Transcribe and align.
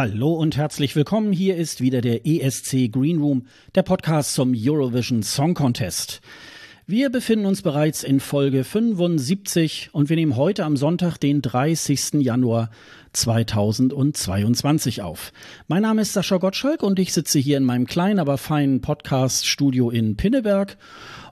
Hallo 0.00 0.32
und 0.32 0.56
herzlich 0.56 0.94
willkommen. 0.94 1.32
Hier 1.32 1.56
ist 1.56 1.80
wieder 1.80 2.00
der 2.00 2.24
ESC 2.24 2.88
Green 2.92 3.18
Room, 3.18 3.46
der 3.74 3.82
Podcast 3.82 4.32
zum 4.32 4.54
Eurovision 4.56 5.24
Song 5.24 5.54
Contest. 5.54 6.20
Wir 6.86 7.10
befinden 7.10 7.46
uns 7.46 7.62
bereits 7.62 8.04
in 8.04 8.20
Folge 8.20 8.62
75 8.62 9.90
und 9.90 10.08
wir 10.08 10.14
nehmen 10.14 10.36
heute 10.36 10.64
am 10.64 10.76
Sonntag, 10.76 11.18
den 11.18 11.42
30. 11.42 12.20
Januar 12.20 12.70
2022 13.12 15.02
auf. 15.02 15.32
Mein 15.66 15.82
Name 15.82 16.02
ist 16.02 16.12
Sascha 16.12 16.36
Gottschalk 16.36 16.84
und 16.84 17.00
ich 17.00 17.12
sitze 17.12 17.40
hier 17.40 17.56
in 17.56 17.64
meinem 17.64 17.88
kleinen, 17.88 18.20
aber 18.20 18.38
feinen 18.38 18.80
Podcast-Studio 18.80 19.90
in 19.90 20.16
Pinneberg. 20.16 20.78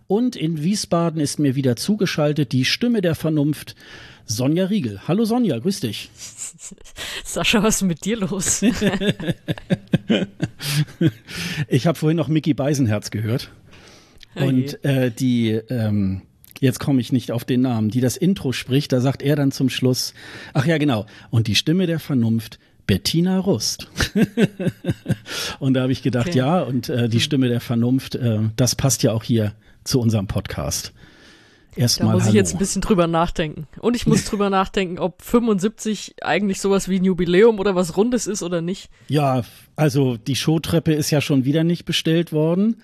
Und 0.09 0.35
in 0.35 0.63
Wiesbaden 0.63 1.21
ist 1.21 1.39
mir 1.39 1.55
wieder 1.55 1.77
zugeschaltet 1.77 2.51
die 2.51 2.65
Stimme 2.65 3.01
der 3.01 3.15
Vernunft, 3.15 3.77
Sonja 4.27 4.67
Riegel. 4.67 5.01
Hallo 5.07 5.25
Sonja, 5.25 5.59
grüß 5.59 5.81
dich. 5.81 6.11
Sascha, 7.25 7.63
was 7.63 7.77
ist 7.77 7.83
mit 7.83 8.05
dir 8.05 8.19
los? 8.19 8.63
ich 11.69 11.87
habe 11.87 11.99
vorhin 11.99 12.17
noch 12.17 12.29
Mickey 12.29 12.53
Beisenherz 12.53 13.11
gehört. 13.11 13.51
Und 14.35 14.85
äh, 14.85 15.11
die, 15.11 15.51
ähm, 15.51 16.23
jetzt 16.61 16.81
komme 16.81 17.01
ich 17.01 17.13
nicht 17.13 17.33
auf 17.33 17.45
den 17.45 17.63
Namen, 17.63 17.91
die 17.91 18.01
das 18.01 18.17
Intro 18.17 18.53
spricht, 18.53 18.93
da 18.93 19.01
sagt 19.01 19.23
er 19.23 19.37
dann 19.37 19.53
zum 19.53 19.71
Schluss, 19.71 20.13
ach 20.53 20.67
ja, 20.67 20.79
genau, 20.79 21.07
und 21.31 21.47
die 21.47 21.55
Stimme 21.55 21.87
der 21.87 22.01
Vernunft, 22.01 22.59
Bettina 22.87 23.39
Rust. 23.39 23.89
und 25.59 25.75
da 25.75 25.83
habe 25.83 25.93
ich 25.93 26.03
gedacht, 26.03 26.29
okay. 26.29 26.39
ja, 26.39 26.61
und 26.61 26.89
äh, 26.89 27.09
die. 27.09 27.21
Stimme 27.21 27.49
der 27.49 27.61
Vernunft, 27.61 28.15
äh, 28.15 28.41
das 28.57 28.75
passt 28.75 29.03
ja 29.03 29.13
auch 29.13 29.25
hier 29.25 29.53
zu 29.85 30.01
unserem 30.01 30.27
Podcast. 30.27 30.93
Erstmal 31.77 32.09
da 32.09 32.15
muss 32.15 32.23
Hallo. 32.23 32.31
ich 32.31 32.37
jetzt 32.37 32.55
ein 32.55 32.59
bisschen 32.59 32.83
drüber 32.83 33.07
nachdenken. 33.07 33.67
Und 33.81 33.95
ich 33.97 34.07
muss 34.07 34.25
drüber 34.31 34.51
nachdenken, 34.51 34.99
ob 34.99 35.23
75 35.23 36.17
eigentlich 36.23 36.61
sowas 36.61 36.89
wie 36.89 36.97
ein 36.97 37.05
Jubiläum 37.05 37.59
oder 37.59 37.75
was 37.75 37.97
Rundes 37.97 38.27
ist 38.27 38.43
oder 38.43 38.63
nicht. 38.63 38.89
Ja, 39.09 39.43
also 39.77 40.17
die 40.17 40.37
Showtreppe 40.37 40.93
ist 40.93 41.11
ja 41.11 41.21
schon 41.21 41.45
wieder 41.45 41.65
nicht 41.65 41.85
bestellt 41.85 42.33
worden. 42.33 42.83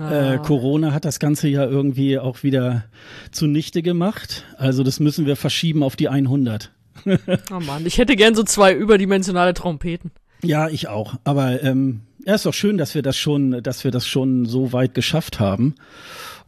Ah. 0.00 0.34
Äh, 0.34 0.38
Corona 0.38 0.92
hat 0.92 1.04
das 1.04 1.18
Ganze 1.18 1.48
ja 1.48 1.64
irgendwie 1.64 2.18
auch 2.18 2.42
wieder 2.42 2.84
zunichte 3.30 3.82
gemacht. 3.82 4.44
Also 4.58 4.82
das 4.82 5.00
müssen 5.00 5.26
wir 5.26 5.36
verschieben 5.36 5.82
auf 5.82 5.96
die 5.96 6.08
100. 6.08 6.72
oh 7.06 7.60
Mann, 7.60 7.86
ich 7.86 7.98
hätte 7.98 8.16
gern 8.16 8.34
so 8.34 8.42
zwei 8.42 8.72
überdimensionale 8.74 9.54
Trompeten. 9.54 10.10
Ja, 10.42 10.68
ich 10.68 10.88
auch. 10.88 11.14
Aber 11.24 11.62
ähm, 11.62 12.02
ja, 12.26 12.34
ist 12.34 12.46
doch 12.46 12.54
schön, 12.54 12.78
dass 12.78 12.94
wir 12.94 13.02
das 13.02 13.16
schon, 13.16 13.62
dass 13.62 13.84
wir 13.84 13.90
das 13.90 14.06
schon 14.06 14.46
so 14.46 14.72
weit 14.72 14.94
geschafft 14.94 15.40
haben. 15.40 15.76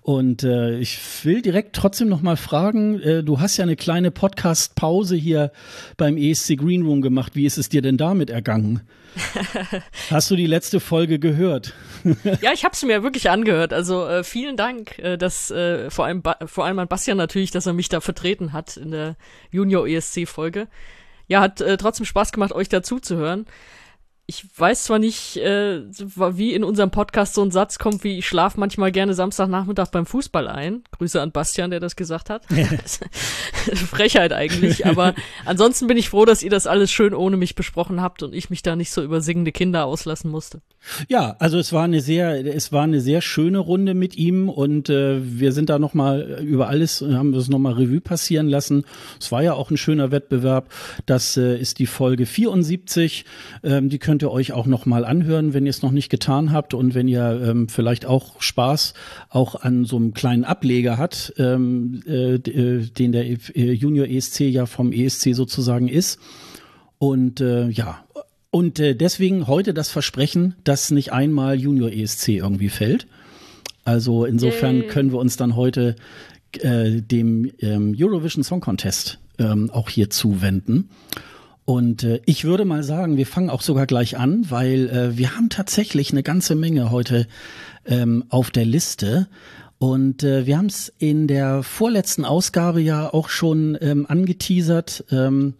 Und 0.08 0.42
äh, 0.42 0.78
ich 0.78 0.98
will 1.26 1.42
direkt 1.42 1.76
trotzdem 1.76 2.08
noch 2.08 2.22
mal 2.22 2.38
fragen, 2.38 2.98
äh, 3.02 3.22
du 3.22 3.40
hast 3.40 3.58
ja 3.58 3.64
eine 3.64 3.76
kleine 3.76 4.10
Podcast-Pause 4.10 5.16
hier 5.16 5.52
beim 5.98 6.16
ESC 6.16 6.56
Green 6.56 6.80
Room 6.80 7.02
gemacht. 7.02 7.36
Wie 7.36 7.44
ist 7.44 7.58
es 7.58 7.68
dir 7.68 7.82
denn 7.82 7.98
damit 7.98 8.30
ergangen? 8.30 8.80
hast 10.10 10.30
du 10.30 10.36
die 10.36 10.46
letzte 10.46 10.80
Folge 10.80 11.18
gehört? 11.18 11.74
ja, 12.40 12.54
ich 12.54 12.64
habe 12.64 12.72
es 12.72 12.82
mir 12.82 13.02
wirklich 13.02 13.28
angehört. 13.28 13.74
Also 13.74 14.06
äh, 14.06 14.24
vielen 14.24 14.56
Dank, 14.56 14.98
äh, 14.98 15.18
dass 15.18 15.50
äh, 15.50 15.90
vor 15.90 16.06
allem 16.06 16.22
ba 16.22 16.38
vor 16.46 16.64
allem 16.64 16.78
an 16.78 16.88
Bastian 16.88 17.18
natürlich, 17.18 17.50
dass 17.50 17.66
er 17.66 17.74
mich 17.74 17.90
da 17.90 18.00
vertreten 18.00 18.54
hat 18.54 18.78
in 18.78 18.92
der 18.92 19.14
Junior 19.50 19.86
ESC 19.86 20.26
Folge. 20.26 20.68
Ja, 21.26 21.42
hat 21.42 21.60
äh, 21.60 21.76
trotzdem 21.76 22.06
Spaß 22.06 22.32
gemacht, 22.32 22.52
euch 22.52 22.70
dazu 22.70 22.98
zu 22.98 23.16
hören 23.16 23.44
ich 24.30 24.44
weiß 24.58 24.84
zwar 24.84 24.98
nicht, 24.98 25.38
äh, 25.38 25.80
wie 25.88 26.52
in 26.52 26.62
unserem 26.62 26.90
Podcast 26.90 27.32
so 27.32 27.42
ein 27.42 27.50
Satz 27.50 27.78
kommt, 27.78 28.04
wie 28.04 28.18
ich 28.18 28.28
schlafe 28.28 28.60
manchmal 28.60 28.92
gerne 28.92 29.14
Samstagnachmittag 29.14 29.88
beim 29.90 30.04
Fußball 30.04 30.48
ein. 30.48 30.84
Grüße 30.90 31.18
an 31.18 31.32
Bastian, 31.32 31.70
der 31.70 31.80
das 31.80 31.96
gesagt 31.96 32.28
hat. 32.28 32.44
Frechheit 33.74 34.34
eigentlich. 34.34 34.84
Aber 34.84 35.14
ansonsten 35.46 35.86
bin 35.86 35.96
ich 35.96 36.10
froh, 36.10 36.26
dass 36.26 36.42
ihr 36.42 36.50
das 36.50 36.66
alles 36.66 36.92
schön 36.92 37.14
ohne 37.14 37.38
mich 37.38 37.54
besprochen 37.54 38.02
habt 38.02 38.22
und 38.22 38.34
ich 38.34 38.50
mich 38.50 38.60
da 38.60 38.76
nicht 38.76 38.90
so 38.90 39.02
über 39.02 39.22
singende 39.22 39.50
Kinder 39.50 39.86
auslassen 39.86 40.30
musste. 40.30 40.60
Ja, 41.08 41.36
also 41.38 41.58
es 41.58 41.72
war 41.72 41.84
eine 41.84 42.02
sehr, 42.02 42.54
es 42.54 42.70
war 42.70 42.84
eine 42.84 43.00
sehr 43.00 43.22
schöne 43.22 43.58
Runde 43.58 43.94
mit 43.94 44.16
ihm 44.16 44.50
und 44.50 44.90
äh, 44.90 45.20
wir 45.22 45.52
sind 45.52 45.70
da 45.70 45.78
nochmal 45.78 46.42
über 46.44 46.68
alles, 46.68 47.00
haben 47.00 47.32
wir 47.32 47.38
es 47.38 47.48
nochmal 47.48 47.72
Revue 47.72 48.02
passieren 48.02 48.48
lassen. 48.48 48.84
Es 49.18 49.32
war 49.32 49.42
ja 49.42 49.54
auch 49.54 49.70
ein 49.70 49.78
schöner 49.78 50.10
Wettbewerb. 50.10 50.70
Das 51.06 51.38
äh, 51.38 51.58
ist 51.58 51.78
die 51.78 51.86
Folge 51.86 52.26
74. 52.26 53.24
Ähm, 53.64 53.88
die 53.88 53.98
könnt 54.18 54.24
ihr 54.24 54.32
euch 54.32 54.50
auch 54.50 54.66
nochmal 54.66 55.04
anhören, 55.04 55.54
wenn 55.54 55.64
ihr 55.64 55.70
es 55.70 55.82
noch 55.82 55.92
nicht 55.92 56.08
getan 56.08 56.50
habt 56.50 56.74
und 56.74 56.92
wenn 56.96 57.06
ihr 57.06 57.40
ähm, 57.40 57.68
vielleicht 57.68 58.04
auch 58.04 58.42
Spaß 58.42 58.94
auch 59.30 59.54
an 59.54 59.84
so 59.84 59.94
einem 59.94 60.12
kleinen 60.12 60.42
Ableger 60.42 60.98
hat, 60.98 61.32
ähm, 61.38 62.02
äh, 62.04 62.34
äh 62.34 62.80
den 62.84 63.12
der 63.12 63.26
äh, 63.26 63.36
Junior 63.70 64.08
ESC 64.08 64.40
ja 64.40 64.66
vom 64.66 64.90
ESC 64.90 65.36
sozusagen 65.36 65.86
ist. 65.86 66.18
Und 66.98 67.40
äh, 67.40 67.68
ja, 67.68 68.04
und 68.50 68.80
äh, 68.80 68.96
deswegen 68.96 69.46
heute 69.46 69.72
das 69.72 69.88
Versprechen, 69.88 70.56
dass 70.64 70.90
nicht 70.90 71.12
einmal 71.12 71.54
Junior 71.60 71.92
ESC 71.92 72.30
irgendwie 72.30 72.70
fällt. 72.70 73.06
Also 73.84 74.24
insofern 74.24 74.78
Yay. 74.78 74.88
können 74.88 75.12
wir 75.12 75.20
uns 75.20 75.36
dann 75.36 75.54
heute 75.54 75.94
äh, 76.58 77.02
dem 77.02 77.52
ähm, 77.60 77.94
Eurovision 77.96 78.42
Song 78.42 78.60
Contest 78.60 79.20
ähm, 79.38 79.70
auch 79.70 79.88
hier 79.88 80.10
zuwenden. 80.10 80.88
Und 81.68 82.02
äh, 82.02 82.22
ich 82.24 82.44
würde 82.44 82.64
mal 82.64 82.82
sagen, 82.82 83.18
wir 83.18 83.26
fangen 83.26 83.50
auch 83.50 83.60
sogar 83.60 83.86
gleich 83.86 84.16
an, 84.16 84.46
weil 84.48 84.88
äh, 84.88 85.18
wir 85.18 85.36
haben 85.36 85.50
tatsächlich 85.50 86.10
eine 86.12 86.22
ganze 86.22 86.54
Menge 86.54 86.90
heute 86.90 87.26
ähm, 87.84 88.24
auf 88.30 88.50
der 88.50 88.64
Liste. 88.64 89.28
Und 89.76 90.22
äh, 90.22 90.46
wir 90.46 90.56
haben 90.56 90.68
es 90.68 90.90
in 90.96 91.26
der 91.26 91.62
vorletzten 91.62 92.24
Ausgabe 92.24 92.80
ja 92.80 93.12
auch 93.12 93.28
schon 93.28 93.76
ähm, 93.82 94.06
angeteasert. 94.08 95.04
Ähm, 95.10 95.56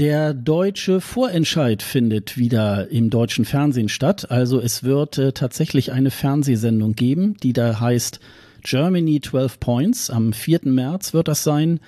der 0.00 0.34
deutsche 0.34 1.00
Vorentscheid 1.00 1.80
findet 1.84 2.36
wieder 2.36 2.90
im 2.90 3.08
deutschen 3.08 3.44
Fernsehen 3.44 3.88
statt. 3.88 4.32
Also 4.32 4.60
es 4.60 4.82
wird 4.82 5.16
äh, 5.16 5.30
tatsächlich 5.30 5.92
eine 5.92 6.10
Fernsehsendung 6.10 6.94
geben, 6.94 7.36
die 7.40 7.52
da 7.52 7.78
heißt 7.78 8.18
Germany 8.64 9.20
12 9.20 9.60
Points. 9.60 10.10
Am 10.10 10.32
4. 10.32 10.62
März 10.64 11.14
wird 11.14 11.28
das 11.28 11.44
sein 11.44 11.78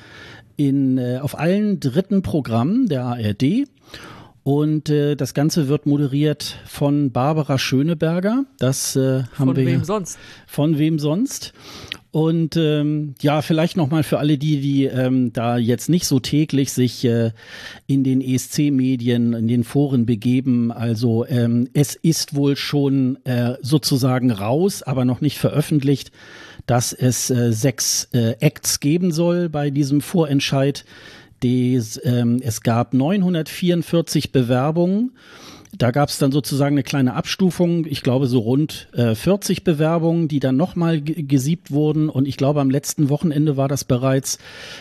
in, 0.61 0.99
äh, 0.99 1.19
auf 1.23 1.39
allen 1.39 1.81
dritten 1.81 2.21
Programmen 2.21 2.87
der 2.87 3.05
ARD. 3.05 3.67
Und 4.43 4.91
äh, 4.91 5.17
das 5.17 5.33
Ganze 5.33 5.69
wird 5.69 5.87
moderiert 5.87 6.59
von 6.67 7.13
Barbara 7.13 7.59
Schöneberger. 7.59 8.45
Das 8.59 8.95
äh, 8.95 9.23
haben 9.23 9.55
von 9.55 9.57
wir. 9.57 9.65
Von 9.65 9.73
wem 9.73 9.85
sonst? 9.85 10.19
Von 10.47 10.79
wem 10.79 10.99
sonst? 10.99 11.55
Und 12.11 12.57
ähm, 12.57 13.15
ja, 13.23 13.41
vielleicht 13.41 13.77
nochmal 13.77 14.03
für 14.03 14.19
alle 14.19 14.37
die, 14.37 14.61
die 14.61 14.85
ähm, 14.85 15.33
da 15.33 15.57
jetzt 15.57 15.89
nicht 15.89 16.07
so 16.07 16.19
täglich 16.21 16.73
sich 16.73 17.05
äh, 17.05 17.31
in 17.87 18.03
den 18.03 18.21
ESC-Medien, 18.21 19.33
in 19.33 19.47
den 19.49 19.65
Foren 19.65 20.05
begeben. 20.05 20.73
Also 20.73 21.25
ähm, 21.27 21.69
es 21.73 21.95
ist 21.95 22.35
wohl 22.35 22.57
schon 22.57 23.25
äh, 23.25 23.55
sozusagen 23.63 24.31
raus, 24.31 24.83
aber 24.83 25.05
noch 25.05 25.21
nicht 25.21 25.39
veröffentlicht, 25.39 26.11
dass 26.67 26.93
es 26.93 27.31
äh, 27.31 27.53
sechs 27.53 28.09
äh, 28.13 28.37
Acts 28.41 28.81
geben 28.81 29.13
soll 29.13 29.49
bei 29.49 29.71
diesem 29.71 30.01
Vorentscheid. 30.01 30.85
Des, 31.43 31.99
ähm, 32.05 32.41
es 32.43 32.61
gab 32.61 32.93
944 32.93 34.31
Bewerbungen 34.31 35.13
da 35.77 35.93
gab 35.93 36.09
es 36.09 36.19
dann 36.19 36.33
sozusagen 36.33 36.75
eine 36.75 36.83
kleine 36.83 37.15
Abstufung, 37.15 37.87
ich 37.87 38.03
glaube 38.03 38.27
so 38.27 38.41
rund 38.41 38.89
äh, 38.93 39.15
40 39.15 39.63
Bewerbungen, 39.63 40.27
die 40.27 40.41
dann 40.41 40.57
nochmal 40.57 41.01
gesiebt 41.01 41.71
wurden. 41.71 42.09
Und 42.09 42.27
ich 42.27 42.37
glaube, 42.37 42.61
am 42.61 42.71
letzten 42.71 43.09
Wochenende 43.09 43.57
war 43.57 43.69
das 43.69 43.85
bereits. 43.85 44.39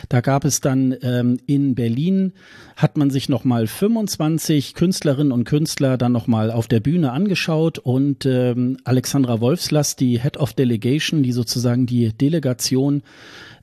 Da 0.08 0.20
gab 0.20 0.44
es 0.44 0.60
dann 0.60 0.96
ähm, 1.02 1.38
in 1.46 1.74
Berlin, 1.74 2.32
hat 2.76 2.96
man 2.96 3.10
sich 3.10 3.28
nochmal 3.28 3.66
25 3.66 4.74
Künstlerinnen 4.74 5.32
und 5.32 5.44
Künstler 5.44 5.96
dann 5.96 6.12
nochmal 6.12 6.50
auf 6.50 6.66
der 6.66 6.80
Bühne 6.80 7.12
angeschaut. 7.12 7.78
Und 7.78 8.26
ähm, 8.26 8.78
Alexandra 8.84 9.40
Wolfslass, 9.40 9.96
die 9.96 10.20
Head 10.20 10.38
of 10.38 10.54
Delegation, 10.54 11.22
die 11.22 11.32
sozusagen 11.32 11.86
die 11.86 12.12
Delegation 12.12 13.02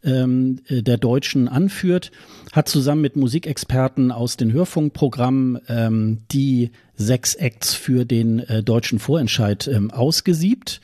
ähm, 0.08 0.62
äh, 0.68 0.82
der 0.82 0.98
Deutschen 0.98 1.48
anführt, 1.48 2.12
hat 2.54 2.68
zusammen 2.68 3.02
mit 3.02 3.16
Musikexperten 3.16 4.12
aus 4.12 4.38
den 4.38 4.52
Hörfunkprogrammen 4.52 5.60
ähm, 5.68 6.20
die 6.32 6.72
sechs 6.96 7.36
Acts 7.36 7.76
für 7.76 8.06
den 8.06 8.40
äh, 8.40 8.64
deutschen 8.64 8.98
Vorentscheid 8.98 9.68
ähm, 9.68 9.92
ausgesiebt. 9.92 10.82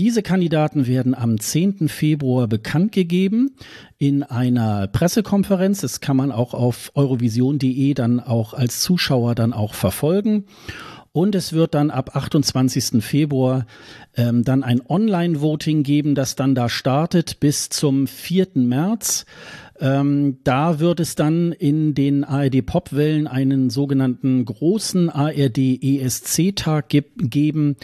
Diese 0.00 0.22
Kandidaten 0.22 0.88
werden 0.88 1.14
am 1.14 1.38
10. 1.38 1.88
Februar 1.88 2.48
bekannt 2.48 2.90
gegeben 2.90 3.54
in 3.98 4.24
einer 4.24 4.88
Pressekonferenz. 4.88 5.82
Das 5.82 6.00
kann 6.00 6.16
man 6.16 6.32
auch 6.32 6.52
auf 6.52 6.90
eurovision.de 6.96 7.94
dann 7.94 8.18
auch 8.18 8.54
als 8.54 8.80
Zuschauer 8.80 9.36
dann 9.36 9.52
auch 9.52 9.74
verfolgen. 9.74 10.46
Und 11.16 11.36
es 11.36 11.52
wird 11.52 11.74
dann 11.74 11.92
ab 11.92 12.16
28. 12.16 13.00
Februar 13.00 13.66
ähm, 14.16 14.42
dann 14.42 14.64
ein 14.64 14.82
Online-Voting 14.84 15.84
geben, 15.84 16.16
das 16.16 16.34
dann 16.34 16.56
da 16.56 16.68
startet 16.68 17.38
bis 17.38 17.68
zum 17.68 18.08
4. 18.08 18.48
März. 18.54 19.24
Ähm, 19.84 20.38
da 20.44 20.80
wird 20.80 20.98
es 20.98 21.14
dann 21.14 21.52
in 21.52 21.92
den 21.94 22.24
ARD 22.24 22.64
Popwellen 22.64 23.26
einen 23.26 23.68
sogenannten 23.68 24.46
großen 24.46 25.10
ARD 25.10 25.58
ESC 25.58 26.56
Tag 26.56 26.88
ge 26.88 27.04
geben. 27.18 27.76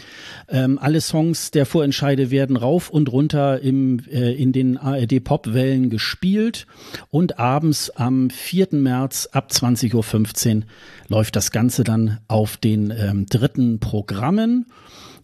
Ähm, 0.49 0.79
alle 0.81 0.99
Songs 0.99 1.51
der 1.51 1.67
Vorentscheide 1.67 2.31
werden 2.31 2.57
rauf 2.57 2.89
und 2.89 3.11
runter 3.11 3.61
im, 3.61 3.99
äh, 4.09 4.33
in 4.33 4.51
den 4.51 4.79
ARD 4.79 5.23
Popwellen 5.23 5.91
gespielt 5.91 6.65
und 7.11 7.37
abends 7.37 7.91
am 7.91 8.31
4. 8.31 8.69
März 8.71 9.29
ab 9.31 9.51
20.15 9.51 10.55
Uhr 10.55 10.63
läuft 11.07 11.35
das 11.35 11.51
Ganze 11.51 11.83
dann 11.83 12.17
auf 12.27 12.57
den 12.57 12.91
ähm, 12.97 13.27
dritten 13.27 13.79
Programmen. 13.79 14.65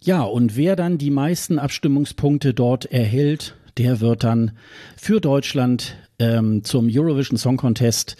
Ja, 0.00 0.22
und 0.22 0.56
wer 0.56 0.76
dann 0.76 0.96
die 0.96 1.10
meisten 1.10 1.58
Abstimmungspunkte 1.58 2.54
dort 2.54 2.84
erhält, 2.84 3.56
der 3.78 4.00
wird 4.00 4.22
dann 4.22 4.52
für 4.96 5.20
Deutschland 5.20 5.96
ähm, 6.18 6.64
zum 6.64 6.88
Eurovision 6.90 7.38
Song 7.38 7.56
Contest 7.56 8.16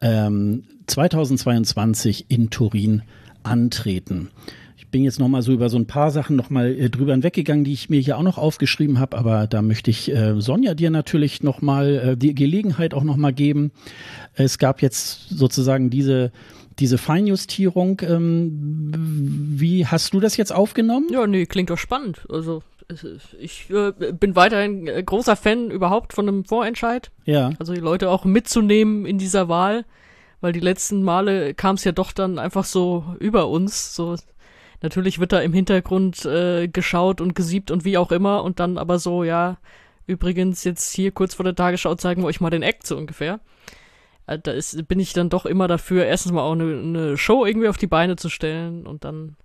ähm, 0.00 0.64
2022 0.86 2.26
in 2.28 2.50
Turin 2.50 3.02
antreten. 3.42 4.30
Ich 4.76 4.88
bin 4.88 5.02
jetzt 5.02 5.18
noch 5.18 5.28
mal 5.28 5.42
so 5.42 5.52
über 5.52 5.68
so 5.68 5.76
ein 5.76 5.86
paar 5.86 6.10
Sachen 6.10 6.36
noch 6.36 6.50
mal 6.50 6.72
äh, 6.72 6.90
drüber 6.90 7.12
hinweggegangen, 7.12 7.64
die 7.64 7.72
ich 7.72 7.90
mir 7.90 8.00
hier 8.00 8.16
auch 8.16 8.22
noch 8.22 8.38
aufgeschrieben 8.38 8.98
habe, 8.98 9.16
aber 9.16 9.46
da 9.46 9.62
möchte 9.62 9.90
ich 9.90 10.10
äh, 10.12 10.40
Sonja 10.40 10.74
dir 10.74 10.90
natürlich 10.90 11.42
noch 11.42 11.62
mal 11.62 11.94
äh, 11.94 12.16
die 12.16 12.34
Gelegenheit 12.34 12.94
auch 12.94 13.04
noch 13.04 13.16
mal 13.16 13.32
geben. 13.32 13.72
Es 14.34 14.58
gab 14.58 14.82
jetzt 14.82 15.28
sozusagen 15.30 15.90
diese 15.90 16.32
diese 16.78 16.98
Feinjustierung. 16.98 18.00
Ähm, 18.04 18.92
wie 18.96 19.86
hast 19.86 20.12
du 20.12 20.20
das 20.20 20.36
jetzt 20.36 20.52
aufgenommen? 20.52 21.06
Ja, 21.10 21.26
nee, 21.26 21.46
klingt 21.46 21.70
doch 21.70 21.78
spannend. 21.78 22.26
Also 22.28 22.62
ich 23.38 23.70
äh, 23.70 23.92
bin 24.12 24.36
weiterhin 24.36 24.86
großer 24.86 25.36
Fan 25.36 25.70
überhaupt 25.70 26.12
von 26.12 26.28
einem 26.28 26.44
Vorentscheid. 26.44 27.10
Ja. 27.24 27.50
Also 27.58 27.72
die 27.74 27.80
Leute 27.80 28.10
auch 28.10 28.24
mitzunehmen 28.24 29.06
in 29.06 29.18
dieser 29.18 29.48
Wahl, 29.48 29.84
weil 30.40 30.52
die 30.52 30.60
letzten 30.60 31.02
Male 31.02 31.54
kam 31.54 31.76
es 31.76 31.84
ja 31.84 31.92
doch 31.92 32.12
dann 32.12 32.38
einfach 32.38 32.64
so 32.64 33.16
über 33.20 33.48
uns. 33.48 33.94
So 33.94 34.16
natürlich 34.82 35.18
wird 35.18 35.32
da 35.32 35.40
im 35.40 35.52
Hintergrund 35.52 36.24
äh, 36.24 36.68
geschaut 36.68 37.20
und 37.20 37.34
gesiebt 37.34 37.70
und 37.70 37.84
wie 37.84 37.98
auch 37.98 38.12
immer 38.12 38.44
und 38.44 38.60
dann 38.60 38.78
aber 38.78 38.98
so 38.98 39.24
ja. 39.24 39.58
Übrigens 40.06 40.64
jetzt 40.64 40.92
hier 40.92 41.12
kurz 41.12 41.34
vor 41.34 41.44
der 41.44 41.54
Tagesschau 41.54 41.94
zeigen 41.94 42.22
wir 42.22 42.26
euch 42.26 42.40
mal 42.42 42.50
den 42.50 42.62
Act 42.62 42.86
so 42.86 42.96
ungefähr. 42.96 43.40
Äh, 44.26 44.38
da 44.38 44.52
ist, 44.52 44.86
bin 44.86 45.00
ich 45.00 45.12
dann 45.12 45.30
doch 45.30 45.46
immer 45.46 45.68
dafür, 45.68 46.04
erstens 46.04 46.32
mal 46.32 46.42
auch 46.42 46.52
eine, 46.52 46.78
eine 46.78 47.16
Show 47.16 47.46
irgendwie 47.46 47.68
auf 47.68 47.78
die 47.78 47.86
Beine 47.86 48.16
zu 48.16 48.28
stellen 48.28 48.86
und 48.86 49.04
dann 49.04 49.36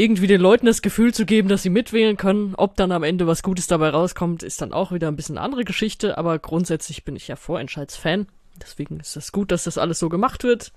irgendwie 0.00 0.26
den 0.26 0.40
Leuten 0.40 0.66
das 0.66 0.82
Gefühl 0.82 1.12
zu 1.12 1.26
geben, 1.26 1.48
dass 1.48 1.62
sie 1.62 1.70
mitwählen 1.70 2.16
können. 2.16 2.54
Ob 2.56 2.76
dann 2.76 2.90
am 2.90 3.02
Ende 3.02 3.26
was 3.26 3.42
Gutes 3.42 3.66
dabei 3.66 3.90
rauskommt, 3.90 4.42
ist 4.42 4.62
dann 4.62 4.72
auch 4.72 4.92
wieder 4.92 5.08
ein 5.08 5.16
bisschen 5.16 5.36
eine 5.36 5.44
andere 5.44 5.64
Geschichte, 5.64 6.16
aber 6.16 6.38
grundsätzlich 6.38 7.04
bin 7.04 7.16
ich 7.16 7.28
ja 7.28 7.36
Vorentscheidsfan. 7.36 8.26
Deswegen 8.60 9.00
ist 9.00 9.16
das 9.16 9.30
gut, 9.30 9.52
dass 9.52 9.64
das 9.64 9.78
alles 9.78 9.98
so 9.98 10.08
gemacht 10.08 10.42
wird. 10.42 10.72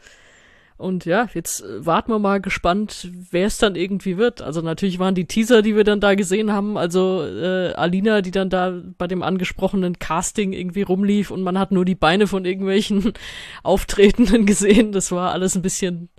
Und 0.75 1.05
ja, 1.05 1.29
jetzt 1.33 1.61
äh, 1.61 1.85
warten 1.85 2.11
wir 2.11 2.19
mal 2.19 2.41
gespannt, 2.41 3.09
wer 3.31 3.47
es 3.47 3.57
dann 3.57 3.75
irgendwie 3.75 4.17
wird. 4.17 4.41
Also 4.41 4.61
natürlich 4.61 4.99
waren 4.99 5.15
die 5.15 5.27
Teaser, 5.27 5.61
die 5.61 5.75
wir 5.75 5.83
dann 5.83 6.01
da 6.01 6.15
gesehen 6.15 6.51
haben, 6.51 6.77
also 6.77 7.23
äh, 7.23 7.73
Alina, 7.73 8.21
die 8.21 8.31
dann 8.31 8.49
da 8.49 8.81
bei 8.97 9.07
dem 9.07 9.23
angesprochenen 9.23 9.99
Casting 9.99 10.51
irgendwie 10.51 10.81
rumlief 10.81 11.31
und 11.31 11.43
man 11.43 11.59
hat 11.59 11.71
nur 11.71 11.85
die 11.85 11.95
Beine 11.95 12.27
von 12.27 12.43
irgendwelchen 12.43 13.13
Auftretenden 13.63 14.45
gesehen. 14.45 14.91
Das 14.91 15.11
war 15.11 15.31
alles 15.31 15.55
ein 15.55 15.61
bisschen, 15.61 16.09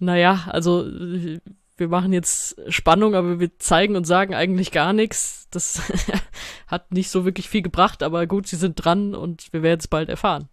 naja, 0.00 0.44
also 0.48 0.86
äh, 0.88 1.38
wir 1.76 1.88
machen 1.88 2.12
jetzt 2.12 2.56
Spannung, 2.72 3.14
aber 3.14 3.40
wir 3.40 3.58
zeigen 3.58 3.96
und 3.96 4.04
sagen 4.04 4.34
eigentlich 4.34 4.70
gar 4.70 4.92
nichts. 4.92 5.48
Das 5.50 5.82
hat 6.66 6.92
nicht 6.92 7.10
so 7.10 7.24
wirklich 7.24 7.48
viel 7.48 7.62
gebracht, 7.62 8.02
aber 8.02 8.26
gut, 8.26 8.46
sie 8.46 8.56
sind 8.56 8.76
dran 8.76 9.14
und 9.14 9.52
wir 9.52 9.62
werden 9.62 9.80
es 9.80 9.88
bald 9.88 10.08
erfahren. 10.08 10.48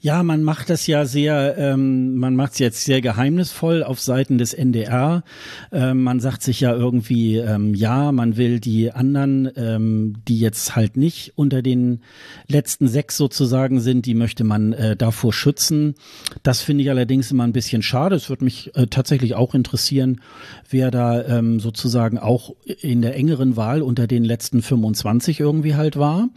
Ja, 0.00 0.22
man 0.22 0.42
macht 0.42 0.70
das 0.70 0.86
ja 0.86 1.04
sehr, 1.04 1.56
ähm, 1.58 2.16
man 2.16 2.36
macht 2.36 2.52
es 2.52 2.58
jetzt 2.58 2.84
sehr 2.84 3.00
geheimnisvoll 3.00 3.82
auf 3.82 4.00
Seiten 4.00 4.38
des 4.38 4.54
NDR. 4.54 5.24
Ähm, 5.72 6.02
man 6.02 6.20
sagt 6.20 6.42
sich 6.42 6.60
ja 6.60 6.74
irgendwie, 6.74 7.36
ähm, 7.38 7.74
ja, 7.74 8.12
man 8.12 8.36
will 8.36 8.60
die 8.60 8.92
anderen, 8.92 9.50
ähm, 9.56 10.14
die 10.28 10.38
jetzt 10.38 10.76
halt 10.76 10.96
nicht 10.96 11.32
unter 11.36 11.62
den 11.62 12.00
letzten 12.46 12.88
sechs 12.88 13.16
sozusagen 13.16 13.80
sind, 13.80 14.06
die 14.06 14.14
möchte 14.14 14.44
man 14.44 14.72
äh, 14.72 14.96
davor 14.96 15.32
schützen. 15.32 15.94
Das 16.42 16.62
finde 16.62 16.84
ich 16.84 16.90
allerdings 16.90 17.30
immer 17.30 17.44
ein 17.44 17.52
bisschen 17.52 17.82
schade. 17.82 18.16
Es 18.16 18.28
würde 18.28 18.44
mich 18.44 18.74
äh, 18.76 18.86
tatsächlich 18.86 19.34
auch 19.34 19.54
interessieren, 19.54 20.20
wer 20.70 20.90
da 20.90 21.22
ähm, 21.24 21.58
sozusagen 21.60 22.18
auch 22.18 22.54
in 22.80 23.02
der 23.02 23.16
engeren 23.16 23.56
Wahl 23.56 23.82
unter 23.82 24.06
den 24.06 24.24
letzten 24.24 24.62
25 24.62 25.40
irgendwie 25.40 25.74
halt 25.74 25.96
war. 25.96 26.28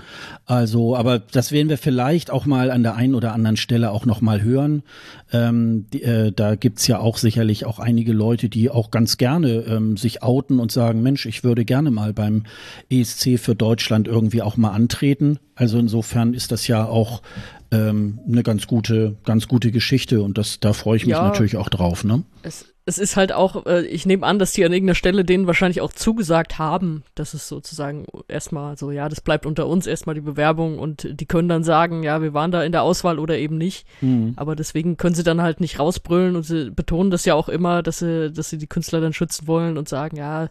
Also, 0.46 0.96
aber 0.96 1.20
das 1.20 1.52
werden 1.52 1.70
wir 1.70 1.78
vielleicht 1.78 2.32
auch 2.32 2.46
mal 2.46 2.72
an 2.72 2.84
der 2.84 2.96
einen 2.96 3.16
oder 3.20 3.34
anderen 3.34 3.58
Stelle 3.58 3.92
auch 3.92 4.06
noch 4.06 4.22
mal 4.22 4.42
hören. 4.42 4.84
Ähm, 5.32 5.86
die, 5.94 6.04
äh, 6.04 6.32
da 6.32 6.56
gibt's 6.56 6.88
ja 6.88 7.00
auch 7.00 7.18
sicherlich 7.18 7.66
auch 7.66 7.80
einige 7.80 8.14
Leute, 8.14 8.50
die 8.50 8.70
auch 8.70 8.90
ganz 8.92 9.18
gerne 9.18 9.66
ähm, 9.68 9.98
sich 9.98 10.24
outen 10.24 10.60
und 10.60 10.72
sagen, 10.72 11.04
Mensch, 11.04 11.26
ich 11.26 11.44
würde 11.44 11.66
gerne 11.66 11.92
mal 11.92 12.14
beim 12.14 12.44
ESC 12.90 13.38
für 13.38 13.56
Deutschland 13.56 14.08
irgendwie 14.08 14.42
auch 14.42 14.58
mal 14.58 14.72
antreten. 14.72 15.40
Also 15.56 15.78
insofern 15.78 16.34
ist 16.34 16.52
das 16.52 16.68
ja 16.68 16.86
auch 16.86 17.22
ähm, 17.72 18.20
eine 18.28 18.44
ganz 18.44 18.66
gute, 18.68 19.18
ganz 19.26 19.48
gute 19.48 19.72
Geschichte 19.72 20.22
und 20.22 20.38
das, 20.38 20.60
da 20.60 20.74
freue 20.74 20.98
ich 20.98 21.06
mich 21.06 21.16
ja, 21.16 21.28
natürlich 21.28 21.58
auch 21.58 21.70
drauf. 21.70 22.04
Ne? 22.04 22.24
Es 22.42 22.69
es 22.90 22.98
ist 22.98 23.16
halt 23.16 23.32
auch, 23.32 23.68
äh, 23.68 23.86
ich 23.86 24.08
nehme 24.08 24.26
an, 24.26 24.40
dass 24.40 24.52
die 24.52 24.66
an 24.66 24.74
irgendeiner 24.74 24.96
Stelle 24.96 25.24
denen 25.24 25.46
wahrscheinlich 25.46 25.80
auch 25.80 25.94
zugesagt 25.94 26.58
haben, 26.58 27.04
dass 27.14 27.36
es 27.36 27.48
sozusagen 27.48 28.08
erstmal 28.28 28.78
so, 28.78 28.90
ja, 28.90 29.08
das 29.08 29.22
bleibt 29.22 29.46
unter 29.46 29.68
uns 29.68 29.86
erstmal 29.86 30.16
die 30.16 30.22
Bewerbung 30.22 30.80
und 30.80 31.08
die 31.08 31.26
können 31.28 31.48
dann 31.48 31.64
sagen, 31.64 32.02
ja, 32.02 32.22
wir 32.24 32.34
waren 32.34 32.52
da 32.52 32.64
in 32.64 32.72
der 32.72 32.82
Auswahl 32.82 33.20
oder 33.20 33.38
eben 33.38 33.60
nicht. 33.60 33.86
Mhm. 34.02 34.34
Aber 34.38 34.56
deswegen 34.56 34.98
können 34.98 35.14
sie 35.14 35.24
dann 35.24 35.42
halt 35.42 35.62
nicht 35.62 35.80
rausbrüllen 35.80 36.36
und 36.36 36.44
sie 36.44 36.72
betonen 36.72 37.12
das 37.12 37.26
ja 37.26 37.36
auch 37.36 37.48
immer, 37.48 37.84
dass 37.84 38.00
sie, 38.00 38.32
dass 38.32 38.50
sie 38.50 38.58
die 38.58 38.68
Künstler 38.68 39.02
dann 39.02 39.14
schützen 39.14 39.48
wollen 39.48 39.78
und 39.78 39.88
sagen, 39.88 40.18
ja, 40.18 40.50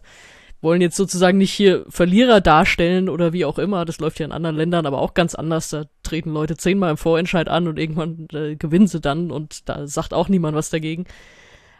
wollen 0.61 0.81
jetzt 0.81 0.97
sozusagen 0.97 1.37
nicht 1.37 1.51
hier 1.51 1.85
Verlierer 1.89 2.39
darstellen 2.39 3.09
oder 3.09 3.33
wie 3.33 3.45
auch 3.45 3.59
immer. 3.59 3.83
Das 3.83 3.99
läuft 3.99 4.19
ja 4.19 4.25
in 4.25 4.31
anderen 4.31 4.55
Ländern 4.55 4.85
aber 4.85 4.99
auch 5.01 5.13
ganz 5.13 5.35
anders. 5.35 5.69
Da 5.69 5.85
treten 6.03 6.31
Leute 6.31 6.55
zehnmal 6.55 6.91
im 6.91 6.97
Vorentscheid 6.97 7.49
an 7.49 7.67
und 7.67 7.77
irgendwann 7.77 8.27
äh, 8.33 8.55
gewinnen 8.55 8.87
sie 8.87 9.01
dann 9.01 9.29
und 9.29 9.67
da 9.67 9.87
sagt 9.87 10.13
auch 10.13 10.29
niemand 10.29 10.55
was 10.55 10.69
dagegen. 10.69 11.05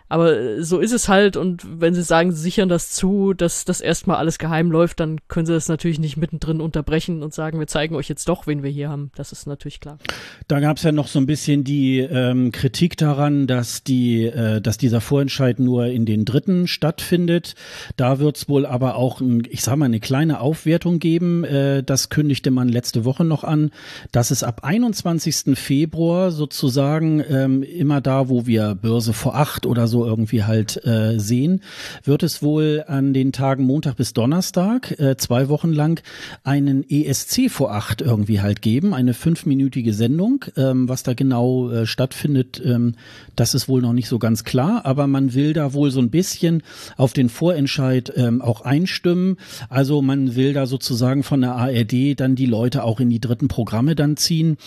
Aber 0.10 0.36
äh, 0.38 0.64
so 0.64 0.80
ist 0.80 0.92
es 0.92 1.08
halt 1.08 1.38
und 1.38 1.64
wenn 1.80 1.94
sie 1.94 2.04
sagen, 2.04 2.32
sie 2.32 2.42
sichern 2.42 2.68
das 2.68 2.92
zu, 2.92 3.34
dass 3.34 3.64
das 3.64 3.80
erstmal 3.80 4.18
alles 4.18 4.40
geheim 4.40 4.72
läuft, 4.72 5.00
dann 5.00 5.20
können 5.28 5.46
sie 5.46 5.54
das 5.54 5.70
natürlich 5.70 6.00
nicht 6.00 6.18
mittendrin 6.18 6.62
unterbrechen 6.62 7.22
und 7.24 7.34
sagen, 7.34 7.60
wir 7.60 7.68
zeigen 7.68 7.96
euch 7.96 8.10
jetzt 8.10 8.28
doch, 8.28 8.48
wen 8.48 8.64
wir 8.64 8.72
hier 8.72 8.90
haben. 8.90 9.12
Das 9.16 9.32
ist 9.32 9.46
natürlich 9.46 9.80
klar. 9.80 10.00
Da 10.48 10.60
gab 10.60 10.78
es 10.78 10.84
ja 10.84 10.92
noch 10.92 11.08
so 11.08 11.20
ein 11.20 11.28
bisschen 11.28 11.64
die 11.64 12.00
ähm, 12.00 12.52
Kritik 12.52 12.98
daran, 12.98 13.46
dass 13.46 13.84
die, 13.84 14.26
äh, 14.26 14.60
dass 14.62 14.80
dieser 14.80 15.00
Vorentscheid 15.00 15.60
nur 15.60 15.86
in 15.86 16.06
den 16.06 16.26
Dritten 16.26 16.68
stattfindet. 16.68 17.54
Da 17.96 18.20
wird 18.20 18.38
es 18.38 18.50
wohl 18.50 18.66
aber 18.66 18.96
auch, 18.96 19.22
ein, 19.22 19.44
ich 19.50 19.62
sag 19.62 19.76
mal, 19.76 19.86
eine 19.86 20.00
kleine 20.00 20.42
Aufwertung 20.42 20.98
geben. 20.98 21.44
Äh, 21.44 21.84
das 21.84 22.10
kündigte 22.10 22.50
man 22.50 22.68
letzte 22.68 23.06
Woche 23.06 23.24
noch 23.24 23.44
an, 23.44 23.70
dass 24.12 24.32
es 24.32 24.44
ab 24.44 24.62
21. 24.64 25.56
Februar 25.58 26.32
sozusagen 26.32 27.24
ähm, 27.30 27.62
immer 27.62 28.02
da, 28.02 28.28
wo 28.28 28.48
wir 28.48 28.74
Börse 28.74 29.14
vor 29.14 29.36
acht 29.36 29.68
oder 29.68 29.88
so 29.88 29.99
irgendwie 30.06 30.44
halt 30.44 30.86
äh, 30.86 31.20
sehen, 31.20 31.62
wird 32.04 32.24
es 32.24 32.42
wohl 32.42 32.84
an 32.88 33.14
den 33.14 33.32
Tagen 33.32 33.64
Montag 33.64 33.98
bis 33.98 34.14
Donnerstag 34.14 35.00
äh, 35.00 35.18
zwei 35.18 35.50
Wochen 35.50 35.74
lang 35.74 36.02
einen 36.44 36.84
ESC 36.90 37.50
vor 37.50 37.74
acht 37.74 38.02
irgendwie 38.02 38.42
halt 38.42 38.62
geben, 38.62 38.94
eine 38.94 39.14
fünfminütige 39.14 39.94
Sendung. 39.94 40.46
Ähm, 40.58 40.90
was 40.90 41.04
da 41.04 41.14
genau 41.14 41.70
äh, 41.70 41.86
stattfindet, 41.86 42.62
ähm, 42.64 42.96
das 43.36 43.54
ist 43.54 43.68
wohl 43.68 43.82
noch 43.82 43.94
nicht 43.94 44.08
so 44.08 44.20
ganz 44.20 44.44
klar, 44.44 44.86
aber 44.86 45.08
man 45.08 45.34
will 45.34 45.54
da 45.54 45.74
wohl 45.74 45.92
so 45.92 46.00
ein 46.00 46.10
bisschen 46.10 46.64
auf 46.98 47.14
den 47.14 47.30
Vorentscheid 47.30 48.12
ähm, 48.16 48.42
auch 48.42 48.62
einstimmen. 48.62 49.38
Also 49.70 50.02
man 50.02 50.36
will 50.36 50.54
da 50.54 50.66
sozusagen 50.66 51.24
von 51.24 51.42
der 51.42 51.56
ARD 51.56 52.20
dann 52.20 52.36
die 52.36 52.46
Leute 52.46 52.84
auch 52.84 53.00
in 53.00 53.10
die 53.10 53.20
dritten 53.20 53.48
Programme 53.48 53.96
dann 53.96 54.18
ziehen. 54.18 54.58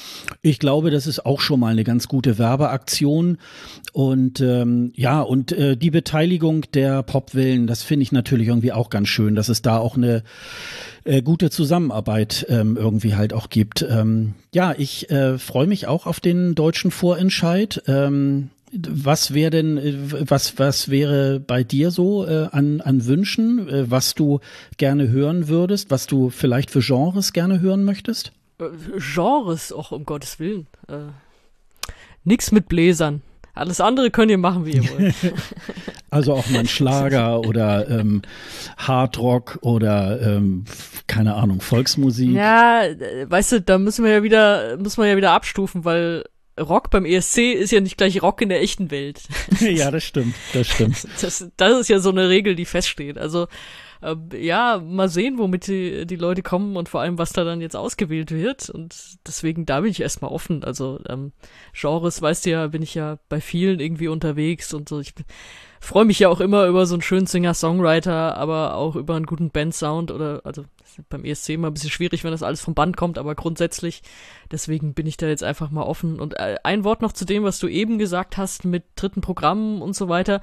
Ich 0.42 0.58
glaube, 0.58 0.90
das 0.90 1.06
ist 1.06 1.24
auch 1.26 1.40
schon 1.40 1.60
mal 1.60 1.72
eine 1.72 1.84
ganz 1.84 2.08
gute 2.08 2.38
Werbeaktion. 2.38 3.38
Und 3.92 4.40
ähm, 4.40 4.92
ja, 4.94 5.21
und 5.22 5.52
äh, 5.52 5.76
die 5.76 5.90
Beteiligung 5.90 6.66
der 6.72 7.02
Popwillen, 7.02 7.66
das 7.66 7.82
finde 7.82 8.02
ich 8.02 8.12
natürlich 8.12 8.48
irgendwie 8.48 8.72
auch 8.72 8.90
ganz 8.90 9.08
schön, 9.08 9.34
dass 9.34 9.48
es 9.48 9.62
da 9.62 9.78
auch 9.78 9.96
eine 9.96 10.22
äh, 11.04 11.22
gute 11.22 11.50
Zusammenarbeit 11.50 12.46
ähm, 12.48 12.76
irgendwie 12.76 13.14
halt 13.14 13.32
auch 13.32 13.50
gibt. 13.50 13.82
Ähm, 13.82 14.34
ja, 14.52 14.74
ich 14.76 15.10
äh, 15.10 15.38
freue 15.38 15.66
mich 15.66 15.86
auch 15.86 16.06
auf 16.06 16.20
den 16.20 16.54
deutschen 16.54 16.90
Vorentscheid. 16.90 17.82
Ähm, 17.86 18.50
was 18.72 19.34
wäre 19.34 19.50
denn, 19.50 19.76
äh, 19.78 20.30
was, 20.30 20.58
was 20.58 20.88
wäre 20.88 21.40
bei 21.40 21.62
dir 21.64 21.90
so 21.90 22.26
äh, 22.26 22.48
an, 22.52 22.80
an 22.80 23.06
Wünschen, 23.06 23.68
äh, 23.68 23.90
was 23.90 24.14
du 24.14 24.40
gerne 24.76 25.08
hören 25.08 25.48
würdest, 25.48 25.90
was 25.90 26.06
du 26.06 26.30
vielleicht 26.30 26.70
für 26.70 26.80
Genres 26.80 27.32
gerne 27.32 27.60
hören 27.60 27.84
möchtest? 27.84 28.32
Äh, 28.58 28.64
Genres, 28.98 29.72
auch 29.72 29.92
um 29.92 30.04
Gottes 30.04 30.38
Willen. 30.38 30.66
Äh, 30.88 31.12
nix 32.24 32.52
mit 32.52 32.68
Bläsern. 32.68 33.22
Alles 33.54 33.80
andere 33.80 34.10
könnt 34.10 34.30
ihr 34.30 34.38
machen, 34.38 34.64
wie 34.64 34.72
ihr 34.72 34.88
wollt. 34.88 35.14
also 36.10 36.32
auch 36.32 36.48
mal 36.48 36.60
ein 36.60 36.68
Schlager 36.68 37.40
oder 37.40 37.88
ähm, 37.90 38.22
Hardrock 38.78 39.58
oder 39.60 40.20
ähm, 40.22 40.64
keine 41.06 41.34
Ahnung, 41.34 41.60
Volksmusik. 41.60 42.30
Ja, 42.30 42.84
weißt 43.26 43.52
du, 43.52 43.60
da 43.60 43.76
müssen 43.76 44.04
wir 44.04 44.12
ja 44.12 44.22
wieder, 44.22 44.78
muss 44.78 44.96
man 44.96 45.08
ja 45.08 45.16
wieder 45.16 45.32
abstufen, 45.32 45.84
weil 45.84 46.24
Rock 46.58 46.90
beim 46.90 47.04
ESC 47.04 47.52
ist 47.52 47.72
ja 47.72 47.80
nicht 47.80 47.96
gleich 47.96 48.22
Rock 48.22 48.40
in 48.40 48.48
der 48.48 48.62
echten 48.62 48.90
Welt. 48.90 49.22
ja, 49.60 49.90
das 49.90 50.04
stimmt, 50.04 50.34
das 50.52 50.68
stimmt. 50.68 51.06
Das, 51.20 51.46
das 51.56 51.80
ist 51.80 51.88
ja 51.88 51.98
so 51.98 52.10
eine 52.10 52.28
Regel, 52.28 52.54
die 52.54 52.64
feststeht. 52.64 53.18
Also 53.18 53.48
äh, 54.02 54.16
ja, 54.36 54.82
mal 54.84 55.08
sehen, 55.08 55.38
womit 55.38 55.66
die, 55.66 56.06
die 56.06 56.16
Leute 56.16 56.42
kommen 56.42 56.76
und 56.76 56.88
vor 56.88 57.00
allem, 57.00 57.18
was 57.18 57.32
da 57.32 57.44
dann 57.44 57.60
jetzt 57.60 57.76
ausgewählt 57.76 58.30
wird. 58.30 58.68
Und 58.68 58.94
deswegen, 59.26 59.64
da 59.64 59.80
bin 59.80 59.90
ich 59.90 60.00
erstmal 60.00 60.30
offen. 60.30 60.64
Also 60.64 61.00
ähm, 61.08 61.32
Genres, 61.72 62.20
weißt 62.20 62.46
du 62.46 62.50
ja, 62.50 62.66
bin 62.66 62.82
ich 62.82 62.94
ja 62.94 63.18
bei 63.28 63.40
vielen 63.40 63.80
irgendwie 63.80 64.08
unterwegs 64.08 64.74
und 64.74 64.88
so. 64.88 65.00
Ich 65.00 65.14
freue 65.80 66.04
mich 66.04 66.18
ja 66.18 66.28
auch 66.28 66.40
immer 66.40 66.66
über 66.66 66.86
so 66.86 66.94
einen 66.94 67.02
schönen 67.02 67.26
Singer-Songwriter, 67.26 68.36
aber 68.36 68.74
auch 68.74 68.96
über 68.96 69.14
einen 69.14 69.26
guten 69.26 69.50
Band-Sound 69.50 70.10
oder, 70.10 70.42
also 70.44 70.64
beim 71.08 71.24
ESC 71.24 71.50
immer 71.50 71.68
ein 71.68 71.74
bisschen 71.74 71.90
schwierig, 71.90 72.24
wenn 72.24 72.30
das 72.30 72.42
alles 72.42 72.60
vom 72.60 72.74
Band 72.74 72.96
kommt, 72.96 73.18
aber 73.18 73.34
grundsätzlich, 73.34 74.02
deswegen 74.50 74.94
bin 74.94 75.06
ich 75.06 75.16
da 75.16 75.26
jetzt 75.26 75.44
einfach 75.44 75.70
mal 75.70 75.82
offen. 75.82 76.20
Und 76.20 76.34
äh, 76.34 76.56
ein 76.64 76.84
Wort 76.84 77.02
noch 77.02 77.12
zu 77.12 77.24
dem, 77.24 77.44
was 77.44 77.58
du 77.58 77.68
eben 77.68 77.98
gesagt 77.98 78.36
hast 78.36 78.64
mit 78.64 78.84
dritten 78.96 79.20
Programmen 79.20 79.82
und 79.82 79.94
so 79.94 80.08
weiter. 80.08 80.40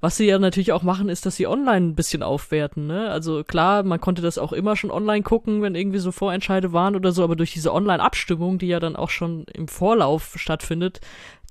Was 0.00 0.16
sie 0.16 0.26
ja 0.26 0.38
natürlich 0.38 0.72
auch 0.72 0.82
machen, 0.82 1.08
ist, 1.08 1.26
dass 1.26 1.36
sie 1.36 1.46
online 1.46 1.86
ein 1.88 1.94
bisschen 1.94 2.24
aufwerten. 2.24 2.88
Ne? 2.88 3.08
Also 3.08 3.44
klar, 3.44 3.84
man 3.84 4.00
konnte 4.00 4.20
das 4.20 4.36
auch 4.36 4.52
immer 4.52 4.74
schon 4.74 4.90
online 4.90 5.22
gucken, 5.22 5.62
wenn 5.62 5.76
irgendwie 5.76 6.00
so 6.00 6.10
Vorentscheide 6.10 6.72
waren 6.72 6.96
oder 6.96 7.12
so, 7.12 7.22
aber 7.22 7.36
durch 7.36 7.52
diese 7.52 7.72
Online-Abstimmung, 7.72 8.58
die 8.58 8.66
ja 8.66 8.80
dann 8.80 8.96
auch 8.96 9.10
schon 9.10 9.44
im 9.54 9.68
Vorlauf 9.68 10.34
stattfindet, 10.36 11.00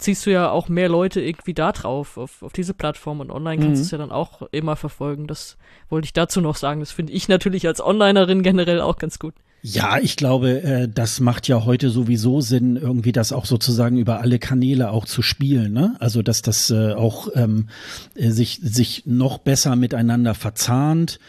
ziehst 0.01 0.25
du 0.25 0.31
ja 0.31 0.50
auch 0.50 0.67
mehr 0.67 0.89
Leute 0.89 1.22
irgendwie 1.22 1.53
da 1.53 1.72
drauf, 1.72 2.17
auf, 2.17 2.43
auf 2.43 2.51
diese 2.51 2.74
Plattform 2.74 3.20
und 3.20 3.31
online 3.31 3.62
kannst 3.63 3.79
du 3.79 3.86
es 3.86 3.91
mhm. 3.91 4.00
ja 4.00 4.05
dann 4.05 4.12
auch 4.12 4.41
immer 4.51 4.75
verfolgen. 4.75 5.27
Das 5.27 5.58
wollte 5.89 6.05
ich 6.05 6.13
dazu 6.13 6.41
noch 6.41 6.55
sagen. 6.55 6.79
Das 6.79 6.91
finde 6.91 7.13
ich 7.13 7.27
natürlich 7.27 7.67
als 7.67 7.81
Onlinerin 7.81 8.40
generell 8.43 8.81
auch 8.81 8.98
ganz 8.98 9.19
gut. 9.19 9.33
Ja, 9.63 10.00
ich 10.00 10.15
glaube, 10.15 10.63
äh, 10.63 10.89
das 10.91 11.19
macht 11.19 11.48
ja 11.48 11.65
heute 11.65 11.91
sowieso 11.91 12.41
Sinn, 12.41 12.77
irgendwie 12.77 13.12
das 13.12 13.31
auch 13.31 13.45
sozusagen 13.45 14.00
über 14.00 14.19
alle 14.19 14.39
Kanäle 14.39 14.89
auch 14.89 15.05
zu 15.05 15.21
spielen. 15.21 15.71
Ne? 15.71 15.95
Also 16.00 16.24
dass 16.24 16.41
das 16.41 16.71
äh, 16.71 16.93
auch 16.93 17.27
ähm, 17.36 17.67
äh, 18.15 18.31
sich 18.31 18.60
sich 18.63 19.03
noch 19.05 19.38
besser 19.38 19.75
miteinander 19.75 20.33
verzahnt. 20.33 21.19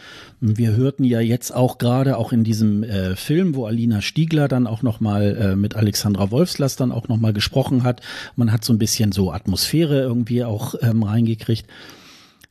Wir 0.41 0.75
hörten 0.75 1.03
ja 1.03 1.19
jetzt 1.19 1.51
auch 1.51 1.77
gerade 1.77 2.17
auch 2.17 2.33
in 2.33 2.43
diesem 2.43 2.81
äh, 2.81 3.15
Film, 3.15 3.53
wo 3.53 3.67
Alina 3.67 4.01
Stiegler 4.01 4.47
dann 4.47 4.65
auch 4.65 4.81
noch 4.81 4.99
mal 4.99 5.35
äh, 5.35 5.55
mit 5.55 5.75
Alexandra 5.75 6.31
Wolfslass 6.31 6.75
dann 6.75 6.91
auch 6.91 7.07
noch 7.09 7.17
mal 7.17 7.33
gesprochen 7.33 7.83
hat. 7.83 8.01
Man 8.35 8.51
hat 8.51 8.65
so 8.65 8.73
ein 8.73 8.79
bisschen 8.79 9.11
so 9.11 9.31
Atmosphäre 9.31 10.01
irgendwie 10.01 10.43
auch 10.43 10.73
ähm, 10.81 11.03
reingekriegt. 11.03 11.67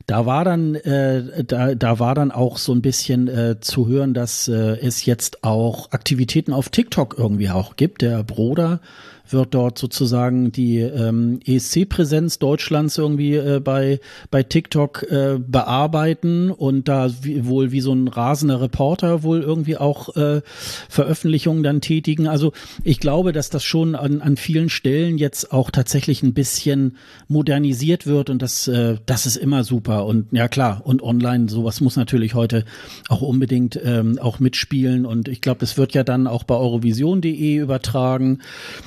Da 0.05 0.25
war 0.25 0.43
dann, 0.43 0.75
äh, 0.75 1.43
da, 1.45 1.75
da 1.75 1.99
war 1.99 2.13
dann 2.13 2.31
auch 2.31 2.57
so 2.57 2.73
ein 2.73 2.81
bisschen 2.81 3.27
äh, 3.27 3.59
zu 3.61 3.87
hören, 3.87 4.13
dass 4.13 4.47
äh, 4.47 4.77
es 4.79 5.05
jetzt 5.05 5.43
auch 5.43 5.91
Aktivitäten 5.91 6.51
auf 6.51 6.69
TikTok 6.69 7.15
irgendwie 7.17 7.49
auch 7.49 7.75
gibt. 7.77 8.01
Der 8.01 8.23
Bruder 8.23 8.81
wird 9.29 9.53
dort 9.53 9.77
sozusagen 9.77 10.51
die 10.51 10.79
ähm, 10.79 11.39
ESC-Präsenz 11.45 12.39
Deutschlands 12.39 12.97
irgendwie 12.97 13.35
äh, 13.35 13.59
bei, 13.59 13.99
bei 14.31 14.43
TikTok 14.43 15.03
äh, 15.03 15.39
bearbeiten 15.39 16.51
und 16.51 16.87
da 16.87 17.09
wie, 17.21 17.45
wohl 17.45 17.71
wie 17.71 17.81
so 17.81 17.93
ein 17.93 18.07
rasender 18.07 18.61
Reporter 18.61 19.23
wohl 19.23 19.41
irgendwie 19.41 19.77
auch 19.77 20.15
äh, 20.15 20.41
Veröffentlichungen 20.89 21.63
dann 21.63 21.81
tätigen. 21.81 22.27
Also 22.27 22.53
ich 22.83 22.99
glaube, 22.99 23.31
dass 23.31 23.49
das 23.49 23.63
schon 23.63 23.95
an, 23.95 24.21
an 24.21 24.37
vielen 24.37 24.69
Stellen 24.69 25.17
jetzt 25.17 25.51
auch 25.51 25.71
tatsächlich 25.71 26.23
ein 26.23 26.33
bisschen 26.33 26.97
modernisiert 27.27 28.05
wird 28.05 28.29
und 28.29 28.41
das, 28.41 28.67
äh, 28.67 28.97
das 29.05 29.25
ist 29.25 29.37
immer 29.37 29.63
super. 29.63 30.05
Und 30.05 30.31
ja 30.31 30.47
klar, 30.47 30.81
und 30.83 31.01
online, 31.01 31.49
sowas 31.49 31.81
muss 31.81 31.95
natürlich 31.95 32.33
heute 32.33 32.65
auch 33.09 33.21
unbedingt 33.21 33.79
ähm, 33.83 34.19
auch 34.19 34.39
mitspielen. 34.39 35.05
Und 35.05 35.27
ich 35.27 35.41
glaube, 35.41 35.59
das 35.59 35.77
wird 35.77 35.93
ja 35.93 36.03
dann 36.03 36.27
auch 36.27 36.43
bei 36.43 36.55
Eurovision.de 36.55 37.57
übertragen. 37.57 38.39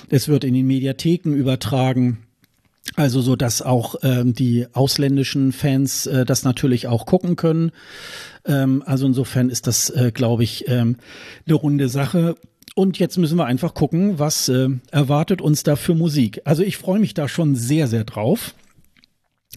Es 0.09 0.25
wird 0.28 0.45
in 0.45 0.54
den 0.54 0.66
Mediatheken 0.66 1.35
übertragen. 1.35 2.18
Also 2.95 3.21
so, 3.21 3.37
dass 3.37 3.62
auch 3.62 3.97
ähm, 4.02 4.33
die 4.35 4.66
ausländischen 4.73 5.52
Fans 5.52 6.06
äh, 6.06 6.25
das 6.25 6.45
natürlich 6.45 6.87
auch 6.87 7.04
gucken 7.04 7.37
können. 7.37 7.73
Ähm, 8.47 8.83
also 8.87 9.06
insofern 9.06 9.50
ist 9.50 9.66
das, 9.66 9.90
äh, 9.90 10.12
glaube 10.14 10.45
ich, 10.45 10.68
ähm, 10.68 10.97
eine 11.47 11.54
runde 11.56 11.88
Sache. 11.88 12.37
Und 12.75 12.99
jetzt 12.99 13.18
müssen 13.18 13.38
wir 13.38 13.47
einfach 13.47 13.75
gucken, 13.75 14.18
was 14.18 14.49
äh, 14.49 14.68
erwartet 14.90 15.40
uns 15.40 15.62
da 15.62 15.76
für 15.76 15.95
Musik. 15.95 16.42
Also 16.45 16.62
ich 16.62 16.76
freue 16.76 17.00
mich 17.00 17.14
da 17.14 17.28
schon 17.28 17.56
sehr, 17.56 17.88
sehr 17.88 18.04
drauf 18.04 18.54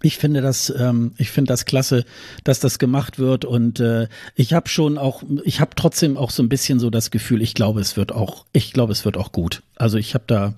ich 0.01 0.17
finde 0.17 0.41
das, 0.41 0.73
ähm, 0.77 1.13
ich 1.17 1.31
finde 1.31 1.49
das 1.49 1.65
klasse, 1.65 2.05
dass 2.43 2.59
das 2.59 2.79
gemacht 2.79 3.19
wird 3.19 3.45
und 3.45 3.79
äh, 3.79 4.07
ich 4.35 4.53
habe 4.53 4.69
schon 4.69 4.97
auch, 4.97 5.23
ich 5.43 5.59
habe 5.59 5.71
trotzdem 5.75 6.17
auch 6.17 6.31
so 6.31 6.43
ein 6.43 6.49
bisschen 6.49 6.79
so 6.79 6.89
das 6.89 7.11
Gefühl, 7.11 7.41
ich 7.41 7.53
glaube, 7.53 7.81
es 7.81 7.97
wird 7.97 8.11
auch, 8.11 8.45
ich 8.53 8.73
glaube, 8.73 8.91
es 8.91 9.05
wird 9.05 9.17
auch 9.17 9.31
gut. 9.31 9.63
Also 9.75 9.97
ich 9.97 10.13
habe 10.13 10.25
da 10.27 10.53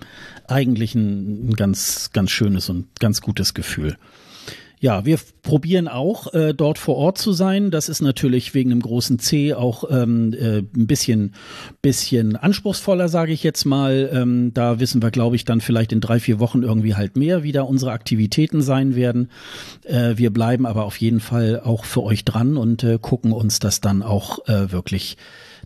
eigentlich 0.48 0.96
ein, 0.96 1.50
ein 1.50 1.54
ganz, 1.54 2.12
ganz 2.14 2.32
schönes 2.32 2.70
und 2.70 2.88
ganz 3.00 3.22
gutes 3.22 3.54
Gefühl. 3.54 3.98
Ja, 4.82 5.06
wir 5.06 5.20
probieren 5.44 5.88
auch 5.88 6.34
äh, 6.34 6.56
dort 6.56 6.80
vor 6.80 6.96
Ort 6.96 7.20
zu 7.20 7.34
sein. 7.34 7.70
Das 7.70 7.88
ist 7.88 8.02
natürlich 8.02 8.56
wegen 8.56 8.72
dem 8.72 8.82
großen 8.82 9.20
C 9.20 9.54
auch 9.54 9.84
ähm, 9.92 10.34
äh, 10.34 10.58
ein 10.58 10.88
bisschen, 10.88 11.36
bisschen 11.84 12.36
anspruchsvoller, 12.36 13.08
sage 13.08 13.32
ich 13.32 13.44
jetzt 13.44 13.66
mal. 13.66 14.10
Ähm, 14.12 14.56
da 14.56 14.80
wissen 14.80 15.04
wir, 15.04 15.12
glaube 15.12 15.36
ich, 15.36 15.46
dann 15.46 15.62
vielleicht 15.62 15.92
in 15.92 16.02
drei, 16.02 16.20
vier 16.20 16.40
Wochen 16.40 16.64
irgendwie 16.64 16.96
halt 16.96 17.16
mehr, 17.16 17.44
wie 17.44 17.52
da 17.52 17.62
unsere 17.62 17.92
Aktivitäten 17.92 18.64
sein 18.64 18.96
werden. 18.96 19.30
Äh, 19.84 20.18
wir 20.18 20.34
bleiben 20.34 20.66
aber 20.66 20.86
auf 20.86 20.98
jeden 20.98 21.20
Fall 21.20 21.62
auch 21.64 21.86
für 21.86 22.02
euch 22.02 22.26
dran 22.26 22.58
und 22.58 22.84
äh, 22.84 22.98
gucken 23.00 23.34
uns 23.34 23.60
das 23.60 23.82
dann 23.82 24.02
auch 24.02 24.48
äh, 24.48 24.72
wirklich 24.72 25.16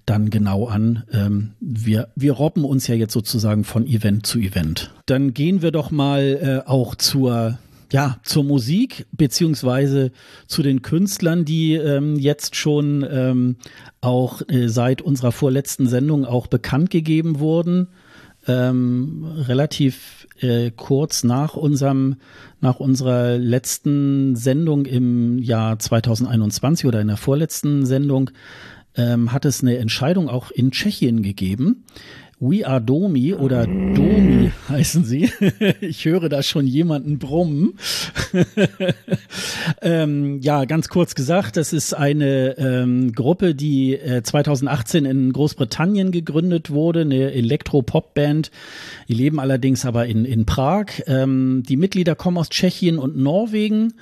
dann 0.06 0.30
genau 0.30 0.68
an. 0.68 1.04
Ähm, 1.14 1.54
wir, 1.62 2.10
wir 2.18 2.34
robben 2.34 2.66
uns 2.66 2.88
ja 2.88 2.96
jetzt 2.96 3.14
sozusagen 3.14 3.64
von 3.64 3.88
Event 3.88 4.26
zu 4.26 4.40
Event. 4.40 4.92
Dann 5.06 5.34
gehen 5.34 5.62
wir 5.62 5.72
doch 5.72 5.90
mal 5.90 6.64
äh, 6.66 6.70
auch 6.70 6.96
zur 6.96 7.58
ja, 7.92 8.18
zur 8.24 8.44
Musik 8.44 9.06
beziehungsweise 9.12 10.12
zu 10.48 10.64
den 10.64 10.82
Künstlern, 10.82 11.46
die 11.46 11.74
ähm, 11.74 12.18
jetzt 12.18 12.56
schon 12.56 13.06
ähm, 13.10 13.56
auch 14.02 14.42
äh, 14.48 14.68
seit 14.68 15.02
unserer 15.02 15.32
vorletzten 15.32 15.88
Sendung 15.88 16.26
auch 16.26 16.48
bekannt 16.48 16.90
gegeben 16.90 17.40
wurden. 17.40 17.90
Ähm, 18.48 19.26
relativ 19.48 20.28
äh, 20.40 20.70
kurz 20.70 21.24
nach 21.24 21.56
unserem 21.56 22.18
nach 22.62 22.80
unserer 22.80 23.38
letzten 23.38 24.36
Sendung 24.36 24.86
im 24.86 25.40
Jahr 25.40 25.80
2021 25.80 26.86
oder 26.86 27.02
in 27.02 27.08
der 27.08 27.18
vorletzten 27.18 27.86
Sendung 27.86 28.32
ähm, 28.98 29.32
hat 29.32 29.46
es 29.46 29.62
eine 29.62 29.78
Entscheidung 29.78 30.30
auch 30.30 30.52
in 30.52 30.72
Tschechien 30.72 31.22
gegeben. 31.22 31.86
We 32.48 32.68
Are 32.68 32.80
Domi 32.80 33.34
oder 33.34 33.66
Domi 33.66 34.52
heißen 34.70 35.04
sie. 35.04 35.32
ich 35.82 36.06
höre 36.06 36.30
da 36.30 36.44
schon 36.44 36.68
jemanden 36.68 37.18
brummen. 37.18 37.74
ähm, 39.82 40.40
ja, 40.42 40.66
ganz 40.66 40.90
kurz 40.90 41.16
gesagt, 41.16 41.58
das 41.58 41.74
ist 41.74 41.94
eine 41.94 42.56
ähm, 42.58 43.14
Gruppe, 43.14 43.56
die 43.56 43.96
äh, 43.96 44.22
2018 44.22 45.06
in 45.06 45.34
Großbritannien 45.34 46.12
gegründet 46.12 46.70
wurde, 46.70 47.02
eine 47.02 47.32
Elektro-Pop-Band. 47.32 48.52
Die 49.08 49.14
leben 49.14 49.40
allerdings 49.40 49.86
aber 49.86 50.06
in, 50.06 50.26
in 50.26 50.46
Prag. 50.46 50.86
Ähm, 51.08 51.64
die 51.68 51.78
Mitglieder 51.78 52.16
kommen 52.16 52.38
aus 52.38 52.50
Tschechien 52.50 53.00
und 53.00 53.18
Norwegen. 53.18 53.94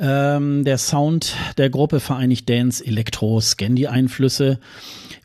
Ähm, 0.00 0.64
der 0.64 0.78
Sound 0.78 1.34
der 1.56 1.70
Gruppe 1.70 1.98
vereinigt 1.98 2.48
Dance, 2.48 2.84
Elektro, 2.84 3.40
Scandi-Einflüsse. 3.40 4.60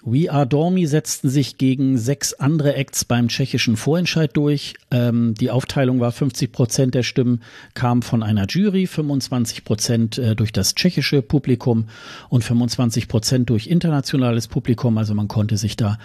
We 0.06 0.32
Are 0.32 0.48
Dormi 0.48 0.86
setzten 0.86 1.30
sich 1.30 1.58
gegen 1.58 1.98
sechs 1.98 2.34
andere 2.34 2.76
Acts 2.76 3.06
beim 3.06 3.28
tschechischen 3.30 3.78
Vorentscheid 3.78 4.36
durch. 4.36 4.74
Ähm, 4.92 5.36
die 5.36 5.52
Aufteilung 5.52 6.00
war 6.00 6.12
50 6.12 6.52
Prozent 6.52 6.96
der 6.96 7.04
Stimmen 7.04 7.42
kam 7.74 8.02
von 8.02 8.24
einer 8.24 8.48
Jury, 8.48 8.88
25 8.88 9.64
Prozent 9.64 10.18
äh, 10.18 10.36
durch 10.36 10.52
das 10.52 10.76
tschechische 10.76 11.22
Publikum 11.22 11.88
und 12.30 12.44
25 12.44 13.08
Prozent 13.08 13.50
durch 13.50 13.68
internationales 13.68 14.48
Publikum. 14.48 14.98
Also 14.98 15.14
man 15.14 15.28
konnte 15.28 15.58
sich 15.58 15.78
da 15.78 16.00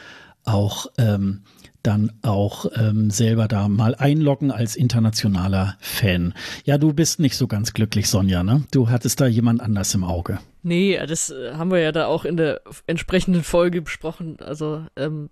auch 0.45 0.87
ähm, 0.99 1.41
dann 1.82 2.12
auch 2.23 2.66
ähm, 2.75 3.11
selber 3.11 3.49
da 3.49 3.68
mal 3.68 3.94
einloggen 3.94 4.50
als 4.50 4.76
internationaler 4.76 5.76
Fan. 5.80 6.35
Ja, 6.64 6.78
du 6.78 6.92
bist 6.92 7.20
nicht 7.20 7.37
so 7.37 7.47
ganz 7.47 7.73
glücklich, 7.73 8.08
Sonja, 8.08 8.42
ne? 8.42 8.64
Du 8.70 8.90
hattest 8.90 9.20
da 9.20 9.26
jemand 9.26 9.61
anders 9.61 9.94
im 9.94 10.04
Auge. 10.04 10.40
Nee, 10.62 10.99
das 11.06 11.30
äh, 11.30 11.54
haben 11.54 11.70
wir 11.70 11.78
ja 11.78 11.92
da 11.92 12.06
auch 12.06 12.25
in 12.25 12.37
der 12.37 12.61
entsprechenden 12.87 13.42
Folge 13.42 13.80
besprochen. 13.80 14.37
Also, 14.40 14.85
ähm, 14.97 15.30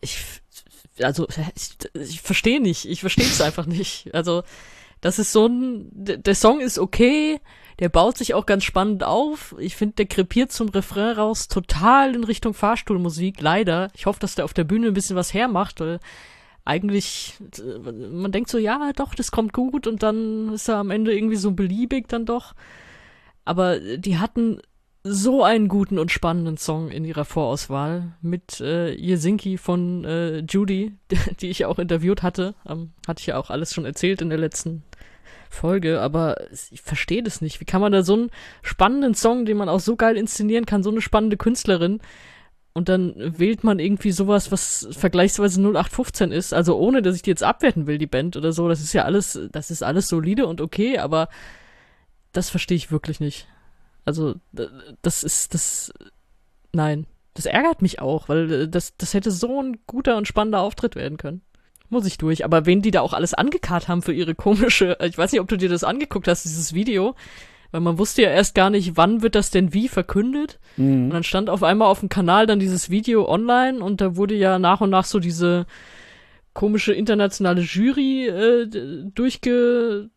ich, 0.00 0.18
also, 1.02 1.26
ich, 1.54 1.76
ich 1.94 2.20
verstehe 2.20 2.60
nicht. 2.60 2.84
Ich 2.84 3.00
verstehe 3.00 3.26
es 3.26 3.40
einfach 3.40 3.66
nicht. 3.66 4.14
Also, 4.14 4.42
das 5.00 5.18
ist 5.18 5.32
so 5.32 5.46
ein, 5.46 5.90
der 5.92 6.34
Song 6.34 6.60
ist 6.60 6.78
okay, 6.78 7.40
der 7.78 7.88
baut 7.88 8.18
sich 8.18 8.34
auch 8.34 8.46
ganz 8.46 8.64
spannend 8.64 9.04
auf. 9.04 9.54
Ich 9.58 9.76
finde, 9.76 9.96
der 9.96 10.06
krepiert 10.06 10.50
zum 10.50 10.68
Refrain 10.68 11.16
raus 11.16 11.48
total 11.48 12.14
in 12.14 12.24
Richtung 12.24 12.54
Fahrstuhlmusik, 12.54 13.40
leider. 13.40 13.90
Ich 13.94 14.06
hoffe, 14.06 14.20
dass 14.20 14.34
der 14.34 14.44
auf 14.44 14.54
der 14.54 14.64
Bühne 14.64 14.88
ein 14.88 14.94
bisschen 14.94 15.16
was 15.16 15.32
hermacht, 15.32 15.80
weil 15.80 16.00
eigentlich, 16.64 17.34
man 18.12 18.32
denkt 18.32 18.50
so, 18.50 18.58
ja, 18.58 18.92
doch, 18.94 19.14
das 19.14 19.30
kommt 19.30 19.52
gut 19.52 19.86
und 19.86 20.02
dann 20.02 20.52
ist 20.52 20.68
er 20.68 20.76
am 20.76 20.90
Ende 20.90 21.16
irgendwie 21.16 21.36
so 21.36 21.52
beliebig 21.52 22.08
dann 22.08 22.26
doch. 22.26 22.54
Aber 23.44 23.78
die 23.78 24.18
hatten 24.18 24.60
so 25.04 25.42
einen 25.42 25.68
guten 25.68 25.98
und 25.98 26.10
spannenden 26.10 26.58
Song 26.58 26.90
in 26.90 27.04
ihrer 27.04 27.24
Vorauswahl 27.24 28.12
mit 28.20 28.60
äh, 28.60 28.92
Jesinki 28.92 29.56
von 29.56 30.04
äh, 30.04 30.38
Judy, 30.40 30.92
die 31.40 31.48
ich 31.48 31.64
auch 31.64 31.78
interviewt 31.78 32.22
hatte. 32.22 32.54
Ähm, 32.66 32.90
hatte 33.06 33.20
ich 33.20 33.26
ja 33.26 33.38
auch 33.38 33.50
alles 33.50 33.72
schon 33.72 33.84
erzählt 33.86 34.20
in 34.20 34.28
der 34.28 34.38
letzten 34.38 34.82
Folge, 35.50 36.00
aber 36.00 36.36
ich 36.50 36.82
verstehe 36.82 37.22
das 37.22 37.40
nicht. 37.40 37.60
Wie 37.60 37.64
kann 37.64 37.80
man 37.80 37.92
da 37.92 38.02
so 38.02 38.14
einen 38.14 38.30
spannenden 38.62 39.14
Song, 39.14 39.44
den 39.44 39.56
man 39.56 39.68
auch 39.68 39.80
so 39.80 39.96
geil 39.96 40.16
inszenieren 40.16 40.66
kann, 40.66 40.82
so 40.82 40.90
eine 40.90 41.00
spannende 41.00 41.36
Künstlerin, 41.36 42.00
und 42.78 42.88
dann 42.88 43.14
wählt 43.16 43.64
man 43.64 43.80
irgendwie 43.80 44.12
sowas, 44.12 44.52
was 44.52 44.86
vergleichsweise 44.92 45.60
0815 45.60 46.30
ist. 46.30 46.54
Also 46.54 46.78
ohne, 46.78 47.02
dass 47.02 47.16
ich 47.16 47.22
die 47.22 47.30
jetzt 47.30 47.42
abwerten 47.42 47.88
will, 47.88 47.98
die 47.98 48.06
Band 48.06 48.36
oder 48.36 48.52
so. 48.52 48.68
Das 48.68 48.80
ist 48.80 48.92
ja 48.92 49.02
alles, 49.02 49.36
das 49.50 49.72
ist 49.72 49.82
alles 49.82 50.06
solide 50.06 50.46
und 50.46 50.60
okay, 50.60 50.98
aber 50.98 51.28
das 52.30 52.50
verstehe 52.50 52.76
ich 52.76 52.92
wirklich 52.92 53.18
nicht. 53.18 53.48
Also, 54.04 54.36
das 55.02 55.24
ist, 55.24 55.54
das, 55.54 55.92
nein. 56.72 57.06
Das 57.34 57.46
ärgert 57.46 57.82
mich 57.82 58.00
auch, 58.00 58.28
weil 58.28 58.68
das, 58.68 58.96
das 58.96 59.12
hätte 59.12 59.32
so 59.32 59.60
ein 59.60 59.78
guter 59.88 60.16
und 60.16 60.28
spannender 60.28 60.60
Auftritt 60.60 60.94
werden 60.94 61.18
können. 61.18 61.42
Muss 61.90 62.06
ich 62.06 62.18
durch. 62.18 62.44
Aber 62.44 62.66
wen 62.66 62.82
die 62.82 62.90
da 62.90 63.00
auch 63.00 63.12
alles 63.12 63.34
angekarrt 63.34 63.88
haben 63.88 64.02
für 64.02 64.12
ihre 64.12 64.34
komische, 64.34 64.96
ich 65.02 65.16
weiß 65.16 65.32
nicht, 65.32 65.40
ob 65.40 65.48
du 65.48 65.56
dir 65.56 65.68
das 65.68 65.84
angeguckt 65.84 66.28
hast, 66.28 66.44
dieses 66.44 66.74
Video. 66.74 67.14
Weil 67.70 67.82
man 67.82 67.98
wusste 67.98 68.22
ja 68.22 68.30
erst 68.30 68.54
gar 68.54 68.70
nicht, 68.70 68.96
wann 68.96 69.20
wird 69.20 69.34
das 69.34 69.50
denn 69.50 69.74
wie 69.74 69.88
verkündet. 69.88 70.58
Mhm. 70.76 71.04
Und 71.04 71.10
dann 71.10 71.24
stand 71.24 71.50
auf 71.50 71.62
einmal 71.62 71.88
auf 71.88 72.00
dem 72.00 72.08
Kanal 72.08 72.46
dann 72.46 72.60
dieses 72.60 72.88
Video 72.88 73.28
online 73.28 73.80
und 73.80 74.00
da 74.00 74.16
wurde 74.16 74.34
ja 74.34 74.58
nach 74.58 74.80
und 74.80 74.90
nach 74.90 75.04
so 75.04 75.18
diese 75.18 75.66
komische 76.54 76.92
internationale 76.92 77.60
Jury 77.60 78.26
äh, 78.26 78.66
durchge 79.14 80.10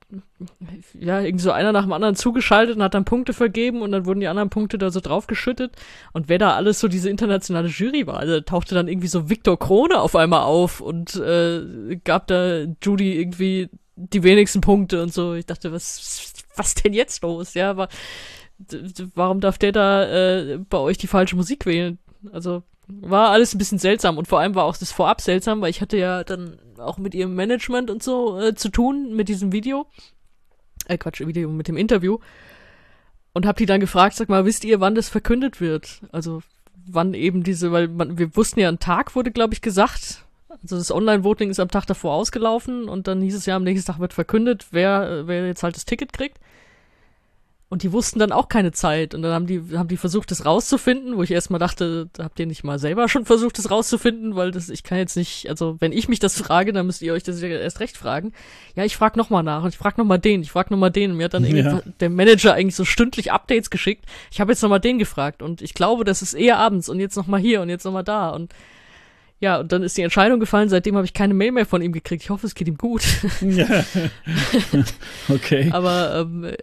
ja, 1.00 1.22
irgendwie 1.22 1.44
so 1.44 1.52
einer 1.52 1.72
nach 1.72 1.84
dem 1.84 1.94
anderen 1.94 2.16
zugeschaltet 2.16 2.76
und 2.76 2.84
hat 2.84 2.94
dann 2.94 3.06
Punkte 3.06 3.34
vergeben 3.34 3.82
und 3.82 3.92
dann 3.92 4.06
wurden 4.06 4.20
die 4.20 4.28
anderen 4.28 4.50
Punkte 4.50 4.78
da 4.78 4.90
so 4.90 5.00
draufgeschüttet. 5.00 5.76
Und 6.14 6.30
wer 6.30 6.38
da 6.38 6.56
alles 6.56 6.80
so 6.80 6.88
diese 6.88 7.10
internationale 7.10 7.68
Jury 7.68 8.08
war, 8.08 8.18
also 8.18 8.40
tauchte 8.42 8.76
dann 8.76 8.88
irgendwie 8.88 9.08
so 9.08 9.30
Viktor 9.30 9.58
Krone 9.58 10.00
auf 10.00 10.16
einmal 10.16 10.44
auf 10.44 10.82
und 10.82 11.16
äh, 11.16 11.98
gab 12.04 12.28
da 12.28 12.66
Judy 12.82 13.20
irgendwie 13.20 13.70
die 13.96 14.24
wenigsten 14.24 14.62
Punkte 14.62 15.02
und 15.02 15.14
so. 15.14 15.34
Ich 15.34 15.46
dachte, 15.46 15.72
was, 15.72 16.34
was 16.56 16.76
denn 16.76 16.94
jetzt 16.94 17.22
los? 17.24 17.54
Ja, 17.54 17.70
aber 17.70 17.88
warum 19.16 19.40
darf 19.40 19.58
der 19.58 19.72
da 19.72 20.06
äh, 20.06 20.60
bei 20.70 20.78
euch 20.78 20.98
die 20.98 21.08
falsche 21.08 21.36
Musik 21.36 21.66
wählen? 21.66 22.00
Also 22.32 22.64
war 22.88 23.30
alles 23.30 23.54
ein 23.54 23.58
bisschen 23.58 23.80
seltsam 23.80 24.18
und 24.18 24.28
vor 24.28 24.40
allem 24.40 24.56
war 24.56 24.66
auch 24.66 24.78
das 24.78 24.92
vorab 24.92 25.22
seltsam, 25.22 25.62
weil 25.62 25.70
ich 25.70 25.82
hatte 25.82 25.98
ja 25.98 26.24
dann 26.24 26.60
auch 26.78 26.98
mit 26.98 27.16
ihrem 27.16 27.36
Management 27.36 27.90
und 27.90 28.04
so 28.04 28.40
äh, 28.40 28.56
zu 28.56 28.70
tun 28.70 29.16
mit 29.16 29.30
diesem 29.30 29.52
Video. 29.52 29.88
Äh, 30.88 30.98
Quatsch, 30.98 31.22
Video 31.22 31.50
mit 31.50 31.68
dem 31.68 31.78
Interview. 31.78 32.18
Und 33.34 33.46
hab 33.46 33.58
die 33.58 33.66
dann 33.66 33.80
gefragt, 33.80 34.16
sag 34.16 34.28
mal, 34.28 34.46
wisst 34.46 34.66
ihr, 34.66 34.82
wann 34.82 34.96
das 34.96 35.08
verkündet 35.08 35.62
wird? 35.62 36.02
Also 36.12 36.42
wann 36.86 37.14
eben 37.14 37.44
diese, 37.44 37.72
weil 37.72 37.88
man, 37.88 38.18
wir 38.18 38.36
wussten 38.36 38.60
ja, 38.60 38.68
ein 38.68 38.80
Tag 38.80 39.16
wurde, 39.16 39.32
glaube 39.32 39.54
ich, 39.54 39.62
gesagt. 39.62 40.26
Also 40.50 40.78
das 40.78 40.92
Online-Voting 40.92 41.50
ist 41.50 41.60
am 41.60 41.72
Tag 41.72 41.86
davor 41.86 42.14
ausgelaufen 42.14 42.90
und 42.90 43.08
dann 43.08 43.22
hieß 43.22 43.36
es 43.36 43.46
ja, 43.46 43.56
am 43.56 43.64
nächsten 43.64 43.90
Tag 43.90 44.00
wird 44.00 44.14
verkündet, 44.14 44.68
wer, 44.72 45.28
wer 45.28 45.48
jetzt 45.48 45.64
halt 45.64 45.76
das 45.76 45.86
Ticket 45.86 46.12
kriegt. 46.12 46.40
Und 47.72 47.84
die 47.84 47.94
wussten 47.94 48.20
dann 48.20 48.34
auch 48.34 48.50
keine 48.50 48.74
Zeit. 48.74 49.16
Und 49.16 49.22
dann 49.22 49.32
haben 49.32 49.48
die, 49.48 49.62
haben 49.78 49.88
die 49.88 49.96
versucht, 49.96 50.30
das 50.30 50.46
rauszufinden, 50.46 51.16
wo 51.16 51.24
ich 51.24 51.32
erstmal 51.32 51.58
dachte, 51.58 52.10
habt 52.20 52.38
ihr 52.38 52.46
nicht 52.46 52.66
mal 52.66 52.80
selber 52.80 53.08
schon 53.08 53.24
versucht, 53.24 53.58
das 53.58 53.72
rauszufinden, 53.72 54.36
weil 54.36 54.52
das, 54.52 54.68
ich 54.68 54.84
kann 54.84 54.98
jetzt 54.98 55.16
nicht, 55.16 55.48
also 55.48 55.78
wenn 55.80 55.94
ich 55.94 56.10
mich 56.10 56.20
das 56.20 56.38
frage, 56.38 56.74
dann 56.74 56.86
müsst 56.86 57.02
ihr 57.02 57.14
euch 57.14 57.24
das 57.24 57.42
erst 57.42 57.80
recht 57.80 57.96
fragen. 57.96 58.34
Ja, 58.76 58.84
ich 58.84 58.98
frag 58.98 59.16
nochmal 59.16 59.44
nach 59.44 59.64
und 59.64 59.70
ich 59.70 59.78
frag 59.78 59.98
nochmal 59.98 60.20
den, 60.20 60.42
ich 60.42 60.52
frag 60.52 60.70
nochmal 60.70 60.92
den. 60.92 61.12
Und 61.12 61.18
mir 61.18 61.24
hat 61.24 61.34
dann 61.34 61.46
ja. 61.46 61.82
der 62.02 62.10
Manager 62.10 62.56
eigentlich 62.56 62.76
so 62.76 62.84
stündlich 62.84 63.32
Updates 63.32 63.70
geschickt. 63.70 64.04
Ich 64.32 64.42
habe 64.42 64.52
jetzt 64.52 64.62
nochmal 64.62 64.82
den 64.82 65.00
gefragt 65.00 65.42
und 65.42 65.62
ich 65.62 65.74
glaube, 65.74 66.04
das 66.04 66.22
ist 66.22 66.34
eher 66.34 66.58
abends 66.58 66.90
und 66.90 67.00
jetzt 67.00 67.16
nochmal 67.16 67.40
hier 67.40 67.62
und 67.62 67.70
jetzt 67.70 67.86
nochmal 67.86 68.04
da. 68.04 68.32
Und 68.32 68.52
ja, 69.40 69.62
und 69.62 69.72
dann 69.72 69.82
ist 69.82 69.98
die 69.98 70.02
Entscheidung 70.02 70.42
gefallen, 70.42 70.68
seitdem 70.68 70.98
habe 70.98 71.06
ich 71.06 71.14
keine 71.14 71.34
Mail 71.34 71.54
mehr 71.54 71.66
von 71.66 71.82
ihm 71.82 71.94
gekriegt. 71.94 72.24
Ich 72.24 72.32
hoffe, 72.32 72.48
es 72.48 72.54
geht 72.54 72.68
ihm 72.68 72.78
gut. 72.78 73.04
Ja. 73.40 73.66
okay. 75.30 75.70
Aber 75.72 76.28
ähm, 76.28 76.54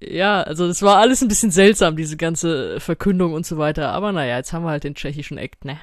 ja, 0.00 0.42
also 0.42 0.66
es 0.66 0.82
war 0.82 0.98
alles 0.98 1.22
ein 1.22 1.28
bisschen 1.28 1.50
seltsam, 1.50 1.96
diese 1.96 2.16
ganze 2.16 2.80
Verkündung 2.80 3.32
und 3.32 3.46
so 3.46 3.58
weiter. 3.58 3.92
Aber 3.92 4.12
naja, 4.12 4.36
jetzt 4.36 4.52
haben 4.52 4.64
wir 4.64 4.70
halt 4.70 4.84
den 4.84 4.94
tschechischen 4.94 5.38
Act, 5.38 5.64
ne? 5.64 5.78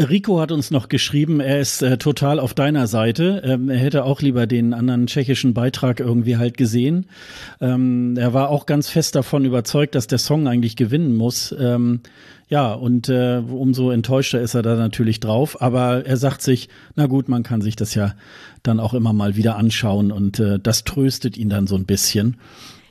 Rico 0.00 0.40
hat 0.40 0.52
uns 0.52 0.70
noch 0.70 0.88
geschrieben, 0.88 1.38
er 1.40 1.60
ist 1.60 1.82
äh, 1.82 1.98
total 1.98 2.40
auf 2.40 2.54
deiner 2.54 2.86
Seite. 2.86 3.42
Ähm, 3.44 3.68
er 3.68 3.78
hätte 3.78 4.04
auch 4.04 4.22
lieber 4.22 4.46
den 4.46 4.72
anderen 4.72 5.06
tschechischen 5.06 5.54
Beitrag 5.54 6.00
irgendwie 6.00 6.38
halt 6.38 6.56
gesehen. 6.56 7.06
Ähm, 7.60 8.16
er 8.16 8.32
war 8.32 8.48
auch 8.48 8.66
ganz 8.66 8.88
fest 8.88 9.14
davon 9.14 9.44
überzeugt, 9.44 9.94
dass 9.94 10.06
der 10.06 10.18
Song 10.18 10.48
eigentlich 10.48 10.76
gewinnen 10.76 11.14
muss. 11.14 11.54
Ähm, 11.58 12.00
ja, 12.48 12.72
und 12.72 13.08
äh, 13.10 13.42
umso 13.46 13.90
enttäuschter 13.90 14.40
ist 14.40 14.54
er 14.54 14.62
da 14.62 14.76
natürlich 14.76 15.20
drauf. 15.20 15.60
Aber 15.60 16.04
er 16.04 16.16
sagt 16.16 16.42
sich, 16.42 16.68
na 16.96 17.06
gut, 17.06 17.28
man 17.28 17.42
kann 17.42 17.60
sich 17.60 17.76
das 17.76 17.94
ja 17.94 18.14
dann 18.62 18.80
auch 18.80 18.94
immer 18.94 19.12
mal 19.12 19.36
wieder 19.36 19.56
anschauen 19.56 20.10
und 20.10 20.40
äh, 20.40 20.58
das 20.58 20.84
tröstet 20.84 21.36
ihn 21.36 21.50
dann 21.50 21.66
so 21.66 21.76
ein 21.76 21.86
bisschen. 21.86 22.38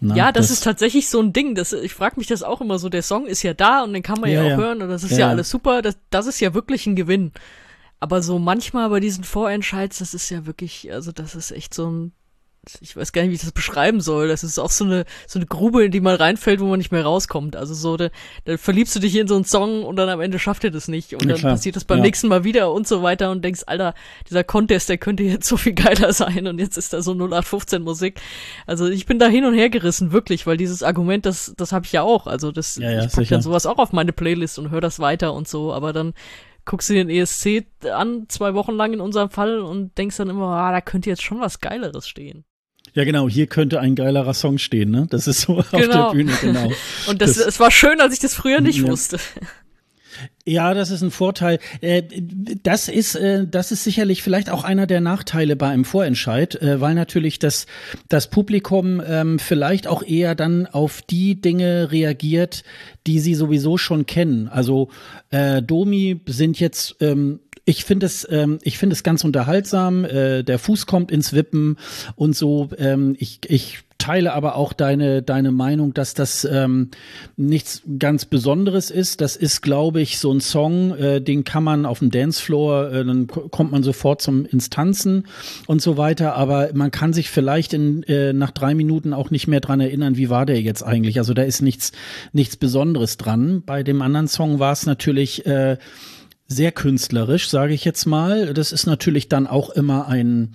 Na, 0.03 0.15
ja, 0.15 0.31
das, 0.31 0.47
das, 0.47 0.57
ist 0.57 0.63
tatsächlich 0.63 1.09
so 1.09 1.21
ein 1.21 1.31
Ding. 1.31 1.53
Das, 1.53 1.73
ich 1.73 1.93
frage 1.93 2.15
mich 2.17 2.25
das 2.25 2.41
auch 2.41 2.59
immer 2.59 2.79
so. 2.79 2.89
Der 2.89 3.03
Song 3.03 3.27
ist 3.27 3.43
ja 3.43 3.53
da 3.53 3.83
und 3.83 3.93
den 3.93 4.01
kann 4.01 4.19
man 4.19 4.31
ja, 4.31 4.41
ja 4.41 4.45
auch 4.45 4.57
ja. 4.57 4.57
hören 4.57 4.81
und 4.81 4.89
das 4.89 5.03
ist 5.03 5.11
ja, 5.11 5.19
ja 5.19 5.29
alles 5.29 5.49
super. 5.49 5.83
Das, 5.83 5.95
das 6.09 6.25
ist 6.25 6.39
ja 6.39 6.55
wirklich 6.55 6.87
ein 6.87 6.95
Gewinn. 6.95 7.31
Aber 7.99 8.23
so 8.23 8.39
manchmal 8.39 8.89
bei 8.89 8.99
diesen 8.99 9.23
Vorentscheids, 9.23 9.99
das 9.99 10.15
ist 10.15 10.31
ja 10.31 10.47
wirklich, 10.47 10.91
also 10.91 11.11
das 11.11 11.35
ist 11.35 11.51
echt 11.51 11.75
so 11.75 11.87
ein 11.87 12.13
ich 12.80 12.95
weiß 12.95 13.12
gar 13.12 13.24
nicht, 13.24 13.32
wie 13.32 13.36
ich 13.36 13.41
das 13.41 13.54
beschreiben 13.54 14.02
soll. 14.02 14.28
Das 14.28 14.43
ist 14.43 14.60
auch 14.60 14.69
so 14.69 14.86
eine, 14.86 15.06
so 15.26 15.39
eine 15.39 15.47
Grube, 15.47 15.84
in 15.84 15.91
die 15.91 16.00
man 16.00 16.15
reinfällt, 16.15 16.60
wo 16.60 16.65
man 16.65 16.78
nicht 16.78 16.91
mehr 16.91 17.04
rauskommt. 17.04 17.56
Also 17.56 17.74
so, 17.74 17.97
da, 17.97 18.10
da 18.45 18.58
verliebst 18.58 18.95
du 18.95 19.00
dich 19.00 19.15
in 19.15 19.28
so 19.28 19.36
einen 19.36 19.45
Song 19.45 19.84
und 19.84 19.95
dann 19.95 20.10
am 20.10 20.21
Ende 20.21 20.38
schafft 20.38 20.63
er 20.63 20.69
das 20.69 20.88
nicht. 20.88 21.13
Und 21.13 21.24
ja, 21.24 21.30
dann 21.30 21.38
klar. 21.38 21.54
passiert 21.54 21.76
das 21.76 21.86
beim 21.86 21.97
ja. 22.00 22.04
nächsten 22.04 22.28
Mal 22.28 22.43
wieder 22.43 22.71
und 22.71 22.88
so 22.88 23.02
weiter 23.02 23.32
und 23.32 23.43
denkst, 23.43 23.63
Alter, 23.65 23.95
dieser 24.30 24.43
Contest, 24.43 24.89
der 24.89 25.00
könnte 25.00 25.24
jetzt 25.24 25.47
so 25.47 25.58
viel 25.58 25.74
geiler 25.74 26.13
sein 26.13 26.45
und 26.45 26.60
jetzt 26.60 26.78
ist 26.78 26.93
da 26.93 27.02
so 27.02 27.13
0815 27.13 27.82
Musik. 27.82 28.21
Also 28.67 28.88
ich 28.88 29.08
bin 29.08 29.17
da 29.17 29.28
hin 29.28 29.45
und 29.45 29.56
her 29.56 29.71
gerissen, 29.71 30.12
wirklich, 30.12 30.45
weil 30.45 30.58
dieses 30.58 30.84
Argument, 30.84 31.26
das, 31.26 31.54
das 31.58 31.71
habe 31.71 31.86
ich 31.86 31.91
ja 31.91 32.04
auch. 32.04 32.28
Also 32.28 32.52
das, 32.52 32.76
ja, 32.76 33.04
ich 33.04 33.12
pack 33.12 33.28
dann 33.28 33.41
sowas 33.41 33.65
auch 33.65 33.80
auf 33.80 33.91
meine 33.91 34.13
Playlist 34.13 34.60
und 34.60 34.69
höre 34.69 34.82
das 34.82 35.00
weiter 35.00 35.34
und 35.34 35.47
so, 35.47 35.74
aber 35.74 35.93
dann 35.93 36.13
guckst 36.65 36.89
du 36.89 36.93
den 36.93 37.10
ESC 37.10 37.65
an, 37.91 38.26
zwei 38.28 38.54
Wochen 38.54 38.74
lang 38.74 38.93
in 38.93 39.02
unserem 39.02 39.32
Fall 39.32 39.60
und 39.62 39.97
denkst 39.97 40.17
dann 40.17 40.30
immer, 40.30 40.47
ah, 40.47 40.71
da 40.71 40.82
könnte 40.82 41.10
jetzt 41.10 41.24
schon 41.24 41.39
was 41.39 41.60
Geileres 41.60 42.08
stehen. 42.08 42.45
Ja, 42.93 43.06
genau, 43.06 43.30
hier 43.30 43.47
könnte 43.47 43.80
ein 43.80 43.95
geilerer 43.95 44.34
Song 44.34 44.58
stehen, 44.58 44.91
ne? 44.91 45.08
Das 45.10 45.27
ist 45.27 45.41
so 45.41 45.54
genau. 45.54 45.62
auf 45.63 45.69
der 45.71 45.80
genau. 45.82 46.12
Bühne, 46.12 46.32
genau. 46.41 46.71
Und 47.08 47.21
das, 47.21 47.38
es 47.38 47.60
war 47.60 47.71
schön, 47.71 48.01
als 48.01 48.13
ich 48.13 48.19
das 48.19 48.34
früher 48.34 48.62
nicht 48.62 48.80
ja. 48.80 48.88
wusste. 48.88 49.17
Ja, 50.45 50.73
das 50.73 50.89
ist 50.89 51.01
ein 51.01 51.12
Vorteil. 51.12 51.60
Äh, 51.82 52.04
das 52.63 52.88
ist, 52.88 53.15
äh, 53.15 53.47
das 53.47 53.71
ist 53.71 53.84
sicherlich 53.84 54.23
vielleicht 54.23 54.49
auch 54.49 54.63
einer 54.63 54.88
der 54.88 55.01
Nachteile 55.01 55.56
bei 55.56 55.69
einem 55.69 55.86
Vorentscheid, 55.86 56.62
äh, 56.62 56.82
weil 56.82 56.95
natürlich 56.95 57.39
das, 57.39 57.67
das 58.10 58.30
Publikum 58.30 59.01
ähm, 59.06 59.39
vielleicht 59.39 59.88
auch 59.88 60.04
eher 60.04 60.36
dann 60.36 60.65
auf 60.67 61.01
die 61.01 61.39
Dinge 61.39 61.91
reagiert, 61.91 62.63
die 63.08 63.19
sie 63.19 63.36
sowieso 63.36 63.77
schon 63.77 64.06
kennen. 64.06 64.47
Also 64.47 64.89
Domi 65.32 66.19
sind 66.25 66.60
jetzt 66.60 66.97
ähm, 66.99 67.39
ich 67.65 67.86
finde 67.86 68.06
es, 68.06 68.28
ähm, 68.30 68.60
ich 68.63 68.78
finde 68.78 68.93
es 68.93 69.04
ganz 69.04 69.24
unterhaltsam. 69.24 70.06
Äh, 70.06 70.43
der 70.43 70.60
Fuß 70.60 70.86
kommt 70.86 71.12
ins 71.12 71.34
Wippen 71.34 71.78
und 72.15 72.36
so. 72.36 72.69
Ähm, 72.78 73.15
ich, 73.19 73.39
ich 73.47 73.84
teile 74.02 74.34
aber 74.34 74.56
auch 74.56 74.74
deine, 74.74 75.21
deine 75.21 75.52
Meinung, 75.52 75.93
dass 75.93 76.15
das 76.15 76.43
ähm, 76.43 76.89
nichts 77.38 77.84
ganz 78.00 78.26
Besonderes 78.26 78.89
ist. 78.89 79.21
Das 79.21 79.36
ist, 79.36 79.62
glaube 79.62 80.02
ich, 80.02 80.17
so 80.17 80.34
ein 80.34 80.41
Song, 80.41 80.95
äh, 80.95 81.21
den 81.21 81.43
kann 81.43 81.63
man 81.63 81.86
auf 81.86 82.00
dem 82.00 82.10
Dancefloor, 82.10 82.91
äh, 82.91 83.06
dann 83.06 83.28
kommt 83.28 83.71
man 83.71 83.84
sofort 83.84 84.21
zum 84.21 84.45
Instanzen 84.45 85.28
und 85.67 85.84
so 85.84 85.97
weiter. 85.97 86.36
Aber 86.36 86.71
man 86.74 86.89
kann 86.89 87.13
sich 87.13 87.30
vielleicht 87.30 87.74
in, 87.74 88.02
äh, 88.04 88.34
nach 88.34 88.52
drei 88.52 88.74
Minuten 88.74 89.13
auch 89.13 89.30
nicht 89.30 89.47
mehr 89.47 89.60
dran 89.60 89.80
erinnern, 89.80 90.17
wie 90.17 90.32
war 90.32 90.47
der 90.47 90.60
jetzt 90.62 90.82
eigentlich. 90.82 91.19
Also 91.19 91.36
da 91.36 91.43
ist 91.43 91.62
nichts, 91.62 91.91
nichts 92.34 92.58
Besonderes 92.58 93.17
dran. 93.17 93.62
Bei 93.63 93.84
dem 93.84 94.02
anderen 94.02 94.28
Song 94.28 94.58
war 94.58 94.71
es 94.71 94.88
natürlich 94.88 95.45
äh, 95.45 95.78
sehr 96.51 96.71
künstlerisch, 96.71 97.49
sage 97.49 97.73
ich 97.73 97.85
jetzt 97.85 98.05
mal. 98.05 98.53
Das 98.53 98.71
ist 98.71 98.85
natürlich 98.85 99.29
dann 99.29 99.47
auch 99.47 99.69
immer 99.69 100.07
ein 100.07 100.53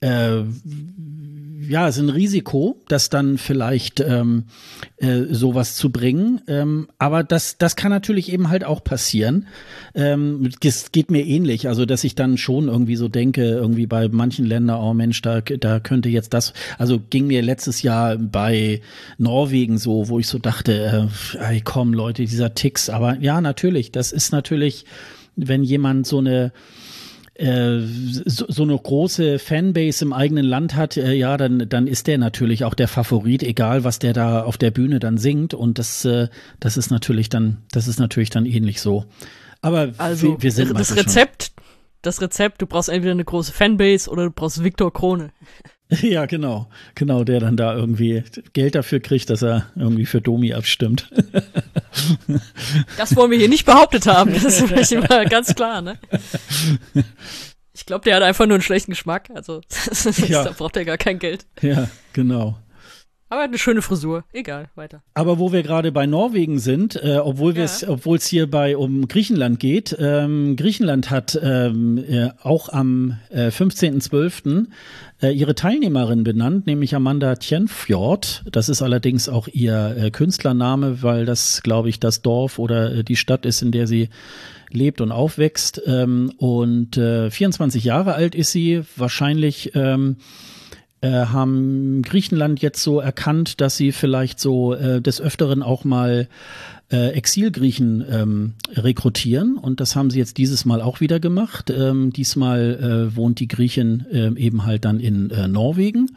äh, 0.00 0.42
ja, 1.68 1.88
ist 1.88 1.98
ein 1.98 2.10
Risiko, 2.10 2.82
das 2.88 3.08
dann 3.10 3.38
vielleicht 3.38 4.00
ähm, 4.00 4.44
äh, 4.98 5.22
sowas 5.30 5.74
zu 5.74 5.90
bringen. 5.90 6.40
Ähm, 6.46 6.88
aber 6.98 7.24
das, 7.24 7.58
das 7.58 7.76
kann 7.76 7.90
natürlich 7.90 8.32
eben 8.32 8.48
halt 8.48 8.64
auch 8.64 8.84
passieren. 8.84 9.46
Ähm, 9.94 10.50
geht 10.60 11.10
mir 11.10 11.24
ähnlich. 11.24 11.68
Also, 11.68 11.86
dass 11.86 12.04
ich 12.04 12.14
dann 12.14 12.38
schon 12.38 12.68
irgendwie 12.68 12.96
so 12.96 13.08
denke, 13.08 13.42
irgendwie 13.42 13.86
bei 13.86 14.08
manchen 14.08 14.46
Ländern, 14.46 14.80
oh 14.80 14.94
Mensch, 14.94 15.22
da, 15.22 15.40
da 15.40 15.80
könnte 15.80 16.08
jetzt 16.08 16.34
das, 16.34 16.52
also 16.78 17.00
ging 17.10 17.26
mir 17.26 17.42
letztes 17.42 17.82
Jahr 17.82 18.16
bei 18.16 18.80
Norwegen 19.18 19.78
so, 19.78 20.08
wo 20.08 20.18
ich 20.18 20.28
so 20.28 20.38
dachte, 20.38 21.08
äh, 21.34 21.38
ey, 21.38 21.60
komm 21.62 21.94
Leute, 21.94 22.24
dieser 22.24 22.54
Ticks. 22.54 22.90
Aber 22.90 23.18
ja, 23.20 23.40
natürlich, 23.40 23.92
das 23.92 24.12
ist 24.12 24.30
natürlich 24.30 24.84
wenn 25.36 25.62
jemand 25.62 26.06
so 26.06 26.18
eine 26.18 26.52
äh, 27.38 27.80
so, 27.80 28.46
so 28.48 28.62
eine 28.62 28.78
große 28.78 29.38
Fanbase 29.38 30.04
im 30.04 30.14
eigenen 30.14 30.44
Land 30.44 30.74
hat, 30.74 30.96
äh, 30.96 31.12
ja, 31.12 31.36
dann, 31.36 31.68
dann 31.68 31.86
ist 31.86 32.06
der 32.06 32.16
natürlich 32.16 32.64
auch 32.64 32.72
der 32.72 32.88
Favorit, 32.88 33.42
egal 33.42 33.84
was 33.84 33.98
der 33.98 34.14
da 34.14 34.42
auf 34.42 34.56
der 34.56 34.70
Bühne 34.70 35.00
dann 35.00 35.18
singt. 35.18 35.52
Und 35.52 35.78
das, 35.78 36.04
äh, 36.06 36.28
das 36.60 36.78
ist 36.78 36.90
natürlich 36.90 37.28
dann, 37.28 37.58
das 37.72 37.88
ist 37.88 37.98
natürlich 37.98 38.30
dann 38.30 38.46
ähnlich 38.46 38.80
so. 38.80 39.04
Aber 39.60 39.92
also, 39.98 40.28
wir, 40.28 40.42
wir 40.44 40.52
sind 40.52 40.78
das 40.78 40.96
Rezept, 40.96 41.52
schon. 41.54 41.64
das 42.00 42.22
Rezept, 42.22 42.62
du 42.62 42.66
brauchst 42.66 42.88
entweder 42.88 43.12
eine 43.12 43.24
große 43.24 43.52
Fanbase 43.52 44.08
oder 44.08 44.24
du 44.24 44.30
brauchst 44.30 44.64
Viktor 44.64 44.92
Krone. 44.92 45.30
Ja, 46.02 46.26
genau. 46.26 46.68
Genau, 46.96 47.22
der 47.22 47.38
dann 47.38 47.56
da 47.56 47.72
irgendwie 47.72 48.24
Geld 48.54 48.74
dafür 48.74 48.98
kriegt, 48.98 49.30
dass 49.30 49.42
er 49.42 49.70
irgendwie 49.76 50.04
für 50.04 50.20
Domi 50.20 50.52
abstimmt. 50.52 51.12
Das 52.96 53.14
wollen 53.16 53.30
wir 53.30 53.38
hier 53.38 53.48
nicht 53.48 53.66
behauptet 53.66 54.06
haben. 54.06 54.32
Das 54.34 54.44
ist 54.44 54.62
vielleicht 54.62 54.92
immer 54.92 55.24
ganz 55.26 55.54
klar, 55.54 55.80
ne? 55.82 55.98
Ich 57.72 57.86
glaube, 57.86 58.04
der 58.04 58.16
hat 58.16 58.22
einfach 58.22 58.46
nur 58.46 58.54
einen 58.54 58.62
schlechten 58.62 58.92
Geschmack. 58.92 59.28
Also, 59.34 59.60
ja. 60.28 60.44
da 60.44 60.52
braucht 60.52 60.76
er 60.76 60.84
gar 60.84 60.98
kein 60.98 61.18
Geld. 61.18 61.46
Ja, 61.60 61.88
genau. 62.12 62.58
Aber 63.28 63.42
eine 63.42 63.58
schöne 63.58 63.82
Frisur. 63.82 64.24
Egal, 64.32 64.68
weiter. 64.76 65.02
Aber 65.14 65.40
wo 65.40 65.52
wir 65.52 65.64
gerade 65.64 65.90
bei 65.90 66.06
Norwegen 66.06 66.60
sind, 66.60 66.94
äh, 67.02 67.18
obwohl 67.18 67.58
es, 67.58 67.80
ja. 67.80 67.88
obwohl 67.88 68.18
es 68.18 68.26
hier 68.26 68.48
bei 68.48 68.76
um 68.76 69.08
Griechenland 69.08 69.58
geht, 69.58 69.96
ähm, 69.98 70.54
Griechenland 70.54 71.10
hat 71.10 71.36
ähm, 71.42 71.98
äh, 71.98 72.30
auch 72.42 72.68
am 72.68 73.18
äh, 73.30 73.48
15.12. 73.48 74.66
Äh, 75.20 75.32
ihre 75.32 75.56
Teilnehmerin 75.56 76.22
benannt, 76.22 76.68
nämlich 76.68 76.94
Amanda 76.94 77.34
Tjenfjord. 77.34 78.44
Das 78.52 78.68
ist 78.68 78.80
allerdings 78.80 79.28
auch 79.28 79.48
ihr 79.48 79.96
äh, 79.98 80.10
Künstlername, 80.12 81.02
weil 81.02 81.24
das, 81.24 81.62
glaube 81.62 81.88
ich, 81.88 81.98
das 81.98 82.22
Dorf 82.22 82.60
oder 82.60 82.94
äh, 82.94 83.04
die 83.04 83.16
Stadt 83.16 83.44
ist, 83.44 83.60
in 83.60 83.72
der 83.72 83.88
sie 83.88 84.08
lebt 84.70 85.00
und 85.00 85.10
aufwächst. 85.10 85.82
Ähm, 85.84 86.32
und 86.36 86.96
äh, 86.96 87.30
24 87.30 87.82
Jahre 87.82 88.14
alt 88.14 88.36
ist 88.36 88.52
sie, 88.52 88.82
wahrscheinlich 88.96 89.72
ähm, 89.74 90.16
äh, 91.00 91.10
haben 91.10 92.02
Griechenland 92.02 92.60
jetzt 92.60 92.82
so 92.82 93.00
erkannt, 93.00 93.60
dass 93.60 93.76
sie 93.76 93.92
vielleicht 93.92 94.40
so 94.40 94.74
äh, 94.74 95.00
des 95.00 95.20
Öfteren 95.20 95.62
auch 95.62 95.84
mal 95.84 96.28
äh, 96.90 97.08
Exilgriechen 97.10 98.04
ähm, 98.08 98.54
rekrutieren 98.74 99.56
und 99.56 99.80
das 99.80 99.96
haben 99.96 100.10
sie 100.10 100.18
jetzt 100.18 100.38
dieses 100.38 100.64
Mal 100.64 100.80
auch 100.80 101.00
wieder 101.00 101.20
gemacht. 101.20 101.70
Ähm, 101.70 102.12
diesmal 102.12 103.10
äh, 103.12 103.16
wohnt 103.16 103.40
die 103.40 103.48
Griechin 103.48 104.06
äh, 104.10 104.40
eben 104.40 104.64
halt 104.64 104.84
dann 104.84 105.00
in 105.00 105.30
äh, 105.30 105.48
Norwegen 105.48 106.10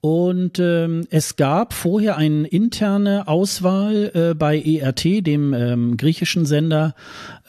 und 0.00 0.58
ähm, 0.58 1.06
es 1.10 1.36
gab 1.36 1.74
vorher 1.74 2.16
eine 2.16 2.46
interne 2.46 3.28
Auswahl 3.28 4.10
äh, 4.14 4.34
bei 4.34 4.58
ERT, 4.58 5.26
dem 5.26 5.52
ähm, 5.52 5.98
griechischen 5.98 6.46
Sender. 6.46 6.94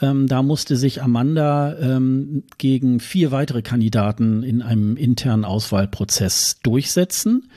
Ähm, 0.01 0.27
da 0.27 0.43
musste 0.43 0.75
sich 0.75 1.01
Amanda 1.01 1.77
ähm, 1.79 2.43
gegen 2.57 2.99
vier 2.99 3.31
weitere 3.31 3.61
Kandidaten 3.61 4.43
in 4.43 4.61
einem 4.61 4.97
internen 4.97 5.45
Auswahlprozess 5.45 6.59
durchsetzen. 6.61 7.47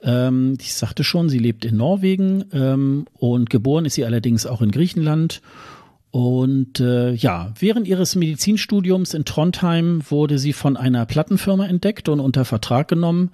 Ähm, 0.00 0.56
ich 0.60 0.74
sagte 0.74 1.02
schon, 1.02 1.28
sie 1.28 1.38
lebt 1.38 1.64
in 1.64 1.76
Norwegen 1.76 2.44
ähm, 2.52 3.06
und 3.14 3.50
geboren 3.50 3.84
ist 3.84 3.94
sie 3.94 4.04
allerdings 4.04 4.46
auch 4.46 4.62
in 4.62 4.70
Griechenland. 4.70 5.42
Und 6.12 6.80
äh, 6.80 7.12
ja, 7.12 7.52
während 7.58 7.86
ihres 7.86 8.16
Medizinstudiums 8.16 9.14
in 9.14 9.24
Trondheim 9.24 10.02
wurde 10.08 10.38
sie 10.38 10.52
von 10.52 10.76
einer 10.76 11.06
Plattenfirma 11.06 11.66
entdeckt 11.66 12.08
und 12.08 12.18
unter 12.18 12.44
Vertrag 12.44 12.88
genommen. 12.88 13.30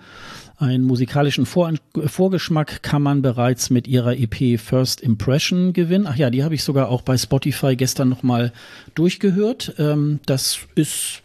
Einen 0.58 0.84
musikalischen 0.84 1.44
Vor 1.44 1.70
Vorgeschmack 2.06 2.82
kann 2.82 3.02
man 3.02 3.20
bereits 3.20 3.68
mit 3.68 3.86
ihrer 3.86 4.16
EP 4.16 4.58
First 4.58 5.02
Impression 5.02 5.74
gewinnen. 5.74 6.06
Ach 6.08 6.16
ja, 6.16 6.30
die 6.30 6.44
habe 6.44 6.54
ich 6.54 6.64
sogar 6.64 6.88
auch 6.88 7.02
bei 7.02 7.18
Spotify 7.18 7.76
gestern 7.76 8.08
nochmal 8.08 8.52
durchgehört. 8.94 9.74
Ähm, 9.78 10.20
das 10.24 10.60
ist, 10.74 11.22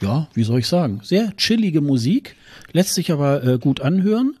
ja, 0.00 0.28
wie 0.32 0.44
soll 0.44 0.60
ich 0.60 0.66
sagen, 0.66 1.00
sehr 1.02 1.36
chillige 1.36 1.82
Musik, 1.82 2.36
lässt 2.72 2.94
sich 2.94 3.12
aber 3.12 3.44
äh, 3.44 3.58
gut 3.58 3.82
anhören. 3.82 4.38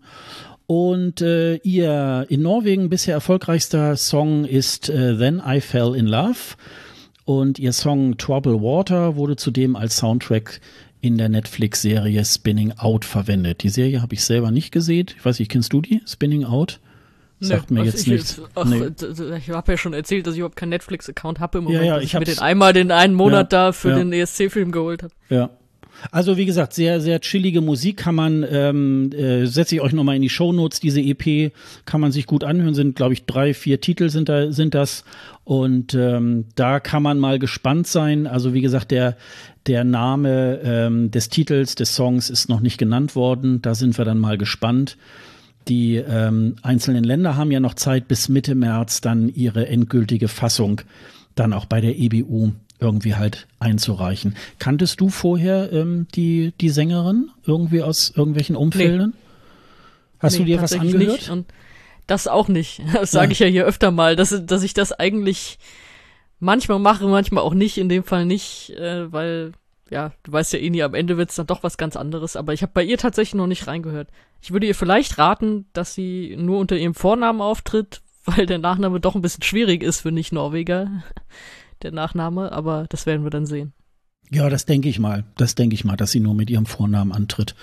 Und 0.66 1.20
äh, 1.20 1.56
ihr 1.56 2.24
in 2.30 2.40
Norwegen 2.40 2.88
bisher 2.88 3.12
erfolgreichster 3.12 3.96
Song 3.96 4.46
ist 4.46 4.88
äh, 4.88 5.18
Then 5.18 5.42
I 5.46 5.60
Fell 5.60 5.94
in 5.94 6.06
Love. 6.06 6.56
Und 7.26 7.58
ihr 7.58 7.74
Song 7.74 8.16
Trouble 8.16 8.62
Water 8.62 9.16
wurde 9.16 9.36
zudem 9.36 9.76
als 9.76 9.98
Soundtrack 9.98 10.60
in 11.00 11.18
der 11.18 11.28
Netflix-Serie 11.28 12.24
Spinning 12.24 12.72
Out 12.72 13.04
verwendet. 13.04 13.62
Die 13.62 13.68
Serie 13.68 14.02
habe 14.02 14.14
ich 14.14 14.24
selber 14.24 14.50
nicht 14.50 14.70
gesehen. 14.72 15.06
Ich 15.16 15.24
weiß 15.24 15.38
nicht, 15.38 15.50
kennst 15.50 15.72
du 15.72 15.80
die? 15.80 16.02
Spinning 16.06 16.44
Out? 16.44 16.80
Sagt 17.42 17.70
nee, 17.70 17.80
mir 17.80 17.86
jetzt 17.86 18.06
nichts. 18.06 18.40
Ach, 18.54 18.66
nee. 18.66 18.90
Ich 19.38 19.48
habe 19.48 19.72
ja 19.72 19.78
schon 19.78 19.94
erzählt, 19.94 20.26
dass 20.26 20.34
ich 20.34 20.40
überhaupt 20.40 20.56
keinen 20.56 20.70
Netflix-Account 20.70 21.40
habe 21.40 21.58
im 21.58 21.64
Moment, 21.64 21.84
ja, 21.84 21.96
ja, 21.96 21.98
ich, 21.98 22.12
ich 22.12 22.18
mir 22.18 22.26
den 22.26 22.38
einmal 22.38 22.74
den 22.74 22.90
einen 22.90 23.14
Monat 23.14 23.50
ja, 23.52 23.66
da 23.68 23.72
für 23.72 23.90
ja. 23.90 23.96
den 23.96 24.12
ESC-Film 24.12 24.72
geholt 24.72 25.02
habe. 25.02 25.14
Ja. 25.30 25.50
Also 26.10 26.36
wie 26.36 26.46
gesagt, 26.46 26.72
sehr, 26.72 27.00
sehr 27.00 27.20
chillige 27.20 27.60
Musik 27.60 27.98
kann 27.98 28.14
man, 28.14 28.44
ähm, 28.50 29.10
äh, 29.12 29.46
setze 29.46 29.74
ich 29.74 29.80
euch 29.80 29.92
nochmal 29.92 30.16
in 30.16 30.22
die 30.22 30.28
Show 30.28 30.52
Notes, 30.52 30.80
diese 30.80 31.00
EP 31.00 31.52
kann 31.84 32.00
man 32.00 32.12
sich 32.12 32.26
gut 32.26 32.44
anhören, 32.44 32.74
sind 32.74 32.96
glaube 32.96 33.12
ich 33.12 33.26
drei, 33.26 33.54
vier 33.54 33.80
Titel 33.80 34.08
sind 34.08 34.28
da, 34.28 34.50
sind 34.50 34.74
das 34.74 35.04
und 35.44 35.94
ähm, 35.94 36.46
da 36.54 36.80
kann 36.80 37.02
man 37.02 37.18
mal 37.18 37.38
gespannt 37.38 37.86
sein. 37.86 38.26
Also 38.26 38.54
wie 38.54 38.60
gesagt, 38.60 38.90
der, 38.90 39.16
der 39.66 39.84
Name 39.84 40.60
ähm, 40.62 41.10
des 41.10 41.28
Titels 41.28 41.74
des 41.74 41.94
Songs 41.94 42.30
ist 42.30 42.48
noch 42.48 42.60
nicht 42.60 42.78
genannt 42.78 43.14
worden, 43.14 43.60
da 43.62 43.74
sind 43.74 43.98
wir 43.98 44.04
dann 44.04 44.18
mal 44.18 44.38
gespannt. 44.38 44.96
Die 45.68 45.96
ähm, 45.96 46.56
einzelnen 46.62 47.04
Länder 47.04 47.36
haben 47.36 47.50
ja 47.50 47.60
noch 47.60 47.74
Zeit 47.74 48.08
bis 48.08 48.28
Mitte 48.28 48.54
März 48.54 49.00
dann 49.00 49.28
ihre 49.28 49.68
endgültige 49.68 50.28
Fassung 50.28 50.80
dann 51.34 51.52
auch 51.52 51.66
bei 51.66 51.80
der 51.80 51.98
EBU 51.98 52.52
irgendwie 52.80 53.14
halt 53.14 53.46
einzureichen. 53.58 54.36
Kanntest 54.58 55.00
du 55.00 55.10
vorher 55.10 55.70
ähm, 55.72 56.06
die, 56.14 56.52
die 56.60 56.70
Sängerin 56.70 57.30
irgendwie 57.44 57.82
aus 57.82 58.12
irgendwelchen 58.16 58.56
Umfeldern? 58.56 59.10
Nee. 59.10 59.16
Hast 60.18 60.32
nee, 60.34 60.38
du 60.38 60.44
dir 60.46 60.62
was 60.62 60.72
angehört? 60.72 61.30
Das 62.06 62.26
auch 62.26 62.48
nicht. 62.48 62.82
Das 62.92 63.10
sage 63.10 63.32
ich 63.32 63.38
ja 63.38 63.46
hier 63.46 63.66
öfter 63.66 63.90
mal, 63.90 64.16
dass, 64.16 64.34
dass 64.44 64.62
ich 64.62 64.74
das 64.74 64.92
eigentlich 64.92 65.58
manchmal 66.40 66.78
mache, 66.78 67.06
manchmal 67.06 67.44
auch 67.44 67.54
nicht, 67.54 67.78
in 67.78 67.88
dem 67.88 68.02
Fall 68.02 68.26
nicht, 68.26 68.70
äh, 68.70 69.12
weil, 69.12 69.52
ja, 69.90 70.12
du 70.24 70.32
weißt 70.32 70.52
ja 70.54 70.58
eh 70.58 70.70
nie, 70.70 70.82
am 70.82 70.94
Ende 70.94 71.16
wird's 71.16 71.36
dann 71.36 71.46
doch 71.46 71.62
was 71.62 71.78
ganz 71.78 71.96
anderes, 71.96 72.36
aber 72.36 72.52
ich 72.52 72.62
habe 72.62 72.72
bei 72.74 72.82
ihr 72.82 72.98
tatsächlich 72.98 73.34
noch 73.34 73.46
nicht 73.46 73.66
reingehört. 73.66 74.08
Ich 74.40 74.50
würde 74.50 74.66
ihr 74.66 74.74
vielleicht 74.74 75.18
raten, 75.18 75.66
dass 75.72 75.94
sie 75.94 76.36
nur 76.38 76.58
unter 76.58 76.76
ihrem 76.76 76.94
Vornamen 76.94 77.40
auftritt, 77.40 78.02
weil 78.24 78.46
der 78.46 78.58
Nachname 78.58 79.00
doch 79.00 79.14
ein 79.14 79.22
bisschen 79.22 79.44
schwierig 79.44 79.82
ist 79.82 80.00
für 80.00 80.10
Nicht-Norweger 80.10 81.02
der 81.82 81.92
Nachname, 81.92 82.52
aber 82.52 82.86
das 82.88 83.06
werden 83.06 83.24
wir 83.24 83.30
dann 83.30 83.46
sehen. 83.46 83.72
Ja, 84.30 84.48
das 84.48 84.64
denke 84.64 84.88
ich 84.88 84.98
mal. 84.98 85.24
Das 85.36 85.56
denke 85.56 85.74
ich 85.74 85.84
mal, 85.84 85.96
dass 85.96 86.12
sie 86.12 86.20
nur 86.20 86.34
mit 86.34 86.50
ihrem 86.50 86.66
Vornamen 86.66 87.12
antritt. 87.12 87.56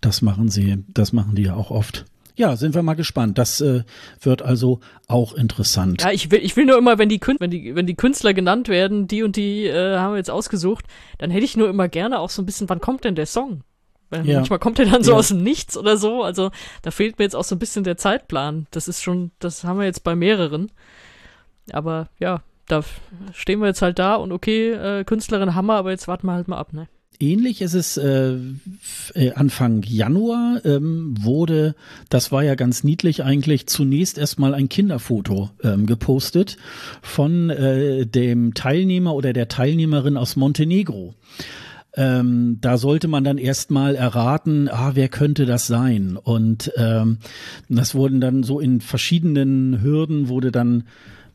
Das 0.00 0.22
machen 0.22 0.48
sie, 0.48 0.84
das 0.88 1.12
machen 1.12 1.34
die 1.34 1.42
ja 1.42 1.54
auch 1.54 1.70
oft. 1.70 2.04
Ja, 2.36 2.56
sind 2.56 2.74
wir 2.74 2.82
mal 2.82 2.94
gespannt. 2.94 3.38
Das 3.38 3.60
äh, 3.62 3.82
wird 4.20 4.42
also 4.42 4.80
auch 5.08 5.32
interessant. 5.32 6.02
Ja, 6.02 6.10
ich 6.10 6.30
will, 6.30 6.40
ich 6.42 6.54
will 6.56 6.66
nur 6.66 6.76
immer, 6.76 6.98
wenn 6.98 7.08
die, 7.08 7.20
wenn 7.38 7.50
die, 7.50 7.74
wenn 7.74 7.86
die 7.86 7.94
Künstler 7.94 8.34
genannt 8.34 8.68
werden, 8.68 9.08
die 9.08 9.22
und 9.22 9.36
die 9.36 9.64
äh, 9.64 9.96
haben 9.96 10.12
wir 10.12 10.18
jetzt 10.18 10.30
ausgesucht, 10.30 10.84
dann 11.18 11.30
hätte 11.30 11.46
ich 11.46 11.56
nur 11.56 11.68
immer 11.68 11.88
gerne 11.88 12.18
auch 12.18 12.30
so 12.30 12.42
ein 12.42 12.46
bisschen, 12.46 12.68
wann 12.68 12.80
kommt 12.80 13.04
denn 13.04 13.14
der 13.14 13.26
Song? 13.26 13.62
Weil 14.10 14.26
ja. 14.26 14.36
manchmal 14.36 14.58
kommt 14.58 14.78
der 14.78 14.86
dann 14.86 15.02
so 15.02 15.12
ja. 15.12 15.18
aus 15.18 15.28
dem 15.28 15.42
Nichts 15.42 15.76
oder 15.76 15.96
so. 15.96 16.22
Also 16.22 16.50
da 16.82 16.90
fehlt 16.90 17.18
mir 17.18 17.24
jetzt 17.24 17.34
auch 17.34 17.44
so 17.44 17.56
ein 17.56 17.58
bisschen 17.58 17.84
der 17.84 17.96
Zeitplan. 17.96 18.66
Das 18.70 18.86
ist 18.86 19.02
schon, 19.02 19.32
das 19.38 19.64
haben 19.64 19.78
wir 19.78 19.86
jetzt 19.86 20.04
bei 20.04 20.14
mehreren. 20.14 20.70
Aber 21.72 22.08
ja, 22.18 22.42
da 22.68 22.82
stehen 23.32 23.60
wir 23.60 23.66
jetzt 23.66 23.82
halt 23.82 23.98
da 23.98 24.14
und 24.14 24.30
okay, 24.30 24.72
äh, 24.72 25.04
Künstlerin 25.04 25.54
Hammer, 25.54 25.74
aber 25.74 25.90
jetzt 25.90 26.06
warten 26.06 26.26
wir 26.26 26.34
halt 26.34 26.48
mal 26.48 26.58
ab, 26.58 26.72
ne? 26.72 26.86
Ähnlich 27.18 27.62
ist 27.62 27.74
es 27.74 27.96
äh, 27.96 28.36
äh, 29.14 29.32
Anfang 29.32 29.82
Januar 29.82 30.60
ähm, 30.64 31.14
wurde, 31.18 31.74
das 32.08 32.30
war 32.30 32.44
ja 32.44 32.54
ganz 32.54 32.84
niedlich 32.84 33.22
eigentlich, 33.24 33.66
zunächst 33.66 34.18
erstmal 34.18 34.54
ein 34.54 34.68
Kinderfoto 34.68 35.50
ähm, 35.62 35.86
gepostet 35.86 36.58
von 37.00 37.50
äh, 37.50 38.06
dem 38.06 38.54
Teilnehmer 38.54 39.14
oder 39.14 39.32
der 39.32 39.48
Teilnehmerin 39.48 40.16
aus 40.16 40.36
Montenegro. 40.36 41.14
Ähm, 41.94 42.58
da 42.60 42.76
sollte 42.76 43.08
man 43.08 43.24
dann 43.24 43.38
erstmal 43.38 43.94
erraten, 43.94 44.68
ah, 44.68 44.92
wer 44.94 45.08
könnte 45.08 45.46
das 45.46 45.66
sein? 45.66 46.18
Und 46.22 46.70
ähm, 46.76 47.18
das 47.70 47.94
wurden 47.94 48.20
dann 48.20 48.42
so 48.42 48.60
in 48.60 48.82
verschiedenen 48.82 49.80
Hürden 49.82 50.28
wurde 50.28 50.52
dann 50.52 50.84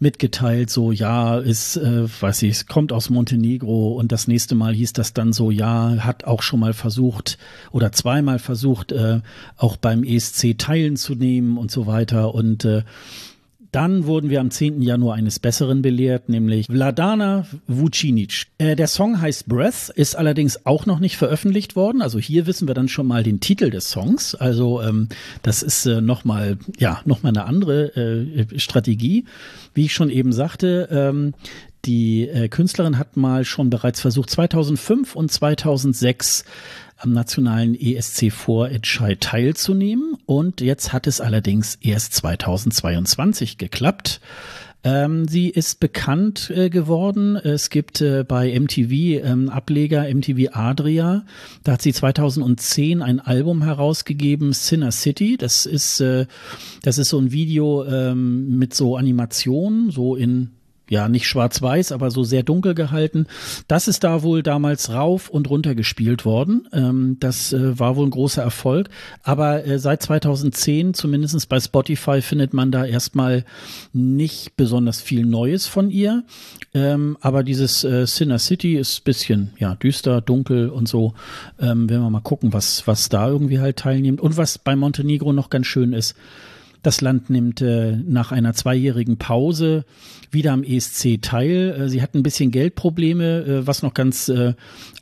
mitgeteilt, 0.02 0.70
so 0.70 0.92
ja, 0.92 1.38
ist, 1.38 1.78
äh, 1.78 2.08
weiß 2.22 2.42
ich, 2.44 2.52
es 2.52 2.66
kommt 2.66 2.92
aus 2.92 3.10
Montenegro 3.10 3.94
und 3.94 4.12
das 4.12 4.28
nächste 4.28 4.56
Mal 4.56 4.74
hieß 4.74 4.94
das 4.94 5.14
dann 5.14 5.32
so, 5.32 5.52
ja, 5.52 5.98
hat 6.00 6.24
auch 6.26 6.42
schon 6.42 6.60
mal 6.60 6.74
versucht 6.74 7.38
oder 7.72 7.92
zweimal 7.92 8.40
versucht, 8.40 8.92
äh, 8.92 9.22
auch 9.58 9.78
beim 9.78 10.04
ESC 10.04 10.58
teilzunehmen 10.58 11.58
und 11.58 11.72
so 11.72 11.86
weiter. 11.86 12.34
Und 12.34 12.66
äh, 12.66 12.84
dann 13.72 14.06
wurden 14.06 14.30
wir 14.30 14.42
am 14.42 14.52
10. 14.52 14.82
Januar 14.82 15.16
eines 15.16 15.40
Besseren 15.40 15.82
belehrt, 15.82 16.30
nämlich 16.30 16.68
Vladana 16.68 17.46
Vucinic. 17.68 18.48
Äh, 18.58 18.76
der 18.76 18.88
Song 18.88 19.22
heißt 19.22 19.48
Breath, 19.48 19.90
ist 19.90 20.16
allerdings 20.16 20.66
auch 20.66 20.86
noch 20.86 21.00
nicht 21.00 21.18
veröffentlicht 21.18 21.76
worden. 21.76 22.02
Also 22.02 22.20
hier 22.20 22.48
wissen 22.48 22.68
wir 22.68 22.76
dann 22.76 22.90
schon 22.90 23.08
mal 23.08 23.24
den 23.24 23.40
Titel 23.40 23.70
des 23.70 23.90
Songs. 23.90 24.36
Also 24.36 24.82
ähm, 24.82 25.08
das 25.42 25.64
ist 25.64 25.86
äh, 25.86 26.02
nochmal, 26.02 26.58
ja, 26.78 27.02
nochmal 27.06 27.32
eine 27.32 27.46
andere 27.46 27.96
äh, 27.96 28.60
Strategie. 28.60 29.26
Wie 29.74 29.86
ich 29.86 29.94
schon 29.94 30.10
eben 30.10 30.34
sagte, 30.34 30.90
ähm, 30.92 31.34
die 31.86 32.28
äh, 32.28 32.48
Künstlerin 32.48 32.98
hat 32.98 33.18
mal 33.18 33.44
schon 33.44 33.70
bereits 33.70 34.02
versucht, 34.02 34.30
2005 34.30 35.16
und 35.16 35.32
2006 35.32 36.46
am 37.02 37.12
nationalen 37.12 37.76
ESC-Vorentscheid 37.76 39.20
teilzunehmen. 39.20 40.18
Und 40.26 40.62
jetzt 40.62 40.94
hat 40.94 41.08
es 41.08 41.22
allerdings 41.22 41.76
erst 41.82 42.14
2022 42.14 43.58
geklappt. 43.58 44.22
Ähm, 44.84 45.28
sie 45.28 45.50
ist 45.50 45.80
bekannt 45.80 46.50
äh, 46.50 46.70
geworden. 46.70 47.36
Es 47.36 47.70
gibt 47.70 48.02
äh, 48.02 48.24
bei 48.28 48.60
MTV 48.60 48.92
ähm, 49.24 49.50
Ableger 49.50 50.12
MTV 50.12 50.54
Adria. 50.54 51.24
Da 51.64 51.74
hat 51.74 51.84
sie 51.84 51.94
2010 51.94 53.04
ein 53.04 53.20
Album 53.20 53.62
herausgegeben, 53.62 54.54
Sinner 54.54 54.92
City. 54.92 55.38
Das 55.38 55.68
ist 55.68 56.00
äh, 56.02 56.26
das 56.82 56.98
ist 56.98 57.10
so 57.10 57.20
ein 57.20 57.32
Video 57.32 57.86
ähm, 57.86 58.58
mit 58.58 58.74
so 58.74 58.98
Animationen, 58.98 59.92
so 59.92 60.16
in 60.16 60.50
ja, 60.92 61.08
nicht 61.08 61.26
schwarz-weiß, 61.26 61.94
aber 61.94 62.12
so 62.12 62.26
sehr 62.26 62.44
dunkel 62.44 62.76
gehalten. 62.76 63.26
Das 63.70 63.88
ist 63.88 64.04
da 64.04 64.24
wohl 64.24 64.44
damals 64.44 64.92
rauf 64.92 65.30
und 65.30 65.50
runter 65.50 65.74
gespielt 65.74 66.26
worden. 66.26 66.68
Ähm, 66.74 67.16
das 67.22 67.54
äh, 67.54 67.80
war 67.80 67.96
wohl 67.96 68.08
ein 68.08 68.12
großer 68.12 68.44
Erfolg. 68.44 68.90
Aber 69.24 69.66
äh, 69.66 69.80
seit 69.80 70.04
2010, 70.04 70.94
zumindest 70.94 71.48
bei 71.48 71.62
Spotify, 71.62 72.22
findet 72.22 72.54
man 72.54 72.74
da 72.74 72.84
erstmal 72.84 73.46
nicht 73.94 74.58
besonders 74.58 75.00
viel 75.00 75.26
Neues 75.26 75.66
von 75.66 75.90
ihr. 75.90 76.26
Ähm, 76.74 77.18
aber 77.22 77.44
dieses 77.44 77.86
äh, 77.86 78.06
Sinner 78.06 78.40
City 78.40 78.76
ist 78.76 79.06
bisschen, 79.06 79.54
ja, 79.60 79.76
düster, 79.76 80.20
dunkel 80.20 80.68
und 80.68 80.90
so. 80.90 81.14
Ähm, 81.58 81.90
wenn 81.90 82.02
wir 82.02 82.10
mal 82.10 82.20
gucken, 82.20 82.52
was, 82.52 82.86
was 82.86 83.08
da 83.08 83.30
irgendwie 83.30 83.60
halt 83.60 83.78
teilnimmt. 83.78 84.20
Und 84.20 84.36
was 84.36 84.58
bei 84.58 84.76
Montenegro 84.76 85.32
noch 85.32 85.50
ganz 85.50 85.68
schön 85.68 85.94
ist, 85.94 86.18
das 86.82 87.02
Land 87.02 87.30
nimmt 87.30 87.62
äh, 87.62 87.96
nach 87.96 88.32
einer 88.32 88.54
zweijährigen 88.54 89.18
Pause 89.18 89.86
wieder 90.32 90.54
am 90.54 90.64
ESC 90.64 91.22
teil. 91.22 91.76
Äh, 91.80 91.90
sie 91.90 92.02
hatten 92.02 92.20
ein 92.20 92.24
bisschen 92.24 92.52
Geldprobleme, 92.52 93.40
äh, 93.42 93.68
was 93.68 93.84
noch 93.84 93.94
ganz 93.94 94.30
äh, 94.30 94.54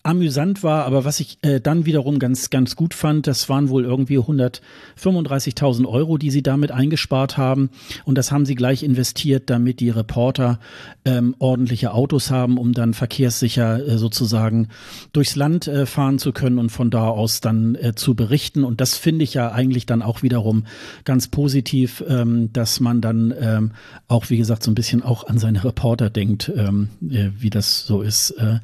amüsant 0.09 0.63
war, 0.63 0.85
aber 0.85 1.05
was 1.05 1.19
ich 1.19 1.37
äh, 1.43 1.61
dann 1.61 1.85
wiederum 1.85 2.17
ganz, 2.17 2.49
ganz 2.49 2.75
gut 2.75 2.95
fand, 2.95 3.27
das 3.27 3.47
waren 3.47 3.69
wohl 3.69 3.85
irgendwie 3.85 4.17
135.000 4.17 5.87
Euro, 5.87 6.17
die 6.17 6.31
sie 6.31 6.41
damit 6.41 6.71
eingespart 6.71 7.37
haben. 7.37 7.69
Und 8.05 8.17
das 8.17 8.31
haben 8.31 8.47
sie 8.47 8.55
gleich 8.55 8.81
investiert, 8.81 9.51
damit 9.51 9.79
die 9.79 9.91
Reporter 9.91 10.59
ähm, 11.05 11.35
ordentliche 11.37 11.93
Autos 11.93 12.31
haben, 12.31 12.57
um 12.57 12.73
dann 12.73 12.95
verkehrssicher 12.95 13.85
äh, 13.87 13.97
sozusagen 13.99 14.69
durchs 15.13 15.35
Land 15.35 15.67
äh, 15.67 15.85
fahren 15.85 16.17
zu 16.17 16.31
können 16.31 16.57
und 16.57 16.71
von 16.71 16.89
da 16.89 17.07
aus 17.07 17.39
dann 17.39 17.75
äh, 17.75 17.93
zu 17.93 18.15
berichten. 18.15 18.63
Und 18.63 18.81
das 18.81 18.97
finde 18.97 19.23
ich 19.23 19.35
ja 19.35 19.51
eigentlich 19.51 19.85
dann 19.85 20.01
auch 20.01 20.23
wiederum 20.23 20.65
ganz 21.05 21.27
positiv, 21.27 22.03
ähm, 22.07 22.51
dass 22.51 22.79
man 22.79 22.99
dann 22.99 23.31
ähm, 23.39 23.71
auch, 24.07 24.31
wie 24.31 24.37
gesagt, 24.37 24.63
so 24.63 24.71
ein 24.71 24.75
bisschen 24.75 25.03
auch 25.03 25.27
an 25.27 25.37
seine 25.37 25.63
Reporter 25.63 26.09
denkt, 26.09 26.51
ähm, 26.55 26.89
äh, 27.07 27.29
wie 27.37 27.51
das 27.51 27.85
so 27.85 28.01
ist. 28.01 28.31
Äh, 28.31 28.59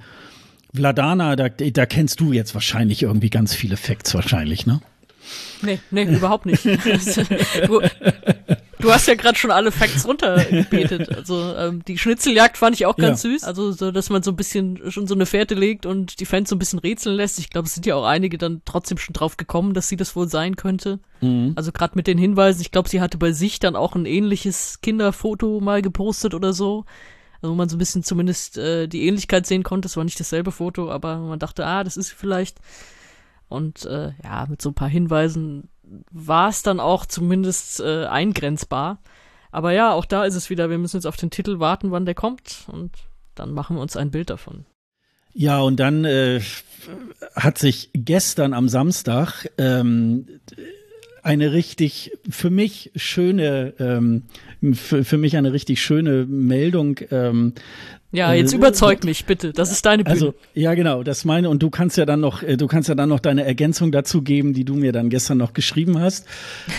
Vladana, 0.76 1.36
da, 1.36 1.50
da 1.50 1.86
kennst 1.86 2.20
du 2.20 2.34
jetzt 2.34 2.54
wahrscheinlich 2.54 3.04
irgendwie 3.04 3.30
ganz 3.30 3.54
viele 3.54 3.78
Facts 3.78 4.14
wahrscheinlich, 4.14 4.66
ne? 4.66 4.82
Nee, 5.62 5.80
nee, 5.92 6.04
überhaupt 6.04 6.46
nicht. 6.46 6.66
du, 7.68 7.82
du 8.80 8.94
hast 8.94 9.08
ja 9.08 9.16
gerade 9.16 9.38
schon 9.38 9.52
alle 9.52 9.72
Facts 9.72 10.08
runtergebetet. 10.08 11.16
Also 11.16 11.56
ähm, 11.56 11.84
die 11.86 11.98
Schnitzeljagd 11.98 12.58
fand 12.58 12.76
ich 12.76 12.86
auch 12.86 12.96
ganz 12.96 13.24
ja. 13.24 13.32
süß. 13.32 13.44
Also 13.44 13.72
so, 13.72 13.92
dass 13.92 14.10
man 14.10 14.24
so 14.24 14.32
ein 14.32 14.36
bisschen 14.36 14.92
schon 14.92 15.08
so 15.08 15.16
eine 15.16 15.26
Fährte 15.26 15.56
legt 15.56 15.86
und 15.86 16.20
die 16.20 16.26
Fans 16.26 16.50
so 16.50 16.56
ein 16.56 16.60
bisschen 16.60 16.80
rätseln 16.80 17.16
lässt. 17.16 17.40
Ich 17.40 17.50
glaube, 17.50 17.68
es 17.68 17.74
sind 17.74 17.86
ja 17.86 17.96
auch 17.96 18.06
einige 18.06 18.38
dann 18.38 18.62
trotzdem 18.66 18.98
schon 18.98 19.14
drauf 19.14 19.38
gekommen, 19.38 19.74
dass 19.74 19.90
sie 19.90 19.98
das 19.98 20.16
wohl 20.16 20.30
sein 20.30 20.56
könnte. 20.56 21.00
Mhm. 21.22 21.54
Also 21.56 21.72
gerade 21.72 21.94
mit 21.96 22.08
den 22.08 22.18
Hinweisen. 22.18 22.62
Ich 22.62 22.72
glaube, 22.72 22.90
sie 22.90 23.02
hatte 23.02 23.18
bei 23.18 23.32
sich 23.32 23.60
dann 23.60 23.76
auch 23.76 23.96
ein 23.96 24.06
ähnliches 24.06 24.82
Kinderfoto 24.82 25.60
mal 25.60 25.82
gepostet 25.82 26.34
oder 26.34 26.54
so 26.54 26.86
wo 27.50 27.56
man 27.56 27.70
so 27.70 27.76
ein 27.76 27.80
bisschen 27.80 28.04
zumindest 28.04 28.58
äh, 28.58 28.88
die 28.88 29.08
Ähnlichkeit 29.08 29.46
sehen 29.46 29.64
konnte. 29.64 29.88
Es 29.88 29.98
war 29.98 30.04
nicht 30.04 30.20
dasselbe 30.20 30.52
Foto, 30.52 30.92
aber 30.92 31.18
man 31.18 31.40
dachte, 31.40 31.66
ah, 31.66 31.84
das 31.84 31.98
ist 31.98 32.12
vielleicht. 32.12 32.60
Und 33.48 33.86
äh, 33.86 34.12
ja, 34.24 34.46
mit 34.50 34.62
so 34.62 34.70
ein 34.70 34.76
paar 34.76 34.90
Hinweisen 34.90 35.70
war 36.12 36.50
es 36.50 36.64
dann 36.64 36.80
auch 36.80 37.06
zumindest 37.06 37.80
äh, 37.80 38.06
eingrenzbar. 38.06 39.00
Aber 39.52 39.72
ja, 39.72 39.94
auch 39.94 40.06
da 40.06 40.26
ist 40.26 40.36
es 40.36 40.50
wieder, 40.50 40.70
wir 40.70 40.78
müssen 40.78 40.98
jetzt 40.98 41.06
auf 41.06 41.18
den 41.18 41.30
Titel 41.30 41.60
warten, 41.60 41.92
wann 41.92 42.06
der 42.06 42.16
kommt 42.16 42.66
und 42.68 42.92
dann 43.36 43.54
machen 43.54 43.78
wir 43.78 43.82
uns 43.82 43.96
ein 43.96 44.12
Bild 44.12 44.30
davon. 44.30 44.66
Ja, 45.34 45.60
und 45.60 45.80
dann 45.80 46.06
äh, 46.06 46.42
hat 47.36 47.58
sich 47.58 47.90
gestern 47.94 48.54
am 48.54 48.70
Samstag 48.70 49.50
ähm, 49.58 50.28
eine 51.26 51.54
richtig 51.54 52.12
für 52.30 52.52
mich 52.52 52.92
schöne, 52.96 53.74
ähm, 53.80 54.24
für, 54.74 55.04
für 55.04 55.18
mich 55.18 55.36
eine 55.36 55.54
richtig 55.54 55.82
schöne 55.82 56.26
Meldung. 56.26 57.00
Ähm, 57.10 57.54
ja, 58.12 58.32
jetzt 58.34 58.54
äh, 58.54 58.58
überzeug 58.58 59.04
mich 59.04 59.26
bitte. 59.26 59.52
Das 59.52 59.72
ist 59.72 59.84
deine 59.88 60.04
Bühne. 60.04 60.14
Also 60.14 60.34
ja, 60.54 60.76
genau, 60.76 61.02
das 61.02 61.26
meine 61.26 61.50
und 61.50 61.64
du 61.64 61.72
kannst 61.72 61.98
ja 61.98 62.06
dann 62.06 62.20
noch, 62.20 62.44
äh, 62.44 62.58
du 62.58 62.68
kannst 62.68 62.90
ja 62.90 62.96
dann 62.96 63.10
noch 63.10 63.20
deine 63.20 63.44
Ergänzung 63.44 63.92
dazu 63.92 64.22
geben, 64.22 64.54
die 64.54 64.66
du 64.66 64.76
mir 64.76 64.92
dann 64.92 65.10
gestern 65.10 65.40
noch 65.40 65.54
geschrieben 65.54 66.00
hast. 66.00 66.28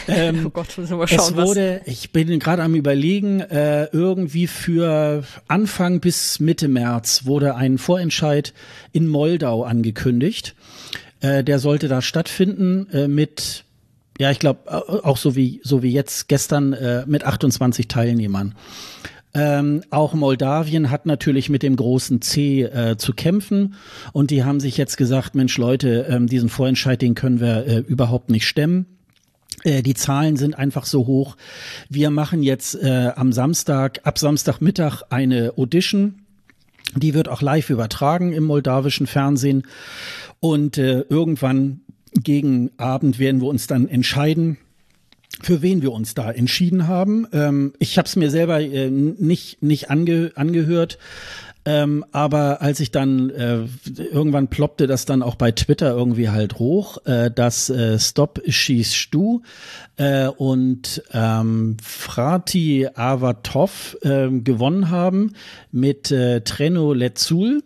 Ähm, 0.09 0.45
oh 0.47 0.51
Gott, 0.51 0.79
müssen 0.79 0.93
wir 0.93 0.99
mal 0.99 1.09
schauen. 1.09 1.19
Es 1.19 1.35
wurde, 1.35 1.81
was. 1.85 1.93
ich 1.93 2.13
bin 2.13 2.39
gerade 2.39 2.63
am 2.63 2.77
überlegen, 2.77 3.41
äh, 3.41 3.87
irgendwie 3.87 4.47
für 4.47 5.25
Anfang 5.49 5.99
bis 5.99 6.39
Mitte 6.39 6.69
März 6.69 7.25
wurde 7.25 7.57
ein 7.57 7.77
Vorentscheid 7.77 8.55
in 8.93 9.09
Moldau 9.09 9.65
angekündigt. 9.65 10.55
Äh, 11.21 11.43
der 11.43 11.59
sollte 11.59 11.89
da 11.89 12.03
stattfinden 12.03 12.89
äh, 12.93 13.09
mit 13.09 13.66
ja, 14.19 14.31
ich 14.31 14.39
glaube, 14.39 15.05
auch 15.05 15.17
so 15.17 15.37
wie, 15.37 15.61
so 15.63 15.83
wie 15.83 15.93
jetzt 15.93 16.29
gestern 16.29 16.73
äh, 16.73 17.05
mit 17.07 17.25
28 17.25 17.89
Teilnehmern. 17.89 18.55
Ähm, 19.35 19.83
auch 19.91 20.15
Moldawien 20.15 20.91
hat 20.91 21.05
natürlich 21.05 21.51
mit 21.51 21.63
dem 21.63 21.77
großen 21.77 22.23
C 22.23 22.63
äh, 22.63 22.97
zu 22.97 23.13
kämpfen 23.13 23.75
und 24.15 24.31
die 24.31 24.45
haben 24.45 24.61
sich 24.61 24.79
jetzt 24.79 24.97
gesagt, 24.97 25.35
Mensch 25.35 25.59
Leute, 25.59 26.07
ähm, 26.09 26.27
diesen 26.27 26.49
Vorentscheid, 26.49 27.03
den 27.03 27.15
können 27.15 27.41
wir 27.41 27.67
äh, 27.67 27.79
überhaupt 27.81 28.31
nicht 28.31 28.47
stemmen. 28.47 28.87
Äh, 29.63 29.83
die 29.83 29.93
Zahlen 29.93 30.37
sind 30.37 30.57
einfach 30.57 30.87
so 30.87 31.07
hoch. 31.07 31.37
Wir 31.91 32.09
machen 32.09 32.43
jetzt 32.43 32.77
äh, 32.77 33.11
am 33.15 33.31
Samstag, 33.33 34.01
ab 34.05 34.19
Samstagmittag 34.19 35.03
eine 35.11 35.53
Audition. 35.59 36.23
Die 36.95 37.13
wird 37.13 37.29
auch 37.29 37.43
live 37.43 37.69
übertragen 37.69 38.33
im 38.33 38.45
moldawischen 38.45 39.07
Fernsehen. 39.07 39.65
Und 40.41 40.79
äh, 40.79 41.01
irgendwann 41.11 41.81
gegen 42.23 42.71
Abend 42.79 43.19
werden 43.19 43.41
wir 43.41 43.49
uns 43.49 43.67
dann 43.67 43.89
entscheiden, 43.89 44.59
für 45.43 45.63
wen 45.63 45.83
wir 45.83 45.93
uns 45.93 46.15
da 46.15 46.31
entschieden 46.31 46.89
haben. 46.89 47.27
Ähm, 47.33 47.75
ich 47.79 47.99
habe 47.99 48.07
es 48.07 48.17
mir 48.17 48.31
selber 48.31 48.61
äh, 48.61 48.91
nicht, 48.91 49.63
nicht 49.63 49.91
ange, 49.91 50.33
angehört. 50.35 50.99
Ähm, 51.69 52.05
aber 52.13 52.63
als 52.63 52.79
ich 52.79 52.93
dann 52.93 53.29
äh, 53.31 53.65
irgendwann 53.99 54.47
ploppte 54.47 54.87
das 54.87 55.05
dann 55.05 55.21
auch 55.21 55.35
bei 55.35 55.51
Twitter 55.51 55.91
irgendwie 55.91 56.29
halt 56.29 56.61
hoch, 56.61 57.05
äh, 57.07 57.29
dass 57.29 57.69
äh, 57.71 57.99
Stop 57.99 58.41
Schieß 58.47 58.95
Stu 58.95 59.41
äh, 59.97 60.29
und 60.29 61.03
ähm, 61.13 61.77
Frati 61.83 62.89
Avatov 62.95 63.97
äh, 64.03 64.31
gewonnen 64.31 64.91
haben 64.91 65.33
mit 65.73 66.13
äh, 66.13 66.43
Treno 66.43 66.93
Letzul. 66.93 67.65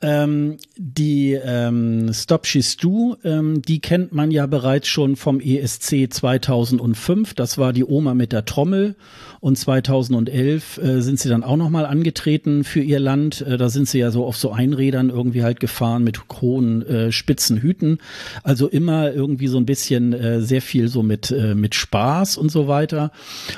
Ähm, 0.00 0.58
die 0.78 1.32
ähm, 1.32 2.12
Stop 2.14 2.46
She's 2.46 2.76
Do, 2.76 3.16
ähm, 3.24 3.62
die 3.62 3.80
kennt 3.80 4.12
man 4.12 4.30
ja 4.30 4.46
bereits 4.46 4.86
schon 4.86 5.16
vom 5.16 5.40
ESC 5.40 6.06
2005. 6.08 7.34
Das 7.34 7.58
war 7.58 7.72
die 7.72 7.84
Oma 7.84 8.14
mit 8.14 8.32
der 8.32 8.44
Trommel. 8.44 8.94
Und 9.40 9.58
2011 9.58 10.78
äh, 10.78 11.00
sind 11.00 11.18
sie 11.18 11.28
dann 11.28 11.42
auch 11.42 11.56
nochmal 11.56 11.84
angetreten 11.84 12.62
für 12.62 12.80
ihr 12.80 13.00
Land. 13.00 13.40
Äh, 13.40 13.56
da 13.56 13.68
sind 13.68 13.88
sie 13.88 13.98
ja 13.98 14.12
so 14.12 14.24
auf 14.24 14.36
so 14.36 14.52
Einrädern 14.52 15.10
irgendwie 15.10 15.42
halt 15.42 15.58
gefahren 15.58 16.04
mit 16.04 16.20
hohen, 16.40 16.86
äh, 16.86 17.12
spitzen 17.12 17.58
Hüten. 17.58 17.98
Also 18.44 18.68
immer 18.68 19.12
irgendwie 19.12 19.48
so 19.48 19.58
ein 19.58 19.66
bisschen 19.66 20.12
äh, 20.12 20.40
sehr 20.42 20.62
viel 20.62 20.88
so 20.88 21.02
mit, 21.02 21.32
äh, 21.32 21.56
mit 21.56 21.74
Spaß 21.74 22.36
und 22.36 22.50
so 22.50 22.68
weiter. 22.68 23.10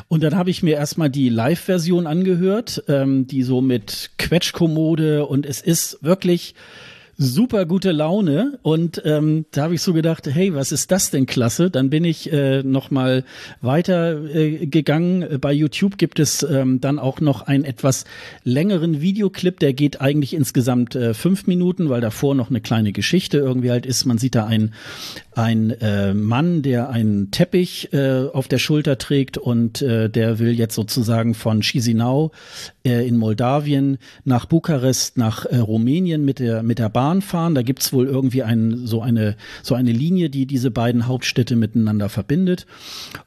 Und 0.09 0.23
dann 0.23 0.37
habe 0.37 0.51
ich 0.51 0.63
mir 0.63 0.77
erstmal 0.77 1.11
die 1.11 1.29
Live-Version 1.29 2.07
angehört, 2.07 2.83
ähm, 2.89 3.27
die 3.27 3.43
so 3.43 3.61
mit 3.61 4.11
Quetschkommode 4.17 5.27
und 5.27 5.45
es 5.45 5.61
ist 5.61 5.99
wirklich 6.03 6.55
super 7.23 7.67
gute 7.67 7.93
Laune 7.93 8.59
und 8.63 9.03
ähm, 9.05 9.45
da 9.51 9.65
habe 9.65 9.75
ich 9.75 9.83
so 9.83 9.93
gedacht, 9.93 10.27
hey, 10.27 10.55
was 10.55 10.73
ist 10.73 10.91
das 10.91 11.11
denn 11.11 11.27
klasse? 11.27 11.71
Dann 11.71 11.91
bin 11.91 12.03
ich 12.03 12.33
äh, 12.33 12.63
noch 12.63 12.91
mal 12.91 13.25
weiter 13.61 14.25
äh, 14.35 14.67
gegangen. 14.67 15.39
Bei 15.39 15.53
YouTube 15.53 15.99
gibt 15.99 16.19
es 16.19 16.43
ähm, 16.43 16.81
dann 16.81 16.99
auch 16.99 17.21
noch 17.21 17.43
einen 17.43 17.65
etwas 17.65 18.07
längeren 18.43 19.03
Videoclip, 19.03 19.61
der 19.61 19.75
geht 19.75 20.01
eigentlich 20.01 20.33
insgesamt 20.33 20.95
äh, 20.95 21.13
fünf 21.13 21.47
Minuten, 21.47 21.91
weil 21.91 22.01
davor 22.01 22.35
noch 22.35 22.49
eine 22.49 22.63
kleine 22.63 22.93
Geschichte 22.93 23.37
irgendwie 23.37 23.71
halt 23.71 23.85
ist. 23.85 24.07
Man 24.07 24.17
sieht 24.17 24.35
da 24.35 24.47
einen 24.47 24.73
ein 25.41 25.71
äh, 25.71 26.13
Mann, 26.13 26.63
der 26.63 26.91
einen 26.91 27.31
Teppich 27.31 27.93
äh, 27.93 28.27
auf 28.33 28.47
der 28.47 28.59
Schulter 28.59 28.99
trägt 28.99 29.39
und 29.39 29.81
äh, 29.81 30.11
der 30.11 30.39
will 30.39 30.53
jetzt 30.53 30.75
sozusagen 30.75 31.35
von 31.35 31.63
Chisinau 31.63 32.31
äh, 32.85 33.07
in 33.09 33.17
Moldawien 33.17 33.99
nach 34.25 34.45
Bukarest, 34.47 35.17
nach 35.17 35.47
äh, 35.47 35.57
Rumänien 35.57 36.25
mit 36.25 36.41
der, 36.41 36.63
mit 36.63 36.79
der 36.79 36.91
Bahn 36.91 37.23
fahren. 37.23 37.55
Da 37.55 37.63
gibt's 37.63 37.93
wohl 37.93 38.07
irgendwie 38.07 38.43
ein, 38.43 38.87
so, 38.87 39.01
eine, 39.01 39.37
so 39.63 39.75
eine 39.75 39.93
Linie, 39.93 40.29
die 40.29 40.45
diese 40.45 40.71
beiden 40.71 41.07
Hauptstädte 41.07 41.57
miteinander 41.57 42.11
verbindet. 42.11 42.67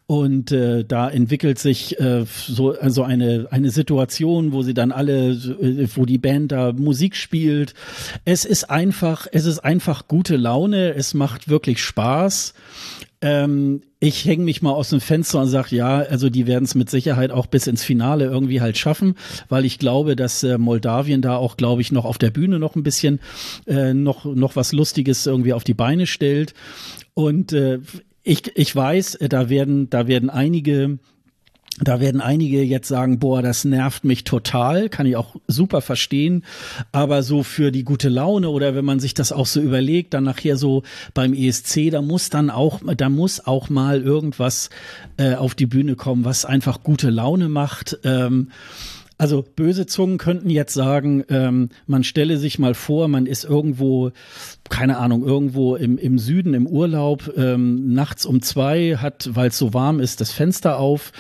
Und 0.05 0.51
äh, 0.51 0.85
da 0.85 1.09
entwickelt 1.09 1.57
sich 1.57 1.99
äh, 1.99 2.25
so 2.27 2.77
also 2.77 3.03
eine 3.03 3.47
eine 3.49 3.71
Situation, 3.71 4.51
wo 4.51 4.61
sie 4.61 4.73
dann 4.73 4.91
alle, 4.91 5.31
äh, 5.31 5.87
wo 5.95 6.05
die 6.05 6.17
Band 6.17 6.51
da 6.51 6.73
Musik 6.73 7.15
spielt. 7.15 7.73
Es 8.25 8.45
ist 8.45 8.69
einfach, 8.69 9.25
es 9.31 9.45
ist 9.45 9.59
einfach 9.59 10.07
gute 10.07 10.35
Laune. 10.35 10.93
Es 10.93 11.13
macht 11.13 11.49
wirklich 11.49 11.81
Spaß. 11.81 12.02
Ähm, 13.21 13.81
ich 13.99 14.25
hänge 14.25 14.43
mich 14.43 14.61
mal 14.61 14.71
aus 14.71 14.89
dem 14.89 14.99
Fenster 14.99 15.39
und 15.39 15.47
sage, 15.47 15.75
ja, 15.77 15.99
also 15.99 16.29
die 16.29 16.45
werden 16.45 16.65
es 16.65 16.75
mit 16.75 16.89
Sicherheit 16.89 17.31
auch 17.31 17.45
bis 17.45 17.67
ins 17.67 17.81
Finale 17.81 18.25
irgendwie 18.25 18.59
halt 18.59 18.77
schaffen, 18.77 19.15
weil 19.47 19.63
ich 19.63 19.79
glaube, 19.79 20.17
dass 20.17 20.43
äh, 20.43 20.57
Moldawien 20.57 21.21
da 21.21 21.37
auch, 21.37 21.55
glaube 21.55 21.81
ich, 21.81 21.93
noch 21.93 22.03
auf 22.03 22.17
der 22.17 22.31
Bühne 22.31 22.59
noch 22.59 22.75
ein 22.75 22.83
bisschen 22.83 23.21
äh, 23.65 23.93
noch 23.93 24.25
noch 24.25 24.57
was 24.57 24.73
Lustiges 24.73 25.25
irgendwie 25.25 25.53
auf 25.53 25.63
die 25.63 25.73
Beine 25.73 26.05
stellt. 26.05 26.53
Und 27.13 27.53
äh, 27.53 27.79
ich, 28.23 28.51
ich 28.57 28.75
weiß, 28.75 29.15
äh, 29.15 29.29
da 29.29 29.49
werden, 29.49 29.89
da 29.89 30.07
werden 30.07 30.29
einige 30.29 30.99
da 31.79 31.99
werden 31.99 32.21
einige 32.21 32.61
jetzt 32.61 32.87
sagen, 32.87 33.17
boah, 33.17 33.41
das 33.41 33.65
nervt 33.65 34.03
mich 34.03 34.23
total, 34.23 34.89
kann 34.89 35.07
ich 35.07 35.15
auch 35.15 35.37
super 35.47 35.81
verstehen. 35.81 36.43
Aber 36.91 37.23
so 37.23 37.41
für 37.41 37.71
die 37.71 37.83
gute 37.83 38.09
Laune 38.09 38.49
oder 38.49 38.75
wenn 38.75 38.85
man 38.85 38.99
sich 38.99 39.15
das 39.15 39.31
auch 39.31 39.47
so 39.47 39.59
überlegt, 39.59 40.13
dann 40.13 40.23
nachher 40.23 40.55
so 40.55 40.83
beim 41.15 41.33
ESC, 41.33 41.89
da 41.89 42.03
muss 42.03 42.29
dann 42.29 42.51
auch, 42.51 42.81
da 42.95 43.09
muss 43.09 43.45
auch 43.45 43.69
mal 43.69 44.01
irgendwas 44.01 44.69
äh, 45.17 45.33
auf 45.33 45.55
die 45.55 45.65
Bühne 45.65 45.95
kommen, 45.95 46.25
was 46.25 46.45
einfach 46.45 46.83
gute 46.83 47.09
Laune 47.09 47.49
macht. 47.49 47.97
Ähm, 48.03 48.49
also 49.17 49.43
böse 49.55 49.85
Zungen 49.85 50.17
könnten 50.17 50.49
jetzt 50.49 50.73
sagen, 50.73 51.23
ähm, 51.29 51.69
man 51.87 52.03
stelle 52.03 52.37
sich 52.37 52.59
mal 52.59 52.73
vor, 52.73 53.07
man 53.07 53.25
ist 53.25 53.45
irgendwo 53.45 54.11
keine 54.69 54.97
Ahnung, 54.97 55.25
irgendwo 55.25 55.75
im, 55.75 55.97
im 55.97 56.17
Süden 56.17 56.53
im 56.53 56.67
Urlaub, 56.67 57.31
ähm, 57.35 57.93
nachts 57.93 58.25
um 58.25 58.41
zwei 58.41 58.95
hat, 58.95 59.29
weil 59.33 59.49
es 59.49 59.57
so 59.57 59.73
warm 59.73 59.99
ist, 59.99 60.21
das 60.21 60.31
Fenster 60.31 60.79
auf 60.79 61.11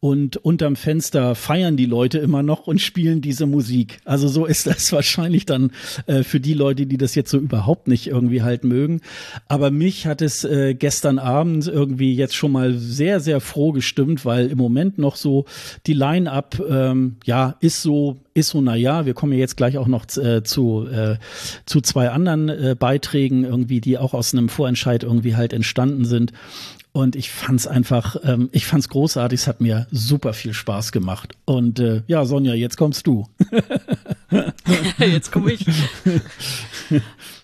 und 0.00 0.38
unterm 0.38 0.76
Fenster 0.76 1.34
feiern 1.34 1.76
die 1.76 1.86
Leute 1.86 2.18
immer 2.18 2.42
noch 2.42 2.66
und 2.66 2.80
spielen 2.80 3.20
diese 3.20 3.46
Musik. 3.46 3.98
Also 4.04 4.28
so 4.28 4.46
ist 4.46 4.66
das 4.66 4.92
wahrscheinlich 4.92 5.46
dann 5.46 5.72
äh, 6.06 6.22
für 6.22 6.40
die 6.40 6.54
Leute, 6.54 6.86
die 6.86 6.96
das 6.96 7.14
jetzt 7.14 7.30
so 7.30 7.38
überhaupt 7.38 7.86
nicht 7.86 8.06
irgendwie 8.06 8.42
halt 8.42 8.64
mögen. 8.64 9.00
Aber 9.46 9.70
mich 9.70 10.06
hat 10.06 10.22
es 10.22 10.44
äh, 10.44 10.74
gestern 10.74 11.18
Abend 11.18 11.66
irgendwie 11.66 12.14
jetzt 12.14 12.34
schon 12.34 12.52
mal 12.52 12.74
sehr, 12.74 13.20
sehr 13.20 13.40
froh 13.40 13.72
gestimmt, 13.72 14.24
weil 14.24 14.50
im 14.50 14.58
Moment 14.58 14.98
noch 14.98 15.16
so 15.16 15.44
die 15.86 15.94
Line-up, 15.94 16.62
ähm, 16.68 17.16
ja, 17.24 17.56
ist 17.60 17.82
so 17.82 18.16
ist 18.36 18.50
so, 18.50 18.60
na 18.60 18.76
ja, 18.76 19.06
wir 19.06 19.14
kommen 19.14 19.32
ja 19.32 19.38
jetzt 19.38 19.56
gleich 19.56 19.78
auch 19.78 19.86
noch 19.86 20.04
äh, 20.16 20.42
zu, 20.42 20.86
äh, 20.86 21.16
zu 21.64 21.80
zwei 21.80 22.10
anderen 22.10 22.48
äh, 22.48 22.76
Beiträgen 22.78 23.44
irgendwie, 23.44 23.80
die 23.80 23.98
auch 23.98 24.14
aus 24.14 24.34
einem 24.34 24.48
Vorentscheid 24.48 25.02
irgendwie 25.02 25.36
halt 25.36 25.52
entstanden 25.52 26.04
sind. 26.04 26.32
Und 26.92 27.16
ich 27.16 27.30
fand's 27.30 27.66
einfach, 27.66 28.16
ähm, 28.24 28.48
ich 28.52 28.66
fand's 28.66 28.88
großartig, 28.88 29.40
es 29.40 29.46
hat 29.46 29.60
mir 29.60 29.86
super 29.90 30.32
viel 30.32 30.54
Spaß 30.54 30.92
gemacht. 30.92 31.34
Und 31.44 31.78
äh, 31.78 32.02
ja, 32.06 32.24
Sonja, 32.24 32.54
jetzt 32.54 32.76
kommst 32.76 33.06
du. 33.06 33.26
jetzt 34.98 35.32
komme 35.32 35.52
ich. 35.52 35.66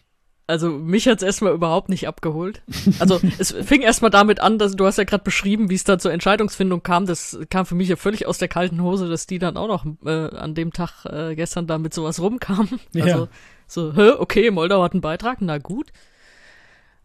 Also 0.53 0.69
mich 0.69 1.09
hat's 1.09 1.23
erstmal 1.23 1.55
überhaupt 1.55 1.89
nicht 1.89 2.07
abgeholt. 2.07 2.61
Also 2.99 3.19
es 3.39 3.53
fing 3.53 3.81
erstmal 3.81 4.11
damit 4.11 4.39
an, 4.39 4.59
dass 4.59 4.77
du 4.77 4.85
hast 4.85 4.99
ja 4.99 5.05
gerade 5.05 5.25
beschrieben, 5.25 5.71
wie 5.71 5.75
es 5.75 5.85
da 5.85 5.99
zur 5.99 6.13
Entscheidungsfindung 6.13 6.83
kam. 6.83 7.07
Das 7.07 7.39
kam 7.49 7.65
für 7.65 7.75
mich 7.75 7.89
ja 7.89 7.97
völlig 7.97 8.27
aus 8.27 8.37
der 8.37 8.49
kalten 8.49 8.83
Hose, 8.83 9.09
dass 9.09 9.27
die 9.27 9.39
dann 9.39 9.57
auch 9.57 9.67
noch 9.67 9.87
äh, 10.05 10.37
an 10.37 10.55
dem 10.55 10.75
Tag 10.75 11.07
äh, 11.07 11.35
gestern 11.35 11.67
da 11.67 11.79
mit 11.79 11.95
sowas 11.95 12.21
rumkamen. 12.21 12.81
Ja. 12.93 13.05
Also 13.05 13.29
so, 13.67 13.95
hä, 13.95 14.11
okay, 14.19 14.51
Moldau 14.51 14.83
hat 14.83 14.93
einen 14.93 15.01
Beitrag, 15.01 15.39
na 15.41 15.57
gut. 15.57 15.91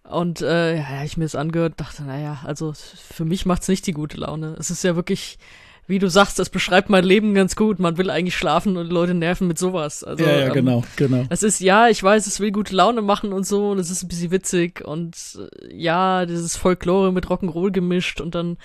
Und 0.03 0.41
äh, 0.41 0.75
ja, 0.77 1.03
ich 1.05 1.15
mir 1.15 1.23
das 1.23 1.35
angehört, 1.35 1.75
dachte, 1.77 2.03
naja, 2.03 2.39
also 2.43 2.73
für 2.73 3.23
mich 3.23 3.45
macht's 3.45 3.69
nicht 3.69 3.87
die 3.87 3.93
gute 3.93 4.17
Laune. 4.17 4.57
Es 4.59 4.69
ist 4.69 4.83
ja 4.83 4.97
wirklich 4.97 5.39
wie 5.87 5.99
du 5.99 6.09
sagst, 6.09 6.37
das 6.37 6.49
beschreibt 6.49 6.89
mein 6.89 7.05
Leben 7.05 7.33
ganz 7.33 7.55
gut. 7.55 7.79
Man 7.79 7.97
will 7.97 8.09
eigentlich 8.09 8.35
schlafen 8.35 8.75
und 8.75 8.91
Leute 8.91 9.13
nerven 9.13 9.47
mit 9.47 9.57
sowas. 9.57 10.03
Also, 10.03 10.25
ja, 10.25 10.37
ja, 10.37 10.49
genau, 10.49 10.83
genau. 10.97 11.25
Es 11.29 11.43
ist, 11.43 11.61
ja, 11.61 11.87
ich 11.87 12.03
weiß, 12.03 12.27
es 12.27 12.39
will 12.41 12.51
gute 12.51 12.75
Laune 12.75 13.01
machen 13.01 13.31
und 13.31 13.47
so 13.47 13.71
und 13.71 13.79
es 13.79 13.89
ist 13.89 14.03
ein 14.03 14.09
bisschen 14.09 14.31
witzig 14.31 14.83
und 14.85 15.15
äh, 15.39 15.75
ja, 15.75 16.25
dieses 16.25 16.57
Folklore 16.57 17.13
mit 17.13 17.27
Rock'n'Roll 17.27 17.71
gemischt 17.71 18.19
und 18.19 18.35
dann 18.35 18.57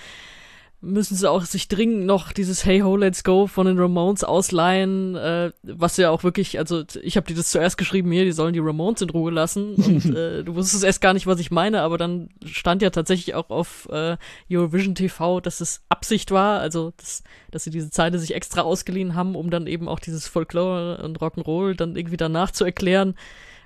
müssen 0.83 1.15
sie 1.15 1.29
auch 1.29 1.43
sich 1.45 1.69
dringend 1.69 2.05
noch 2.05 2.33
dieses 2.33 2.65
Hey 2.65 2.81
Ho 2.81 2.97
Let's 2.97 3.23
Go 3.23 3.47
von 3.47 3.65
den 3.65 3.79
Ramones 3.79 4.23
ausleihen, 4.25 5.15
äh, 5.15 5.51
was 5.63 5.95
ja 5.95 6.09
auch 6.09 6.23
wirklich, 6.23 6.59
also 6.59 6.83
ich 7.01 7.15
habe 7.15 7.25
dir 7.25 7.35
das 7.35 7.49
zuerst 7.49 7.77
geschrieben, 7.77 8.11
hier, 8.11 8.25
die 8.25 8.33
sollen 8.33 8.53
die 8.53 8.59
Ramones 8.59 9.01
in 9.01 9.09
Ruhe 9.09 9.31
lassen 9.31 9.75
und 9.77 10.13
äh, 10.15 10.43
du 10.43 10.55
wusstest 10.55 10.83
erst 10.83 10.99
gar 10.99 11.13
nicht, 11.13 11.25
was 11.25 11.39
ich 11.39 11.51
meine, 11.51 11.81
aber 11.81 11.97
dann 11.97 12.29
stand 12.45 12.81
ja 12.81 12.89
tatsächlich 12.89 13.33
auch 13.33 13.49
auf 13.49 13.87
äh, 13.91 14.17
Eurovision 14.51 14.93
TV, 14.93 15.39
dass 15.39 15.61
es 15.61 15.81
Absicht 15.87 16.31
war, 16.31 16.59
also 16.59 16.91
dass, 16.97 17.23
dass 17.49 17.63
sie 17.63 17.71
diese 17.71 17.89
Zeile 17.89 18.19
sich 18.19 18.35
extra 18.35 18.61
ausgeliehen 18.61 19.15
haben, 19.15 19.35
um 19.35 19.49
dann 19.49 19.67
eben 19.67 19.87
auch 19.87 20.01
dieses 20.01 20.27
Folklore 20.27 21.01
und 21.01 21.19
Rock'n'Roll 21.19 21.75
dann 21.75 21.95
irgendwie 21.95 22.17
danach 22.17 22.51
zu 22.51 22.65
erklären, 22.65 23.15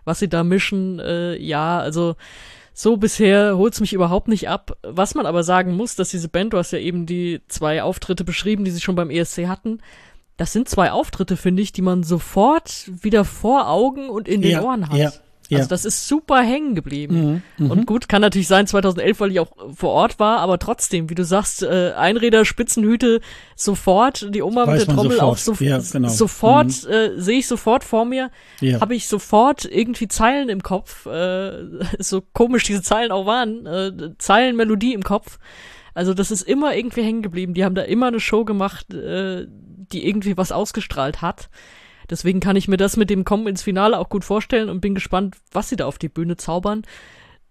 was 0.06 0.20
sie 0.20 0.30
da 0.30 0.44
mischen, 0.44 1.00
äh, 1.00 1.36
ja, 1.36 1.80
also 1.80 2.16
so 2.80 2.96
bisher 2.96 3.58
holt's 3.58 3.80
mich 3.80 3.92
überhaupt 3.94 4.28
nicht 4.28 4.50
ab. 4.50 4.78
Was 4.84 5.16
man 5.16 5.26
aber 5.26 5.44
sagen 5.44 5.76
muss, 5.76 5.96
dass 5.96 6.10
diese 6.10 6.30
Band, 6.30 6.54
du 6.54 6.60
hast 6.60 6.70
ja 6.70 6.78
eben 6.78 7.08
die 7.08 7.42
zwei 7.48 7.82
Auftritte 7.82 8.24
beschrieben, 8.24 8.66
die 8.66 8.70
sie 8.72 8.82
schon 8.82 8.94
beim 8.94 9.10
ESC 9.10 9.48
hatten. 9.48 9.80
Das 10.38 10.54
sind 10.54 10.70
zwei 10.70 10.92
Auftritte, 10.92 11.38
finde 11.38 11.64
ich, 11.64 11.72
die 11.72 11.82
man 11.82 12.04
sofort 12.04 12.92
wieder 13.02 13.26
vor 13.26 13.68
Augen 13.68 14.10
und 14.10 14.28
in 14.28 14.44
den 14.44 14.52
ja, 14.52 14.62
Ohren 14.62 14.90
hat. 14.90 14.98
Ja. 15.00 15.12
Ja. 15.50 15.60
Also 15.60 15.70
das 15.70 15.86
ist 15.86 16.08
super 16.08 16.42
hängen 16.42 16.76
geblieben. 16.76 17.42
Mhm, 17.58 17.66
mhm, 17.66 17.72
und 17.72 17.86
gut, 17.86 18.10
kann 18.10 18.22
natürlich 18.22 18.48
sein 18.48 18.68
2011, 18.68 19.20
weil 19.20 19.32
ich 19.32 19.40
auch 19.40 19.52
vor 19.74 19.92
Ort 19.92 20.20
war, 20.20 20.40
aber 20.40 20.60
trotzdem, 20.60 21.10
wie 21.10 21.16
du 21.16 21.24
sagst, 21.24 21.64
äh, 21.64 21.94
Einräder, 21.96 22.44
Spitzenhüte, 22.44 23.22
sofort, 23.56 24.28
die 24.34 24.42
Oma 24.42 24.66
mit 24.66 24.80
der 24.80 24.88
Trommel 24.88 25.14
sofort. 25.14 25.22
auch 25.22 25.38
so, 25.38 25.56
ja, 25.60 25.80
genau. 25.92 26.10
sofort, 26.10 26.68
mhm. 26.68 26.92
äh, 26.92 27.22
sehe 27.22 27.40
ich 27.40 27.48
sofort 27.48 27.84
vor 27.84 28.06
mir, 28.06 28.30
ja. 28.60 28.82
habe 28.82 28.96
ich 28.96 29.08
sofort 29.08 29.66
irgendwie 29.66 30.08
Zeilen 30.08 30.50
im 30.50 30.62
Kopf, 30.64 31.06
äh, 31.06 31.64
so 32.00 32.22
komisch 32.34 32.64
diese 32.64 32.82
Zeilen 32.82 33.12
auch 33.12 33.26
waren, 33.26 33.66
äh, 33.66 33.92
Zeilenmelodie 34.18 34.94
im 34.94 35.04
Kopf. 35.04 35.40
Also 35.94 36.14
das 36.14 36.30
ist 36.30 36.44
immer 36.44 36.76
irgendwie 36.76 37.02
hängen 37.02 37.24
geblieben. 37.24 37.56
Die 37.56 37.66
haben 37.66 37.74
da 37.74 37.82
immer 37.82 38.06
eine 38.08 38.20
Show 38.20 38.46
gemacht, 38.46 38.94
äh, 38.94 39.48
die 39.48 40.08
irgendwie 40.08 40.38
was 40.38 40.52
ausgestrahlt 40.52 41.24
hat. 41.24 41.50
Deswegen 42.10 42.40
kann 42.40 42.56
ich 42.56 42.68
mir 42.68 42.78
das 42.78 42.98
mit 42.98 43.10
dem 43.10 43.26
Kommen 43.26 43.48
ins 43.48 43.64
Finale 43.64 44.00
auch 44.00 44.10
gut 44.10 44.24
vorstellen 44.24 44.70
und 44.70 44.82
bin 44.82 44.96
gespannt, 44.96 45.36
was 45.52 45.70
sie 45.70 45.76
da 45.76 45.86
auf 45.86 45.98
die 45.98 46.10
Bühne 46.10 46.38
zaubern. 46.38 46.84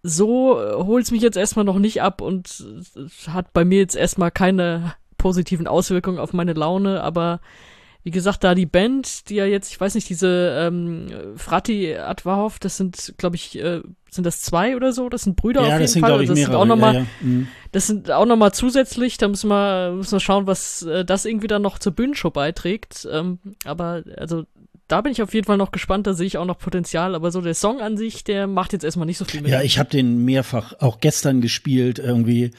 So 0.02 0.60
äh, 0.60 0.74
holt's 0.74 1.10
mich 1.10 1.22
jetzt 1.22 1.36
erstmal 1.36 1.64
noch 1.64 1.78
nicht 1.78 2.02
ab 2.02 2.20
und 2.20 2.64
hat 3.28 3.52
bei 3.52 3.64
mir 3.64 3.78
jetzt 3.78 3.96
erstmal 3.96 4.30
keine 4.30 4.94
positiven 5.18 5.66
Auswirkungen 5.66 6.18
auf 6.18 6.32
meine 6.32 6.52
Laune, 6.52 7.02
aber 7.02 7.40
wie 8.06 8.12
gesagt, 8.12 8.44
da 8.44 8.54
die 8.54 8.66
Band, 8.66 9.28
die 9.28 9.34
ja 9.34 9.46
jetzt, 9.46 9.72
ich 9.72 9.80
weiß 9.80 9.96
nicht, 9.96 10.08
diese 10.08 10.56
ähm, 10.60 11.08
Frati 11.34 11.96
Adwahov, 11.96 12.60
das 12.60 12.76
sind, 12.76 13.14
glaube 13.18 13.34
ich, 13.34 13.58
äh, 13.58 13.80
sind 14.10 14.24
das 14.24 14.42
zwei 14.42 14.76
oder 14.76 14.92
so? 14.92 15.08
Das 15.08 15.22
sind 15.22 15.34
Brüder 15.34 15.62
ja, 15.62 15.66
auf 15.66 15.72
jeden 15.72 15.82
das 15.82 15.92
sind, 15.94 16.02
Fall. 16.02 16.22
Ich, 16.22 16.28
das 16.28 16.36
mehrere, 16.36 16.52
sind 16.52 16.60
auch 16.60 16.66
nochmal, 16.66 16.94
ja, 16.94 17.00
ja. 17.00 17.06
mhm. 17.22 17.48
das 17.72 17.88
sind 17.88 18.12
auch 18.12 18.24
noch 18.24 18.36
mal 18.36 18.52
zusätzlich. 18.52 19.18
Da 19.18 19.26
müssen 19.26 19.48
wir, 19.48 19.90
müssen 19.90 20.12
wir 20.12 20.20
schauen, 20.20 20.46
was 20.46 20.82
äh, 20.82 21.04
das 21.04 21.24
irgendwie 21.24 21.48
dann 21.48 21.62
noch 21.62 21.80
zur 21.80 21.94
Bühnenshow 21.94 22.30
beiträgt. 22.30 23.08
Ähm, 23.10 23.40
aber 23.64 24.04
also 24.16 24.44
da 24.88 25.00
bin 25.00 25.10
ich 25.10 25.20
auf 25.20 25.34
jeden 25.34 25.46
Fall 25.46 25.56
noch 25.56 25.72
gespannt, 25.72 26.06
da 26.06 26.14
sehe 26.14 26.28
ich 26.28 26.38
auch 26.38 26.44
noch 26.44 26.58
Potenzial, 26.58 27.16
aber 27.16 27.32
so 27.32 27.40
der 27.40 27.54
Song 27.54 27.80
an 27.80 27.96
sich, 27.96 28.22
der 28.22 28.46
macht 28.46 28.72
jetzt 28.72 28.84
erstmal 28.84 29.06
nicht 29.06 29.18
so 29.18 29.24
viel 29.24 29.40
mit. 29.40 29.50
Ja, 29.50 29.62
ich 29.62 29.80
habe 29.80 29.90
den 29.90 30.24
mehrfach 30.24 30.74
auch 30.78 31.00
gestern 31.00 31.40
gespielt 31.40 31.98
irgendwie 31.98 32.52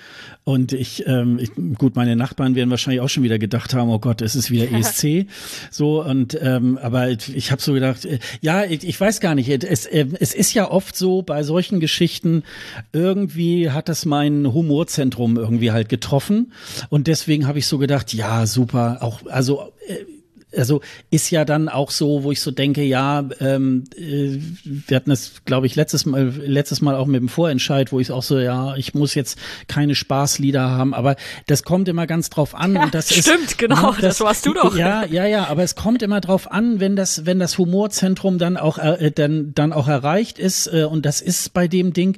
und 0.43 0.73
ich, 0.73 1.07
ähm, 1.07 1.39
ich, 1.39 1.51
gut, 1.77 1.95
meine 1.95 2.17
Nachbarn 2.17 2.55
werden 2.55 2.69
wahrscheinlich 2.69 2.99
auch 2.99 3.07
schon 3.07 3.23
wieder 3.23 3.39
gedacht 3.39 3.73
haben, 3.73 3.89
oh 3.89 3.99
Gott, 3.99 4.21
es 4.21 4.35
ist 4.35 4.51
wieder 4.51 4.69
ESC, 4.77 5.27
so 5.71 6.03
und 6.03 6.37
ähm, 6.41 6.77
aber 6.81 7.09
ich 7.09 7.51
habe 7.51 7.61
so 7.61 7.71
gedacht, 7.71 8.03
äh, 8.03 8.19
ja, 8.41 8.65
ich, 8.65 8.85
ich 8.85 8.99
weiß 8.99 9.21
gar 9.21 9.33
nicht, 9.33 9.49
es, 9.49 9.85
äh, 9.85 10.05
es 10.19 10.33
ist 10.33 10.53
ja 10.53 10.69
oft 10.69 10.97
so 10.97 11.21
bei 11.21 11.43
solchen 11.43 11.79
Geschichten 11.79 12.43
irgendwie 12.91 13.71
hat 13.71 13.87
das 13.87 14.03
mein 14.03 14.53
Humorzentrum 14.53 15.37
irgendwie 15.37 15.71
halt 15.71 15.87
getroffen 15.87 16.51
und 16.89 17.07
deswegen 17.07 17.47
habe 17.47 17.59
ich 17.59 17.67
so 17.67 17.77
gedacht, 17.77 18.13
ja, 18.13 18.45
super, 18.45 18.97
auch 18.99 19.21
also 19.27 19.71
äh, 19.87 20.16
also 20.55 20.81
ist 21.09 21.29
ja 21.29 21.43
dann 21.43 21.67
auch 21.67 21.91
so, 21.91 22.23
wo 22.23 22.31
ich 22.31 22.41
so 22.41 22.51
denke, 22.51 22.83
ja, 22.83 23.27
ähm, 23.39 23.83
äh, 23.97 24.39
wir 24.63 24.95
hatten 24.95 25.09
das, 25.09 25.43
glaube 25.45 25.67
ich, 25.67 25.75
letztes 25.75 26.05
Mal, 26.05 26.29
letztes 26.29 26.81
Mal 26.81 26.95
auch 26.95 27.05
mit 27.05 27.19
dem 27.19 27.29
Vorentscheid, 27.29 27.91
wo 27.91 27.99
ich 27.99 28.11
auch 28.11 28.23
so, 28.23 28.39
ja, 28.39 28.75
ich 28.75 28.93
muss 28.93 29.13
jetzt 29.13 29.37
keine 29.67 29.93
Spaßlieder 29.93 30.61
haben, 30.61 30.93
aber 30.93 31.15
das 31.47 31.63
kommt 31.63 31.89
immer 31.89 32.07
ganz 32.07 32.29
drauf 32.29 32.55
an 32.55 32.75
ja, 32.75 32.83
und 32.83 32.93
das 32.93 33.13
stimmt, 33.13 33.43
ist, 33.43 33.57
genau, 33.57 33.91
das, 33.91 34.01
das 34.01 34.21
warst 34.21 34.45
du 34.45 34.53
doch. 34.53 34.75
Ja, 34.77 35.05
ja, 35.05 35.25
ja, 35.25 35.47
aber 35.47 35.63
es 35.63 35.75
kommt 35.75 36.01
immer 36.01 36.21
drauf 36.21 36.49
an, 36.49 36.79
wenn 36.79 36.95
das, 36.95 37.25
wenn 37.25 37.39
das 37.39 37.57
Humorzentrum 37.57 38.37
dann 38.37 38.55
auch, 38.55 38.77
äh, 38.77 39.11
dann, 39.11 39.53
dann 39.53 39.73
auch 39.73 39.87
erreicht 39.87 40.39
ist 40.39 40.67
äh, 40.67 40.83
und 40.83 41.05
das 41.05 41.21
ist 41.21 41.53
bei 41.53 41.67
dem 41.67 41.93
Ding 41.93 42.17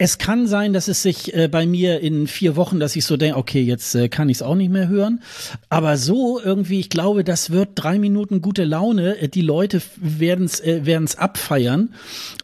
Es 0.00 0.18
kann 0.18 0.46
sein, 0.46 0.72
dass 0.72 0.86
es 0.86 1.02
sich 1.02 1.34
äh, 1.34 1.48
bei 1.48 1.66
mir 1.66 2.00
in 2.00 2.28
vier 2.28 2.54
Wochen, 2.54 2.78
dass 2.78 2.94
ich 2.94 3.04
so 3.04 3.16
denke, 3.16 3.36
okay, 3.36 3.60
jetzt 3.60 3.96
äh, 3.96 4.08
kann 4.08 4.28
ich 4.28 4.38
es 4.38 4.42
auch 4.42 4.54
nicht 4.54 4.70
mehr 4.70 4.86
hören. 4.86 5.20
Aber 5.68 5.96
so 5.96 6.40
irgendwie, 6.40 6.78
ich 6.78 6.88
glaube, 6.88 7.24
das 7.24 7.50
wird 7.50 7.70
drei 7.74 7.98
Minuten 7.98 8.40
gute 8.40 8.62
Laune. 8.62 9.18
Äh, 9.18 9.28
die 9.28 9.42
Leute 9.42 9.82
werden 9.96 10.44
es 10.44 10.60
äh, 10.60 10.86
werden's 10.86 11.16
abfeiern. 11.16 11.94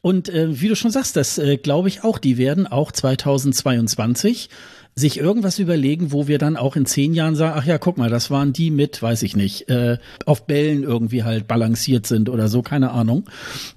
Und 0.02 0.28
äh, 0.28 0.60
wie 0.60 0.68
du 0.68 0.74
schon 0.74 0.90
sagst, 0.90 1.14
das 1.16 1.38
äh, 1.38 1.56
glaube 1.56 1.86
ich 1.86 2.02
auch. 2.02 2.18
Die 2.18 2.38
werden 2.38 2.66
auch 2.66 2.90
2022 2.90 4.50
sich 4.96 5.18
irgendwas 5.18 5.58
überlegen, 5.58 6.12
wo 6.12 6.28
wir 6.28 6.38
dann 6.38 6.56
auch 6.56 6.76
in 6.76 6.86
zehn 6.86 7.14
Jahren 7.14 7.34
sagen, 7.34 7.54
ach 7.58 7.64
ja, 7.64 7.78
guck 7.78 7.98
mal, 7.98 8.10
das 8.10 8.30
waren 8.30 8.52
die 8.52 8.70
mit, 8.70 9.02
weiß 9.02 9.24
ich 9.24 9.34
nicht, 9.34 9.68
äh, 9.68 9.98
auf 10.24 10.46
Bällen 10.46 10.84
irgendwie 10.84 11.24
halt 11.24 11.48
balanciert 11.48 12.06
sind 12.06 12.28
oder 12.28 12.46
so, 12.46 12.62
keine 12.62 12.92
Ahnung. 12.92 13.24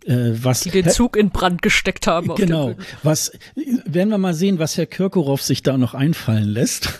Äh, 0.05 0.33
was, 0.43 0.61
die 0.61 0.69
den 0.69 0.89
Zug 0.89 1.15
in 1.15 1.31
Brand 1.31 1.63
gesteckt 1.63 2.05
haben. 2.05 2.35
Genau. 2.35 2.75
Was 3.01 3.31
werden 3.85 4.09
wir 4.09 4.19
mal 4.19 4.35
sehen, 4.35 4.59
was 4.59 4.77
Herr 4.77 4.85
Kirkorov 4.85 5.41
sich 5.41 5.63
da 5.63 5.77
noch 5.77 5.95
einfallen 5.95 6.49
lässt. 6.49 6.99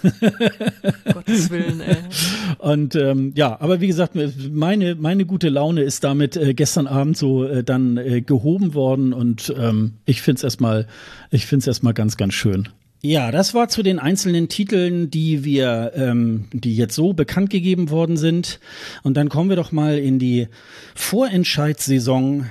Gottes 1.14 1.52
Willen, 1.52 1.82
ey. 1.82 1.98
Und 2.58 2.96
ähm, 2.96 3.34
ja, 3.36 3.60
aber 3.60 3.82
wie 3.82 3.88
gesagt, 3.88 4.14
meine, 4.52 4.96
meine 4.96 5.26
gute 5.26 5.50
Laune 5.50 5.82
ist 5.84 6.04
damit 6.04 6.36
äh, 6.36 6.56
gestern 6.56 6.88
Abend 6.88 7.18
so 7.18 7.44
äh, 7.44 7.64
dann 7.64 7.98
äh, 7.98 8.22
gehoben 8.22 8.74
worden 8.74 9.14
und 9.14 9.54
ähm, 9.58 9.94
ich 10.06 10.22
finde 10.22 10.38
es 10.38 10.44
erstmal, 10.44 10.88
ich 11.30 11.46
finde 11.46 11.62
es 11.62 11.68
erstmal 11.68 11.94
ganz, 11.94 12.18
ganz 12.18 12.34
schön. 12.34 12.70
Ja, 13.02 13.32
das 13.32 13.54
war 13.54 13.70
zu 13.70 13.84
den 13.84 14.00
einzelnen 14.00 14.50
Titeln, 14.50 15.12
die 15.12 15.44
wir, 15.44 15.92
ähm, 15.96 16.46
die 16.52 16.76
jetzt 16.76 16.96
so 16.96 17.14
bekannt 17.14 17.52
gegeben 17.52 17.92
worden 17.92 18.18
sind. 18.18 18.60
Und 19.04 19.18
dann 19.18 19.30
kommen 19.30 19.50
wir 19.50 19.56
doch 19.56 19.72
mal 19.72 20.00
in 20.00 20.18
die 20.18 20.48
Vorentscheidssaison 20.96 22.48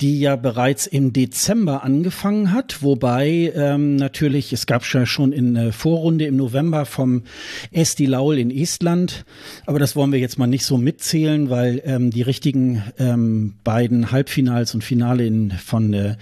die 0.00 0.18
ja 0.18 0.34
bereits 0.36 0.86
im 0.86 1.12
Dezember 1.12 1.84
angefangen 1.84 2.52
hat, 2.52 2.82
wobei 2.82 3.52
ähm, 3.54 3.96
natürlich, 3.96 4.52
es 4.52 4.66
gab 4.66 4.84
ja 4.92 5.06
schon 5.06 5.32
in 5.32 5.54
der 5.54 5.72
Vorrunde 5.72 6.26
im 6.26 6.36
November 6.36 6.84
vom 6.84 7.22
Esti 7.70 8.06
Laul 8.06 8.38
in 8.38 8.50
Estland, 8.50 9.24
aber 9.66 9.78
das 9.78 9.94
wollen 9.94 10.10
wir 10.10 10.18
jetzt 10.18 10.38
mal 10.38 10.48
nicht 10.48 10.64
so 10.64 10.78
mitzählen, 10.78 11.48
weil 11.48 11.80
ähm, 11.84 12.10
die 12.10 12.22
richtigen 12.22 12.82
ähm, 12.98 13.54
beiden 13.62 14.10
Halbfinals 14.10 14.74
und 14.74 14.82
Finale 14.82 15.26
in, 15.26 15.52
von 15.52 15.94
äh, 15.94 16.16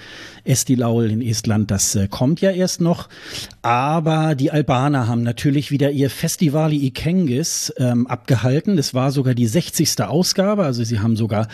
Esti 0.45 0.75
Laul 0.75 1.11
in 1.11 1.23
Estland, 1.23 1.71
das 1.71 1.95
äh, 1.95 2.09
kommt 2.09 2.43
ja 2.43 2.51
erst 2.51 2.83
noch, 2.83 3.09
aber 3.63 4.35
die 4.35 4.51
Albaner 4.51 5.09
haben 5.09 5.23
natürlich 5.23 5.71
wieder 5.71 5.91
ihr 5.91 6.11
Festivali 6.11 6.85
Ikengis 6.85 7.73
ähm, 7.79 8.07
abgehalten, 8.07 8.77
das 8.77 8.93
war 8.93 9.13
sogar 9.13 9.35
die 9.35 9.47
60. 9.47 10.03
Ausgabe, 10.03 10.65
also 10.65 10.85
sie 10.85 11.01
haben 11.01 11.17
sogar 11.17 11.49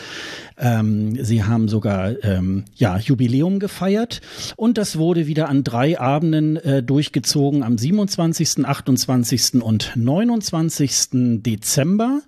ähm, 0.61 1.17
sie 1.25 1.45
haben 1.45 1.69
sogar 1.69 2.08
ähm, 2.23 2.65
ja, 2.75 2.99
Jubiläum 2.99 3.59
gefeiert 3.59 4.21
und 4.57 4.79
das 4.79 4.99
wurde 4.99 5.27
wieder 5.27 5.49
an 5.49 5.65
drei 5.65 5.99
Abenden 5.99 6.57
äh, 6.57 6.83
durchgezogen 6.83 7.63
am 7.63 7.79
27., 7.79 8.65
28. 8.65 9.63
und 9.63 9.93
29. 9.97 11.43
Dezember. 11.43 12.21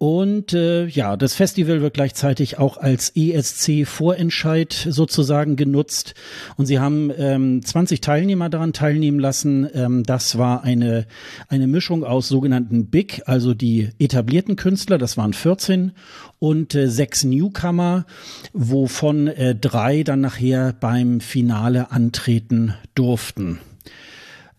Und 0.00 0.52
äh, 0.52 0.86
ja, 0.86 1.16
das 1.16 1.34
Festival 1.34 1.82
wird 1.82 1.94
gleichzeitig 1.94 2.56
auch 2.56 2.76
als 2.76 3.10
ESC-Vorentscheid 3.16 4.72
sozusagen 4.88 5.56
genutzt. 5.56 6.14
Und 6.56 6.66
sie 6.66 6.78
haben 6.78 7.10
ähm, 7.18 7.64
20 7.64 8.00
Teilnehmer 8.00 8.48
daran 8.48 8.72
teilnehmen 8.72 9.18
lassen. 9.18 9.68
Ähm, 9.74 10.04
das 10.04 10.38
war 10.38 10.62
eine, 10.62 11.06
eine 11.48 11.66
Mischung 11.66 12.04
aus 12.04 12.28
sogenannten 12.28 12.86
Big, 12.86 13.22
also 13.26 13.54
die 13.54 13.90
etablierten 13.98 14.54
Künstler, 14.54 14.98
das 14.98 15.16
waren 15.16 15.32
14, 15.32 15.90
und 16.38 16.76
äh, 16.76 16.88
sechs 16.88 17.24
Newcomer, 17.24 18.06
wovon 18.52 19.26
äh, 19.26 19.56
drei 19.56 20.04
dann 20.04 20.20
nachher 20.20 20.74
beim 20.78 21.18
Finale 21.18 21.90
antreten 21.90 22.74
durften. 22.94 23.58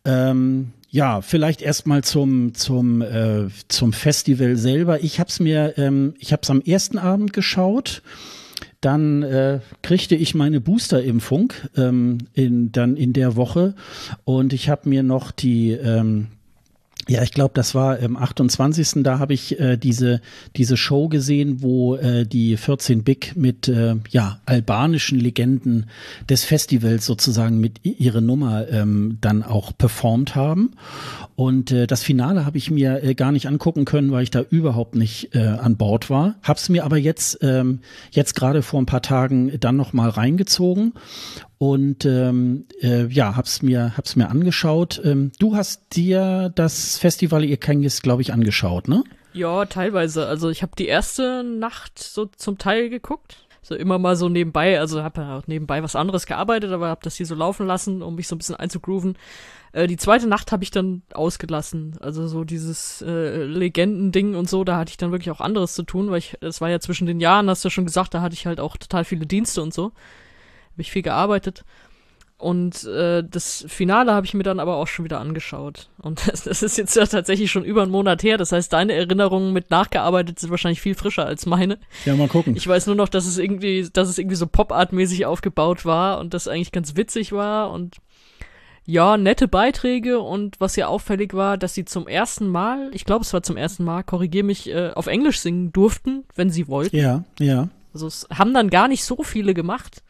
Ähm, 0.03 0.73
ja, 0.91 1.21
vielleicht 1.21 1.61
erstmal 1.61 2.03
zum 2.03 2.53
zum 2.55 3.01
äh, 3.01 3.47
zum 3.67 3.93
Festival 3.93 4.55
selber. 4.55 5.03
Ich 5.03 5.19
habe 5.19 5.29
es 5.29 5.39
mir, 5.39 5.77
ähm, 5.77 6.15
ich 6.19 6.31
habe 6.31 6.41
es 6.43 6.49
am 6.49 6.61
ersten 6.61 6.97
Abend 6.97 7.33
geschaut. 7.33 8.01
Dann 8.81 9.23
äh, 9.23 9.59
kriegte 9.81 10.15
ich 10.15 10.35
meine 10.35 10.61
Boosterimpfung 10.61 11.53
ähm, 11.75 12.19
in 12.33 12.71
dann 12.71 12.95
in 12.95 13.13
der 13.13 13.35
Woche 13.35 13.75
und 14.23 14.53
ich 14.53 14.69
habe 14.69 14.87
mir 14.87 15.03
noch 15.03 15.31
die 15.31 15.71
ähm, 15.71 16.27
ja, 17.10 17.24
ich 17.24 17.32
glaube, 17.32 17.53
das 17.55 17.74
war 17.74 17.97
im 17.97 18.16
28. 18.16 19.03
Da 19.03 19.18
habe 19.18 19.34
ich 19.34 19.60
äh, 19.60 19.78
diese 19.78 20.22
diese 20.55 20.78
Show 20.78 21.07
gesehen, 21.07 21.64
wo 21.64 21.95
äh, 21.95 22.26
die 22.26 22.55
14 22.55 23.03
Big 23.03 23.36
mit 23.36 23.68
äh, 23.68 23.95
ja 24.12 24.39
albanischen 24.45 25.20
Legenden 25.20 25.88
des 26.30 26.43
Festivals 26.43 27.07
sozusagen 27.07 27.60
mit 27.60 27.84
ihre 27.84 28.22
Nummer 28.22 28.68
ähm, 28.70 29.18
dann 29.22 29.41
auch 29.41 29.76
performt 29.76 30.36
haben. 30.36 30.72
Und 31.36 31.72
äh, 31.72 31.88
das 31.88 32.03
Finale 32.03 32.45
habe 32.45 32.60
ich 32.60 32.70
mir 32.70 33.03
äh, 33.03 33.16
gar 33.16 33.32
nicht 33.32 33.47
angucken 33.47 33.86
können, 33.86 34.12
weil 34.12 34.22
ich 34.22 34.32
da 34.32 34.41
überhaupt 34.41 34.93
nicht 34.93 35.34
äh, 35.34 35.39
an 35.39 35.78
Bord 35.78 36.12
war. 36.12 36.36
Hab's 36.43 36.70
mir 36.70 36.86
aber 36.86 36.97
jetzt 36.97 37.39
ähm, 37.41 37.80
jetzt 38.12 38.36
gerade 38.36 38.62
vor 38.62 38.80
ein 38.80 38.86
paar 38.86 39.01
Tagen 39.01 39.60
dann 39.60 39.76
noch 39.76 39.93
mal 39.93 40.10
reingezogen 40.10 40.93
und 41.60 42.05
ähm, 42.05 42.66
äh, 42.82 43.05
ja, 43.07 43.36
hab's 43.36 43.62
mir 43.62 43.97
hab's 43.97 44.16
mir 44.16 44.30
angeschaut. 44.30 45.01
Ähm, 45.03 45.34
du 45.39 45.57
hast 45.57 45.93
dir 45.93 46.51
das 46.55 46.97
Festival 46.97 47.43
ihr 47.43 47.57
Kengis, 47.57 48.01
glaube 48.01 48.22
ich, 48.22 48.32
angeschaut, 48.32 48.88
ne? 48.88 49.03
Ja, 49.34 49.66
teilweise. 49.66 50.26
Also 50.26 50.49
ich 50.49 50.62
habe 50.62 50.72
die 50.78 50.88
erste 50.88 51.43
Nacht 51.43 51.99
so 51.99 52.28
zum 52.28 52.57
Teil 52.57 52.89
geguckt. 52.89 53.45
So 53.62 53.76
immer 53.76 53.99
mal 53.99 54.16
so 54.16 54.30
nebenbei, 54.30 54.80
also 54.80 55.03
habe 55.03 55.22
auch 55.22 55.47
nebenbei 55.47 55.84
was 55.84 55.97
anderes 55.97 56.26
gearbeitet, 56.26 56.72
aber 56.72 56.88
habe 56.88 57.01
das 57.03 57.18
hier 57.18 57.26
so 57.26 57.36
laufen 57.36 57.68
lassen, 57.68 58.01
um 58.01 58.16
mich 58.16 58.30
so 58.30 58.36
ein 58.36 58.39
bisschen 58.39 58.55
einzugrooven. 58.55 59.18
Äh, 59.74 59.88
die 59.88 59.97
zweite 59.97 60.28
Nacht 60.28 60.53
habe 60.53 60.64
ich 60.64 60.72
dann 60.72 61.01
ausgelassen. 61.14 61.97
Also 61.99 62.26
so 62.28 62.45
dieses 62.45 63.01
äh, 63.01 63.43
Legendending 63.43 64.36
und 64.36 64.49
so, 64.49 64.64
da 64.64 64.78
hatte 64.78 64.91
ich 64.91 64.97
dann 64.97 65.12
wirklich 65.12 65.30
auch 65.30 65.41
anderes 65.41 65.74
zu 65.74 65.84
tun, 65.84 66.10
weil 66.10 66.20
ich, 66.20 66.38
es 66.39 66.62
war 66.62 66.70
ja 66.70 66.80
zwischen 66.80 67.05
den 67.05 67.20
Jahren, 67.20 67.49
hast 67.49 67.66
du 67.66 67.68
ja 67.68 67.72
schon 67.72 67.86
gesagt, 67.86 68.14
da 68.14 68.22
hatte 68.22 68.34
ich 68.34 68.45
halt 68.45 68.62
auch 68.62 68.78
total 68.78 69.03
viele 69.03 69.26
Dienste 69.26 69.62
und 69.62 69.74
so 69.74 69.91
habe 70.80 70.84
ich 70.84 70.91
viel 70.91 71.01
gearbeitet. 71.01 71.65
Und 72.38 72.86
äh, 72.86 73.21
das 73.30 73.65
Finale 73.67 74.13
habe 74.13 74.25
ich 74.25 74.34
mir 74.34 74.43
dann 74.43 74.61
aber 74.61 74.77
auch 74.77 74.88
schon 74.88 75.03
wieder 75.03 75.19
angeschaut. 75.19 75.89
Und 76.01 76.25
das, 76.32 76.43
das 76.43 76.63
ist 76.63 76.77
jetzt 76.77 76.95
ja 76.95 77.05
tatsächlich 77.05 77.51
schon 77.51 77.65
über 77.65 77.84
einen 77.84 77.91
Monat 77.91 78.23
her. 78.23 78.38
Das 78.38 78.53
heißt, 78.53 78.71
deine 78.71 78.93
Erinnerungen 78.93 79.51
mit 79.51 79.71
nachgearbeitet 79.71 80.39
sind 80.39 80.49
wahrscheinlich 80.49 80.80
viel 80.80 80.95
frischer 80.95 81.25
als 81.25 81.45
meine. 81.45 81.80
Ja, 82.05 82.15
mal 82.15 82.30
gucken. 82.30 82.55
Ich 82.55 82.65
weiß 82.65 82.88
nur 82.88 82.95
noch, 82.95 83.09
dass 83.09 83.25
es 83.25 83.38
irgendwie, 83.38 83.89
dass 83.91 84.07
es 84.07 84.17
irgendwie 84.17 84.38
so 84.38 84.47
Pop-Art-mäßig 84.47 85.25
aufgebaut 85.25 85.84
war 85.84 86.19
und 86.19 86.34
das 86.34 86.47
eigentlich 86.47 86.71
ganz 86.71 86.95
witzig 86.95 87.34
war 87.34 87.71
und 87.71 87.97
ja, 88.86 89.17
nette 89.17 89.49
Beiträge 89.49 90.19
und 90.19 90.61
was 90.61 90.77
ja 90.77 90.88
auffällig 90.88 91.34
war, 91.34 91.57
dass 91.57 91.73
sie 91.73 91.84
zum 91.84 92.07
ersten 92.07 92.47
Mal, 92.47 92.89
ich 92.93 93.03
glaube, 93.03 93.23
es 93.23 93.34
war 93.34 93.43
zum 93.43 93.57
ersten 93.57 93.84
Mal, 93.84 94.03
korrigier 94.03 94.45
mich, 94.45 94.69
äh, 94.69 94.91
auf 94.95 95.07
Englisch 95.07 95.41
singen 95.41 95.73
durften, 95.73 96.23
wenn 96.36 96.49
sie 96.49 96.69
wollten. 96.69 96.95
Ja, 96.95 97.25
ja. 97.38 97.67
Also 97.93 98.07
es 98.07 98.27
haben 98.34 98.53
dann 98.53 98.69
gar 98.69 98.88
nicht 98.88 99.03
so 99.03 99.23
viele 99.23 99.53
gemacht. 99.53 100.03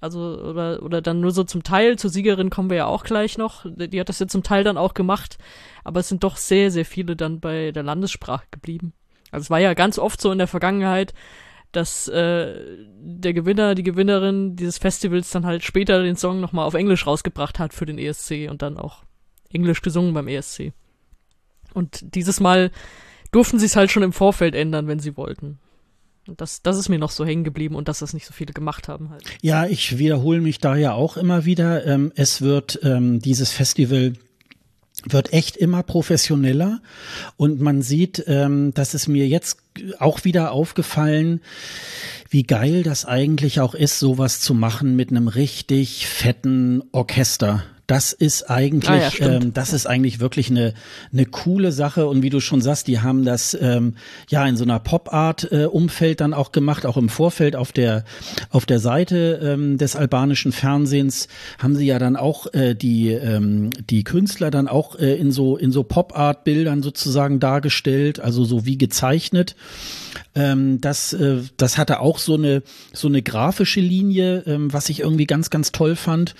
Also, 0.00 0.20
oder, 0.20 0.82
oder 0.82 1.00
dann 1.00 1.20
nur 1.20 1.30
so 1.30 1.44
zum 1.44 1.62
Teil, 1.62 1.96
zur 1.98 2.10
Siegerin 2.10 2.50
kommen 2.50 2.68
wir 2.68 2.76
ja 2.76 2.86
auch 2.86 3.04
gleich 3.04 3.38
noch. 3.38 3.64
Die 3.64 3.98
hat 3.98 4.08
das 4.08 4.18
ja 4.18 4.26
zum 4.26 4.42
Teil 4.42 4.62
dann 4.62 4.76
auch 4.76 4.94
gemacht. 4.94 5.38
Aber 5.82 6.00
es 6.00 6.08
sind 6.08 6.24
doch 6.24 6.36
sehr, 6.36 6.70
sehr 6.70 6.84
viele 6.84 7.16
dann 7.16 7.40
bei 7.40 7.72
der 7.72 7.82
Landessprache 7.82 8.46
geblieben. 8.50 8.92
Also 9.30 9.44
es 9.44 9.50
war 9.50 9.60
ja 9.60 9.74
ganz 9.74 9.98
oft 9.98 10.20
so 10.20 10.30
in 10.30 10.38
der 10.38 10.46
Vergangenheit, 10.46 11.14
dass 11.72 12.06
äh, 12.08 12.54
der 13.00 13.32
Gewinner, 13.32 13.74
die 13.74 13.82
Gewinnerin 13.82 14.56
dieses 14.56 14.78
Festivals 14.78 15.30
dann 15.30 15.44
halt 15.44 15.64
später 15.64 16.02
den 16.02 16.16
Song 16.16 16.40
nochmal 16.40 16.66
auf 16.66 16.74
Englisch 16.74 17.06
rausgebracht 17.06 17.58
hat 17.58 17.74
für 17.74 17.86
den 17.86 17.98
ESC 17.98 18.48
und 18.48 18.62
dann 18.62 18.78
auch 18.78 19.02
Englisch 19.50 19.82
gesungen 19.82 20.14
beim 20.14 20.28
ESC. 20.28 20.72
Und 21.72 22.14
dieses 22.14 22.40
Mal 22.40 22.70
durften 23.32 23.58
sie 23.58 23.66
es 23.66 23.76
halt 23.76 23.90
schon 23.90 24.04
im 24.04 24.12
Vorfeld 24.12 24.54
ändern, 24.54 24.86
wenn 24.86 25.00
sie 25.00 25.16
wollten. 25.16 25.58
Und 26.26 26.40
das, 26.40 26.62
das 26.62 26.78
ist 26.78 26.88
mir 26.88 26.98
noch 26.98 27.10
so 27.10 27.24
hängen 27.24 27.44
geblieben 27.44 27.74
und 27.74 27.88
dass 27.88 27.98
das 27.98 28.14
nicht 28.14 28.26
so 28.26 28.32
viele 28.32 28.52
gemacht 28.52 28.88
haben 28.88 29.10
halt. 29.10 29.24
Ja, 29.42 29.66
ich 29.66 29.98
wiederhole 29.98 30.40
mich 30.40 30.58
da 30.58 30.74
ja 30.76 30.92
auch 30.92 31.16
immer 31.16 31.44
wieder. 31.44 31.86
Ähm, 31.86 32.12
es 32.16 32.40
wird 32.40 32.80
ähm, 32.82 33.20
dieses 33.20 33.50
Festival 33.50 34.14
wird 35.06 35.32
echt 35.32 35.56
immer 35.56 35.82
professioneller 35.82 36.80
und 37.36 37.60
man 37.60 37.82
sieht, 37.82 38.24
ähm, 38.26 38.72
dass 38.72 38.94
es 38.94 39.06
mir 39.06 39.26
jetzt 39.26 39.58
auch 39.98 40.24
wieder 40.24 40.52
aufgefallen, 40.52 41.40
wie 42.30 42.44
geil 42.44 42.82
das 42.82 43.04
eigentlich 43.04 43.60
auch 43.60 43.74
ist, 43.74 43.98
sowas 43.98 44.40
zu 44.40 44.54
machen 44.54 44.96
mit 44.96 45.10
einem 45.10 45.28
richtig 45.28 46.06
fetten 46.06 46.82
Orchester. 46.92 47.64
Das 47.86 48.12
ist 48.12 48.50
eigentlich, 48.50 48.90
ah 48.90 49.10
ja, 49.26 49.36
ähm, 49.36 49.52
das 49.52 49.72
ist 49.72 49.86
eigentlich 49.86 50.20
wirklich 50.20 50.50
eine, 50.50 50.72
eine 51.12 51.26
coole 51.26 51.70
Sache. 51.70 52.06
Und 52.06 52.22
wie 52.22 52.30
du 52.30 52.40
schon 52.40 52.62
sagst, 52.62 52.86
die 52.86 53.00
haben 53.00 53.24
das 53.24 53.56
ähm, 53.60 53.96
ja 54.30 54.46
in 54.46 54.56
so 54.56 54.64
einer 54.64 54.78
Pop-Art-Umfeld 54.78 56.12
äh, 56.12 56.16
dann 56.16 56.32
auch 56.32 56.52
gemacht, 56.52 56.86
auch 56.86 56.96
im 56.96 57.08
Vorfeld 57.08 57.56
auf 57.56 57.72
der 57.72 58.04
auf 58.50 58.64
der 58.64 58.78
Seite 58.78 59.40
ähm, 59.42 59.76
des 59.76 59.96
albanischen 59.96 60.52
Fernsehens 60.52 61.28
haben 61.58 61.76
sie 61.76 61.86
ja 61.86 61.98
dann 61.98 62.16
auch 62.16 62.52
äh, 62.54 62.74
die 62.74 63.10
ähm, 63.10 63.70
die 63.90 64.04
Künstler 64.04 64.50
dann 64.50 64.68
auch 64.68 64.98
äh, 64.98 65.14
in 65.16 65.30
so 65.30 65.56
in 65.56 65.70
so 65.70 65.82
Pop-Art-Bildern 65.82 66.82
sozusagen 66.82 67.38
dargestellt, 67.38 68.18
also 68.20 68.44
so 68.44 68.64
wie 68.64 68.78
gezeichnet. 68.78 69.56
Ähm, 70.34 70.80
das, 70.80 71.12
äh, 71.12 71.42
das 71.56 71.78
hatte 71.78 72.00
auch 72.00 72.18
so 72.18 72.34
eine, 72.34 72.62
so 72.92 73.08
eine 73.08 73.22
grafische 73.22 73.80
Linie, 73.80 74.42
ähm, 74.46 74.72
was 74.72 74.88
ich 74.88 75.00
irgendwie 75.00 75.26
ganz, 75.26 75.50
ganz 75.50 75.72
toll 75.72 75.96
fand. 75.96 76.34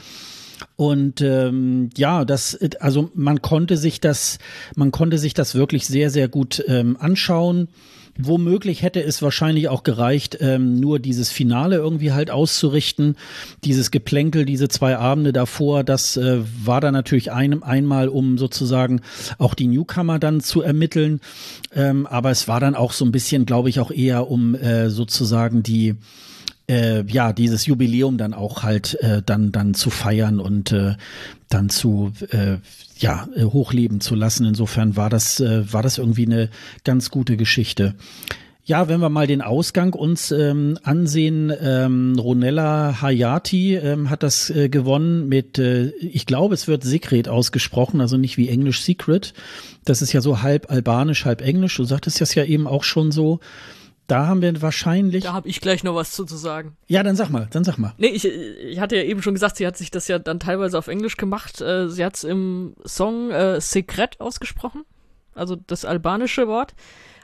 Und 0.77 1.21
ähm, 1.21 1.91
ja, 1.97 2.25
das, 2.25 2.59
also 2.81 3.11
man 3.15 3.43
konnte 3.43 3.77
sich 3.77 4.01
das, 4.01 4.39
man 4.77 4.91
konnte 4.91 5.19
sich 5.19 5.35
das 5.35 5.55
wirklich 5.55 5.87
sehr, 5.87 6.11
sehr 6.11 6.29
gut 6.29 6.65
ähm, 6.67 6.97
anschauen. 6.99 7.69
Womöglich 8.17 8.83
hätte 8.83 9.03
es 9.03 9.23
wahrscheinlich 9.23 9.69
auch 9.69 9.83
gereicht, 9.83 10.39
ähm, 10.41 10.79
nur 10.79 11.01
dieses 11.01 11.33
Finale 11.33 11.77
irgendwie 11.77 12.13
halt 12.13 12.31
auszurichten. 12.31 13.17
Dieses 13.65 13.91
Geplänkel, 13.91 14.45
diese 14.45 14.69
zwei 14.69 14.97
Abende 14.97 15.33
davor, 15.33 15.83
das 15.83 16.17
äh, 16.17 16.39
war 16.65 16.81
dann 16.81 16.95
natürlich 16.95 17.33
einem 17.33 17.65
einmal, 17.65 18.09
um 18.09 18.39
sozusagen 18.39 19.01
auch 19.39 19.55
die 19.55 19.67
Newcomer 19.67 20.21
dann 20.21 20.41
zu 20.41 20.63
ermitteln. 20.63 21.21
Ähm, 21.75 22.07
aber 22.07 22.31
es 22.31 22.47
war 22.47 22.61
dann 22.61 22.77
auch 22.77 22.93
so 22.93 23.05
ein 23.05 23.11
bisschen, 23.11 23.47
glaube 23.47 23.69
ich, 23.69 23.81
auch 23.81 23.91
eher 23.91 24.31
um 24.31 24.55
äh, 24.55 24.91
sozusagen 24.91 25.65
die 25.65 25.97
äh, 26.69 27.05
ja 27.05 27.33
dieses 27.33 27.67
Jubiläum 27.67 28.19
dann 28.19 28.35
auch 28.35 28.62
halt 28.62 28.95
äh, 29.01 29.23
dann 29.25 29.53
dann 29.53 29.75
zu 29.75 29.91
feiern 29.91 30.41
und 30.41 30.73
äh, 30.73 30.95
dann 31.49 31.69
zu 31.69 32.12
äh, 32.31 32.57
ja 32.99 33.29
äh, 33.37 33.45
hochleben 33.45 34.01
zu 34.01 34.15
lassen. 34.15 34.47
Insofern 34.47 34.97
war 34.97 35.11
das 35.11 35.41
äh, 35.41 35.73
war 35.73 35.83
das 35.83 35.99
irgendwie 35.99 36.27
eine 36.27 36.51
ganz 36.85 37.11
gute 37.11 37.37
Geschichte. 37.37 37.95
Ja, 38.67 38.89
wenn 38.89 39.01
wir 39.01 39.11
mal 39.11 39.27
den 39.27 39.43
Ausgang 39.43 39.93
uns 39.93 40.31
ähm, 40.31 40.79
ansehen, 40.83 41.53
ähm, 41.61 42.17
Ronella 42.19 43.03
Hayati 43.03 43.75
ähm, 43.75 44.09
hat 44.09 44.23
das 44.23 44.49
äh, 44.49 44.71
gewonnen 44.71 45.29
mit, 45.29 45.59
äh, 45.59 45.89
ich 46.01 46.25
glaube, 46.25 46.55
es 46.55 46.67
wird 46.67 46.83
Secret 46.83 47.29
ausgesprochen, 47.29 48.01
also 48.01 48.17
nicht 48.17 48.39
wie 48.39 48.49
Englisch 48.49 48.81
Secret. 48.81 49.35
Das 49.85 50.01
ist 50.01 50.15
ja 50.15 50.23
so 50.23 50.41
halb 50.41 50.71
albanisch, 50.71 51.27
halb 51.27 51.43
englisch. 51.43 51.77
Du 51.77 51.85
sagtest 51.85 52.23
das 52.23 52.35
ja 52.35 52.45
eben 52.45 52.67
auch 52.67 52.85
schon 52.85 53.12
so. 53.12 53.41
Da 54.07 54.27
haben 54.27 54.43
wir 54.43 54.61
wahrscheinlich. 54.61 55.25
Da 55.25 55.33
habe 55.33 55.49
ich 55.49 55.61
gleich 55.61 55.83
noch 55.83 55.95
was 55.95 56.13
zu, 56.13 56.25
zu 56.25 56.37
sagen. 56.37 56.77
Ja, 56.87 57.03
dann 57.03 57.17
sag 57.17 57.31
mal, 57.31 57.49
dann 57.51 57.65
sag 57.65 57.79
mal. 57.79 57.95
Nee, 57.97 58.09
ich, 58.09 58.25
ich 58.27 58.79
hatte 58.79 58.97
ja 58.97 59.03
eben 59.03 59.23
schon 59.23 59.35
gesagt, 59.35 59.57
sie 59.57 59.67
hat 59.67 59.77
sich 59.77 59.91
das 59.91 60.09
ja 60.09 60.19
dann 60.19 60.41
teilweise 60.41 60.79
auf 60.79 60.89
Englisch 60.89 61.17
gemacht. 61.17 61.61
Äh, 61.61 61.89
sie 61.89 62.05
hat 62.05 62.17
es 62.17 62.25
im 62.25 62.75
Song 62.85 63.31
äh, 63.31 63.61
Secret 63.61 64.21
ausgesprochen, 64.21 64.85
also 65.35 65.57
das 65.57 65.85
albanische 65.85 66.49
Wort. 66.49 66.75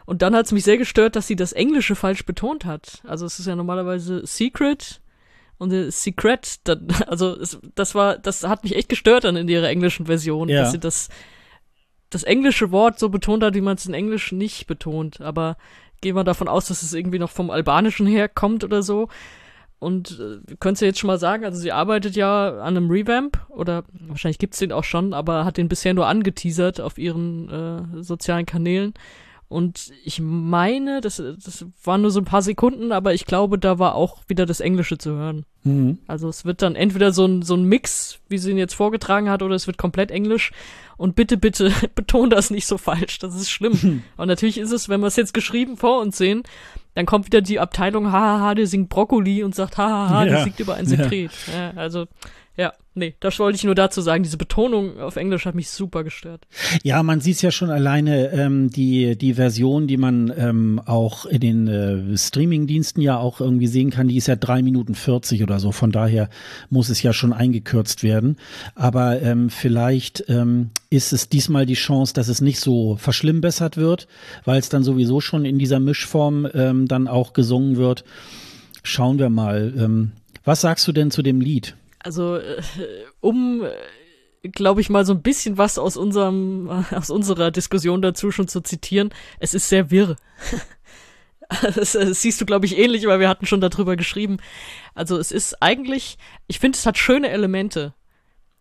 Und 0.06 0.22
dann 0.22 0.34
hat 0.34 0.46
es 0.46 0.52
mich 0.52 0.64
sehr 0.64 0.78
gestört, 0.78 1.16
dass 1.16 1.26
sie 1.26 1.36
das 1.36 1.52
Englische 1.52 1.94
falsch 1.94 2.24
betont 2.24 2.64
hat. 2.64 3.02
Also 3.06 3.26
es 3.26 3.38
ist 3.38 3.46
ja 3.46 3.54
normalerweise 3.54 4.26
Secret 4.26 5.00
und 5.58 5.92
Secret, 5.92 6.60
dann, 6.64 6.88
also 7.06 7.38
es, 7.38 7.58
das 7.74 7.94
war, 7.94 8.16
das 8.16 8.42
hat 8.44 8.64
mich 8.64 8.74
echt 8.74 8.88
gestört 8.88 9.24
dann 9.24 9.36
in 9.36 9.48
ihrer 9.48 9.68
englischen 9.68 10.06
Version, 10.06 10.48
ja. 10.48 10.62
dass 10.62 10.72
sie 10.72 10.80
das 10.80 11.10
das 12.10 12.24
englische 12.24 12.72
Wort 12.72 12.98
so 12.98 13.08
betont 13.08 13.44
hat, 13.44 13.54
wie 13.54 13.60
man 13.60 13.76
es 13.76 13.86
in 13.86 13.94
Englisch 13.94 14.32
nicht 14.32 14.66
betont. 14.66 15.20
Aber 15.20 15.56
gehen 16.00 16.16
wir 16.16 16.24
davon 16.24 16.48
aus, 16.48 16.66
dass 16.66 16.82
es 16.82 16.94
irgendwie 16.94 17.18
noch 17.18 17.30
vom 17.30 17.50
Albanischen 17.50 18.06
herkommt 18.06 18.64
oder 18.64 18.82
so. 18.82 19.08
Und 19.78 20.20
äh, 20.20 20.54
könntest 20.60 20.82
du 20.82 20.86
jetzt 20.86 20.98
schon 20.98 21.08
mal 21.08 21.18
sagen, 21.18 21.44
also 21.44 21.58
sie 21.58 21.72
arbeitet 21.72 22.14
ja 22.14 22.58
an 22.60 22.76
einem 22.76 22.90
Revamp 22.90 23.38
oder 23.48 23.84
wahrscheinlich 23.92 24.38
gibt's 24.38 24.58
den 24.58 24.72
auch 24.72 24.84
schon, 24.84 25.14
aber 25.14 25.46
hat 25.46 25.56
den 25.56 25.68
bisher 25.68 25.94
nur 25.94 26.06
angeteasert 26.06 26.80
auf 26.80 26.98
ihren 26.98 27.48
äh, 27.48 28.02
sozialen 28.02 28.44
Kanälen. 28.44 28.92
Und 29.50 29.90
ich 30.04 30.20
meine, 30.20 31.00
das, 31.00 31.16
das 31.16 31.66
waren 31.82 32.02
nur 32.02 32.12
so 32.12 32.20
ein 32.20 32.24
paar 32.24 32.40
Sekunden, 32.40 32.92
aber 32.92 33.14
ich 33.14 33.26
glaube, 33.26 33.58
da 33.58 33.80
war 33.80 33.96
auch 33.96 34.22
wieder 34.28 34.46
das 34.46 34.60
Englische 34.60 34.96
zu 34.96 35.10
hören. 35.10 35.44
Mhm. 35.64 35.98
Also 36.06 36.28
es 36.28 36.44
wird 36.44 36.62
dann 36.62 36.76
entweder 36.76 37.10
so 37.10 37.26
ein, 37.26 37.42
so 37.42 37.56
ein 37.56 37.64
Mix, 37.64 38.20
wie 38.28 38.38
sie 38.38 38.52
ihn 38.52 38.58
jetzt 38.58 38.74
vorgetragen 38.74 39.28
hat, 39.28 39.42
oder 39.42 39.56
es 39.56 39.66
wird 39.66 39.76
komplett 39.76 40.12
Englisch. 40.12 40.52
Und 40.96 41.16
bitte, 41.16 41.36
bitte, 41.36 41.72
beton 41.96 42.30
das 42.30 42.50
nicht 42.50 42.64
so 42.64 42.78
falsch. 42.78 43.18
Das 43.18 43.34
ist 43.34 43.50
schlimm. 43.50 44.04
Und 44.16 44.28
natürlich 44.28 44.56
ist 44.56 44.70
es, 44.70 44.88
wenn 44.88 45.00
wir 45.00 45.08
es 45.08 45.16
jetzt 45.16 45.34
geschrieben 45.34 45.76
vor 45.76 46.00
uns 46.00 46.16
sehen, 46.16 46.44
dann 46.94 47.06
kommt 47.06 47.26
wieder 47.26 47.40
die 47.40 47.58
Abteilung, 47.58 48.12
hahaha, 48.12 48.54
der 48.54 48.68
singt 48.68 48.88
Brokkoli 48.88 49.42
und 49.42 49.56
sagt, 49.56 49.78
hahaha, 49.78 50.26
ja. 50.26 50.30
der 50.30 50.44
singt 50.44 50.60
über 50.60 50.74
ein 50.74 50.86
Sekret. 50.86 51.32
Ja. 51.52 51.60
ja, 51.60 51.72
also 51.74 52.06
ja, 52.56 52.72
nee, 52.94 53.14
das 53.20 53.38
wollte 53.38 53.56
ich 53.56 53.64
nur 53.64 53.74
dazu 53.74 54.00
sagen. 54.00 54.22
Diese 54.22 54.36
Betonung 54.36 54.98
auf 54.98 55.16
Englisch 55.16 55.46
hat 55.46 55.54
mich 55.54 55.70
super 55.70 56.04
gestört. 56.04 56.46
Ja, 56.82 57.02
man 57.02 57.20
sieht 57.20 57.36
es 57.36 57.42
ja 57.42 57.50
schon 57.50 57.70
alleine, 57.70 58.32
ähm, 58.32 58.70
die, 58.70 59.16
die 59.16 59.34
Version, 59.34 59.86
die 59.86 59.96
man 59.96 60.32
ähm, 60.36 60.80
auch 60.84 61.26
in 61.26 61.40
den 61.40 61.68
äh, 61.68 62.18
Streaming-Diensten 62.18 63.00
ja 63.00 63.16
auch 63.18 63.40
irgendwie 63.40 63.68
sehen 63.68 63.90
kann, 63.90 64.08
die 64.08 64.16
ist 64.16 64.26
ja 64.26 64.36
drei 64.36 64.62
Minuten 64.62 64.94
40 64.94 65.42
oder 65.42 65.60
so. 65.60 65.72
Von 65.72 65.92
daher 65.92 66.28
muss 66.68 66.88
es 66.88 67.02
ja 67.02 67.12
schon 67.12 67.32
eingekürzt 67.32 68.02
werden. 68.02 68.36
Aber 68.74 69.22
ähm, 69.22 69.48
vielleicht 69.48 70.24
ähm, 70.28 70.70
ist 70.90 71.12
es 71.12 71.28
diesmal 71.28 71.66
die 71.66 71.74
Chance, 71.74 72.12
dass 72.12 72.28
es 72.28 72.40
nicht 72.40 72.58
so 72.58 72.96
verschlimmbessert 72.96 73.76
wird, 73.76 74.08
weil 74.44 74.58
es 74.58 74.68
dann 74.68 74.82
sowieso 74.82 75.20
schon 75.20 75.44
in 75.44 75.58
dieser 75.58 75.80
Mischform 75.80 76.48
ähm, 76.52 76.88
dann 76.88 77.06
auch 77.06 77.32
gesungen 77.32 77.76
wird. 77.76 78.04
Schauen 78.82 79.18
wir 79.18 79.30
mal. 79.30 79.72
Ähm, 79.78 80.12
was 80.44 80.62
sagst 80.62 80.88
du 80.88 80.92
denn 80.92 81.10
zu 81.10 81.22
dem 81.22 81.40
Lied? 81.40 81.76
Also, 82.02 82.36
äh, 82.36 82.62
um, 83.20 83.62
äh, 83.62 84.48
glaube 84.48 84.80
ich, 84.80 84.90
mal 84.90 85.04
so 85.04 85.12
ein 85.12 85.22
bisschen 85.22 85.58
was 85.58 85.78
aus 85.78 85.96
unserem, 85.96 86.68
aus 86.90 87.10
unserer 87.10 87.50
Diskussion 87.50 88.02
dazu 88.02 88.30
schon 88.30 88.48
zu 88.48 88.60
zitieren, 88.60 89.10
es 89.38 89.54
ist 89.54 89.68
sehr 89.68 89.90
wirr. 89.90 90.16
das, 91.74 91.92
das 91.92 92.22
siehst 92.22 92.40
du, 92.40 92.46
glaube 92.46 92.66
ich, 92.66 92.78
ähnlich, 92.78 93.06
weil 93.06 93.20
wir 93.20 93.28
hatten 93.28 93.46
schon 93.46 93.60
darüber 93.60 93.96
geschrieben. 93.96 94.38
Also 94.94 95.18
es 95.18 95.32
ist 95.32 95.62
eigentlich, 95.62 96.18
ich 96.46 96.58
finde, 96.58 96.76
es 96.76 96.86
hat 96.86 96.98
schöne 96.98 97.30
Elemente. 97.30 97.94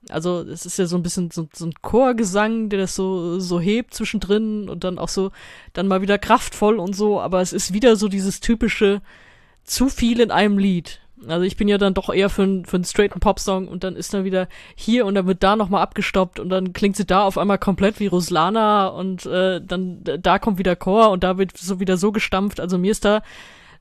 Also 0.07 0.41
es 0.41 0.65
ist 0.65 0.79
ja 0.79 0.85
so 0.85 0.95
ein 0.95 1.03
bisschen 1.03 1.29
so, 1.29 1.49
so 1.53 1.65
ein 1.65 1.73
Chorgesang, 1.81 2.69
der 2.69 2.79
das 2.79 2.95
so, 2.95 3.39
so 3.39 3.59
hebt 3.59 3.93
zwischendrin 3.93 4.69
und 4.69 4.83
dann 4.83 4.97
auch 4.97 5.09
so, 5.09 5.31
dann 5.73 5.87
mal 5.87 6.01
wieder 6.01 6.17
kraftvoll 6.17 6.79
und 6.79 6.95
so, 6.95 7.19
aber 7.19 7.41
es 7.41 7.51
ist 7.51 7.73
wieder 7.73 7.95
so 7.95 8.07
dieses 8.07 8.39
typische 8.39 9.01
zu 9.65 9.89
viel 9.89 10.21
in 10.21 10.31
einem 10.31 10.57
Lied. 10.57 11.01
Also 11.27 11.43
ich 11.43 11.57
bin 11.57 11.67
ja 11.67 11.77
dann 11.77 11.93
doch 11.93 12.13
eher 12.13 12.29
für, 12.29 12.43
einen 12.43 12.65
für 12.65 12.77
einen 12.77 12.85
straighten 12.85 13.19
Popsong 13.19 13.67
und 13.67 13.83
dann 13.83 13.95
ist 13.95 14.13
dann 14.13 14.23
wieder 14.23 14.47
hier 14.75 15.05
und 15.05 15.15
dann 15.15 15.27
wird 15.27 15.43
da 15.43 15.55
nochmal 15.55 15.81
abgestoppt 15.81 16.39
und 16.39 16.49
dann 16.49 16.73
klingt 16.73 16.95
sie 16.95 17.05
da 17.05 17.23
auf 17.23 17.37
einmal 17.37 17.57
komplett 17.57 17.99
wie 17.99 18.07
Ruslana 18.07 18.87
und 18.87 19.25
äh, 19.25 19.61
dann 19.61 20.01
da 20.03 20.39
kommt 20.39 20.57
wieder 20.57 20.75
Chor 20.75 21.11
und 21.11 21.23
da 21.23 21.37
wird 21.37 21.57
so 21.57 21.79
wieder 21.79 21.97
so 21.97 22.11
gestampft. 22.11 22.59
Also 22.59 22.77
mir 22.77 22.91
ist 22.91 23.05
da 23.05 23.21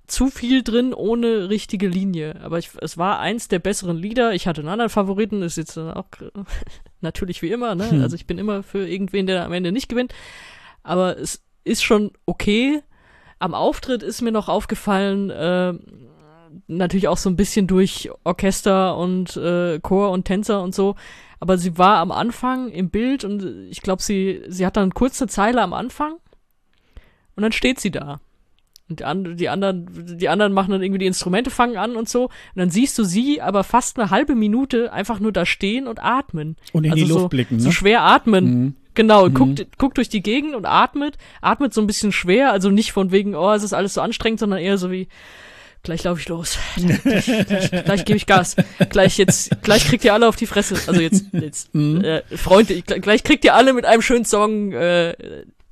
zu 0.09 0.29
viel 0.29 0.63
drin 0.63 0.95
ohne 0.95 1.51
richtige 1.51 1.87
Linie. 1.87 2.41
Aber 2.43 2.59
ich, 2.59 2.71
es 2.81 2.99
war 2.99 3.21
eins 3.21 3.49
der 3.49 3.59
besseren 3.59 3.97
Lieder. 3.97 4.33
Ich 4.33 4.47
hatte 4.47 4.63
einen 4.63 4.71
anderen 4.71 4.91
Favoriten, 4.91 5.43
ist 5.43 5.59
jetzt 5.59 5.77
auch 5.79 6.07
natürlich 7.01 7.43
wie 7.43 7.51
immer, 7.51 7.75
ne? 7.75 7.91
Hm. 7.91 8.03
Also 8.03 8.17
ich 8.17 8.27
bin 8.27 8.39
immer 8.39 8.63
für 8.63 8.89
irgendwen, 8.89 9.27
der 9.27 9.45
am 9.45 9.53
Ende 9.53 9.71
nicht 9.71 9.89
gewinnt. 9.89 10.15
Aber 10.83 11.19
es 11.19 11.45
ist 11.65 11.85
schon 11.85 12.13
okay. 12.25 12.83
Am 13.39 13.55
Auftritt 13.55 14.03
ist 14.03 14.23
mir 14.23 14.33
noch 14.33 14.49
aufgefallen, 14.49 15.31
äh, 15.31 15.75
natürlich 16.67 17.09
auch 17.09 17.17
so 17.17 17.29
ein 17.31 17.37
bisschen 17.37 17.67
durch 17.67 18.11
Orchester 18.25 18.97
und 18.97 19.37
äh, 19.37 19.79
Chor 19.81 20.11
und 20.11 20.25
Tänzer 20.25 20.63
und 20.63 20.75
so. 20.75 20.97
Aber 21.41 21.59
sie 21.59 21.79
war 21.79 21.99
am 21.99 22.11
Anfang 22.11 22.69
im 22.69 22.91
Bild 22.91 23.25
und 23.25 23.45
ich 23.71 23.81
glaube, 23.81 24.03
sie, 24.03 24.43
sie 24.49 24.67
hat 24.67 24.77
dann 24.77 24.95
kurz 24.95 25.21
eine 25.21 25.29
Zeile 25.29 25.63
am 25.63 25.73
Anfang 25.73 26.15
und 27.37 27.43
dann 27.43 27.53
steht 27.53 27.79
sie 27.81 27.91
da. 27.91 28.21
Und 28.89 29.01
die, 29.01 29.05
and 29.05 29.41
die 29.41 29.49
anderen, 29.49 30.17
die 30.19 30.29
anderen 30.29 30.53
machen 30.53 30.71
dann 30.73 30.83
irgendwie 30.83 30.99
die 30.99 31.07
Instrumente 31.07 31.51
fangen 31.51 31.77
an 31.77 31.95
und 31.95 32.09
so. 32.09 32.25
Und 32.25 32.31
dann 32.57 32.71
siehst 32.71 32.99
du 32.99 33.05
sie 33.05 33.41
aber 33.41 33.63
fast 33.63 33.99
eine 33.99 34.11
halbe 34.11 34.35
Minute 34.35 34.93
einfach 34.93 35.21
nur 35.21 35.31
da 35.31 35.45
stehen 35.45 35.87
und 35.87 36.03
atmen. 36.03 36.57
Und 36.73 36.85
in 36.85 36.93
also 36.93 37.05
die 37.05 37.11
Luft 37.11 37.21
so, 37.21 37.29
blicken, 37.29 37.57
ne? 37.57 37.63
So 37.63 37.71
schwer 37.71 38.03
atmen. 38.03 38.45
Mhm. 38.45 38.75
Genau, 38.95 39.29
mhm. 39.29 39.35
guckt, 39.35 39.79
guckt 39.79 39.97
durch 39.99 40.09
die 40.09 40.23
Gegend 40.23 40.57
und 40.57 40.67
atmet, 40.67 41.19
atmet 41.41 41.73
so 41.73 41.81
ein 41.81 41.87
bisschen 41.87 42.11
schwer, 42.11 42.51
also 42.51 42.71
nicht 42.71 42.91
von 42.91 43.13
wegen, 43.13 43.37
oh, 43.37 43.53
es 43.53 43.63
ist 43.63 43.73
alles 43.73 43.95
so 43.95 44.01
anstrengend, 44.01 44.41
sondern 44.41 44.59
eher 44.59 44.77
so 44.77 44.91
wie, 44.91 45.07
gleich 45.89 46.05
laufe 46.05 46.21
ich 46.21 46.29
los. 46.29 46.59
gleich, 46.77 47.25
gleich, 47.25 47.71
gleich 47.71 48.05
gebe 48.05 48.19
ich 48.19 48.27
Gas. 48.27 48.57
Gleich 48.91 49.17
jetzt, 49.17 49.63
gleich 49.63 49.87
kriegt 49.87 50.05
ihr 50.05 50.13
alle 50.13 50.29
auf 50.29 50.37
die 50.37 50.45
Fresse. 50.45 50.75
Also 50.87 51.01
jetzt, 51.01 51.25
jetzt 51.33 51.75
mhm. 51.75 52.05
äh, 52.05 52.23
Freunde, 52.37 52.83
gleich 52.83 53.25
kriegt 53.25 53.43
ihr 53.43 53.55
alle 53.55 53.73
mit 53.73 53.87
einem 53.87 54.03
schönen 54.03 54.27
Song, 54.27 54.73
äh, 54.73 55.15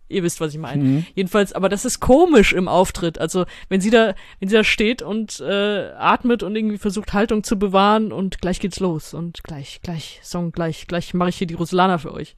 ihr 0.08 0.22
wisst, 0.22 0.40
was 0.40 0.54
ich 0.54 0.58
meine. 0.58 0.82
Mhm. 0.82 1.06
Jedenfalls, 1.14 1.52
aber 1.52 1.68
das 1.68 1.84
ist 1.84 2.00
komisch 2.00 2.54
im 2.54 2.66
Auftritt. 2.66 3.18
Also, 3.18 3.44
wenn 3.68 3.82
sie 3.82 3.90
da, 3.90 4.14
wenn 4.40 4.48
sie 4.48 4.56
da 4.56 4.64
steht 4.64 5.02
und 5.02 5.38
äh, 5.40 5.90
atmet 5.98 6.42
und 6.42 6.56
irgendwie 6.56 6.78
versucht, 6.78 7.12
Haltung 7.12 7.44
zu 7.44 7.58
bewahren 7.58 8.10
und 8.10 8.40
gleich 8.40 8.58
geht's 8.58 8.80
los 8.80 9.12
und 9.12 9.44
gleich, 9.44 9.80
gleich, 9.82 10.20
Song, 10.22 10.50
gleich, 10.50 10.86
gleich 10.86 11.12
mache 11.12 11.28
ich 11.28 11.36
hier 11.36 11.46
die 11.46 11.54
Ruslana 11.54 11.98
für 11.98 12.14
euch. 12.14 12.36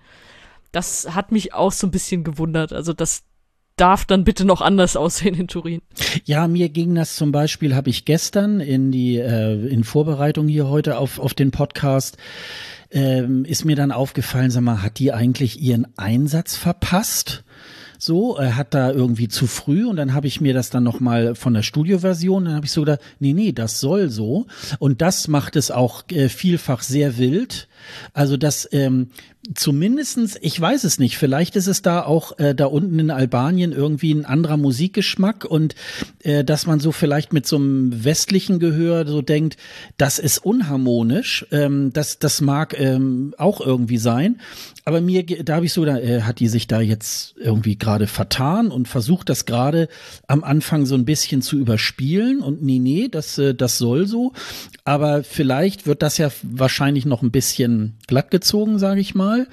Das 0.72 1.14
hat 1.14 1.30
mich 1.30 1.54
auch 1.54 1.70
so 1.70 1.86
ein 1.86 1.92
bisschen 1.92 2.24
gewundert. 2.24 2.72
Also, 2.72 2.92
das, 2.92 3.22
darf 3.80 4.04
dann 4.04 4.24
bitte 4.24 4.44
noch 4.44 4.60
anders 4.60 4.96
aussehen 4.96 5.34
in 5.34 5.48
Turin. 5.48 5.80
Ja, 6.24 6.48
mir 6.48 6.68
ging 6.68 6.94
das 6.94 7.16
zum 7.16 7.32
Beispiel, 7.32 7.74
habe 7.74 7.90
ich 7.90 8.04
gestern 8.04 8.60
in 8.60 8.92
die 8.92 9.16
äh, 9.16 9.66
in 9.66 9.84
Vorbereitung 9.84 10.48
hier 10.48 10.68
heute 10.68 10.98
auf 10.98 11.18
auf 11.18 11.34
den 11.34 11.50
Podcast 11.50 12.18
ähm, 12.90 13.44
ist 13.44 13.64
mir 13.64 13.76
dann 13.76 13.92
aufgefallen, 13.92 14.50
sag 14.50 14.62
mal, 14.62 14.82
hat 14.82 14.98
die 14.98 15.12
eigentlich 15.12 15.60
ihren 15.60 15.86
Einsatz 15.96 16.56
verpasst? 16.56 17.44
So, 18.00 18.36
er 18.36 18.56
hat 18.56 18.74
da 18.74 18.92
irgendwie 18.92 19.26
zu 19.26 19.48
früh 19.48 19.84
und 19.84 19.96
dann 19.96 20.14
habe 20.14 20.28
ich 20.28 20.40
mir 20.40 20.54
das 20.54 20.70
dann 20.70 20.84
nochmal 20.84 21.34
von 21.34 21.52
der 21.52 21.64
Studioversion, 21.64 22.44
dann 22.44 22.54
habe 22.54 22.66
ich 22.66 22.70
so 22.70 22.82
gedacht, 22.82 23.00
nee, 23.18 23.32
nee, 23.32 23.50
das 23.50 23.80
soll 23.80 24.08
so. 24.08 24.46
Und 24.78 25.02
das 25.02 25.26
macht 25.26 25.56
es 25.56 25.72
auch 25.72 26.04
äh, 26.12 26.28
vielfach 26.28 26.82
sehr 26.82 27.18
wild. 27.18 27.66
Also 28.12 28.36
das 28.36 28.68
ähm, 28.72 29.08
zumindestens, 29.54 30.36
ich 30.40 30.60
weiß 30.60 30.84
es 30.84 30.98
nicht, 30.98 31.16
vielleicht 31.16 31.56
ist 31.56 31.68
es 31.68 31.80
da 31.80 32.02
auch 32.02 32.38
äh, 32.38 32.54
da 32.54 32.66
unten 32.66 32.98
in 32.98 33.10
Albanien 33.10 33.72
irgendwie 33.72 34.12
ein 34.12 34.24
anderer 34.24 34.56
Musikgeschmack 34.56 35.44
und 35.44 35.74
äh, 36.22 36.44
dass 36.44 36.66
man 36.66 36.80
so 36.80 36.92
vielleicht 36.92 37.32
mit 37.32 37.46
so 37.46 37.56
einem 37.56 38.04
westlichen 38.04 38.58
Gehör 38.58 39.06
so 39.06 39.22
denkt, 39.22 39.56
das 39.96 40.18
ist 40.18 40.38
unharmonisch, 40.38 41.46
ähm, 41.50 41.92
das, 41.92 42.18
das 42.18 42.40
mag 42.40 42.78
ähm, 42.78 43.34
auch 43.38 43.60
irgendwie 43.60 43.98
sein. 43.98 44.40
Aber 44.84 45.00
mir, 45.00 45.24
da 45.24 45.56
habe 45.56 45.66
ich 45.66 45.72
so, 45.72 45.84
da 45.84 45.98
äh, 45.98 46.22
hat 46.22 46.40
die 46.40 46.48
sich 46.48 46.66
da 46.66 46.80
jetzt 46.80 47.34
irgendwie 47.36 47.76
gerade 47.76 48.06
vertan 48.06 48.68
und 48.68 48.88
versucht 48.88 49.28
das 49.28 49.44
gerade 49.46 49.88
am 50.26 50.44
Anfang 50.44 50.86
so 50.86 50.94
ein 50.94 51.04
bisschen 51.04 51.42
zu 51.42 51.58
überspielen 51.58 52.40
und 52.40 52.62
nee, 52.62 52.78
nee, 52.78 53.08
das, 53.10 53.38
äh, 53.38 53.54
das 53.54 53.78
soll 53.78 54.06
so. 54.06 54.32
Aber 54.84 55.22
vielleicht 55.22 55.86
wird 55.86 56.02
das 56.02 56.18
ja 56.18 56.30
wahrscheinlich 56.42 57.04
noch 57.04 57.22
ein 57.22 57.30
bisschen 57.30 57.67
glatt 58.06 58.30
gezogen, 58.30 58.78
sage 58.78 59.00
ich 59.00 59.14
mal. 59.14 59.48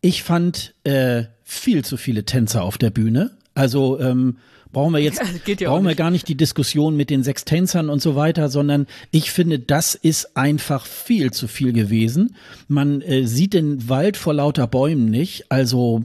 Ich 0.00 0.22
fand 0.22 0.74
äh, 0.84 1.24
viel 1.44 1.84
zu 1.84 1.96
viele 1.96 2.24
Tänzer 2.24 2.62
auf 2.62 2.78
der 2.78 2.90
Bühne. 2.90 3.32
Also 3.54 3.98
ähm, 4.00 4.38
brauchen 4.72 4.92
wir 4.92 5.00
jetzt 5.00 5.20
ja 5.46 5.68
brauchen 5.68 5.86
wir 5.86 5.94
gar 5.94 6.10
nicht 6.10 6.28
die 6.28 6.36
Diskussion 6.36 6.96
mit 6.96 7.10
den 7.10 7.22
sechs 7.22 7.44
Tänzern 7.44 7.90
und 7.90 8.00
so 8.00 8.16
weiter, 8.16 8.48
sondern 8.48 8.86
ich 9.10 9.30
finde, 9.30 9.58
das 9.58 9.94
ist 9.94 10.36
einfach 10.36 10.86
viel 10.86 11.32
zu 11.32 11.48
viel 11.48 11.72
gewesen. 11.72 12.36
Man 12.68 13.02
äh, 13.02 13.26
sieht 13.26 13.54
den 13.54 13.88
Wald 13.88 14.16
vor 14.16 14.34
lauter 14.34 14.66
Bäumen 14.66 15.10
nicht. 15.10 15.50
Also 15.50 16.04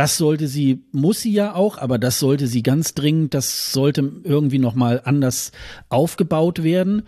das 0.00 0.16
sollte 0.16 0.48
sie, 0.48 0.80
muss 0.92 1.20
sie 1.20 1.30
ja 1.30 1.54
auch, 1.54 1.76
aber 1.76 1.98
das 1.98 2.18
sollte 2.18 2.46
sie 2.46 2.62
ganz 2.62 2.94
dringend, 2.94 3.34
das 3.34 3.70
sollte 3.70 4.10
irgendwie 4.24 4.58
nochmal 4.58 5.02
anders 5.04 5.52
aufgebaut 5.90 6.62
werden. 6.62 7.02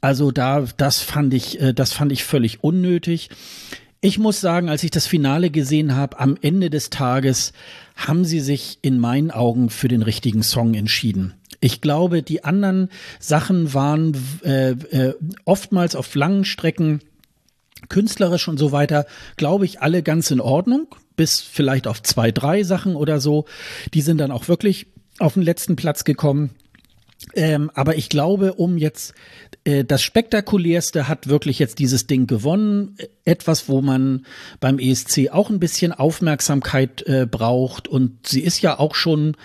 Also 0.00 0.30
da, 0.30 0.64
das 0.76 1.00
fand 1.00 1.34
ich, 1.34 1.60
äh, 1.60 1.74
das 1.74 1.92
fand 1.92 2.12
ich 2.12 2.22
völlig 2.22 2.62
unnötig. 2.62 3.30
Ich 4.00 4.20
muss 4.20 4.40
sagen, 4.40 4.68
als 4.68 4.84
ich 4.84 4.92
das 4.92 5.08
Finale 5.08 5.50
gesehen 5.50 5.96
habe, 5.96 6.20
am 6.20 6.36
Ende 6.40 6.70
des 6.70 6.88
Tages 6.88 7.52
haben 7.96 8.24
sie 8.24 8.38
sich 8.38 8.78
in 8.80 9.00
meinen 9.00 9.32
Augen 9.32 9.68
für 9.68 9.88
den 9.88 10.02
richtigen 10.02 10.44
Song 10.44 10.74
entschieden. 10.74 11.34
Ich 11.58 11.80
glaube, 11.80 12.22
die 12.22 12.44
anderen 12.44 12.90
Sachen 13.18 13.74
waren 13.74 14.16
äh, 14.44 14.70
äh, 14.70 15.14
oftmals 15.46 15.96
auf 15.96 16.14
langen 16.14 16.44
Strecken 16.44 17.00
künstlerisch 17.88 18.48
und 18.48 18.58
so 18.58 18.72
weiter, 18.72 19.06
glaube 19.36 19.64
ich, 19.64 19.80
alle 19.80 20.02
ganz 20.02 20.30
in 20.30 20.40
Ordnung, 20.40 20.86
bis 21.16 21.40
vielleicht 21.40 21.86
auf 21.86 22.02
zwei, 22.02 22.30
drei 22.30 22.62
Sachen 22.62 22.96
oder 22.96 23.20
so. 23.20 23.46
Die 23.94 24.02
sind 24.02 24.18
dann 24.18 24.30
auch 24.30 24.48
wirklich 24.48 24.86
auf 25.18 25.34
den 25.34 25.42
letzten 25.42 25.76
Platz 25.76 26.04
gekommen. 26.04 26.50
Ähm, 27.34 27.70
aber 27.74 27.96
ich 27.96 28.08
glaube, 28.08 28.54
um 28.54 28.76
jetzt 28.76 29.14
äh, 29.64 29.84
das 29.84 30.02
spektakulärste 30.02 31.08
hat 31.08 31.28
wirklich 31.28 31.58
jetzt 31.58 31.78
dieses 31.78 32.06
Ding 32.06 32.26
gewonnen. 32.26 32.96
Etwas, 33.24 33.68
wo 33.68 33.80
man 33.80 34.26
beim 34.60 34.78
ESC 34.78 35.30
auch 35.30 35.50
ein 35.50 35.58
bisschen 35.58 35.92
Aufmerksamkeit 35.92 37.02
äh, 37.06 37.26
braucht. 37.28 37.88
Und 37.88 38.26
sie 38.26 38.40
ist 38.40 38.60
ja 38.60 38.78
auch 38.78 38.94
schon 38.94 39.36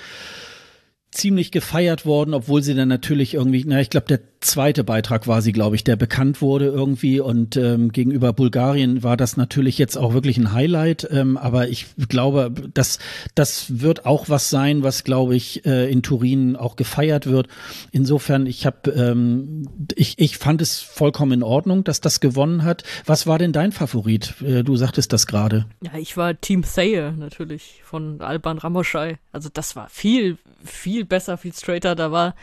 ziemlich 1.12 1.52
gefeiert 1.52 2.06
worden, 2.06 2.34
obwohl 2.34 2.62
sie 2.62 2.76
dann 2.76 2.88
natürlich 2.88 3.34
irgendwie, 3.34 3.64
na, 3.66 3.82
ich 3.82 3.89
glaube, 3.89 4.08
der 4.08 4.20
zweite 4.42 4.84
Beitrag 4.84 5.28
war 5.28 5.42
sie, 5.42 5.52
glaube 5.52 5.76
ich, 5.76 5.84
der 5.84 5.96
bekannt 5.96 6.42
wurde 6.42 6.66
irgendwie 6.66 7.20
und 7.20 7.56
ähm, 7.58 7.92
gegenüber 7.92 8.34
Bulgarien 8.34 9.04
war 9.04 9.16
das 9.16 9.38
natürlich 9.38 9.78
jetzt 9.78 9.98
auch 9.98 10.14
wirklich 10.14 10.38
ein 10.38 10.52
Highlight, 10.52 11.08
ähm, 11.12 11.38
aber 11.38 11.70
ich 11.70 11.88
glaube, 12.10 12.52
dass 12.74 13.00
das 13.36 13.82
wird 13.82 14.06
auch 14.06 14.30
was 14.30 14.50
sein, 14.50 14.84
was 14.84 15.04
glaube 15.04 15.36
ich 15.36 15.66
äh, 15.66 15.92
in 15.92 16.02
Turin 16.02 16.56
auch 16.56 16.76
gefeiert 16.76 17.28
wird. 17.28 17.48
Insofern, 17.92 18.48
ich 18.48 18.66
habe, 18.66 18.92
ähm, 18.92 19.68
ich, 19.96 20.18
ich 20.18 20.38
fand 20.38 20.62
es 20.62 20.82
vollkommen 20.82 21.34
in 21.34 21.44
Ordnung, 21.44 21.84
dass 21.84 22.02
das 22.02 22.20
gewonnen 22.20 22.64
hat. 22.64 22.84
Was 23.06 23.28
war 23.28 23.38
denn 23.38 23.54
dein 23.54 23.72
Favorit? 23.72 24.36
Äh, 24.42 24.64
du 24.64 24.76
sagtest 24.76 25.14
das 25.14 25.28
gerade. 25.28 25.66
Ja, 25.82 25.98
ich 25.98 26.18
war 26.18 26.39
Team 26.39 26.64
Thayer 26.64 27.12
natürlich 27.12 27.82
von 27.84 28.22
Alban 28.22 28.58
Ramoschai. 28.58 29.20
Also 29.32 29.50
das 29.54 29.76
war 29.76 29.89
viel, 29.89 30.38
viel 30.64 31.06
besser, 31.06 31.38
viel 31.38 31.54
straighter. 31.54 31.96
Da 31.96 32.12
war 32.12 32.36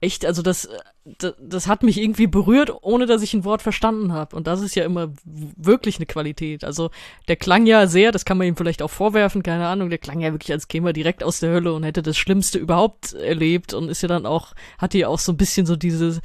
echt, 0.00 0.24
also 0.24 0.42
das, 0.42 0.68
das, 1.04 1.34
das 1.40 1.66
hat 1.66 1.82
mich 1.82 2.00
irgendwie 2.00 2.26
berührt, 2.26 2.72
ohne 2.82 3.06
dass 3.06 3.22
ich 3.22 3.34
ein 3.34 3.44
Wort 3.44 3.62
verstanden 3.62 4.12
habe. 4.12 4.36
Und 4.36 4.46
das 4.46 4.60
ist 4.60 4.74
ja 4.74 4.84
immer 4.84 5.12
wirklich 5.24 5.96
eine 5.96 6.06
Qualität. 6.06 6.64
Also 6.64 6.90
der 7.26 7.36
klang 7.36 7.66
ja 7.66 7.86
sehr, 7.86 8.12
das 8.12 8.24
kann 8.24 8.38
man 8.38 8.46
ihm 8.46 8.56
vielleicht 8.56 8.82
auch 8.82 8.90
vorwerfen, 8.90 9.42
keine 9.42 9.66
Ahnung, 9.66 9.90
der 9.90 9.98
klang 9.98 10.20
ja 10.20 10.32
wirklich, 10.32 10.52
als 10.52 10.68
käme 10.68 10.90
er 10.90 10.92
direkt 10.92 11.24
aus 11.24 11.40
der 11.40 11.50
Hölle 11.50 11.72
und 11.72 11.82
hätte 11.82 12.02
das 12.02 12.16
Schlimmste 12.16 12.58
überhaupt 12.58 13.14
erlebt 13.14 13.74
und 13.74 13.88
ist 13.88 14.02
ja 14.02 14.08
dann 14.08 14.26
auch, 14.26 14.54
hatte 14.78 14.98
ja 14.98 15.08
auch 15.08 15.18
so 15.18 15.32
ein 15.32 15.36
bisschen 15.36 15.66
so 15.66 15.76
dieses 15.76 16.20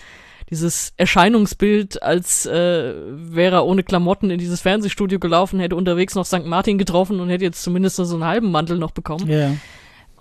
dieses 0.50 0.94
Erscheinungsbild, 0.98 2.04
als 2.04 2.46
äh, 2.46 2.94
wäre 3.16 3.56
er 3.56 3.66
ohne 3.66 3.82
Klamotten 3.82 4.30
in 4.30 4.38
dieses 4.38 4.62
Fernsehstudio 4.62 5.18
gelaufen, 5.18 5.60
hätte 5.60 5.76
unterwegs 5.76 6.14
noch 6.14 6.26
St. 6.26 6.46
Martin 6.46 6.78
getroffen 6.78 7.22
und 7.22 7.30
hätte 7.30 7.46
jetzt 7.46 7.64
zumindest 7.64 7.96
so 7.96 8.14
einen 8.14 8.26
halben 8.26 8.52
Mantel 8.52 8.78
noch 8.78 8.92
bekommen. 8.92 9.28
Ja. 9.28 9.38
Yeah 9.38 9.58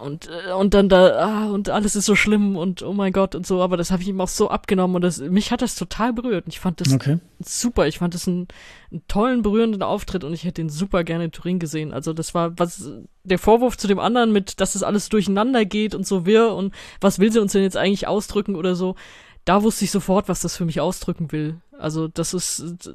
und 0.02 0.28
äh, 0.28 0.52
und 0.52 0.74
dann 0.74 0.88
da 0.88 1.18
ah, 1.18 1.50
und 1.50 1.70
alles 1.70 1.96
ist 1.96 2.06
so 2.06 2.16
schlimm 2.16 2.56
und 2.56 2.82
oh 2.82 2.92
mein 2.92 3.12
Gott 3.12 3.34
und 3.34 3.46
so, 3.46 3.62
aber 3.62 3.76
das 3.76 3.90
habe 3.90 4.02
ich 4.02 4.08
ihm 4.08 4.20
auch 4.20 4.28
so 4.28 4.50
abgenommen 4.50 4.96
und 4.96 5.02
das 5.02 5.20
mich 5.20 5.50
hat 5.50 5.62
das 5.62 5.74
total 5.74 6.12
berührt 6.12 6.44
und 6.46 6.52
ich 6.52 6.60
fand 6.60 6.80
das 6.80 6.92
okay. 6.92 7.18
super, 7.40 7.86
ich 7.86 7.98
fand 7.98 8.14
das 8.14 8.28
einen, 8.28 8.48
einen 8.90 9.06
tollen 9.08 9.42
berührenden 9.42 9.82
Auftritt 9.82 10.24
und 10.24 10.32
ich 10.32 10.44
hätte 10.44 10.60
ihn 10.60 10.68
super 10.68 11.04
gerne 11.04 11.24
in 11.24 11.32
Turin 11.32 11.58
gesehen. 11.58 11.92
Also 11.92 12.12
das 12.12 12.34
war 12.34 12.58
was 12.58 12.90
der 13.24 13.38
Vorwurf 13.38 13.78
zu 13.78 13.86
dem 13.86 13.98
anderen 13.98 14.32
mit, 14.32 14.60
dass 14.60 14.74
es 14.74 14.82
alles 14.82 15.08
durcheinander 15.08 15.64
geht 15.64 15.94
und 15.94 16.06
so 16.06 16.26
wirr 16.26 16.54
und 16.54 16.74
was 17.00 17.18
will 17.18 17.32
sie 17.32 17.40
uns 17.40 17.52
denn 17.52 17.62
jetzt 17.62 17.76
eigentlich 17.76 18.08
ausdrücken 18.08 18.56
oder 18.56 18.74
so. 18.74 18.96
Da 19.44 19.62
wusste 19.62 19.84
ich 19.84 19.90
sofort, 19.90 20.28
was 20.28 20.40
das 20.40 20.56
für 20.56 20.64
mich 20.64 20.80
ausdrücken 20.80 21.32
will. 21.32 21.60
Also 21.78 22.08
das 22.08 22.34
ist 22.34 22.90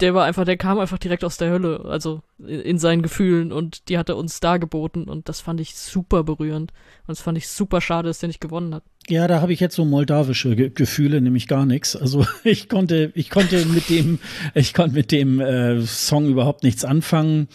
der 0.00 0.14
war 0.14 0.24
einfach, 0.24 0.44
der 0.44 0.56
kam 0.56 0.78
einfach 0.78 0.98
direkt 0.98 1.24
aus 1.24 1.36
der 1.36 1.50
Hölle, 1.50 1.84
also 1.84 2.22
in, 2.38 2.60
in, 2.60 2.78
seinen 2.78 3.02
Gefühlen 3.02 3.52
und 3.52 3.88
die 3.88 3.96
hat 3.96 4.08
er 4.08 4.16
uns 4.16 4.40
dargeboten 4.40 5.04
und 5.04 5.28
das 5.28 5.40
fand 5.40 5.60
ich 5.60 5.76
super 5.76 6.24
berührend 6.24 6.72
und 7.06 7.08
das 7.08 7.20
fand 7.20 7.38
ich 7.38 7.48
super 7.48 7.80
schade, 7.80 8.08
dass 8.08 8.18
der 8.18 8.28
nicht 8.28 8.40
gewonnen 8.40 8.74
hat. 8.74 8.82
Ja, 9.08 9.28
da 9.28 9.40
habe 9.40 9.52
ich 9.52 9.60
jetzt 9.60 9.76
so 9.76 9.84
moldawische 9.84 10.56
Ge 10.56 10.70
Gefühle, 10.74 11.20
nämlich 11.20 11.46
gar 11.46 11.66
nichts. 11.66 11.94
Also 11.94 12.26
ich 12.44 12.68
konnte, 12.68 13.12
ich 13.14 13.30
konnte 13.30 13.64
mit 13.66 13.88
dem, 13.88 14.18
ich 14.54 14.74
konnte 14.74 14.94
mit 14.94 15.12
dem 15.12 15.40
äh, 15.40 15.82
Song 15.82 16.26
überhaupt 16.26 16.64
nichts 16.64 16.84
anfangen. 16.84 17.48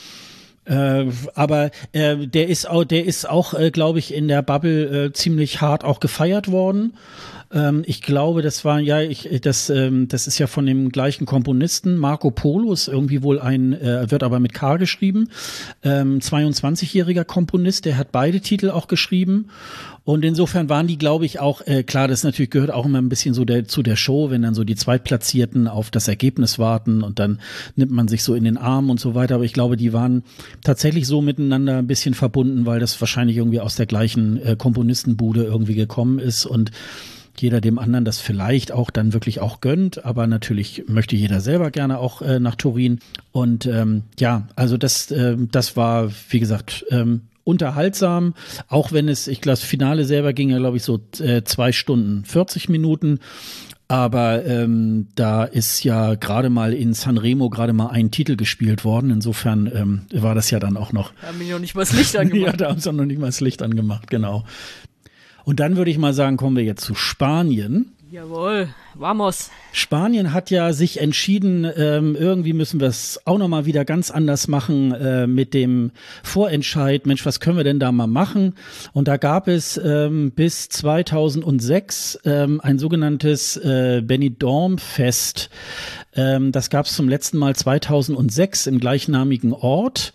Äh, 0.66 1.08
aber 1.34 1.72
äh, 1.94 2.28
der 2.28 2.48
ist 2.48 2.70
auch, 2.70 2.84
der 2.84 3.06
ist 3.06 3.28
auch, 3.28 3.56
äh, 3.56 3.72
glaube 3.72 4.00
ich, 4.00 4.14
in 4.14 4.28
der 4.28 4.44
Bubble 4.44 5.06
äh, 5.06 5.14
ziemlich 5.14 5.62
hart 5.62 5.84
auch 5.84 6.00
gefeiert 6.00 6.52
worden. 6.52 6.94
Ähm, 7.52 7.84
ich 7.86 8.02
glaube, 8.02 8.41
das 8.41 8.64
war 8.64 8.80
ja, 8.80 9.02
ich, 9.02 9.28
das, 9.41 9.70
ähm, 9.70 10.08
das 10.08 10.28
ist 10.28 10.38
ja 10.38 10.47
von 10.47 10.66
dem 10.66 10.89
gleichen 10.89 11.26
Komponisten. 11.26 11.97
Marco 11.97 12.32
Polo 12.32 12.72
ist 12.72 12.88
irgendwie 12.88 13.24
wohl 13.24 13.39
ein, 13.39 13.74
äh, 13.74 14.12
wird 14.12 14.24
aber 14.24 14.39
mit 14.39 14.54
K 14.54 14.78
geschrieben. 14.78 15.30
Ähm, 15.84 16.20
22-jähriger 16.20 17.24
Komponist, 17.24 17.86
der 17.86 17.97
hat 17.97 18.12
beide 18.12 18.41
Titel 18.41 18.70
auch 18.70 18.88
geschrieben. 18.88 19.47
Und 20.06 20.26
insofern 20.26 20.70
waren 20.70 20.88
die, 20.88 20.97
glaube 20.97 21.26
ich, 21.26 21.39
auch, 21.39 21.62
äh, 21.68 21.84
klar, 21.84 22.08
das 22.08 22.24
natürlich 22.24 22.50
gehört 22.50 22.72
auch 22.72 22.86
immer 22.86 23.00
ein 23.00 23.10
bisschen 23.10 23.36
so 23.36 23.45
der, 23.45 23.68
zu 23.68 23.84
der 23.84 23.95
Show, 23.95 24.32
wenn 24.32 24.41
dann 24.41 24.56
so 24.56 24.64
die 24.64 24.76
Zweitplatzierten 24.76 25.68
auf 25.68 25.91
das 25.91 26.08
Ergebnis 26.08 26.58
warten 26.58 27.04
und 27.04 27.20
dann 27.20 27.39
nimmt 27.76 27.91
man 27.91 28.08
sich 28.08 28.24
so 28.24 28.34
in 28.34 28.43
den 28.43 28.58
Arm 28.58 28.89
und 28.89 29.00
so 29.00 29.14
weiter. 29.14 29.36
Aber 29.36 29.43
ich 29.43 29.54
glaube, 29.54 29.78
die 29.78 29.93
waren 29.93 30.24
tatsächlich 30.64 31.06
so 31.06 31.22
miteinander 31.22 31.78
ein 31.78 31.88
bisschen 31.88 32.16
verbunden, 32.16 32.66
weil 32.66 32.80
das 32.80 33.00
wahrscheinlich 33.02 33.38
irgendwie 33.38 33.60
aus 33.60 33.76
der 33.76 33.86
gleichen 33.86 34.41
äh, 34.41 34.56
Komponistenbude 34.56 35.43
irgendwie 35.43 35.76
gekommen 35.76 36.18
ist 36.18 36.45
und 36.45 36.72
jeder 37.38 37.62
dem 37.62 37.80
anderen 37.80 38.06
das 38.06 38.20
vielleicht 38.20 38.72
auch 38.72 38.90
dann 38.90 39.14
wirklich 39.14 39.40
auch 39.40 39.62
gönnt, 39.62 40.06
aber 40.06 40.28
natürlich 40.28 40.84
möchte 40.88 41.16
jeder 41.16 41.42
selber 41.42 41.72
gerne 41.72 42.00
auch 42.00 42.22
äh, 42.22 42.40
nach 42.40 42.56
Turin. 42.56 43.00
Und 43.32 43.66
ähm, 43.66 44.04
ja, 44.20 44.48
also 44.56 44.78
das, 44.78 45.12
äh, 45.12 45.38
das 45.52 45.78
war, 45.78 46.12
wie 46.30 46.40
gesagt, 46.40 46.86
ähm, 46.90 47.22
unterhaltsam, 47.44 48.36
auch 48.68 48.92
wenn 48.92 49.10
es, 49.10 49.28
ich 49.28 49.42
glaube, 49.42 49.54
das 49.54 49.64
Finale 49.64 50.06
selber 50.06 50.34
ging 50.34 50.50
ja, 50.50 50.58
glaube 50.58 50.78
ich, 50.78 50.84
so 50.84 51.02
äh, 51.20 51.44
zwei 51.44 51.72
Stunden 51.72 52.24
40 52.26 52.70
Minuten. 52.70 53.20
Aber 53.92 54.46
ähm, 54.46 55.08
da 55.16 55.46
ist 55.46 55.84
ja 55.84 56.14
gerade 56.14 56.52
mal 56.52 56.76
in 56.76 56.94
Sanremo 56.94 57.50
gerade 57.50 57.74
mal 57.74 57.88
ein 57.88 58.12
Titel 58.12 58.36
gespielt 58.36 58.86
worden. 58.86 59.10
Insofern 59.10 59.66
ähm, 59.74 60.02
war 60.14 60.36
das 60.36 60.52
ja 60.52 60.60
dann 60.60 60.78
auch 60.78 60.94
noch. 60.94 61.12
Da 61.22 61.30
haben 61.30 61.40
wir 61.40 61.54
noch 61.54 61.60
nicht 61.60 61.74
mal 61.74 61.82
das 61.82 61.94
Licht 61.94 62.16
angemacht. 62.18 62.52
ja, 62.52 62.58
da 62.58 62.70
haben 62.70 62.80
sie 62.80 62.94
noch 62.94 63.06
nicht 63.06 63.20
mal 63.20 63.26
das 63.26 63.42
Licht 63.42 63.64
angemacht, 63.64 64.12
genau. 64.12 64.46
Und 65.44 65.60
dann 65.60 65.78
würde 65.78 65.92
ich 65.92 65.98
mal 65.98 66.14
sagen, 66.14 66.38
kommen 66.38 66.56
wir 66.56 66.64
jetzt 66.64 66.84
zu 66.84 66.96
Spanien. 66.96 67.92
Jawohl, 68.12 68.70
vamos. 68.96 69.52
Spanien 69.72 70.34
hat 70.34 70.50
ja 70.50 70.74
sich 70.74 71.00
entschieden, 71.00 71.72
ähm, 71.76 72.16
irgendwie 72.16 72.54
müssen 72.54 72.80
wir 72.80 72.88
es 72.88 73.20
auch 73.26 73.38
nochmal 73.38 73.68
wieder 73.68 73.86
ganz 73.86 74.10
anders 74.10 74.48
machen 74.48 74.94
äh, 74.94 75.28
mit 75.28 75.54
dem 75.54 75.92
Vorentscheid. 76.24 77.06
Mensch, 77.06 77.24
was 77.28 77.40
können 77.40 77.58
wir 77.58 77.64
denn 77.64 77.80
da 77.80 77.92
mal 77.92 78.08
machen? 78.08 78.56
Und 78.94 79.08
da 79.08 79.18
gab 79.18 79.48
es 79.48 79.78
ähm, 79.78 80.32
bis 80.32 80.70
2006 80.70 82.22
ähm, 82.26 82.60
ein 82.62 82.80
sogenanntes 82.80 83.58
äh, 83.58 84.02
Benidorm-Fest. 84.04 85.52
Ähm, 86.16 86.52
das 86.52 86.72
gab 86.72 86.88
es 86.88 86.96
zum 86.96 87.10
letzten 87.10 87.38
Mal 87.38 87.56
2006 87.56 88.66
im 88.66 88.80
gleichnamigen 88.80 89.54
Ort. 89.54 90.14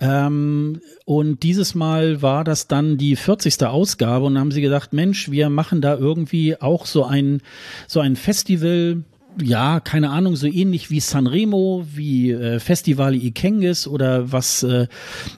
Ähm, 0.00 0.80
und 1.04 1.42
dieses 1.42 1.74
Mal 1.74 2.22
war 2.22 2.44
das 2.44 2.68
dann 2.68 2.98
die 2.98 3.16
40. 3.16 3.64
Ausgabe 3.64 4.26
und 4.26 4.38
haben 4.38 4.52
sie 4.52 4.60
gesagt, 4.60 4.92
Mensch, 4.92 5.30
wir 5.30 5.50
machen 5.50 5.80
da 5.80 5.96
irgendwie 5.96 6.60
auch 6.60 6.86
so 6.86 7.04
ein, 7.04 7.40
so 7.86 8.00
ein 8.00 8.14
Festival, 8.14 9.02
ja, 9.42 9.80
keine 9.80 10.10
Ahnung, 10.10 10.36
so 10.36 10.46
ähnlich 10.46 10.90
wie 10.90 11.00
Sanremo, 11.00 11.84
wie 11.92 12.30
äh, 12.30 12.60
Festival 12.60 13.14
Ikengis 13.14 13.88
oder 13.88 14.30
was 14.30 14.62
äh, 14.62 14.86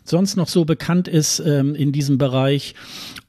sonst 0.04 0.36
noch 0.36 0.48
so 0.48 0.64
bekannt 0.64 1.08
ist 1.08 1.40
ähm, 1.40 1.74
in 1.74 1.92
diesem 1.92 2.18
Bereich. 2.18 2.74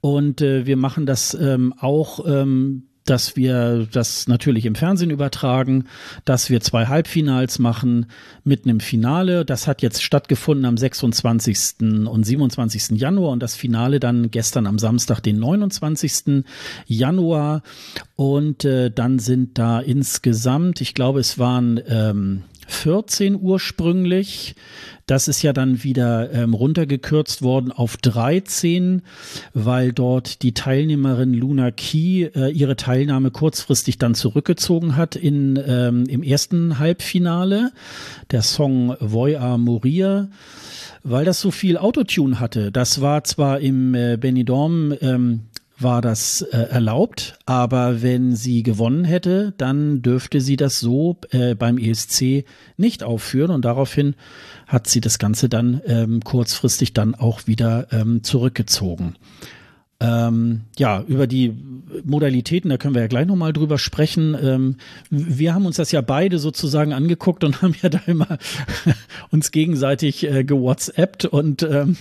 Und 0.01 0.41
äh, 0.41 0.65
wir 0.65 0.77
machen 0.77 1.05
das 1.05 1.34
ähm, 1.34 1.73
auch 1.79 2.25
ähm, 2.25 2.84
dass 3.05 3.35
wir 3.35 3.87
das 3.91 4.27
natürlich 4.27 4.65
im 4.65 4.75
Fernsehen 4.75 5.09
übertragen, 5.09 5.85
dass 6.25 6.49
wir 6.49 6.61
zwei 6.61 6.85
Halbfinals 6.85 7.59
machen 7.59 8.05
mit 8.43 8.65
einem 8.65 8.79
Finale. 8.79 9.43
Das 9.43 9.67
hat 9.67 9.81
jetzt 9.81 10.03
stattgefunden 10.03 10.65
am 10.65 10.77
26. 10.77 11.81
und 12.07 12.23
27. 12.23 12.99
Januar 12.99 13.31
und 13.31 13.41
das 13.41 13.55
Finale 13.55 13.99
dann 13.99 14.29
gestern 14.29 14.67
am 14.67 14.77
Samstag, 14.77 15.21
den 15.21 15.39
29. 15.39 16.43
Januar. 16.85 17.63
Und 18.15 18.65
äh, 18.65 18.91
dann 18.91 19.19
sind 19.19 19.57
da 19.57 19.79
insgesamt, 19.79 20.81
ich 20.81 20.93
glaube, 20.93 21.19
es 21.19 21.39
waren 21.39 21.79
ähm, 21.87 22.43
14 22.72 23.38
ursprünglich. 23.39 24.55
Das 25.05 25.28
ist 25.28 25.41
ja 25.41 25.51
dann 25.51 25.84
wieder 25.84 26.32
ähm, 26.32 26.53
runtergekürzt 26.53 27.41
worden 27.41 27.72
auf 27.72 27.97
13, 27.97 29.01
weil 29.53 29.91
dort 29.91 30.41
die 30.41 30.53
Teilnehmerin 30.53 31.34
Luna 31.34 31.72
Key 31.72 32.30
äh, 32.34 32.49
ihre 32.51 32.76
Teilnahme 32.76 33.32
kurzfristig 33.32 33.97
dann 33.97 34.15
zurückgezogen 34.15 34.95
hat 34.95 35.15
in, 35.15 35.61
ähm, 35.67 36.05
im 36.07 36.24
ersten 36.24 36.80
Halbfinale. 36.80 37.72
Der 38.32 38.41
Song 38.41 38.95
Voi 38.99 39.38
a 39.38 39.57
Morir 39.57 40.30
weil 41.03 41.26
das 41.26 41.41
so 41.41 41.49
viel 41.49 41.78
Autotune 41.78 42.39
hatte. 42.39 42.72
Das 42.72 43.01
war 43.01 43.24
zwar 43.24 43.59
im 43.59 43.95
äh, 43.95 44.17
Benidorm 44.17 44.93
ähm, 45.01 45.41
war 45.84 46.01
das 46.01 46.41
äh, 46.41 46.57
erlaubt, 46.57 47.39
aber 47.45 48.01
wenn 48.01 48.36
sie 48.36 48.63
gewonnen 48.63 49.03
hätte, 49.03 49.53
dann 49.57 50.01
dürfte 50.01 50.41
sie 50.41 50.55
das 50.55 50.79
so 50.79 51.17
äh, 51.32 51.55
beim 51.55 51.77
ESC 51.77 52.45
nicht 52.77 53.03
aufführen 53.03 53.51
und 53.51 53.65
daraufhin 53.65 54.15
hat 54.67 54.88
sie 54.88 55.01
das 55.01 55.19
Ganze 55.19 55.49
dann 55.49 55.82
ähm, 55.86 56.21
kurzfristig 56.23 56.93
dann 56.93 57.15
auch 57.15 57.47
wieder 57.47 57.88
ähm, 57.91 58.23
zurückgezogen. 58.23 59.15
Ähm, 60.01 60.61
ja, 60.79 61.03
über 61.07 61.27
die 61.27 61.53
Modalitäten, 62.03 62.69
da 62.69 62.77
können 62.77 62.95
wir 62.95 63.03
ja 63.03 63.07
gleich 63.07 63.27
nochmal 63.27 63.53
drüber 63.53 63.77
sprechen. 63.77 64.35
Ähm, 64.41 64.75
wir 65.11 65.53
haben 65.53 65.67
uns 65.67 65.75
das 65.75 65.91
ja 65.91 66.01
beide 66.01 66.39
sozusagen 66.39 66.91
angeguckt 66.91 67.43
und 67.43 67.61
haben 67.61 67.75
ja 67.81 67.89
da 67.89 68.01
immer 68.07 68.39
uns 69.29 69.51
gegenseitig 69.51 70.27
äh, 70.27 70.43
gewhatsappt 70.43 71.25
und 71.25 71.61
ähm, 71.61 71.97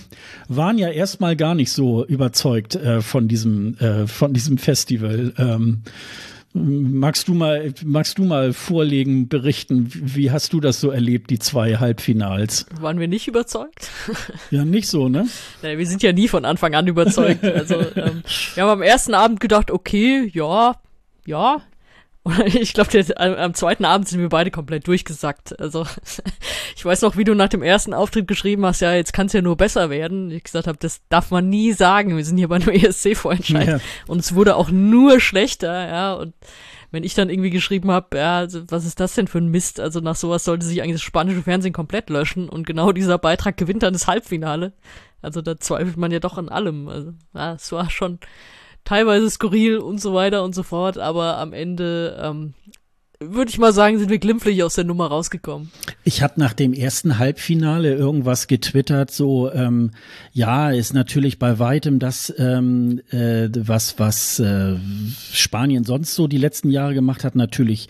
waren 0.47 0.79
ja 0.79 0.89
erstmal 0.89 1.35
gar 1.35 1.53
nicht 1.53 1.71
so 1.71 2.03
überzeugt 2.03 2.75
äh, 2.75 3.01
von 3.01 3.27
diesem, 3.27 3.77
äh, 3.77 4.07
von 4.07 4.33
diesem 4.33 4.57
Festival. 4.57 5.33
Ähm, 5.37 5.83
Magst 6.53 7.29
du 7.29 7.33
mal, 7.33 7.73
magst 7.85 8.17
du 8.17 8.25
mal 8.25 8.51
vorlegen, 8.51 9.29
berichten, 9.29 9.89
wie 9.93 10.31
hast 10.31 10.51
du 10.51 10.59
das 10.59 10.81
so 10.81 10.89
erlebt, 10.91 11.29
die 11.29 11.39
zwei 11.39 11.77
Halbfinals? 11.77 12.65
Waren 12.81 12.99
wir 12.99 13.07
nicht 13.07 13.27
überzeugt? 13.27 13.89
Ja, 14.49 14.65
nicht 14.65 14.87
so, 14.89 15.07
ne? 15.07 15.27
Naja, 15.61 15.77
wir 15.77 15.87
sind 15.87 16.03
ja 16.03 16.11
nie 16.11 16.27
von 16.27 16.43
Anfang 16.43 16.75
an 16.75 16.87
überzeugt. 16.87 17.43
Also, 17.43 17.75
ähm, 17.95 18.23
wir 18.55 18.63
haben 18.63 18.69
am 18.69 18.81
ersten 18.81 19.13
Abend 19.13 19.39
gedacht, 19.39 19.71
okay, 19.71 20.29
ja, 20.33 20.75
ja, 21.25 21.61
und 22.23 22.39
ich 22.55 22.73
glaube, 22.73 22.91
am 23.17 23.53
zweiten 23.53 23.85
Abend 23.85 24.07
sind 24.07 24.19
wir 24.19 24.29
beide 24.29 24.51
komplett 24.51 24.87
durchgesackt. 24.87 25.59
Also 25.59 25.85
ich 26.75 26.85
weiß 26.85 27.01
noch, 27.01 27.17
wie 27.17 27.23
du 27.23 27.33
nach 27.33 27.49
dem 27.49 27.63
ersten 27.63 27.93
Auftritt 27.93 28.27
geschrieben 28.27 28.65
hast, 28.65 28.81
ja, 28.81 28.93
jetzt 28.93 29.13
kann 29.13 29.25
es 29.27 29.33
ja 29.33 29.41
nur 29.41 29.57
besser 29.57 29.89
werden. 29.89 30.29
Ich 30.29 30.43
gesagt 30.43 30.67
habe, 30.67 30.77
das 30.79 31.01
darf 31.09 31.31
man 31.31 31.49
nie 31.49 31.73
sagen. 31.73 32.15
Wir 32.15 32.25
sind 32.25 32.37
hier 32.37 32.47
bei 32.47 32.57
einem 32.57 32.69
ESC-Vorentscheid. 32.69 33.67
Ja. 33.67 33.79
Und 34.07 34.19
es 34.19 34.35
wurde 34.35 34.55
auch 34.55 34.69
nur 34.69 35.19
schlechter, 35.19 35.87
ja. 35.87 36.13
Und 36.13 36.33
wenn 36.91 37.03
ich 37.03 37.15
dann 37.15 37.29
irgendwie 37.29 37.49
geschrieben 37.49 37.89
habe, 37.89 38.17
ja, 38.17 38.37
also, 38.37 38.63
was 38.67 38.85
ist 38.85 38.99
das 38.99 39.15
denn 39.15 39.27
für 39.27 39.39
ein 39.39 39.47
Mist? 39.47 39.79
Also 39.79 39.99
nach 40.01 40.15
sowas 40.15 40.43
sollte 40.43 40.65
sich 40.65 40.81
eigentlich 40.81 40.95
das 40.95 41.01
spanische 41.01 41.41
Fernsehen 41.41 41.73
komplett 41.73 42.09
löschen. 42.09 42.49
Und 42.49 42.67
genau 42.67 42.91
dieser 42.91 43.17
Beitrag 43.17 43.57
gewinnt 43.57 43.81
dann 43.81 43.93
das 43.93 44.07
Halbfinale. 44.07 44.73
Also 45.23 45.41
da 45.41 45.59
zweifelt 45.59 45.97
man 45.97 46.11
ja 46.11 46.19
doch 46.19 46.37
an 46.37 46.49
allem. 46.49 46.87
Also, 46.87 47.13
ja, 47.33 47.53
es 47.53 47.71
war 47.71 47.89
schon 47.89 48.19
teilweise 48.83 49.29
skurril 49.29 49.77
und 49.77 49.99
so 49.99 50.13
weiter 50.13 50.43
und 50.43 50.55
so 50.55 50.63
fort, 50.63 50.97
aber 50.97 51.37
am 51.37 51.53
Ende 51.53 52.19
ähm, 52.21 52.53
würde 53.23 53.49
ich 53.51 53.59
mal 53.59 53.71
sagen, 53.71 53.99
sind 53.99 54.09
wir 54.09 54.17
glimpflich 54.17 54.63
aus 54.63 54.73
der 54.73 54.83
Nummer 54.83 55.07
rausgekommen. 55.07 55.69
Ich 56.03 56.23
habe 56.23 56.33
nach 56.37 56.53
dem 56.53 56.73
ersten 56.73 57.19
Halbfinale 57.19 57.93
irgendwas 57.93 58.47
getwittert, 58.47 59.11
so 59.11 59.51
ähm, 59.53 59.91
ja, 60.33 60.71
ist 60.71 60.93
natürlich 60.93 61.37
bei 61.37 61.59
weitem 61.59 61.99
das, 61.99 62.33
ähm, 62.39 63.01
äh, 63.11 63.47
was 63.55 63.99
was 63.99 64.39
äh, 64.39 64.75
Spanien 65.31 65.83
sonst 65.83 66.15
so 66.15 66.27
die 66.27 66.39
letzten 66.39 66.71
Jahre 66.71 66.95
gemacht 66.95 67.23
hat, 67.23 67.35
natürlich 67.35 67.89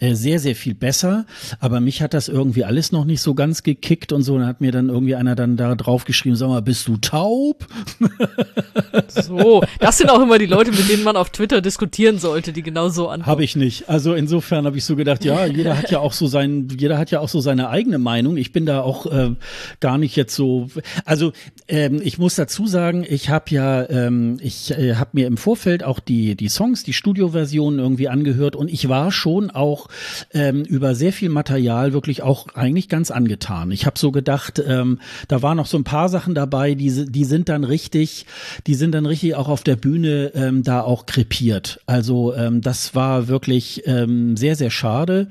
äh, 0.00 0.14
sehr 0.14 0.40
sehr 0.40 0.56
viel 0.56 0.74
besser. 0.74 1.26
Aber 1.60 1.80
mich 1.80 2.02
hat 2.02 2.12
das 2.12 2.26
irgendwie 2.26 2.64
alles 2.64 2.90
noch 2.90 3.04
nicht 3.04 3.22
so 3.22 3.34
ganz 3.34 3.62
gekickt 3.62 4.12
und 4.12 4.22
so. 4.22 4.34
Und 4.34 4.46
hat 4.46 4.60
mir 4.60 4.72
dann 4.72 4.88
irgendwie 4.88 5.14
einer 5.14 5.36
dann 5.36 5.56
da 5.56 5.76
drauf 5.76 6.04
geschrieben, 6.04 6.34
sag 6.34 6.48
mal, 6.48 6.60
bist 6.60 6.88
du 6.88 6.96
taub? 6.96 7.66
so, 9.08 9.62
das 9.78 9.98
sind 9.98 10.10
auch 10.10 10.20
immer 10.20 10.38
die 10.38 10.46
Leute, 10.46 10.72
mit 10.72 10.88
denen 10.88 11.04
man 11.04 11.16
auf 11.16 11.30
Twitter 11.30 11.60
diskutieren 11.60 12.18
sollte, 12.18 12.52
die 12.52 12.62
genau 12.62 12.88
so 12.88 13.08
antworten. 13.08 13.30
Habe 13.30 13.44
ich 13.44 13.54
nicht. 13.54 13.88
Also 13.88 14.14
insofern 14.14 14.71
habe 14.72 14.78
ich 14.78 14.86
so 14.86 14.96
gedacht, 14.96 15.22
ja, 15.22 15.44
jeder 15.44 15.76
hat 15.76 15.90
ja 15.90 15.98
auch 15.98 16.14
so 16.14 16.26
sein, 16.26 16.66
jeder 16.78 16.96
hat 16.96 17.10
ja 17.10 17.20
auch 17.20 17.28
so 17.28 17.40
seine 17.40 17.68
eigene 17.68 17.98
Meinung. 17.98 18.38
Ich 18.38 18.52
bin 18.52 18.64
da 18.64 18.80
auch 18.80 19.04
äh, 19.04 19.32
gar 19.80 19.98
nicht 19.98 20.16
jetzt 20.16 20.34
so. 20.34 20.68
Also 21.04 21.32
ähm, 21.68 22.00
ich 22.02 22.16
muss 22.16 22.36
dazu 22.36 22.66
sagen, 22.66 23.04
ich 23.06 23.28
habe 23.28 23.50
ja, 23.50 23.86
ähm, 23.90 24.38
ich 24.40 24.70
äh, 24.70 24.94
habe 24.94 25.10
mir 25.12 25.26
im 25.26 25.36
Vorfeld 25.36 25.84
auch 25.84 26.00
die 26.00 26.36
die 26.36 26.48
Songs, 26.48 26.84
die 26.84 26.94
Studioversionen 26.94 27.80
irgendwie 27.80 28.08
angehört 28.08 28.56
und 28.56 28.72
ich 28.72 28.88
war 28.88 29.12
schon 29.12 29.50
auch 29.50 29.88
ähm, 30.32 30.62
über 30.62 30.94
sehr 30.94 31.12
viel 31.12 31.28
Material 31.28 31.92
wirklich 31.92 32.22
auch 32.22 32.46
eigentlich 32.54 32.88
ganz 32.88 33.10
angetan. 33.10 33.72
Ich 33.72 33.84
habe 33.84 33.98
so 33.98 34.10
gedacht, 34.10 34.62
ähm, 34.66 35.00
da 35.28 35.42
waren 35.42 35.58
noch 35.58 35.66
so 35.66 35.76
ein 35.76 35.84
paar 35.84 36.08
Sachen 36.08 36.34
dabei, 36.34 36.74
die 36.74 37.10
die 37.10 37.24
sind 37.24 37.50
dann 37.50 37.64
richtig, 37.64 38.24
die 38.66 38.74
sind 38.74 38.92
dann 38.92 39.04
richtig 39.04 39.34
auch 39.34 39.48
auf 39.48 39.64
der 39.64 39.76
Bühne 39.76 40.32
ähm, 40.34 40.62
da 40.62 40.80
auch 40.80 41.04
krepiert. 41.04 41.80
Also 41.84 42.34
ähm, 42.34 42.62
das 42.62 42.94
war 42.94 43.28
wirklich 43.28 43.82
ähm, 43.84 44.34
sehr 44.38 44.56
sehr 44.56 44.61
schade. 44.70 45.28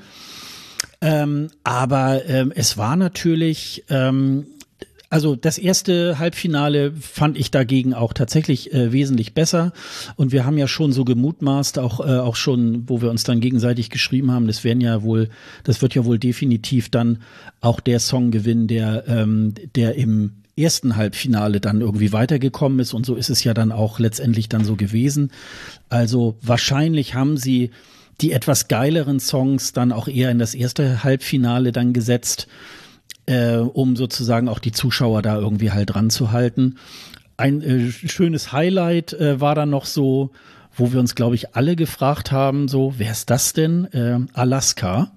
Ähm, 1.01 1.49
aber 1.63 2.25
ähm, 2.27 2.51
es 2.55 2.77
war 2.77 2.95
natürlich, 2.95 3.83
ähm, 3.89 4.45
also 5.09 5.35
das 5.35 5.57
erste 5.57 6.19
Halbfinale 6.19 6.93
fand 6.93 7.37
ich 7.37 7.51
dagegen 7.51 7.93
auch 7.93 8.13
tatsächlich 8.13 8.73
äh, 8.73 8.93
wesentlich 8.93 9.33
besser. 9.33 9.73
Und 10.15 10.31
wir 10.31 10.45
haben 10.45 10.57
ja 10.57 10.67
schon 10.67 10.93
so 10.93 11.03
gemutmaßt, 11.03 11.79
auch, 11.79 11.99
äh, 11.99 12.19
auch 12.19 12.35
schon, 12.35 12.87
wo 12.87 13.01
wir 13.01 13.09
uns 13.09 13.23
dann 13.23 13.41
gegenseitig 13.41 13.89
geschrieben 13.89 14.31
haben, 14.31 14.47
das 14.47 14.63
werden 14.63 14.79
ja 14.79 15.01
wohl, 15.03 15.29
das 15.63 15.81
wird 15.81 15.95
ja 15.95 16.05
wohl 16.05 16.19
definitiv 16.19 16.89
dann 16.89 17.23
auch 17.59 17.79
der 17.79 17.99
Song 17.99 18.31
gewinnen, 18.31 18.67
der, 18.67 19.03
ähm, 19.07 19.53
der 19.75 19.95
im 19.95 20.33
ersten 20.55 20.95
Halbfinale 20.95 21.59
dann 21.59 21.81
irgendwie 21.81 22.13
weitergekommen 22.13 22.79
ist. 22.79 22.93
Und 22.93 23.05
so 23.05 23.15
ist 23.15 23.29
es 23.29 23.43
ja 23.43 23.53
dann 23.53 23.71
auch 23.71 23.99
letztendlich 23.99 24.49
dann 24.49 24.63
so 24.63 24.75
gewesen. 24.75 25.31
Also 25.89 26.37
wahrscheinlich 26.41 27.15
haben 27.15 27.37
sie 27.37 27.71
die 28.21 28.31
etwas 28.31 28.67
geileren 28.67 29.19
Songs 29.19 29.73
dann 29.73 29.91
auch 29.91 30.07
eher 30.07 30.31
in 30.31 30.39
das 30.39 30.53
erste 30.53 31.03
Halbfinale 31.03 31.71
dann 31.71 31.93
gesetzt, 31.93 32.47
äh, 33.25 33.55
um 33.55 33.95
sozusagen 33.95 34.47
auch 34.47 34.59
die 34.59 34.71
Zuschauer 34.71 35.21
da 35.21 35.37
irgendwie 35.37 35.71
halt 35.71 35.93
dran 35.93 36.09
zu 36.09 36.31
halten. 36.31 36.77
Ein 37.37 37.61
äh, 37.61 37.91
schönes 37.91 38.51
Highlight 38.51 39.13
äh, 39.13 39.41
war 39.41 39.55
dann 39.55 39.69
noch 39.69 39.85
so, 39.85 40.31
wo 40.75 40.93
wir 40.93 40.99
uns, 40.99 41.15
glaube 41.15 41.35
ich, 41.35 41.55
alle 41.55 41.75
gefragt 41.75 42.31
haben, 42.31 42.67
so, 42.67 42.93
wer 42.97 43.11
ist 43.11 43.29
das 43.29 43.53
denn? 43.53 43.85
Äh, 43.93 44.19
Alaska. 44.33 45.11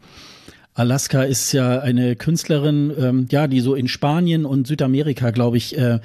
Alaska 0.74 1.22
ist 1.22 1.52
ja 1.52 1.80
eine 1.80 2.16
Künstlerin, 2.16 2.92
ähm, 2.98 3.26
ja, 3.30 3.46
die 3.46 3.60
so 3.60 3.76
in 3.76 3.86
Spanien 3.86 4.44
und 4.44 4.66
Südamerika, 4.66 5.30
glaube 5.30 5.56
ich, 5.56 5.78
äh, 5.78 6.00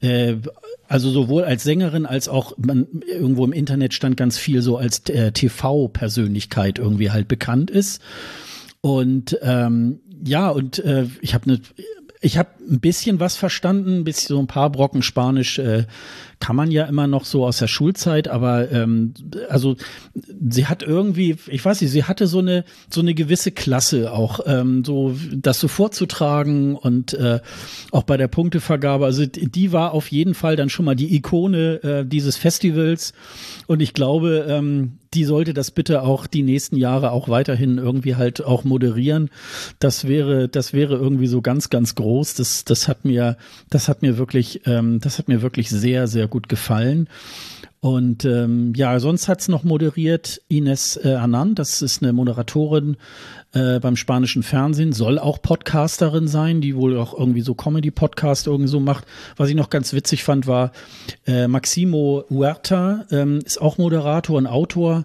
äh, 0.00 0.36
also 0.88 1.10
sowohl 1.10 1.44
als 1.44 1.62
Sängerin 1.62 2.06
als 2.06 2.28
auch 2.28 2.54
man 2.56 2.86
irgendwo 3.06 3.44
im 3.44 3.52
Internet 3.52 3.92
stand 3.94 4.16
ganz 4.16 4.38
viel 4.38 4.62
so 4.62 4.78
als 4.78 5.00
äh, 5.10 5.32
TV-Persönlichkeit 5.32 6.78
irgendwie 6.78 7.10
halt 7.10 7.28
bekannt 7.28 7.70
ist. 7.70 8.00
Und 8.80 9.38
ähm, 9.42 10.00
ja, 10.24 10.48
und 10.48 10.78
äh, 10.78 11.06
ich 11.20 11.34
habe 11.34 11.44
eine 11.44 11.60
ich 12.24 12.38
habe 12.38 12.48
ein 12.70 12.80
bisschen 12.80 13.20
was 13.20 13.36
verstanden, 13.36 14.04
bisschen 14.04 14.36
so 14.36 14.40
ein 14.40 14.46
paar 14.46 14.70
Brocken 14.70 15.02
Spanisch 15.02 15.58
äh, 15.58 15.84
kann 16.44 16.56
man 16.56 16.70
ja 16.70 16.84
immer 16.84 17.06
noch 17.06 17.24
so 17.24 17.46
aus 17.46 17.56
der 17.56 17.68
Schulzeit, 17.68 18.28
aber 18.28 18.70
ähm, 18.70 19.14
also 19.48 19.76
sie 20.46 20.66
hat 20.66 20.82
irgendwie, 20.82 21.36
ich 21.46 21.64
weiß 21.64 21.80
nicht, 21.80 21.90
sie 21.90 22.04
hatte 22.04 22.26
so 22.26 22.40
eine 22.40 22.66
so 22.90 23.00
eine 23.00 23.14
gewisse 23.14 23.50
Klasse 23.50 24.12
auch, 24.12 24.40
ähm, 24.44 24.84
so 24.84 25.16
das 25.34 25.58
so 25.58 25.68
vorzutragen 25.68 26.76
und 26.76 27.14
äh, 27.14 27.40
auch 27.92 28.02
bei 28.02 28.18
der 28.18 28.28
Punktevergabe. 28.28 29.06
Also 29.06 29.24
die 29.24 29.72
war 29.72 29.92
auf 29.92 30.12
jeden 30.12 30.34
Fall 30.34 30.54
dann 30.54 30.68
schon 30.68 30.84
mal 30.84 30.94
die 30.94 31.16
Ikone 31.16 31.82
äh, 31.82 32.04
dieses 32.04 32.36
Festivals 32.36 33.14
und 33.66 33.80
ich 33.80 33.94
glaube, 33.94 34.44
ähm, 34.46 34.98
die 35.14 35.24
sollte 35.24 35.54
das 35.54 35.70
bitte 35.70 36.02
auch 36.02 36.26
die 36.26 36.42
nächsten 36.42 36.76
Jahre 36.76 37.12
auch 37.12 37.28
weiterhin 37.28 37.78
irgendwie 37.78 38.16
halt 38.16 38.44
auch 38.44 38.64
moderieren. 38.64 39.30
Das 39.78 40.06
wäre, 40.06 40.48
das 40.48 40.72
wäre 40.72 40.96
irgendwie 40.96 41.28
so 41.28 41.40
ganz, 41.40 41.70
ganz 41.70 41.94
groß. 41.94 42.34
Das, 42.34 42.64
das 42.64 42.88
hat 42.88 43.04
mir, 43.04 43.36
das 43.70 43.88
hat 43.88 44.02
mir 44.02 44.18
wirklich, 44.18 44.62
ähm, 44.66 45.00
das 45.00 45.18
hat 45.18 45.28
mir 45.28 45.42
wirklich 45.42 45.70
sehr, 45.70 46.08
sehr 46.08 46.26
gut 46.34 46.48
gefallen. 46.48 47.08
Und 47.78 48.24
ähm, 48.24 48.72
ja, 48.74 48.98
sonst 48.98 49.28
hat's 49.28 49.46
noch 49.46 49.62
moderiert 49.62 50.40
Ines 50.48 50.98
äh, 51.04 51.14
Anand, 51.14 51.60
das 51.60 51.80
ist 51.80 52.02
eine 52.02 52.12
Moderatorin 52.12 52.96
äh, 53.52 53.78
beim 53.78 53.94
spanischen 53.94 54.42
Fernsehen, 54.42 54.92
soll 54.92 55.20
auch 55.20 55.40
Podcasterin 55.40 56.26
sein, 56.26 56.60
die 56.60 56.74
wohl 56.74 56.98
auch 56.98 57.16
irgendwie 57.16 57.42
so 57.42 57.54
Comedy-Podcast 57.54 58.48
irgendwie 58.48 58.70
so 58.70 58.80
macht. 58.80 59.04
Was 59.36 59.48
ich 59.48 59.54
noch 59.54 59.70
ganz 59.70 59.92
witzig 59.92 60.24
fand, 60.24 60.48
war 60.48 60.72
äh, 61.24 61.46
Maximo 61.46 62.24
Huerta, 62.30 63.04
ähm, 63.12 63.38
ist 63.44 63.60
auch 63.60 63.78
Moderator 63.78 64.38
und 64.38 64.48
Autor. 64.48 65.04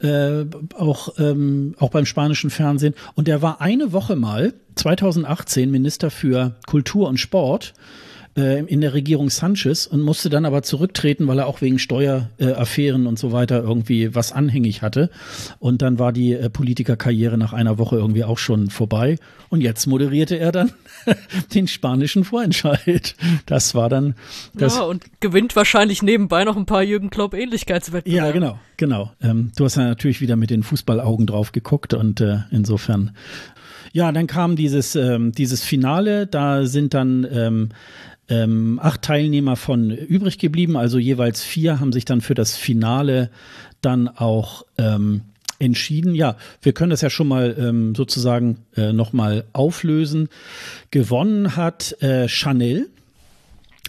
Äh, 0.00 0.46
auch, 0.76 1.14
ähm, 1.18 1.76
auch 1.78 1.90
beim 1.90 2.04
spanischen 2.04 2.50
Fernsehen. 2.50 2.94
Und 3.14 3.28
der 3.28 3.42
war 3.42 3.60
eine 3.60 3.92
Woche 3.92 4.16
mal, 4.16 4.52
2018, 4.74 5.70
Minister 5.70 6.10
für 6.10 6.56
Kultur 6.66 7.08
und 7.08 7.18
Sport 7.18 7.74
äh, 8.36 8.64
in 8.64 8.80
der 8.80 8.94
Regierung 8.94 9.30
Sanchez 9.30 9.86
und 9.86 10.00
musste 10.00 10.28
dann 10.28 10.44
aber 10.44 10.62
zurücktreten, 10.62 11.26
weil 11.26 11.38
er 11.38 11.46
auch 11.46 11.60
wegen 11.60 11.78
Steueraffären 11.78 13.06
und 13.06 13.18
so 13.18 13.32
weiter 13.32 13.62
irgendwie 13.62 14.14
was 14.14 14.32
anhängig 14.32 14.82
hatte. 14.82 15.10
Und 15.58 15.82
dann 15.82 15.98
war 15.98 16.12
die 16.12 16.32
äh, 16.32 16.50
Politikerkarriere 16.50 17.38
nach 17.38 17.52
einer 17.52 17.78
Woche 17.78 17.96
irgendwie 17.96 18.24
auch 18.24 18.38
schon 18.38 18.70
vorbei. 18.70 19.16
Und 19.50 19.60
jetzt 19.60 19.86
moderierte 19.86 20.36
er 20.36 20.52
dann 20.52 20.72
den 21.54 21.68
spanischen 21.68 22.24
Vorentscheid. 22.24 23.14
Das 23.46 23.74
war 23.74 23.88
dann 23.88 24.14
das. 24.54 24.76
Ja, 24.76 24.82
und 24.82 25.04
gewinnt 25.20 25.54
wahrscheinlich 25.56 26.02
nebenbei 26.02 26.44
noch 26.44 26.56
ein 26.56 26.66
paar 26.66 26.82
Jürgen 26.82 27.10
Klopp 27.10 27.34
Ähnlichkeitswettbewerbe. 27.34 28.26
Ja, 28.26 28.32
genau, 28.32 28.58
genau. 28.76 29.12
Ähm, 29.22 29.52
du 29.56 29.64
hast 29.64 29.76
ja 29.76 29.84
natürlich 29.84 30.20
wieder 30.20 30.36
mit 30.36 30.50
den 30.50 30.62
Fußballaugen 30.62 31.26
drauf 31.26 31.52
geguckt 31.52 31.94
und 31.94 32.20
äh, 32.20 32.38
insofern 32.50 33.12
ja, 33.94 34.10
dann 34.10 34.26
kam 34.26 34.56
dieses, 34.56 34.96
ähm, 34.96 35.30
dieses 35.30 35.62
Finale, 35.62 36.26
da 36.26 36.66
sind 36.66 36.94
dann 36.94 37.24
ähm, 37.30 37.68
ähm, 38.28 38.78
acht 38.82 39.02
Teilnehmer 39.02 39.56
von 39.56 39.90
übrig 39.90 40.38
geblieben, 40.38 40.76
also 40.76 40.98
jeweils 40.98 41.42
vier 41.42 41.80
haben 41.80 41.92
sich 41.92 42.04
dann 42.04 42.20
für 42.20 42.34
das 42.34 42.56
Finale 42.56 43.30
dann 43.82 44.08
auch 44.08 44.64
ähm, 44.78 45.22
entschieden. 45.58 46.14
Ja, 46.14 46.36
wir 46.62 46.72
können 46.72 46.90
das 46.90 47.00
ja 47.00 47.10
schon 47.10 47.28
mal 47.28 47.54
ähm, 47.58 47.94
sozusagen 47.94 48.58
äh, 48.76 48.92
nochmal 48.92 49.44
auflösen. 49.52 50.28
Gewonnen 50.90 51.56
hat 51.56 52.00
äh, 52.02 52.28
Chanel 52.28 52.88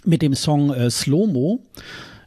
mit 0.04 0.22
dem 0.22 0.34
Song 0.34 0.72
äh, 0.72 0.90
Slow-Mo. 0.90 1.60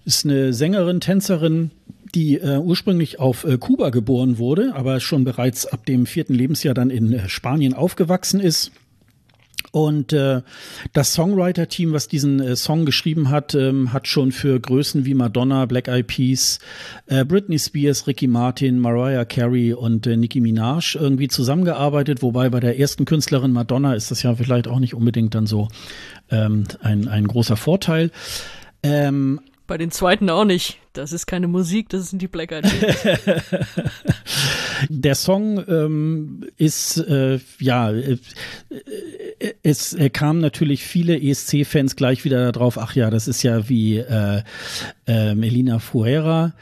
Ist 0.06 0.26
eine 0.26 0.54
Sängerin, 0.54 1.02
Tänzerin, 1.02 1.72
die 2.16 2.38
äh, 2.38 2.58
ursprünglich 2.58 3.20
auf 3.20 3.44
äh, 3.44 3.58
Kuba 3.58 3.90
geboren 3.92 4.38
wurde, 4.38 4.74
aber 4.74 5.00
schon 5.00 5.24
bereits 5.24 5.66
ab 5.68 5.86
dem 5.86 6.06
vierten 6.06 6.34
Lebensjahr 6.34 6.74
dann 6.74 6.90
in 6.90 7.14
äh, 7.14 7.30
Spanien 7.30 7.74
aufgewachsen 7.74 8.40
ist 8.40 8.72
und 9.72 10.14
äh, 10.14 10.42
das 10.94 11.14
Songwriter-Team, 11.14 11.94
was 11.94 12.08
diesen 12.08 12.40
äh, 12.40 12.56
Song 12.56 12.86
geschrieben 12.86 13.30
hat, 13.30 13.54
ähm, 13.54 13.94
hat 13.94 14.08
schon 14.08 14.32
für 14.32 14.60
Größen 14.60 15.06
wie 15.06 15.14
Madonna, 15.14 15.66
Black 15.66 15.88
Eyed 15.88 16.08
Peas, 16.08 16.60
äh, 17.08 17.24
Britney 17.24 17.60
Spears, 17.60 18.08
Ricky 18.08 18.28
Martin, 18.28 18.80
Mariah 18.80 19.26
Carey 19.26 19.74
und 19.74 20.08
äh, 20.08 20.18
Nicki 20.18 20.42
Minaj 20.42 20.96
irgendwie 20.96 21.28
zusammengearbeitet. 21.28 22.22
Wobei 22.22 22.50
bei 22.50 22.60
der 22.60 22.80
ersten 22.80 23.06
Künstlerin 23.06 23.52
Madonna 23.52 23.94
ist 23.94 24.12
das 24.12 24.24
ja 24.24 24.36
vielleicht 24.36 24.68
auch 24.68 24.80
nicht 24.80 24.96
unbedingt 24.96 25.36
dann 25.36 25.46
so 25.46 25.68
ähm, 26.32 26.66
ein, 26.82 27.08
ein 27.08 27.28
großer 27.28 27.58
Vorteil. 27.58 28.12
Ähm, 28.82 29.40
bei 29.68 29.78
den 29.78 29.92
zweiten 29.92 30.30
auch 30.32 30.46
nicht. 30.46 30.80
Das 31.00 31.14
ist 31.14 31.26
keine 31.28 31.48
Musik, 31.48 31.88
das 31.90 32.10
sind 32.10 32.22
die 32.22 32.28
Black 32.28 32.52
Eyed 32.52 32.66
Peas. 32.66 33.46
Der 34.90 35.16
Song 35.16 35.64
ähm, 35.68 36.46
ist, 36.58 36.98
äh, 36.98 37.40
ja, 37.60 37.92
äh, 37.92 38.18
es 39.64 39.94
äh, 39.94 40.10
kamen 40.10 40.40
natürlich 40.40 40.84
viele 40.84 41.20
ESC-Fans 41.20 41.96
gleich 41.96 42.26
wieder 42.26 42.52
darauf, 42.52 42.78
ach 42.78 42.96
ja, 42.96 43.10
das 43.10 43.28
ist 43.28 43.44
ja 43.44 43.70
wie 43.70 43.98
äh, 43.98 44.44
äh, 45.08 45.36
Melina 45.36 45.80
Fuera. 45.80 46.54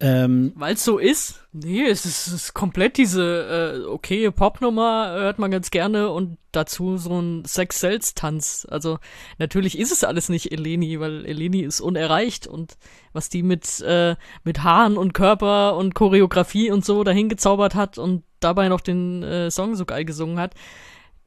Ähm, 0.00 0.52
Weil 0.54 0.74
es 0.74 0.84
so 0.84 0.98
ist? 0.98 1.44
Nee, 1.52 1.86
es 1.86 2.04
ist, 2.04 2.28
es 2.28 2.32
ist 2.32 2.54
komplett 2.54 2.98
diese 2.98 3.82
äh, 3.84 3.86
okay 3.86 4.30
Popnummer, 4.30 5.12
hört 5.12 5.38
man 5.38 5.50
ganz 5.50 5.70
gerne 5.70 6.10
und 6.10 6.38
dazu 6.52 6.96
so 6.98 7.20
ein 7.20 7.44
Sex-Sells-Tanz. 7.44 8.66
Also 8.70 8.98
natürlich 9.38 9.78
ist 9.78 9.90
es 9.90 10.04
alles 10.04 10.28
nicht 10.28 10.52
Eleni, 10.52 11.00
weil 11.00 11.26
Eleni 11.26 11.60
ist 11.60 11.80
unerreicht 11.80 12.46
und 12.46 12.76
was 13.18 13.28
die 13.28 13.42
mit, 13.42 13.80
äh, 13.80 14.14
mit 14.44 14.62
Haaren 14.62 14.96
und 14.96 15.12
Körper 15.12 15.76
und 15.76 15.96
Choreografie 15.96 16.70
und 16.70 16.84
so 16.84 17.02
dahin 17.02 17.28
gezaubert 17.28 17.74
hat 17.74 17.98
und 17.98 18.22
dabei 18.38 18.68
noch 18.68 18.80
den 18.80 19.24
äh, 19.24 19.50
Song 19.50 19.74
so 19.74 19.84
geil 19.84 20.04
gesungen 20.04 20.38
hat, 20.38 20.54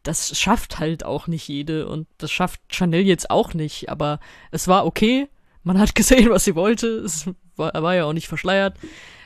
das 0.03 0.39
schafft 0.39 0.79
halt 0.79 1.03
auch 1.03 1.27
nicht 1.27 1.49
jede 1.49 1.89
und 1.89 2.07
das 2.17 2.31
schafft 2.31 2.61
Chanel 2.69 3.01
jetzt 3.01 3.29
auch 3.29 3.53
nicht, 3.53 3.89
aber 3.89 4.21
es 4.51 4.69
war 4.69 4.85
okay, 4.85 5.27
man 5.63 5.77
hat 5.79 5.93
gesehen, 5.95 6.29
was 6.29 6.45
sie 6.45 6.55
wollte, 6.55 6.87
es 6.87 7.29
war, 7.57 7.73
war 7.73 7.93
ja 7.93 8.05
auch 8.05 8.13
nicht 8.13 8.29
verschleiert. 8.29 8.77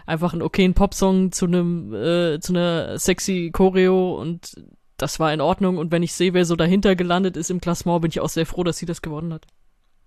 Einfach 0.07 0.33
einen 0.33 0.41
okayen 0.41 0.73
Popsong 0.73 1.31
zu 1.31 1.45
einem, 1.45 1.93
äh, 1.93 2.39
zu 2.39 2.53
einer 2.53 2.97
sexy 2.97 3.51
Choreo 3.53 4.19
und 4.19 4.55
das 4.97 5.19
war 5.19 5.33
in 5.33 5.41
Ordnung. 5.41 5.77
Und 5.77 5.91
wenn 5.91 6.03
ich 6.03 6.13
sehe, 6.13 6.33
wer 6.33 6.45
so 6.45 6.55
dahinter 6.55 6.95
gelandet 6.95 7.37
ist 7.37 7.49
im 7.49 7.61
Klassement, 7.61 8.01
bin 8.01 8.09
ich 8.09 8.19
auch 8.19 8.29
sehr 8.29 8.45
froh, 8.45 8.63
dass 8.63 8.77
sie 8.77 8.85
das 8.85 9.01
gewonnen 9.01 9.33
hat. 9.33 9.47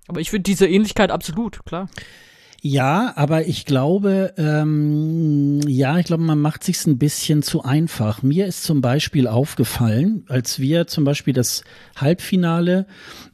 Aber 0.07 0.21
ich 0.21 0.31
finde 0.31 0.45
diese 0.45 0.69
Ähnlichkeit 0.69 1.11
absolut, 1.11 1.65
klar. 1.67 1.89
Ja, 2.61 3.13
aber 3.15 3.47
ich 3.47 3.67
glaube, 3.67 4.35
ähm, 4.37 5.61
ja, 5.69 5.97
ich 5.99 6.07
glaube, 6.07 6.25
man 6.25 6.41
macht 6.41 6.65
sich's 6.65 6.87
ein 6.87 6.99
bisschen 6.99 7.45
zu 7.45 7.63
einfach. 7.63 8.23
Mir 8.23 8.47
ist 8.47 8.65
zum 8.65 8.81
Beispiel 8.81 9.29
aufgefallen, 9.29 10.25
als 10.29 10.59
wir 10.59 10.89
zum 10.89 11.05
Beispiel 11.05 11.33
das 11.33 11.63
Halbfinale, 11.95 12.87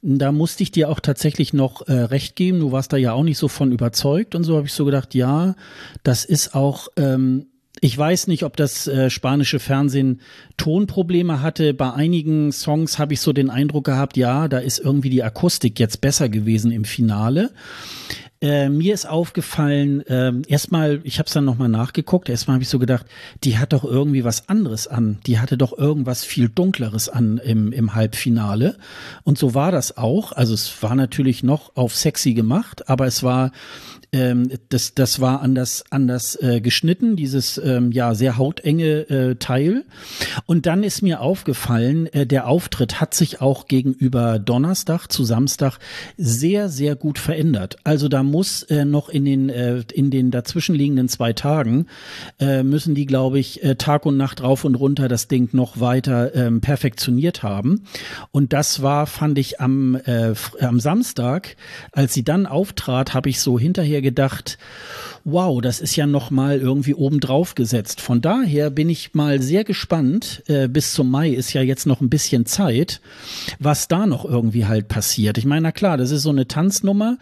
da 0.03 0.31
musste 0.31 0.63
ich 0.63 0.73
dir 0.73 0.91
auch 0.91 1.01
tatsächlich 1.01 1.55
noch 1.55 1.89
äh, 1.89 1.93
recht 1.93 2.37
geben. 2.37 2.61
Du 2.61 2.71
warst 2.71 2.93
da 2.93 2.99
ja 2.99 3.15
auch 3.15 3.23
nicht 3.23 3.39
so 3.39 3.49
von 3.49 3.73
überzeugt 3.73 4.35
und 4.35 4.45
so 4.45 4.57
habe 4.59 4.67
ich 4.67 4.75
so 4.75 4.85
gedacht, 4.85 5.15
ja, 5.15 5.55
das 6.03 6.27
ist 6.27 6.55
auch 6.55 6.89
ähm, 6.97 7.47
ich 7.81 7.99
weiß 7.99 8.29
nicht, 8.29 8.45
ob 8.45 8.57
das 8.57 8.87
äh, 8.87 9.11
spanische 9.11 9.59
Fernsehen 9.59 10.21
Tonprobleme 10.57 11.43
hatte. 11.43 11.75
Bei 11.75 11.93
einigen 11.93 12.51
Songs 12.51 12.99
habe 12.99 13.13
ich 13.13 13.21
so 13.21 13.35
den 13.35 13.51
Eindruck 13.51 13.85
gehabt, 13.85 14.17
ja, 14.17 14.49
da 14.49 14.59
ist 14.59 14.79
irgendwie 14.79 15.11
die 15.11 15.23
Akustik 15.23 15.79
jetzt 15.79 16.01
besser 16.01 16.31
gewesen 16.31 16.71
im 16.71 16.85
Finale. 16.85 17.51
Äh, 18.45 18.69
mir 18.69 18.93
ist 18.93 19.09
aufgefallen, 19.09 20.07
äh, 20.07 20.31
erstmal, 20.49 21.01
ich 21.05 21.19
habe 21.19 21.29
es 21.29 21.33
dann 21.33 21.47
nochmal 21.47 21.71
nachgeguckt, 21.71 22.29
erstmal 22.29 22.57
habe 22.57 22.63
ich 22.63 22.69
so 22.69 22.79
gedacht, 22.79 23.07
die 23.43 23.57
hat 23.57 23.73
doch 23.73 23.85
irgendwie 23.85 24.23
was 24.23 24.51
anderes 24.51 24.87
an. 24.87 25.19
Die 25.27 25.39
hatte 25.39 25.57
doch 25.57 25.73
irgendwas 25.73 26.25
viel 26.25 26.51
Dunkleres 26.51 27.09
an 27.09 27.39
im, 27.39 27.73
im 27.73 27.95
Halbfinale. 27.95 28.77
Und 29.23 29.39
so 29.39 29.55
war 29.55 29.73
das 29.73 29.97
auch. 29.97 30.33
Also 30.33 30.53
es 30.53 30.83
war 30.83 30.95
natürlich 30.95 31.43
noch 31.43 31.75
auf 31.75 31.97
sexy 31.97 32.35
gemacht, 32.35 32.87
aber 32.91 33.07
es 33.07 33.23
war 33.23 33.51
ähm, 34.15 34.49
das, 34.69 34.95
das 34.95 35.21
war 35.21 35.43
anders, 35.43 35.85
anders 35.91 36.41
äh, 36.41 36.61
geschnitten, 36.61 37.17
dieses 37.17 37.59
ähm, 37.59 37.91
ja 37.91 38.15
sehr 38.15 38.39
hautenge 38.39 39.11
äh, 39.11 39.35
Teil. 39.35 39.85
Und 40.47 40.67
dann 40.67 40.85
ist 40.85 41.03
mir 41.03 41.21
aufgefallen, 41.21 42.07
äh, 42.13 42.25
der 42.25 42.47
Auftritt 42.47 43.01
hat 43.01 43.15
sich 43.15 43.41
auch 43.41 43.67
gegenüber 43.67 44.39
Donnerstag 44.39 45.09
zu 45.09 45.25
Samstag 45.25 45.79
sehr, 46.17 46.69
sehr 46.69 46.95
gut 46.95 47.19
verändert. 47.19 47.77
Also 47.83 48.09
da 48.09 48.23
muss 48.23 48.63
äh, 48.63 48.85
noch 48.85 49.09
in 49.09 49.25
den, 49.25 49.49
äh, 49.49 49.83
in 49.93 50.11
den 50.11 50.31
dazwischenliegenden 50.31 51.09
zwei 51.09 51.33
Tagen 51.33 51.87
äh, 52.39 52.63
müssen 52.63 52.95
die, 52.95 53.07
glaube 53.07 53.41
ich, 53.41 53.65
äh, 53.65 53.75
Tag 53.75 54.07
und 54.07 54.17
Nacht 54.17 54.43
rauf 54.43 54.65
und 54.65 54.77
runter 54.77 55.09
das 55.09 55.27
Ding 55.27 55.49
noch 55.53 55.81
weiter 55.81 56.35
ähm, 56.37 56.61
perfektioniert 56.61 57.43
haben. 57.43 57.85
Und 58.31 58.53
das 58.53 58.81
war, 58.81 59.09
fand 59.09 59.39
ich 59.39 59.61
am, 59.61 59.97
äh, 59.97 60.35
am 60.61 60.79
Samstag, 60.79 61.57
als 61.91 62.15
sie 62.15 62.23
dann 62.23 62.47
auftrat, 62.47 63.13
habe 63.13 63.29
ich 63.29 63.41
so 63.41 63.59
hinterher 63.59 64.04
gedacht, 64.05 64.59
wow, 65.25 65.61
das 65.61 65.81
ist 65.81 65.97
ja 65.97 66.07
noch 66.07 66.31
mal 66.31 66.59
irgendwie 66.59 66.95
obendrauf 66.95 67.55
gesetzt. 67.55 68.01
Von 68.01 68.21
daher 68.21 68.71
bin 68.71 68.91
ich 68.91 69.15
mal 69.15 69.41
sehr 69.41 69.65
gespannt. 69.65 70.43
Äh, 70.47 70.69
bis 70.69 70.93
zum 70.93 71.11
Mai 71.11 71.31
ist 71.31 71.53
ja 71.55 71.63
jetzt 71.63 71.87
noch 71.87 72.01
ein 72.01 72.11
bisschen 72.11 72.47
Zeit, 72.47 73.01
was 73.59 73.89
da 73.89 74.07
noch 74.07 74.25
irgendwie 74.25 74.67
halt 74.67 74.89
passiert. 74.89 75.39
Ich 75.39 75.47
meine, 75.47 75.63
na 75.63 75.73
klar, 75.73 75.97
das 75.97 76.11
ist 76.11 76.23
so 76.23 76.31
eine 76.31 76.47
Tanznummer. 76.47 77.19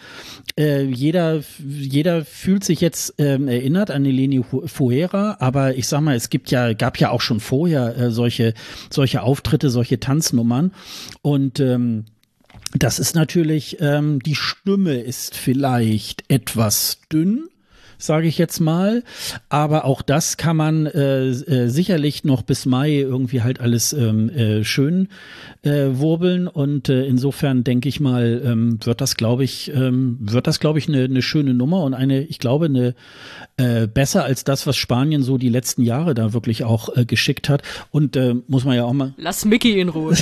Äh, 0.58 0.82
jeder, 0.82 1.42
jeder 1.58 2.24
fühlt 2.24 2.64
sich 2.64 2.80
jetzt 2.80 3.14
ähm, 3.18 3.46
erinnert 3.46 3.90
an 3.90 4.04
Eleni 4.04 4.42
Fuera, 4.66 5.36
aber 5.38 5.76
ich 5.76 5.86
sag 5.86 6.00
mal, 6.00 6.16
es 6.16 6.28
gibt 6.28 6.50
ja, 6.50 6.72
gab 6.72 6.98
ja 6.98 7.10
auch 7.10 7.20
schon 7.20 7.40
vorher 7.40 7.96
äh, 7.96 8.10
solche, 8.10 8.54
solche 8.90 9.22
Auftritte, 9.22 9.70
solche 9.70 10.00
Tanznummern 10.00 10.72
und 11.22 11.60
ähm, 11.60 12.04
das 12.74 12.98
ist 12.98 13.14
natürlich, 13.14 13.78
ähm, 13.80 14.20
die 14.20 14.34
Stimme 14.34 15.00
ist 15.00 15.36
vielleicht 15.36 16.24
etwas 16.28 17.00
dünn, 17.12 17.48
sage 18.02 18.26
ich 18.26 18.38
jetzt 18.38 18.60
mal. 18.60 19.02
Aber 19.48 19.84
auch 19.84 20.02
das 20.02 20.36
kann 20.36 20.56
man 20.56 20.86
äh, 20.86 21.28
äh, 21.28 21.68
sicherlich 21.68 22.24
noch 22.24 22.42
bis 22.42 22.66
Mai 22.66 22.96
irgendwie 22.96 23.42
halt 23.42 23.60
alles 23.60 23.92
ähm, 23.92 24.28
äh, 24.30 24.64
schön 24.64 25.08
äh, 25.62 25.88
wurbeln. 25.92 26.48
Und 26.48 26.88
äh, 26.88 27.04
insofern 27.04 27.64
denke 27.64 27.88
ich 27.88 28.00
mal, 28.00 28.42
ähm, 28.44 28.78
wird 28.82 29.00
das, 29.00 29.16
glaube 29.16 29.44
ich, 29.44 29.72
ähm, 29.74 30.18
wird 30.20 30.46
das, 30.46 30.60
glaube 30.60 30.78
ich, 30.78 30.88
eine 30.88 31.08
ne 31.08 31.22
schöne 31.22 31.54
Nummer 31.54 31.84
und 31.84 31.94
eine, 31.94 32.22
ich 32.22 32.38
glaube, 32.38 32.66
eine 32.66 32.94
äh, 33.56 33.86
besser 33.86 34.24
als 34.24 34.44
das, 34.44 34.66
was 34.66 34.76
Spanien 34.76 35.22
so 35.22 35.38
die 35.38 35.48
letzten 35.48 35.82
Jahre 35.82 36.14
da 36.14 36.32
wirklich 36.32 36.64
auch 36.64 36.88
geschickt 37.06 37.48
hat. 37.48 37.62
Und 37.90 38.18
muss 38.48 38.64
man 38.64 38.76
ja 38.76 38.84
auch 38.84 38.92
mal. 38.92 39.14
Lass 39.16 39.44
Mickey 39.44 39.80
in 39.80 39.88
Ruhe. 39.88 40.14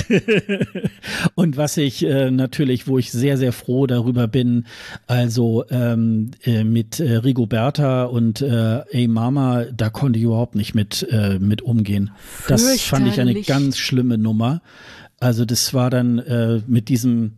und 1.35 1.57
was 1.57 1.77
ich 1.77 2.01
natürlich, 2.01 2.87
wo 2.87 2.97
ich 2.97 3.11
sehr, 3.11 3.37
sehr 3.37 3.53
froh 3.53 3.87
darüber 3.87 4.27
bin, 4.27 4.65
also 5.07 5.65
ähm, 5.69 6.31
äh, 6.43 6.63
mit 6.63 6.99
Rigoberta 7.71 8.03
und 8.05 8.41
äh, 8.41 8.81
Ey 8.91 9.07
Mama, 9.07 9.65
da 9.65 9.89
konnte 9.89 10.19
ich 10.19 10.25
überhaupt 10.25 10.55
nicht 10.55 10.75
mit, 10.75 11.07
äh, 11.09 11.39
mit 11.39 11.61
umgehen. 11.61 12.11
Das 12.47 12.81
fand 12.81 13.07
ich 13.07 13.19
eine 13.19 13.41
ganz 13.41 13.77
schlimme 13.77 14.17
Nummer. 14.17 14.61
Also 15.19 15.45
das 15.45 15.73
war 15.73 15.89
dann 15.89 16.19
äh, 16.19 16.61
mit 16.67 16.89
diesem 16.89 17.33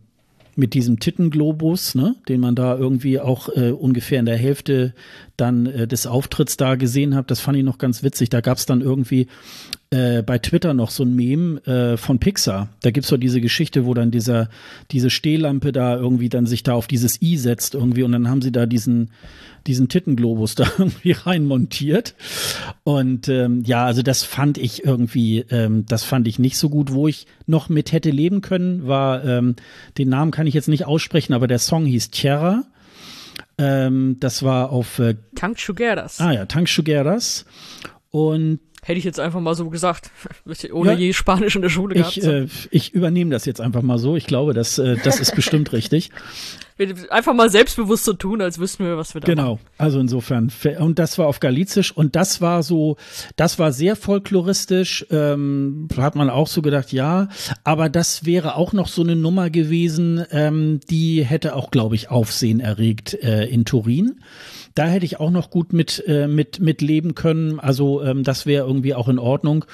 mit 0.56 0.74
diesem 0.74 1.00
Tittenglobus, 1.00 1.96
ne, 1.96 2.14
den 2.28 2.38
man 2.38 2.54
da 2.54 2.76
irgendwie 2.76 3.18
auch 3.18 3.48
äh, 3.56 3.72
ungefähr 3.72 4.20
in 4.20 4.26
der 4.26 4.36
Hälfte 4.36 4.94
dann 5.36 5.66
äh, 5.66 5.88
des 5.88 6.06
Auftritts 6.06 6.56
da 6.56 6.76
gesehen 6.76 7.16
hat. 7.16 7.32
Das 7.32 7.40
fand 7.40 7.58
ich 7.58 7.64
noch 7.64 7.76
ganz 7.76 8.04
witzig. 8.04 8.28
Da 8.28 8.40
gab's 8.40 8.64
dann 8.64 8.80
irgendwie 8.80 9.26
äh, 9.90 10.22
bei 10.22 10.38
Twitter 10.38 10.72
noch 10.72 10.90
so 10.90 11.02
ein 11.02 11.16
Meme 11.16 11.60
äh, 11.66 11.96
von 11.96 12.20
Pixar. 12.20 12.68
Da 12.82 12.92
gibt's 12.92 13.08
so 13.08 13.16
diese 13.16 13.40
Geschichte, 13.40 13.84
wo 13.84 13.94
dann 13.94 14.12
dieser 14.12 14.48
diese 14.92 15.10
Stehlampe 15.10 15.72
da 15.72 15.96
irgendwie 15.96 16.28
dann 16.28 16.46
sich 16.46 16.62
da 16.62 16.74
auf 16.74 16.86
dieses 16.86 17.20
i 17.20 17.36
setzt 17.36 17.74
irgendwie 17.74 18.04
und 18.04 18.12
dann 18.12 18.28
haben 18.28 18.40
sie 18.40 18.52
da 18.52 18.66
diesen 18.66 19.10
diesen 19.66 19.88
Tittenglobus 19.88 20.54
da 20.56 20.64
irgendwie 20.78 21.12
reinmontiert. 21.12 22.14
Und 22.82 23.28
ähm, 23.28 23.62
ja, 23.64 23.84
also 23.84 24.02
das 24.02 24.22
fand 24.22 24.58
ich 24.58 24.84
irgendwie, 24.84 25.44
ähm, 25.50 25.86
das 25.86 26.04
fand 26.04 26.28
ich 26.28 26.38
nicht 26.38 26.58
so 26.58 26.68
gut. 26.68 26.92
Wo 26.92 27.08
ich 27.08 27.26
noch 27.46 27.68
mit 27.68 27.92
hätte 27.92 28.10
leben 28.10 28.40
können, 28.40 28.86
war, 28.86 29.24
ähm, 29.24 29.56
den 29.98 30.08
Namen 30.08 30.30
kann 30.30 30.46
ich 30.46 30.54
jetzt 30.54 30.68
nicht 30.68 30.86
aussprechen, 30.86 31.32
aber 31.32 31.46
der 31.46 31.58
Song 31.58 31.86
hieß 31.86 32.10
Tierra. 32.10 32.64
Ähm, 33.58 34.16
das 34.20 34.42
war 34.42 34.70
auf 34.70 34.98
äh, 34.98 35.16
Tank 35.34 35.58
Sugeras. 35.58 36.20
Ah 36.20 36.32
ja, 36.32 36.46
Tank 36.46 36.68
Sugeras. 36.68 37.44
Und 38.10 38.60
Hätte 38.84 38.98
ich 38.98 39.04
jetzt 39.04 39.18
einfach 39.18 39.40
mal 39.40 39.54
so 39.54 39.70
gesagt, 39.70 40.10
ohne 40.72 40.92
ja, 40.92 40.98
je 40.98 41.12
Spanisch 41.14 41.56
in 41.56 41.62
der 41.62 41.70
Schule 41.70 41.94
gehabt. 41.94 42.18
Ich, 42.18 42.24
äh, 42.24 42.48
ich 42.70 42.92
übernehme 42.92 43.30
das 43.30 43.46
jetzt 43.46 43.62
einfach 43.62 43.80
mal 43.80 43.96
so. 43.96 44.14
Ich 44.14 44.26
glaube, 44.26 44.52
das, 44.52 44.78
äh, 44.78 44.98
das 45.02 45.20
ist 45.20 45.34
bestimmt 45.34 45.72
richtig. 45.72 46.10
Einfach 47.10 47.34
mal 47.34 47.50
selbstbewusst 47.50 48.04
so 48.04 48.14
tun, 48.14 48.40
als 48.40 48.58
wüssten 48.58 48.84
wir, 48.84 48.96
was 48.96 49.14
wir 49.14 49.20
da 49.20 49.26
Genau, 49.26 49.54
machen. 49.54 49.66
also 49.78 50.00
insofern. 50.00 50.50
Und 50.80 50.98
das 50.98 51.18
war 51.18 51.28
auf 51.28 51.38
Galizisch 51.38 51.92
und 51.96 52.16
das 52.16 52.40
war 52.40 52.64
so, 52.64 52.96
das 53.36 53.60
war 53.60 53.70
sehr 53.70 53.94
folkloristisch. 53.94 55.06
Ähm, 55.10 55.86
hat 55.96 56.16
man 56.16 56.30
auch 56.30 56.48
so 56.48 56.62
gedacht, 56.62 56.92
ja, 56.92 57.28
aber 57.62 57.88
das 57.88 58.24
wäre 58.26 58.56
auch 58.56 58.72
noch 58.72 58.88
so 58.88 59.02
eine 59.02 59.14
Nummer 59.14 59.50
gewesen, 59.50 60.24
ähm, 60.32 60.80
die 60.90 61.24
hätte 61.24 61.54
auch, 61.54 61.70
glaube 61.70 61.94
ich, 61.94 62.10
Aufsehen 62.10 62.58
erregt 62.58 63.14
äh, 63.22 63.44
in 63.44 63.64
Turin. 63.64 64.20
Da 64.74 64.86
hätte 64.86 65.06
ich 65.06 65.20
auch 65.20 65.30
noch 65.30 65.50
gut 65.50 65.72
mit, 65.72 66.02
äh, 66.08 66.26
mit, 66.26 66.58
mit 66.58 66.82
leben 66.82 67.14
können. 67.14 67.60
Also 67.60 68.02
ähm, 68.02 68.24
das 68.24 68.46
wäre 68.46 68.66
irgendwie 68.66 68.96
auch 68.96 69.06
in 69.08 69.20
Ordnung. 69.20 69.64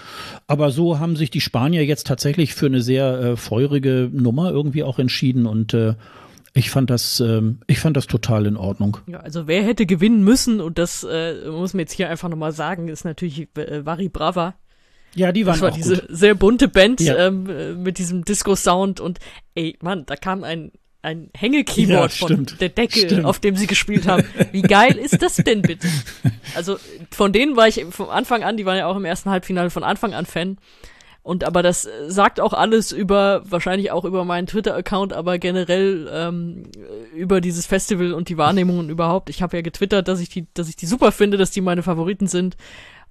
Aber 0.46 0.70
so 0.70 0.98
haben 0.98 1.16
sich 1.16 1.30
die 1.30 1.40
Spanier 1.40 1.86
jetzt 1.86 2.06
tatsächlich 2.06 2.54
für 2.54 2.66
eine 2.66 2.82
sehr 2.82 3.18
äh, 3.20 3.36
feurige 3.38 4.10
Nummer 4.12 4.50
irgendwie 4.50 4.82
auch 4.82 4.98
entschieden 4.98 5.46
und 5.46 5.72
äh, 5.72 5.94
ich 6.52 6.70
fand 6.70 6.90
das, 6.90 7.20
ähm, 7.20 7.60
ich 7.66 7.78
fand 7.80 7.96
das 7.96 8.06
total 8.06 8.46
in 8.46 8.56
Ordnung. 8.56 8.98
Ja, 9.06 9.20
also 9.20 9.46
wer 9.46 9.62
hätte 9.62 9.86
gewinnen 9.86 10.22
müssen 10.24 10.60
und 10.60 10.78
das 10.78 11.04
äh, 11.04 11.48
muss 11.50 11.74
man 11.74 11.80
jetzt 11.80 11.92
hier 11.92 12.08
einfach 12.08 12.28
nochmal 12.28 12.52
sagen, 12.52 12.88
ist 12.88 13.04
natürlich 13.04 13.48
äh, 13.56 13.84
Vari 13.84 14.08
Brava. 14.08 14.54
Ja, 15.14 15.32
die 15.32 15.44
waren 15.46 15.54
Das 15.54 15.62
war 15.62 15.70
auch 15.70 15.74
diese 15.76 15.96
gut. 15.96 16.06
sehr 16.08 16.34
bunte 16.34 16.68
Band 16.68 17.00
Ja. 17.00 17.16
ähm, 17.26 17.48
äh, 17.48 17.72
mit 17.72 17.98
diesem 17.98 18.24
Disco-Sound 18.24 19.00
und 19.00 19.18
ey, 19.54 19.76
Mann, 19.82 20.04
da 20.06 20.16
kam 20.16 20.44
ein 20.44 20.72
ein 21.02 21.30
Hängekeyboard 21.34 22.12
Ja, 22.20 22.26
von 22.26 22.46
der 22.60 22.68
Decke, 22.68 22.98
Stimmt. 23.00 23.24
auf 23.24 23.38
dem 23.38 23.56
sie 23.56 23.66
gespielt 23.66 24.06
haben. 24.06 24.22
Wie 24.52 24.60
geil 24.60 24.98
ist 24.98 25.22
das 25.22 25.36
denn 25.36 25.62
bitte? 25.62 25.88
Also 26.54 26.76
von 27.10 27.32
denen 27.32 27.56
war 27.56 27.68
ich 27.68 27.86
von 27.90 28.10
Anfang 28.10 28.42
an, 28.42 28.58
die 28.58 28.66
waren 28.66 28.76
ja 28.76 28.86
auch 28.86 28.96
im 28.96 29.06
ersten 29.06 29.30
Halbfinale 29.30 29.70
von 29.70 29.82
Anfang 29.82 30.12
an 30.12 30.26
Fan. 30.26 30.58
Und 31.22 31.44
aber 31.44 31.62
das 31.62 31.84
äh, 31.84 31.90
sagt 32.08 32.40
auch 32.40 32.54
alles 32.54 32.92
über, 32.92 33.42
wahrscheinlich 33.44 33.90
auch 33.90 34.04
über 34.04 34.24
meinen 34.24 34.46
Twitter-Account, 34.46 35.12
aber 35.12 35.38
generell 35.38 36.08
ähm, 36.12 36.64
über 37.14 37.40
dieses 37.40 37.66
Festival 37.66 38.14
und 38.14 38.28
die 38.28 38.38
Wahrnehmungen 38.38 38.88
überhaupt. 38.88 39.28
Ich 39.28 39.42
habe 39.42 39.56
ja 39.56 39.62
getwittert, 39.62 40.08
dass 40.08 40.20
ich 40.20 40.30
die, 40.30 40.46
dass 40.54 40.68
ich 40.68 40.76
die 40.76 40.86
super 40.86 41.12
finde, 41.12 41.36
dass 41.36 41.50
die 41.50 41.60
meine 41.60 41.82
Favoriten 41.82 42.26
sind. 42.26 42.56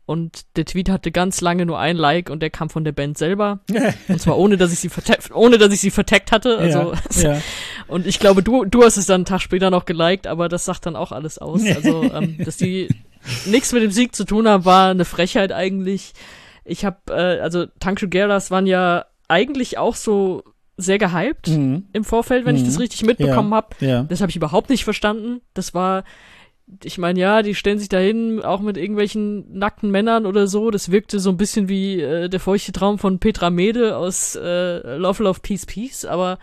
Und 0.10 0.46
der 0.56 0.66
Tweet 0.66 0.90
hatte 0.90 1.12
ganz 1.12 1.40
lange 1.40 1.68
nur 1.68 1.78
ein 1.78 1.96
Like 1.96 2.32
und 2.32 2.42
der 2.42 2.50
kam 2.50 2.72
von 2.72 2.84
der 2.84 2.94
Band 2.94 3.16
selber. 3.20 3.60
Und 4.08 4.20
zwar 4.20 4.40
ohne, 4.40 4.58
dass 4.58 4.74
ich 4.74 4.80
sie 4.80 4.90
verteckt, 4.90 5.30
ohne, 5.32 5.60
dass 5.60 5.72
ich 5.72 5.82
sie 5.82 5.92
verteckt 5.92 6.32
hatte. 6.32 6.58
Also, 6.58 6.96
ja, 7.22 7.34
ja. 7.34 7.42
und 7.88 8.08
ich 8.08 8.20
glaube, 8.20 8.42
du, 8.42 8.66
du 8.66 8.84
hast 8.84 8.98
es 8.98 9.06
dann 9.06 9.18
einen 9.18 9.26
Tag 9.26 9.40
später 9.40 9.70
noch 9.70 9.86
geliked, 9.86 10.26
aber 10.26 10.50
das 10.50 10.66
sagt 10.66 10.88
dann 10.88 10.96
auch 10.96 11.12
alles 11.12 11.38
aus. 11.38 11.62
Also, 11.76 12.12
ähm, 12.12 12.38
dass 12.44 12.58
die 12.58 12.88
nichts 13.46 13.72
mit 13.72 13.84
dem 13.84 13.92
Sieg 13.92 14.16
zu 14.16 14.26
tun 14.26 14.48
haben, 14.48 14.66
war 14.66 14.90
eine 14.90 15.06
Frechheit 15.06 15.52
eigentlich. 15.52 16.14
Ich 16.66 16.86
habe, 16.86 16.98
äh, 17.10 17.40
also 17.42 17.66
Tank 17.80 18.00
Guerras 18.12 18.52
waren 18.52 18.66
ja 18.68 19.06
eigentlich 19.28 19.78
auch 19.78 19.96
so 19.96 20.44
sehr 20.78 20.98
gehypt 20.98 21.48
Mhm. 21.50 21.88
im 21.94 22.04
Vorfeld, 22.04 22.46
wenn 22.46 22.56
ich 22.56 22.62
Mhm. 22.64 22.68
das 22.68 22.80
richtig 22.80 23.04
mitbekommen 23.04 23.50
Ja, 23.52 23.56
habe. 23.58 23.68
ja. 23.80 24.04
Das 24.04 24.22
habe 24.22 24.30
ich 24.30 24.36
überhaupt 24.36 24.70
nicht 24.70 24.84
verstanden. 24.86 25.42
Das 25.54 25.74
war, 25.74 26.04
ich 26.84 26.98
meine, 26.98 27.20
ja, 27.20 27.42
die 27.42 27.54
stellen 27.56 27.80
sich 27.80 27.90
dahin, 27.90 28.42
auch 28.42 28.62
mit 28.62 28.78
irgendwelchen 28.78 29.58
nackten 29.58 29.92
Männern 29.92 30.26
oder 30.26 30.48
so. 30.48 30.72
Das 30.72 30.90
wirkte 30.92 31.20
so 31.20 31.32
ein 31.32 31.38
bisschen 31.38 31.68
wie 31.68 32.00
äh, 32.00 32.30
der 32.30 32.40
feuchte 32.40 32.72
Traum 32.72 32.98
von 32.98 33.20
Petra 33.20 33.50
Mede 33.50 33.98
aus 33.98 34.36
äh, 34.36 34.96
Love, 34.98 35.24
Love, 35.24 35.40
Peace, 35.42 35.66
Peace. 35.66 36.06
Aber 36.06 36.40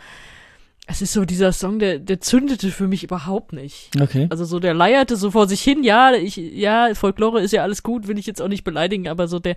es 0.86 1.00
ist 1.02 1.14
so 1.14 1.24
dieser 1.24 1.52
Song, 1.52 1.78
der, 1.78 1.98
der 1.98 2.20
zündete 2.20 2.70
für 2.70 2.86
mich 2.88 3.04
überhaupt 3.04 3.52
nicht. 3.52 3.90
Okay. 4.00 4.26
Also 4.30 4.44
so, 4.44 4.58
der 4.60 4.74
leierte 4.74 5.16
so 5.16 5.30
vor 5.30 5.48
sich 5.48 5.62
hin. 5.62 5.82
Ja, 5.82 6.12
ich, 6.12 6.36
ja, 6.36 6.90
Folklore 6.94 7.40
ist 7.40 7.52
ja 7.52 7.62
alles 7.62 7.82
gut, 7.82 8.06
will 8.06 8.18
ich 8.18 8.26
jetzt 8.26 8.42
auch 8.42 8.48
nicht 8.48 8.64
beleidigen, 8.64 9.08
aber 9.08 9.26
so 9.28 9.38
der, 9.38 9.56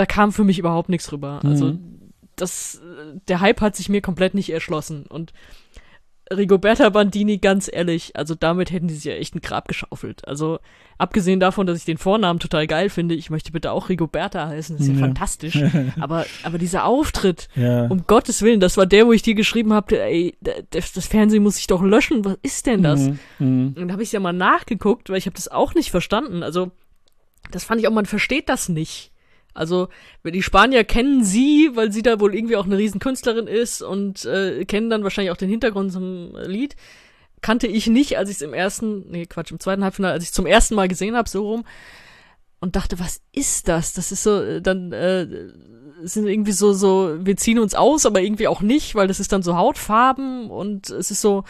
da, 0.00 0.04
da 0.04 0.06
kam 0.06 0.32
für 0.32 0.44
mich 0.44 0.58
überhaupt 0.58 0.88
nichts 0.88 1.10
rüber. 1.12 1.40
Also 1.44 1.66
Mhm. 1.72 2.12
das, 2.36 2.76
äh, 2.76 3.18
der 3.28 3.40
Hype 3.40 3.60
hat 3.60 3.76
sich 3.76 3.88
mir 3.88 4.00
komplett 4.00 4.34
nicht 4.34 4.50
erschlossen. 4.50 5.04
Und 5.06 5.32
Rigoberta 6.32 6.88
Bandini, 6.90 7.38
ganz 7.38 7.68
ehrlich, 7.72 8.14
also 8.14 8.36
damit 8.36 8.70
hätten 8.70 8.86
die 8.86 8.94
sich 8.94 9.02
ja 9.04 9.14
echt 9.14 9.34
ein 9.34 9.40
Grab 9.40 9.66
geschaufelt. 9.66 10.28
Also 10.28 10.60
abgesehen 10.96 11.40
davon, 11.40 11.66
dass 11.66 11.76
ich 11.78 11.84
den 11.84 11.98
Vornamen 11.98 12.38
total 12.38 12.68
geil 12.68 12.88
finde, 12.88 13.16
ich 13.16 13.30
möchte 13.30 13.50
bitte 13.50 13.72
auch 13.72 13.88
Rigoberta 13.88 14.46
heißen, 14.46 14.76
das 14.76 14.86
ist 14.86 14.92
ja, 14.92 14.94
Ja. 15.00 15.06
fantastisch. 15.06 15.56
aber, 16.00 16.24
aber 16.44 16.58
dieser 16.58 16.84
Auftritt, 16.84 17.48
Ja. 17.56 17.86
um 17.88 18.04
Gottes 18.06 18.42
Willen, 18.42 18.60
das 18.60 18.76
war 18.76 18.86
der, 18.86 19.06
wo 19.08 19.12
ich 19.12 19.22
dir 19.22 19.34
geschrieben 19.34 19.72
habe, 19.72 20.00
ey, 20.00 20.36
das, 20.70 20.92
das 20.92 21.08
Fernsehen 21.08 21.42
muss 21.42 21.56
sich 21.56 21.66
doch 21.66 21.82
löschen, 21.82 22.24
was 22.24 22.38
ist 22.42 22.66
denn 22.66 22.84
das? 22.84 23.00
Mhm. 23.08 23.18
Mhm. 23.40 23.66
Und 23.70 23.78
dann 23.80 23.92
habe 23.92 24.04
ich 24.04 24.12
ja 24.12 24.20
mal 24.20 24.32
nachgeguckt, 24.32 25.10
weil 25.10 25.18
ich 25.18 25.26
habe 25.26 25.34
das 25.36 25.48
auch 25.48 25.74
nicht 25.74 25.90
verstanden. 25.90 26.44
Also, 26.44 26.70
das 27.50 27.64
fand 27.64 27.80
ich 27.80 27.88
auch, 27.88 27.92
man 27.92 28.06
versteht 28.06 28.48
das 28.48 28.68
nicht. 28.68 29.10
Also, 29.54 29.88
die 30.24 30.42
Spanier 30.42 30.84
kennen 30.84 31.24
sie, 31.24 31.70
weil 31.74 31.92
sie 31.92 32.02
da 32.02 32.20
wohl 32.20 32.34
irgendwie 32.34 32.56
auch 32.56 32.66
eine 32.66 32.78
Riesenkünstlerin 32.78 33.46
ist 33.46 33.82
und 33.82 34.24
äh, 34.24 34.64
kennen 34.64 34.90
dann 34.90 35.02
wahrscheinlich 35.02 35.32
auch 35.32 35.36
den 35.36 35.48
Hintergrund 35.48 35.92
zum 35.92 36.36
Lied. 36.44 36.76
Kannte 37.40 37.66
ich 37.66 37.86
nicht, 37.86 38.18
als 38.18 38.30
ich 38.30 38.36
es 38.36 38.42
im 38.42 38.54
ersten, 38.54 39.10
nee, 39.10 39.26
Quatsch, 39.26 39.50
im 39.50 39.60
zweiten 39.60 39.82
Halbfinale, 39.82 40.14
als 40.14 40.24
ich 40.24 40.32
zum 40.32 40.46
ersten 40.46 40.74
Mal 40.74 40.88
gesehen 40.88 41.16
habe, 41.16 41.28
so 41.28 41.48
rum. 41.48 41.64
Und 42.60 42.76
dachte, 42.76 42.98
was 42.98 43.22
ist 43.32 43.68
das? 43.68 43.94
Das 43.94 44.12
ist 44.12 44.22
so, 44.22 44.42
äh, 44.42 44.60
dann 44.60 44.92
äh, 44.92 45.26
sind 46.02 46.26
irgendwie 46.26 46.52
so, 46.52 46.72
so, 46.72 47.16
wir 47.18 47.36
ziehen 47.36 47.58
uns 47.58 47.74
aus, 47.74 48.06
aber 48.06 48.20
irgendwie 48.20 48.48
auch 48.48 48.60
nicht, 48.60 48.94
weil 48.94 49.08
das 49.08 49.20
ist 49.20 49.32
dann 49.32 49.42
so 49.42 49.56
Hautfarben 49.56 50.50
und 50.50 50.90
es 50.90 51.10
ist 51.10 51.22
so, 51.22 51.44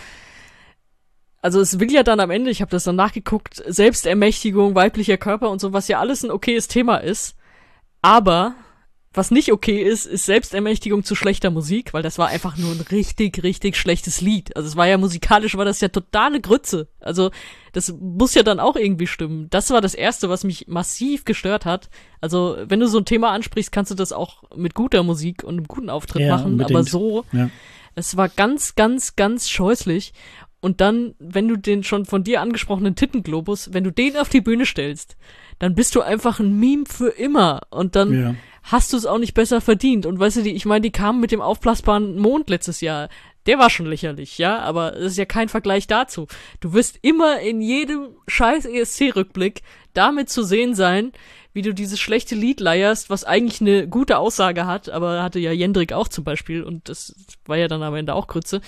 also 1.42 1.60
es 1.60 1.80
will 1.80 1.90
ja 1.92 2.02
dann 2.02 2.20
am 2.20 2.30
Ende, 2.30 2.50
ich 2.50 2.60
habe 2.60 2.70
das 2.70 2.84
dann 2.84 2.96
nachgeguckt, 2.96 3.62
Selbstermächtigung, 3.66 4.74
weiblicher 4.74 5.16
Körper 5.16 5.50
und 5.50 5.60
so, 5.60 5.72
was 5.72 5.88
ja 5.88 5.98
alles 5.98 6.22
ein 6.22 6.30
okayes 6.30 6.68
Thema 6.68 6.98
ist. 6.98 7.36
Aber 8.02 8.54
was 9.12 9.32
nicht 9.32 9.50
okay 9.50 9.82
ist, 9.82 10.06
ist 10.06 10.24
Selbstermächtigung 10.26 11.02
zu 11.02 11.16
schlechter 11.16 11.50
Musik, 11.50 11.92
weil 11.92 12.02
das 12.02 12.16
war 12.16 12.28
einfach 12.28 12.56
nur 12.56 12.70
ein 12.70 12.80
richtig, 12.92 13.42
richtig 13.42 13.76
schlechtes 13.76 14.20
Lied. 14.20 14.54
Also 14.56 14.68
es 14.68 14.76
war 14.76 14.86
ja 14.86 14.98
musikalisch, 14.98 15.56
war 15.56 15.64
das 15.64 15.80
ja 15.80 15.88
totale 15.88 16.40
Grütze. 16.40 16.86
Also 17.00 17.32
das 17.72 17.92
muss 17.98 18.34
ja 18.34 18.44
dann 18.44 18.60
auch 18.60 18.76
irgendwie 18.76 19.08
stimmen. 19.08 19.48
Das 19.50 19.70
war 19.70 19.80
das 19.80 19.94
Erste, 19.94 20.28
was 20.28 20.44
mich 20.44 20.68
massiv 20.68 21.24
gestört 21.24 21.64
hat. 21.64 21.90
Also 22.20 22.56
wenn 22.66 22.78
du 22.78 22.86
so 22.86 22.98
ein 22.98 23.04
Thema 23.04 23.32
ansprichst, 23.32 23.72
kannst 23.72 23.90
du 23.90 23.96
das 23.96 24.12
auch 24.12 24.44
mit 24.54 24.74
guter 24.74 25.02
Musik 25.02 25.42
und 25.42 25.56
einem 25.56 25.66
guten 25.66 25.90
Auftritt 25.90 26.22
Ja, 26.22 26.36
machen, 26.36 26.54
aber 26.60 26.66
unbedingt. 26.68 26.88
so 26.88 27.24
Ja. 27.32 27.50
es 27.96 28.16
war 28.16 28.28
ganz, 28.28 28.76
ganz, 28.76 29.16
ganz 29.16 29.50
scheußlich. 29.50 30.12
Und 30.60 30.80
dann, 30.80 31.14
wenn 31.18 31.48
du 31.48 31.56
den 31.56 31.82
schon 31.82 32.04
von 32.04 32.22
dir 32.22 32.42
angesprochenen 32.42 32.94
Tittenglobus, 32.94 33.72
wenn 33.72 33.82
du 33.82 33.90
den 33.90 34.16
auf 34.18 34.28
die 34.28 34.42
Bühne 34.42 34.66
stellst, 34.66 35.16
dann 35.60 35.76
bist 35.76 35.94
du 35.94 36.00
einfach 36.00 36.40
ein 36.40 36.58
Meme 36.58 36.84
für 36.86 37.10
immer. 37.10 37.60
Und 37.70 37.94
dann 37.94 38.12
Ja. 38.22 38.34
hast 38.64 38.92
du 38.92 38.96
es 38.96 39.06
auch 39.06 39.18
nicht 39.18 39.34
besser 39.34 39.60
verdient. 39.60 40.04
Und 40.06 40.18
weißt 40.18 40.38
du, 40.38 40.42
die, 40.42 40.50
ich 40.54 40.66
meine, 40.66 40.80
die 40.82 40.90
kamen 40.90 41.20
mit 41.20 41.30
dem 41.30 41.40
aufblasbaren 41.40 42.18
Mond 42.18 42.50
letztes 42.50 42.80
Jahr. 42.80 43.08
der 43.46 43.58
war 43.58 43.70
schon 43.70 43.86
lächerlich, 43.86 44.36
ja, 44.36 44.58
aber 44.58 44.96
es 44.98 45.12
ist 45.12 45.16
ja 45.18 45.24
kein 45.24 45.48
Vergleich 45.48 45.86
dazu. 45.86 46.26
Du 46.60 46.74
wirst 46.74 46.98
immer 47.00 47.40
in 47.40 47.62
jedem 47.62 48.08
scheiß 48.28 48.66
ESC-Rückblick 48.66 49.62
damit 49.94 50.28
zu 50.28 50.42
sehen 50.42 50.74
sein, 50.74 51.12
wie 51.54 51.62
du 51.62 51.72
dieses 51.72 51.98
schlechte 51.98 52.34
Lied 52.34 52.60
leierst, 52.60 53.08
was 53.08 53.24
eigentlich 53.24 53.62
eine 53.62 53.88
gute 53.88 54.18
Aussage 54.18 54.66
hat, 54.66 54.90
aber 54.90 55.22
hatte 55.22 55.38
ja 55.40 55.52
Jendrik 55.52 55.94
auch 55.94 56.08
zum 56.08 56.22
Beispiel 56.22 56.62
und 56.62 56.90
das 56.90 57.14
war 57.46 57.56
ja 57.56 57.66
dann 57.66 57.82
am 57.82 57.94
Ende 57.94 58.14
auch 58.14 58.26
Grütze. 58.26 58.60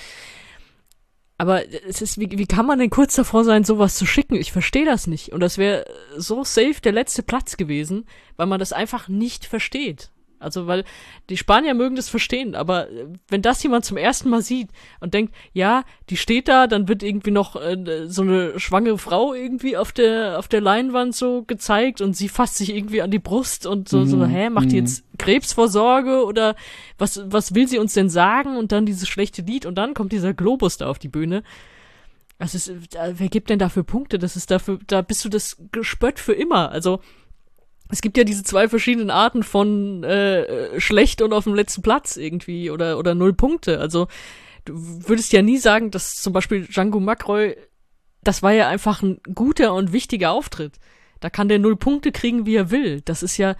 Aber 1.43 1.64
es 1.88 2.01
ist, 2.01 2.20
wie, 2.20 2.30
wie 2.30 2.47
kann 2.47 2.66
man 2.66 2.78
denn 2.78 2.88
kurz 2.88 3.16
davor 3.16 3.43
sein, 3.43 3.64
sowas 3.64 3.97
zu 3.97 4.07
schicken? 4.07 4.36
Ich 4.36 4.53
verstehe 4.53 4.84
das 4.84 5.09
nicht. 5.09 5.32
Und 5.32 5.40
das 5.40 5.59
wäre 5.59 5.84
so 6.16 6.45
safe 6.45 6.80
der 6.80 6.93
letzte 6.93 7.24
Platz 7.24 7.57
gewesen, 7.57 8.07
weil 8.36 8.47
man 8.47 8.61
das 8.61 8.72
einfach 8.72 9.09
nicht 9.09 9.45
versteht. 9.45 10.12
Also, 10.43 10.66
weil 10.66 10.84
die 11.30 11.36
Spanier 11.36 11.74
mögen 11.74 11.97
das 11.97 12.09
verstehen, 12.09 12.55
aber 12.55 12.90
äh, 12.90 13.07
wenn 13.28 13.43
das 13.43 13.62
jemand 13.62 13.84
zum 13.84 13.97
ersten 13.97 14.28
Mal 14.30 14.43
sieht 14.43 14.68
und 15.01 15.14
denkt, 15.14 15.34
ja, 15.53 15.84
die 16.11 16.16
steht 16.16 16.49
da, 16.49 16.66
dann 16.66 16.88
wird 16.88 17.03
irgendwie 17.03 17.30
noch 17.30 17.57
äh, 17.57 18.07
so 18.07 18.22
eine 18.22 18.59
schwangere 18.59 18.99
Frau 18.99 19.34
irgendwie 19.34 19.76
auf 19.76 19.93
der 19.93 20.38
auf 20.38 20.49
der 20.49 20.61
Leinwand 20.61 21.14
so 21.14 21.43
gezeigt 21.43 22.01
und 22.01 22.16
sie 22.16 22.28
fasst 22.28 22.57
sich 22.57 22.74
irgendwie 22.74 23.03
an 23.03 23.11
die 23.11 23.18
Brust 23.18 23.66
und 23.66 23.88
so, 23.88 23.99
mhm. 23.99 24.07
so 24.07 24.26
hä, 24.26 24.51
macht 24.51 24.72
die 24.72 24.80
mhm. 24.80 24.86
jetzt 24.86 25.05
Krebsvorsorge 25.18 26.24
oder 26.24 26.57
was 26.99 27.22
was 27.26 27.55
will 27.55 27.68
sie 27.68 27.78
uns 27.78 27.95
denn 27.95 28.11
sagen 28.11 28.57
und 28.57 28.72
dann 28.72 28.86
dieses 28.86 29.09
schlechte 29.09 29.43
Lied 29.43 29.66
und 29.66 29.76
dann 29.76 29.95
kommt 29.95 30.12
dieser 30.12 30.34
Globus 30.34 30.76
da 30.76 30.88
auf 30.88 30.99
die 30.99 31.09
Bühne. 31.09 31.43
Was 32.43 32.57
ist, 32.57 32.68
äh, 32.68 33.14
wer 33.14 33.28
gibt 33.28 33.51
denn 33.51 33.61
dafür 33.61 33.84
Punkte? 33.84 34.18
Das 34.18 34.34
ist 34.34 34.51
dafür, 34.51 34.80
da 34.88 35.01
bist 35.03 35.24
du 35.24 35.28
das 35.28 35.59
Gespött 35.70 36.18
für 36.18 36.32
immer. 36.32 36.72
Also, 36.72 37.01
es 37.93 38.01
gibt 38.01 38.16
ja 38.16 38.24
diese 38.24 38.43
zwei 38.43 38.68
verschiedenen 38.68 39.11
Arten 39.11 39.43
von 39.43 40.03
äh, 40.03 40.80
schlecht 40.80 41.20
und 41.20 41.34
auf 41.34 41.45
dem 41.45 41.55
letzten 41.55 41.82
Platz 41.82 42.16
irgendwie 42.16 42.70
oder 42.70 42.99
oder 42.99 43.14
null 43.14 43.34
Punkte. 43.34 43.80
Also 43.80 44.09
du 44.64 44.72
würdest 44.74 45.32
ja 45.34 45.43
nie 45.43 45.59
sagen, 45.59 45.90
dass 45.90 46.14
zum 46.14 46.32
Beispiel 46.32 46.66
Django 46.66 47.01
Macroy, 47.01 47.55
das 48.24 48.43
war 48.43 48.53
ja 48.53 48.66
einfach 48.66 49.03
ein 49.03 49.20
guter 49.34 49.74
und 49.74 49.93
wichtiger 49.93 50.30
Auftritt. 50.30 50.78
Da 51.20 51.28
kann 51.28 51.49
der 51.49 51.59
null 51.59 51.76
Punkte 51.76 52.12
kriegen, 52.12 52.47
wie 52.47 52.57
er 52.57 52.70
will. 52.70 53.03
Das 53.03 53.22
ist 53.22 53.36
ja, 53.36 53.57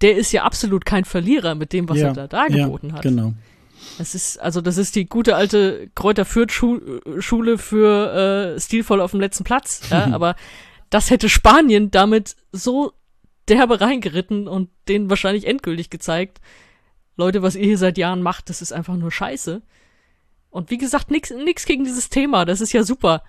der 0.00 0.16
ist 0.16 0.30
ja 0.30 0.44
absolut 0.44 0.86
kein 0.86 1.04
Verlierer 1.04 1.56
mit 1.56 1.72
dem, 1.72 1.88
was 1.88 1.98
ja, 1.98 2.08
er 2.08 2.12
da 2.14 2.28
dargeboten 2.28 2.90
ja, 2.90 2.94
hat. 2.94 3.02
Genau. 3.02 3.34
Das 3.98 4.14
ist, 4.14 4.40
also 4.40 4.60
das 4.60 4.78
ist 4.78 4.94
die 4.94 5.08
gute 5.08 5.34
alte 5.34 5.90
Kräuter 5.96 6.24
Fürth 6.24 6.52
Schule 6.52 7.58
für 7.58 8.54
äh, 8.54 8.60
stilvoll 8.60 9.00
auf 9.00 9.10
dem 9.10 9.18
letzten 9.18 9.42
Platz. 9.42 9.82
Ja? 9.90 10.06
Aber 10.12 10.36
das 10.88 11.10
hätte 11.10 11.28
Spanien 11.28 11.90
damit 11.90 12.36
so 12.52 12.92
derbe 13.48 13.80
reingeritten 13.80 14.48
und 14.48 14.70
denen 14.88 15.10
wahrscheinlich 15.10 15.46
endgültig 15.46 15.90
gezeigt, 15.90 16.40
Leute, 17.16 17.42
was 17.42 17.56
ihr 17.56 17.66
hier 17.66 17.78
seit 17.78 17.98
Jahren 17.98 18.22
macht, 18.22 18.48
das 18.48 18.62
ist 18.62 18.72
einfach 18.72 18.96
nur 18.96 19.10
Scheiße. 19.10 19.62
Und 20.50 20.70
wie 20.70 20.78
gesagt, 20.78 21.10
nix, 21.10 21.30
nix 21.30 21.64
gegen 21.66 21.84
dieses 21.84 22.08
Thema, 22.08 22.44
das 22.44 22.60
ist 22.60 22.72
ja 22.72 22.84
super. 22.84 23.22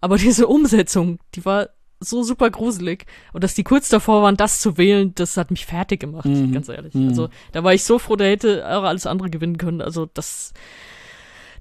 Aber 0.00 0.16
diese 0.16 0.46
Umsetzung, 0.46 1.18
die 1.34 1.44
war 1.44 1.70
so 2.00 2.22
super 2.22 2.50
gruselig. 2.50 3.04
Und 3.32 3.44
dass 3.44 3.54
die 3.54 3.64
kurz 3.64 3.88
davor 3.88 4.22
waren, 4.22 4.36
das 4.36 4.60
zu 4.60 4.78
wählen, 4.78 5.14
das 5.14 5.36
hat 5.36 5.50
mich 5.50 5.66
fertig 5.66 6.00
gemacht, 6.00 6.24
mhm. 6.24 6.52
ganz 6.52 6.68
ehrlich. 6.68 6.94
Mhm. 6.94 7.08
Also, 7.08 7.28
da 7.52 7.62
war 7.62 7.74
ich 7.74 7.84
so 7.84 7.98
froh, 7.98 8.16
der 8.16 8.30
hätte 8.30 8.66
auch 8.66 8.84
alles 8.84 9.06
andere 9.06 9.30
gewinnen 9.30 9.58
können. 9.58 9.82
Also, 9.82 10.06
das, 10.06 10.54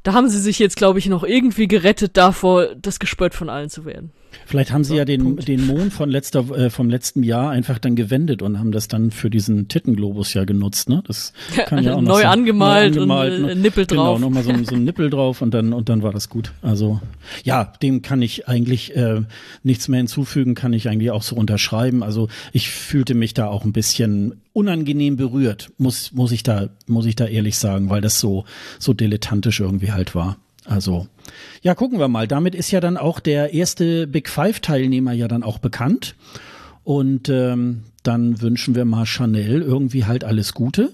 da 0.03 0.13
haben 0.13 0.29
sie 0.29 0.39
sich 0.39 0.59
jetzt, 0.59 0.77
glaube 0.77 0.99
ich, 0.99 1.07
noch 1.07 1.23
irgendwie 1.23 1.67
gerettet 1.67 2.15
davor, 2.15 2.75
das 2.75 2.99
Gespött 2.99 3.33
von 3.33 3.49
allen 3.49 3.69
zu 3.69 3.83
werden. 3.83 4.13
Vielleicht 4.45 4.71
haben 4.71 4.83
sie 4.83 4.89
so, 4.89 4.95
ja 4.95 5.05
den, 5.05 5.37
den 5.37 5.65
Mond 5.67 5.93
von 5.93 6.09
letzter, 6.09 6.49
äh, 6.57 6.69
vom 6.69 6.89
letzten 6.89 7.23
Jahr 7.23 7.51
einfach 7.51 7.79
dann 7.79 7.95
gewendet 7.95 8.41
und 8.41 8.59
haben 8.59 8.71
das 8.71 8.87
dann 8.87 9.11
für 9.11 9.29
diesen 9.29 9.67
Tittenglobus 9.67 10.33
ja 10.33 10.45
genutzt, 10.45 10.89
ne? 10.89 11.03
Das 11.05 11.33
kann 11.67 11.83
ja 11.83 11.95
auch 11.95 12.01
noch 12.01 12.13
neu, 12.13 12.21
so, 12.21 12.27
angemalt 12.27 12.95
neu 12.95 13.01
angemalt 13.01 13.39
und 13.39 13.49
äh, 13.49 13.55
Nippel 13.55 13.85
genau, 13.85 14.03
drauf. 14.03 14.15
Genau, 14.17 14.27
nochmal 14.27 14.43
so, 14.43 14.63
so 14.63 14.75
ein 14.75 14.83
Nippel 14.83 15.09
drauf 15.09 15.41
und 15.41 15.53
dann, 15.53 15.73
und 15.73 15.89
dann 15.89 16.01
war 16.01 16.11
das 16.11 16.29
gut. 16.29 16.51
Also, 16.61 16.99
ja, 17.43 17.71
dem 17.81 18.01
kann 18.01 18.21
ich 18.21 18.47
eigentlich 18.47 18.95
äh, 18.95 19.21
nichts 19.63 19.87
mehr 19.87 19.99
hinzufügen, 19.99 20.55
kann 20.55 20.73
ich 20.73 20.89
eigentlich 20.89 21.11
auch 21.11 21.23
so 21.23 21.35
unterschreiben. 21.35 22.03
Also, 22.03 22.27
ich 22.51 22.69
fühlte 22.69 23.15
mich 23.15 23.33
da 23.33 23.47
auch 23.47 23.65
ein 23.65 23.73
bisschen 23.73 24.41
unangenehm 24.53 25.15
berührt, 25.15 25.71
muss, 25.77 26.11
muss 26.11 26.31
ich 26.31 26.43
da, 26.43 26.69
muss 26.87 27.05
ich 27.05 27.15
da 27.15 27.25
ehrlich 27.25 27.57
sagen, 27.57 27.89
weil 27.89 28.01
das 28.01 28.19
so, 28.19 28.45
so 28.77 28.93
dilettantisch 28.93 29.59
irgendwie 29.59 29.91
halt 29.91 30.15
war. 30.15 30.37
Also, 30.69 31.07
ja, 31.63 31.73
gucken 31.73 31.99
wir 31.99 32.07
mal. 32.07 32.27
Damit 32.27 32.53
ist 32.53 32.69
ja 32.69 32.79
dann 32.79 32.95
auch 32.95 33.19
der 33.19 33.53
erste 33.53 34.05
Big 34.05 34.29
Five-Teilnehmer 34.29 35.13
ja 35.13 35.27
dann 35.27 35.41
auch 35.41 35.57
bekannt. 35.57 36.15
Und 36.83 37.27
ähm, 37.27 37.85
dann 38.03 38.39
wünschen 38.39 38.75
wir 38.75 38.85
mal 38.85 39.05
Chanel 39.05 39.63
irgendwie 39.63 40.05
halt 40.05 40.23
alles 40.23 40.53
Gute 40.53 40.93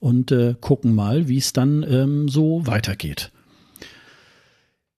und 0.00 0.32
äh, 0.32 0.54
gucken 0.60 0.94
mal, 0.94 1.28
wie 1.28 1.38
es 1.38 1.52
dann 1.52 1.84
ähm, 1.88 2.28
so 2.28 2.66
weitergeht. 2.66 3.30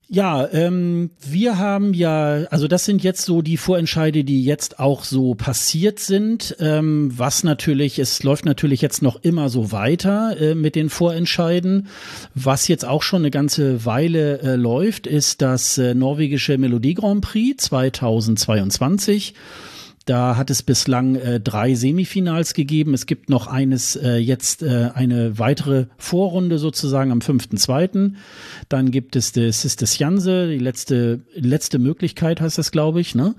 Ja, 0.08 0.48
ähm, 0.52 1.10
wir 1.20 1.58
haben 1.58 1.92
ja, 1.92 2.44
also 2.50 2.68
das 2.68 2.84
sind 2.84 3.02
jetzt 3.02 3.24
so 3.24 3.42
die 3.42 3.56
Vorentscheide, 3.56 4.22
die 4.22 4.44
jetzt 4.44 4.78
auch 4.78 5.02
so 5.02 5.34
passiert 5.34 5.98
sind. 5.98 6.56
Ähm, 6.60 7.10
was 7.16 7.42
natürlich, 7.42 7.98
es 7.98 8.22
läuft 8.22 8.44
natürlich 8.44 8.80
jetzt 8.82 9.02
noch 9.02 9.16
immer 9.22 9.48
so 9.48 9.72
weiter 9.72 10.36
äh, 10.40 10.54
mit 10.54 10.76
den 10.76 10.90
Vorentscheiden. 10.90 11.88
Was 12.36 12.68
jetzt 12.68 12.84
auch 12.84 13.02
schon 13.02 13.22
eine 13.22 13.32
ganze 13.32 13.84
Weile 13.84 14.38
äh, 14.42 14.54
läuft, 14.54 15.08
ist 15.08 15.42
das 15.42 15.76
äh, 15.76 15.92
norwegische 15.94 16.56
Melodie 16.56 16.94
Grand 16.94 17.22
Prix 17.22 17.64
2022. 17.64 19.34
Da 20.06 20.36
hat 20.36 20.50
es 20.50 20.62
bislang 20.62 21.16
äh, 21.16 21.40
drei 21.40 21.74
Semifinals 21.74 22.54
gegeben. 22.54 22.94
Es 22.94 23.06
gibt 23.06 23.28
noch 23.28 23.48
eines 23.48 23.96
äh, 23.96 24.16
jetzt 24.16 24.62
äh, 24.62 24.90
eine 24.94 25.38
weitere 25.40 25.86
Vorrunde 25.98 26.58
sozusagen 26.58 27.10
am 27.10 27.18
5.2. 27.18 28.12
Dann 28.68 28.90
gibt 28.92 29.16
es 29.16 29.32
das 29.32 29.62
Sistes 29.62 29.98
Janse, 29.98 30.48
die 30.48 30.58
letzte 30.58 31.22
letzte 31.34 31.80
Möglichkeit 31.80 32.40
heißt 32.40 32.56
das, 32.56 32.70
glaube 32.70 33.00
ich, 33.00 33.16
ne? 33.16 33.34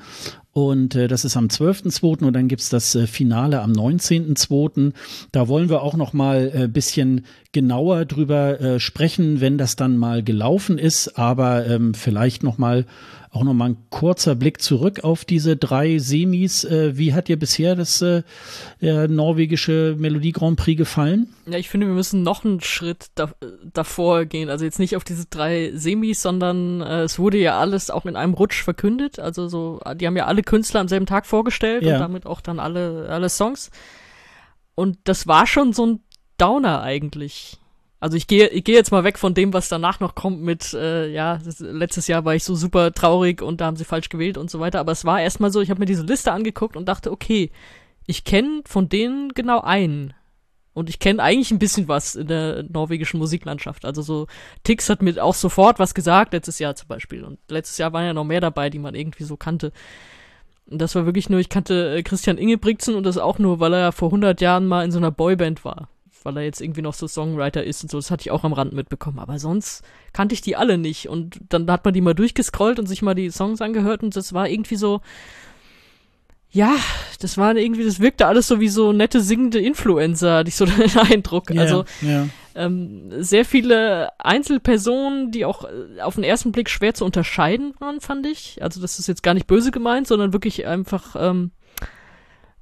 Und 0.52 0.96
äh, 0.96 1.08
das 1.08 1.24
ist 1.24 1.38
am 1.38 1.48
12.2. 1.48 2.26
und 2.26 2.34
dann 2.34 2.48
gibt's 2.48 2.70
das 2.70 2.96
äh, 2.96 3.06
Finale 3.06 3.62
am 3.62 3.72
19.2. 3.72 4.92
Da 5.32 5.48
wollen 5.48 5.70
wir 5.70 5.84
auch 5.84 5.96
noch 5.96 6.14
mal 6.14 6.52
äh, 6.52 6.68
bisschen 6.68 7.28
genauer 7.52 8.06
drüber 8.06 8.60
äh, 8.60 8.80
sprechen, 8.80 9.40
wenn 9.40 9.60
das 9.60 9.76
dann 9.76 9.98
mal 9.98 10.24
gelaufen 10.24 10.80
ist. 10.80 11.18
Aber 11.18 11.68
ähm, 11.68 11.94
vielleicht 11.94 12.44
noch 12.44 12.58
mal 12.58 12.86
auch 13.32 13.44
noch 13.44 13.54
mal 13.54 13.70
ein 13.70 13.78
kurzer 13.90 14.36
Blick 14.36 14.62
zurück 14.62 15.04
auf 15.04 15.26
diese 15.26 15.58
drei 15.58 15.98
Semis. 16.00 16.64
Äh, 16.64 16.98
wie 16.98 17.14
hat 17.14 17.28
dir 17.28 17.38
bisher 17.38 17.76
das 17.76 18.02
äh, 18.02 18.24
der 18.82 19.08
norwegische 19.08 19.96
Melodie 19.98 20.32
Grand 20.32 20.58
Prix 20.58 20.78
gefallen? 20.78 21.34
Ja, 21.46 21.58
ich 21.58 21.70
finde, 21.70 21.88
wir 21.88 21.94
müssen 21.94 22.24
noch 22.24 22.46
einen 22.46 22.62
Schritt 22.62 23.08
da, 23.16 23.32
davor 23.74 24.26
gehen. 24.26 24.50
Also 24.50 24.66
jetzt 24.66 24.80
nicht 24.80 24.96
auf 24.96 25.04
diese 25.04 25.26
drei 25.26 25.72
Semis, 25.76 26.22
sondern 26.22 26.82
äh, 26.82 27.04
es 27.04 27.20
wurde 27.20 27.38
ja 27.38 27.60
alles 27.60 27.90
auch 27.90 28.06
in 28.06 28.16
einem 28.16 28.34
Rutsch 28.34 28.64
verkündet. 28.64 29.20
Also 29.20 29.48
so, 29.48 29.80
die 29.96 30.08
haben 30.08 30.18
ja 30.18 30.26
alle 30.26 30.44
Künstler 30.44 30.80
am 30.80 30.88
selben 30.88 31.06
Tag 31.06 31.26
vorgestellt 31.26 31.84
ja. 31.84 31.96
und 31.96 32.00
damit 32.00 32.26
auch 32.26 32.42
dann 32.42 32.60
alle 32.60 33.08
alle 33.10 33.30
Songs. 33.30 33.72
Und 34.76 34.98
das 35.06 35.28
war 35.28 35.48
schon 35.48 35.74
so 35.74 35.86
ein 35.86 36.00
Downer 36.38 36.82
eigentlich. 36.82 37.58
Also 38.00 38.16
ich 38.16 38.28
gehe 38.28 38.48
ich 38.50 38.64
gehe 38.64 38.76
jetzt 38.76 38.92
mal 38.92 39.04
weg 39.04 39.18
von 39.18 39.34
dem, 39.34 39.54
was 39.54 39.70
danach 39.70 40.00
noch 40.00 40.14
kommt 40.14 40.42
mit, 40.42 40.74
äh, 40.74 41.10
ja, 41.10 41.40
letztes 41.60 42.08
Jahr 42.08 42.26
war 42.26 42.36
ich 42.36 42.44
so 42.44 42.56
super 42.56 42.92
traurig 42.94 43.42
und 43.42 43.60
da 43.60 43.66
haben 43.66 43.76
sie 43.76 43.86
falsch 43.86 44.10
gewählt 44.10 44.38
und 44.38 44.52
so 44.52 44.60
weiter. 44.60 44.80
Aber 44.80 44.92
es 44.92 45.04
war 45.06 45.20
erstmal 45.20 45.52
so, 45.52 45.62
ich 45.62 45.72
habe 45.72 45.80
mir 45.80 45.88
diese 45.88 46.04
Liste 46.04 46.32
angeguckt 46.32 46.78
und 46.78 46.86
dachte, 46.88 47.12
okay, 47.12 47.52
ich 48.06 48.24
kenne 48.24 48.62
von 48.66 48.88
denen 48.88 49.34
genau 49.34 49.62
einen. 49.62 50.14
Und 50.74 50.90
ich 50.90 51.00
kenne 51.00 51.24
eigentlich 51.24 51.50
ein 51.50 51.58
bisschen 51.58 51.88
was 51.88 52.14
in 52.14 52.28
der 52.28 52.64
norwegischen 52.70 53.18
Musiklandschaft. 53.18 53.84
Also 53.84 54.04
so, 54.04 54.28
Tix 54.64 54.90
hat 54.92 55.02
mir 55.02 55.24
auch 55.24 55.34
sofort 55.34 55.80
was 55.80 55.96
gesagt, 55.96 56.34
letztes 56.34 56.60
Jahr 56.60 56.76
zum 56.76 56.88
Beispiel. 56.88 57.24
Und 57.24 57.40
letztes 57.50 57.80
Jahr 57.80 57.94
waren 57.94 58.06
ja 58.06 58.14
noch 58.14 58.26
mehr 58.26 58.42
dabei, 58.42 58.70
die 58.70 58.78
man 58.78 58.94
irgendwie 58.94 59.24
so 59.24 59.38
kannte. 59.38 59.72
Und 60.70 60.80
das 60.80 60.94
war 60.94 61.06
wirklich 61.06 61.30
nur, 61.30 61.40
ich 61.40 61.50
kannte 61.50 61.96
äh, 61.96 62.04
Christian 62.04 62.38
Ingebrigtsen 62.38 62.94
und 62.94 63.06
das 63.06 63.18
auch 63.18 63.40
nur, 63.40 63.60
weil 63.60 63.74
er 63.74 63.92
vor 63.92 64.10
100 64.10 64.40
Jahren 64.40 64.68
mal 64.68 64.86
in 64.86 64.92
so 64.92 65.00
einer 65.00 65.10
Boyband 65.10 65.66
war 65.66 65.90
weil 66.28 66.36
er 66.36 66.44
jetzt 66.44 66.60
irgendwie 66.60 66.82
noch 66.82 66.94
so 66.94 67.08
Songwriter 67.08 67.64
ist 67.64 67.84
und 67.84 67.90
so. 67.90 67.98
Das 67.98 68.12
hatte 68.12 68.22
ich 68.22 68.32
auch 68.32 68.44
am 68.44 68.52
Rand 68.52 68.74
mitbekommen. 68.74 69.18
Aber 69.18 69.40
sonst 69.40 69.82
kannte 70.12 70.34
ich 70.34 70.42
die 70.42 70.58
alle 70.58 70.78
nicht. 70.78 71.08
Und 71.08 71.40
dann 71.48 71.72
hat 71.72 71.86
man 71.86 71.94
die 71.94 72.02
mal 72.02 72.14
durchgescrollt 72.14 72.80
und 72.80 72.86
sich 72.86 73.02
mal 73.02 73.16
die 73.16 73.32
Songs 73.32 73.62
angehört 73.62 74.04
und 74.04 74.14
das 74.14 74.34
war 74.34 74.50
irgendwie 74.50 74.76
so, 74.76 75.00
ja, 76.52 76.76
das 77.22 77.38
war 77.38 77.56
irgendwie, 77.56 77.86
das 77.86 78.02
wirkte 78.02 78.28
alles 78.28 78.48
so 78.48 78.60
wie 78.60 78.68
so 78.68 78.92
nette 78.92 79.22
singende 79.22 79.60
Influencer, 79.60 80.40
hatte 80.40 80.50
ich 80.50 80.56
so 80.56 80.66
den 80.66 80.98
Eindruck. 80.98 81.50
Yeah, 81.50 81.62
also 81.62 81.86
yeah. 82.04 82.28
Ähm, 82.56 83.10
sehr 83.20 83.46
viele 83.46 84.10
Einzelpersonen, 84.20 85.32
die 85.32 85.46
auch 85.46 85.64
äh, 85.64 86.02
auf 86.02 86.16
den 86.16 86.26
ersten 86.26 86.52
Blick 86.52 86.70
schwer 86.70 86.94
zu 86.94 87.06
unterscheiden 87.06 87.74
waren, 87.80 88.02
fand 88.02 88.26
ich. 88.26 88.62
Also 88.62 88.82
das 88.82 89.00
ist 89.00 89.08
jetzt 89.08 89.24
gar 89.24 89.34
nicht 89.34 89.48
böse 89.48 89.72
gemeint, 89.72 90.08
sondern 90.08 90.34
wirklich 90.34 90.66
einfach 90.68 91.16
ähm, 91.18 91.52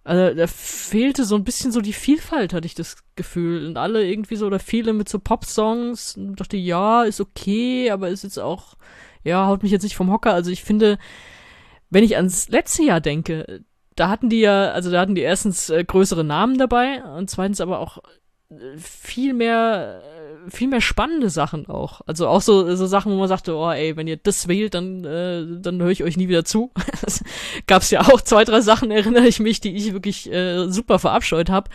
also 0.06 0.36
da 0.36 0.46
fehlte 0.46 1.26
so 1.26 1.36
ein 1.36 1.44
bisschen 1.44 1.72
so 1.72 1.82
die 1.82 1.92
Vielfalt, 1.92 2.54
hatte 2.54 2.68
ich 2.68 2.76
das 2.76 2.98
Gefühl. 3.16 3.66
Und 3.66 3.78
alle 3.78 4.06
irgendwie 4.06 4.36
so, 4.36 4.46
oder 4.46 4.60
viele 4.60 4.94
mit 4.94 5.10
so 5.10 5.18
Pop-Songs. 5.18 6.14
Dachte, 6.36 6.58
ja, 6.58 7.04
ist 7.04 7.20
okay, 7.20 7.90
aber 7.90 8.10
ist 8.10 8.24
jetzt 8.24 8.38
auch, 8.38 8.76
ja, 9.24 9.48
haut 9.48 9.64
mich 9.64 9.72
jetzt 9.72 9.82
nicht 9.82 9.96
vom 9.96 10.12
Hocker. 10.12 10.32
Also 10.32 10.52
ich 10.52 10.64
finde, 10.64 11.00
wenn 11.90 12.04
ich 12.04 12.18
ans 12.18 12.50
letzte 12.50 12.84
Jahr 12.84 13.02
denke, 13.02 13.64
da 13.96 14.10
hatten 14.10 14.30
die 14.30 14.42
ja, 14.42 14.72
also 14.72 14.92
da 14.92 15.02
hatten 15.02 15.16
die 15.16 15.22
erstens 15.22 15.72
äh, 15.72 15.84
größere 15.84 16.24
Namen 16.24 16.60
dabei 16.60 17.04
und 17.04 17.30
zweitens 17.32 17.60
aber 17.60 17.80
auch 17.80 17.98
äh, 18.52 18.78
viel 18.78 19.34
mehr 19.34 20.04
viel 20.50 20.68
mehr 20.68 20.82
spannende 20.82 21.30
Sachen 21.30 21.68
auch. 21.68 22.02
Also 22.06 22.28
auch 22.28 22.42
so, 22.42 22.76
so 22.76 22.86
Sachen, 22.86 23.12
wo 23.12 23.18
man 23.18 23.28
sagte, 23.28 23.56
oh 23.56 23.70
ey, 23.72 23.96
wenn 23.96 24.08
ihr 24.08 24.18
das 24.18 24.48
wählt, 24.48 24.74
dann, 24.74 25.04
äh, 25.04 25.46
dann 25.60 25.82
höre 25.82 25.92
ich 25.92 26.04
euch 26.04 26.18
nie 26.18 26.28
wieder 26.28 26.46
zu. 26.46 26.72
Gab's 27.68 27.92
ja 27.92 28.02
auch 28.02 28.22
zwei, 28.22 28.44
drei 28.44 28.62
Sachen, 28.62 28.92
erinnere 28.92 29.28
ich 29.28 29.40
mich, 29.40 29.62
die 29.62 29.76
ich 29.76 29.94
wirklich 29.94 30.32
äh, 30.32 30.68
super 30.70 31.00
verabscheut 31.00 31.50
habe. 31.50 31.70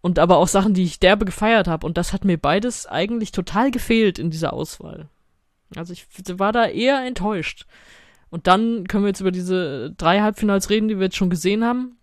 Und 0.00 0.18
aber 0.18 0.36
auch 0.36 0.48
Sachen, 0.48 0.74
die 0.74 0.84
ich 0.84 1.00
derbe 1.00 1.24
gefeiert 1.24 1.66
habe. 1.66 1.86
Und 1.86 1.98
das 1.98 2.12
hat 2.12 2.24
mir 2.24 2.38
beides 2.38 2.86
eigentlich 2.86 3.32
total 3.32 3.70
gefehlt 3.70 4.18
in 4.18 4.30
dieser 4.30 4.52
Auswahl. 4.52 5.08
Also 5.74 5.92
ich 5.92 6.06
war 6.38 6.52
da 6.52 6.66
eher 6.66 7.04
enttäuscht. 7.04 7.66
Und 8.30 8.46
dann 8.46 8.86
können 8.86 9.04
wir 9.04 9.08
jetzt 9.08 9.20
über 9.20 9.32
diese 9.32 9.92
drei 9.96 10.20
Halbfinals 10.20 10.70
reden, 10.70 10.88
die 10.88 10.98
wir 10.98 11.04
jetzt 11.04 11.16
schon 11.16 11.30
gesehen 11.30 11.64
haben. 11.64 11.96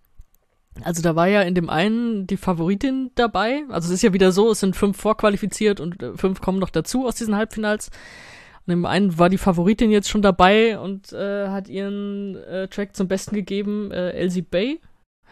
Also 0.82 1.02
da 1.02 1.16
war 1.16 1.28
ja 1.28 1.42
in 1.42 1.56
dem 1.56 1.70
einen 1.70 2.26
die 2.26 2.38
Favoritin 2.38 3.12
dabei. 3.16 3.64
Also 3.70 3.88
es 3.88 3.96
ist 3.96 4.02
ja 4.02 4.14
wieder 4.14 4.32
so, 4.32 4.52
es 4.52 4.60
sind 4.60 4.76
fünf 4.76 4.98
vorqualifiziert 4.98 5.80
und 5.80 6.02
äh, 6.02 6.18
fünf 6.18 6.42
kommen 6.42 6.60
noch 6.60 6.70
dazu 6.70 7.06
aus 7.06 7.16
diesen 7.16 7.36
Halbfinals. 7.36 7.92
Und 8.66 8.74
im 8.74 8.86
einen 8.86 9.18
war 9.20 9.30
die 9.30 9.38
Favoritin 9.38 9.92
jetzt 9.92 10.10
schon 10.10 10.22
dabei 10.22 10.80
und 10.80 11.12
äh, 11.12 11.50
hat 11.50 11.68
ihren 11.68 12.36
äh, 12.36 12.68
Track 12.70 12.96
zum 12.96 13.08
Besten 13.08 13.36
gegeben, 13.36 13.92
äh, 13.92 14.12
Elsie 14.12 14.42
Bay. 14.42 14.80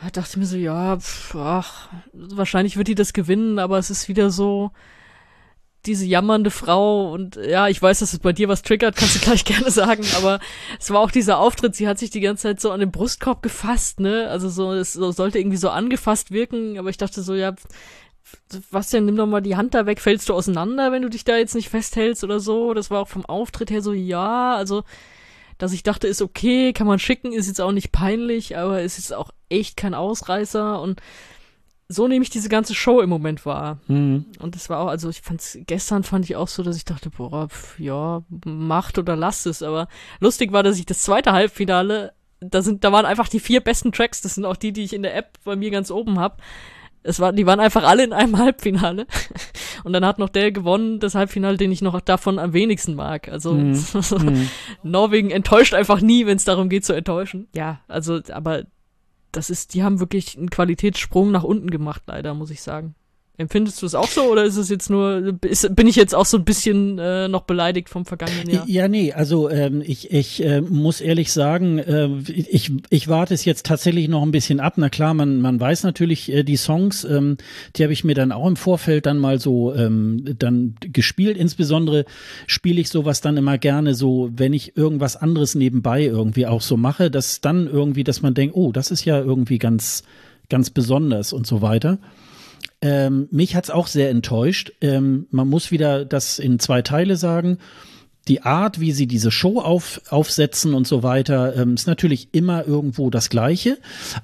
Da 0.01 0.09
dachte 0.09 0.31
ich 0.31 0.37
mir 0.37 0.45
so, 0.45 0.57
ja, 0.57 0.97
pff, 0.97 1.35
ach, 1.35 1.89
wahrscheinlich 2.11 2.75
wird 2.75 2.87
die 2.87 2.95
das 2.95 3.13
gewinnen, 3.13 3.59
aber 3.59 3.77
es 3.77 3.89
ist 3.89 4.09
wieder 4.09 4.31
so, 4.31 4.71
diese 5.85 6.05
jammernde 6.05 6.51
Frau 6.51 7.11
und 7.11 7.37
ja, 7.37 7.67
ich 7.67 7.81
weiß, 7.81 7.99
dass 7.99 8.13
es 8.13 8.19
bei 8.19 8.33
dir 8.33 8.47
was 8.47 8.61
triggert, 8.61 8.95
kannst 8.95 9.15
du 9.15 9.19
gleich 9.23 9.45
gerne 9.45 9.71
sagen, 9.71 10.03
aber 10.15 10.39
es 10.79 10.91
war 10.91 10.99
auch 10.99 11.11
dieser 11.11 11.39
Auftritt, 11.39 11.75
sie 11.75 11.87
hat 11.87 11.97
sich 11.97 12.11
die 12.11 12.19
ganze 12.21 12.43
Zeit 12.43 12.59
so 12.59 12.71
an 12.71 12.79
den 12.79 12.91
Brustkorb 12.91 13.41
gefasst, 13.41 13.99
ne? 13.99 14.27
Also 14.29 14.49
so, 14.49 14.73
es 14.73 14.93
so, 14.93 15.11
sollte 15.11 15.39
irgendwie 15.39 15.57
so 15.57 15.69
angefasst 15.69 16.31
wirken, 16.31 16.77
aber 16.77 16.89
ich 16.89 16.97
dachte 16.97 17.23
so, 17.23 17.33
ja, 17.33 17.55
was 18.69 18.89
denn, 18.89 19.05
nimm 19.05 19.17
doch 19.17 19.25
mal 19.25 19.41
die 19.41 19.55
Hand 19.55 19.73
da 19.73 19.85
weg, 19.85 19.99
fällst 19.99 20.29
du 20.29 20.33
auseinander, 20.33 20.91
wenn 20.91 21.01
du 21.01 21.09
dich 21.09 21.23
da 21.23 21.37
jetzt 21.37 21.55
nicht 21.55 21.69
festhältst 21.69 22.23
oder 22.23 22.39
so? 22.39 22.73
Das 22.73 22.91
war 22.91 23.01
auch 23.01 23.07
vom 23.07 23.25
Auftritt 23.25 23.71
her 23.71 23.81
so, 23.81 23.93
ja, 23.93 24.55
also, 24.55 24.83
dass 25.57 25.73
ich 25.73 25.83
dachte, 25.83 26.07
ist 26.07 26.21
okay, 26.21 26.73
kann 26.73 26.87
man 26.87 26.99
schicken, 26.99 27.33
ist 27.33 27.47
jetzt 27.47 27.61
auch 27.61 27.71
nicht 27.71 27.91
peinlich, 27.91 28.57
aber 28.57 28.81
ist 28.81 28.97
jetzt 28.97 29.13
auch 29.13 29.31
echt 29.49 29.77
kein 29.77 29.93
Ausreißer 29.93 30.79
und 30.81 31.01
so 31.91 32.07
nehme 32.07 32.23
ich 32.23 32.29
diese 32.29 32.49
ganze 32.49 32.73
Show 32.73 33.01
im 33.01 33.09
Moment 33.09 33.45
wahr. 33.45 33.79
Mhm. 33.87 34.25
Und 34.39 34.55
das 34.55 34.69
war 34.69 34.79
auch, 34.79 34.87
also 34.87 35.09
ich 35.09 35.21
fand's, 35.21 35.57
gestern 35.67 36.03
fand 36.03 36.25
ich 36.25 36.35
auch 36.35 36.47
so, 36.47 36.63
dass 36.63 36.77
ich 36.77 36.85
dachte, 36.85 37.09
boah, 37.09 37.49
pf, 37.49 37.79
ja, 37.79 38.23
macht 38.45 38.97
oder 38.97 39.15
lasst 39.15 39.45
es. 39.45 39.61
Aber 39.61 39.87
lustig 40.19 40.51
war, 40.51 40.63
dass 40.63 40.79
ich 40.79 40.85
das 40.85 41.03
zweite 41.03 41.33
Halbfinale, 41.33 42.13
da 42.39 42.61
sind, 42.61 42.83
da 42.83 42.91
waren 42.91 43.05
einfach 43.05 43.27
die 43.27 43.39
vier 43.39 43.61
besten 43.61 43.91
Tracks, 43.91 44.21
das 44.21 44.35
sind 44.35 44.45
auch 44.45 44.55
die, 44.55 44.71
die 44.71 44.83
ich 44.83 44.93
in 44.93 45.03
der 45.03 45.15
App 45.15 45.37
bei 45.43 45.55
mir 45.55 45.69
ganz 45.69 45.91
oben 45.91 46.19
hab. 46.19 46.41
Es 47.03 47.19
war, 47.19 47.33
die 47.33 47.45
waren 47.45 47.59
einfach 47.59 47.83
alle 47.83 48.03
in 48.03 48.13
einem 48.13 48.37
Halbfinale. 48.37 49.07
Und 49.83 49.93
dann 49.93 50.05
hat 50.05 50.19
noch 50.19 50.29
der 50.29 50.51
gewonnen, 50.51 50.99
das 50.99 51.15
Halbfinale, 51.15 51.57
den 51.57 51.71
ich 51.71 51.81
noch 51.81 51.99
davon 51.99 52.39
am 52.39 52.53
wenigsten 52.53 52.95
mag. 52.95 53.27
Also 53.27 53.53
mhm. 53.53 53.71
mhm. 54.19 54.49
Norwegen 54.83 55.31
enttäuscht 55.31 55.73
einfach 55.73 56.01
nie, 56.01 56.25
wenn 56.25 56.37
es 56.37 56.45
darum 56.45 56.69
geht 56.69 56.85
zu 56.85 56.93
enttäuschen. 56.93 57.47
Ja, 57.55 57.81
also, 57.87 58.19
aber 58.31 58.63
das 59.31 59.49
ist, 59.49 59.73
die 59.73 59.83
haben 59.83 59.99
wirklich 59.99 60.37
einen 60.37 60.49
Qualitätssprung 60.49 61.31
nach 61.31 61.43
unten 61.43 61.69
gemacht, 61.69 62.03
leider, 62.07 62.33
muss 62.33 62.51
ich 62.51 62.61
sagen. 62.61 62.95
Empfindest 63.41 63.81
du 63.81 63.85
es 63.85 63.95
auch 63.95 64.07
so 64.07 64.23
oder 64.31 64.43
ist 64.43 64.57
es 64.57 64.69
jetzt 64.69 64.89
nur, 64.89 65.37
ist, 65.41 65.75
bin 65.75 65.87
ich 65.87 65.95
jetzt 65.95 66.13
auch 66.13 66.25
so 66.25 66.37
ein 66.37 66.45
bisschen 66.45 66.99
äh, 66.99 67.27
noch 67.27 67.41
beleidigt 67.41 67.89
vom 67.89 68.05
vergangenen 68.05 68.49
Jahr? 68.49 68.63
Ja, 68.67 68.87
nee, 68.87 69.11
also 69.11 69.49
ähm, 69.49 69.81
ich, 69.85 70.11
ich 70.11 70.43
äh, 70.43 70.61
muss 70.61 71.01
ehrlich 71.01 71.33
sagen, 71.33 71.79
äh, 71.79 72.07
ich, 72.27 72.71
ich 72.89 73.07
warte 73.07 73.33
es 73.33 73.43
jetzt 73.45 73.65
tatsächlich 73.65 74.07
noch 74.07 74.21
ein 74.21 74.31
bisschen 74.31 74.59
ab. 74.59 74.73
Na 74.77 74.89
klar, 74.89 75.13
man, 75.13 75.41
man 75.41 75.59
weiß 75.59 75.83
natürlich 75.83 76.31
äh, 76.31 76.43
die 76.43 76.57
Songs, 76.57 77.03
ähm, 77.03 77.37
die 77.75 77.83
habe 77.83 77.93
ich 77.93 78.03
mir 78.03 78.15
dann 78.15 78.31
auch 78.31 78.47
im 78.47 78.55
Vorfeld 78.55 79.05
dann 79.05 79.17
mal 79.17 79.39
so 79.39 79.73
ähm, 79.73 80.35
dann 80.37 80.75
gespielt. 80.79 81.37
Insbesondere 81.37 82.05
spiele 82.47 82.79
ich 82.79 82.89
sowas 82.89 83.21
dann 83.21 83.37
immer 83.37 83.57
gerne 83.57 83.95
so, 83.95 84.29
wenn 84.35 84.53
ich 84.53 84.77
irgendwas 84.77 85.15
anderes 85.15 85.55
nebenbei 85.55 86.03
irgendwie 86.03 86.47
auch 86.47 86.61
so 86.61 86.77
mache, 86.77 87.09
dass 87.09 87.41
dann 87.41 87.67
irgendwie, 87.67 88.03
dass 88.03 88.21
man 88.21 88.33
denkt, 88.33 88.55
oh, 88.55 88.71
das 88.71 88.91
ist 88.91 89.05
ja 89.05 89.19
irgendwie 89.19 89.57
ganz, 89.57 90.03
ganz 90.49 90.69
besonders 90.69 91.33
und 91.33 91.47
so 91.47 91.61
weiter. 91.61 91.99
Ähm, 92.81 93.27
mich 93.31 93.55
hat's 93.55 93.69
auch 93.69 93.87
sehr 93.87 94.09
enttäuscht. 94.09 94.73
Ähm, 94.81 95.27
man 95.31 95.47
muss 95.47 95.71
wieder 95.71 96.05
das 96.05 96.39
in 96.39 96.59
zwei 96.59 96.81
Teile 96.81 97.15
sagen. 97.15 97.59
Die 98.27 98.43
Art, 98.43 98.79
wie 98.79 98.91
sie 98.91 99.07
diese 99.07 99.31
Show 99.31 99.59
auf, 99.59 100.01
aufsetzen 100.09 100.73
und 100.73 100.85
so 100.85 101.01
weiter, 101.01 101.55
ähm, 101.55 101.73
ist 101.73 101.87
natürlich 101.87 102.29
immer 102.33 102.67
irgendwo 102.67 103.09
das 103.09 103.29
Gleiche, 103.29 103.77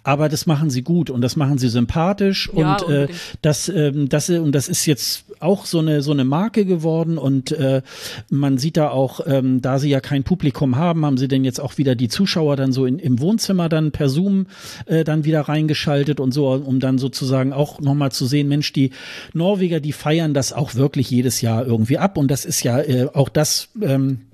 aber 0.03 0.29
das 0.29 0.45
machen 0.45 0.69
sie 0.69 0.83
gut 0.83 1.09
und 1.09 1.21
das 1.21 1.35
machen 1.35 1.57
sie 1.57 1.69
sympathisch 1.69 2.49
ja, 2.55 2.75
und 2.75 2.89
äh, 2.89 3.07
das, 3.41 3.69
ähm, 3.69 4.07
das 4.07 4.29
und 4.29 4.53
das 4.53 4.67
ist 4.69 4.85
jetzt 4.85 5.25
auch 5.39 5.65
so 5.65 5.79
eine 5.79 6.01
so 6.01 6.11
eine 6.11 6.25
Marke 6.25 6.65
geworden 6.65 7.17
und 7.17 7.51
äh, 7.51 7.81
man 8.29 8.57
sieht 8.57 8.77
da 8.77 8.89
auch, 8.89 9.21
ähm, 9.25 9.61
da 9.61 9.79
sie 9.79 9.89
ja 9.89 9.99
kein 9.99 10.23
Publikum 10.23 10.75
haben, 10.75 11.05
haben 11.05 11.17
sie 11.17 11.27
denn 11.27 11.43
jetzt 11.43 11.59
auch 11.59 11.77
wieder 11.77 11.95
die 11.95 12.07
Zuschauer 12.07 12.55
dann 12.55 12.71
so 12.71 12.85
in, 12.85 12.99
im 12.99 13.19
Wohnzimmer 13.19 13.69
dann 13.69 13.91
per 13.91 14.09
Zoom 14.09 14.47
äh, 14.85 15.03
dann 15.03 15.25
wieder 15.25 15.41
reingeschaltet 15.41 16.19
und 16.19 16.33
so, 16.33 16.49
um 16.49 16.79
dann 16.79 16.97
sozusagen 16.97 17.53
auch 17.53 17.79
nochmal 17.79 18.11
zu 18.11 18.25
sehen, 18.25 18.47
Mensch, 18.47 18.73
die 18.73 18.91
Norweger, 19.33 19.79
die 19.79 19.93
feiern 19.93 20.33
das 20.33 20.53
auch 20.53 20.75
wirklich 20.75 21.09
jedes 21.09 21.41
Jahr 21.41 21.65
irgendwie 21.65 21.97
ab 21.97 22.17
und 22.17 22.29
das 22.29 22.45
ist 22.45 22.63
ja 22.63 22.79
äh, 22.79 23.07
auch 23.13 23.29
das 23.29 23.69
ähm, 23.87 24.26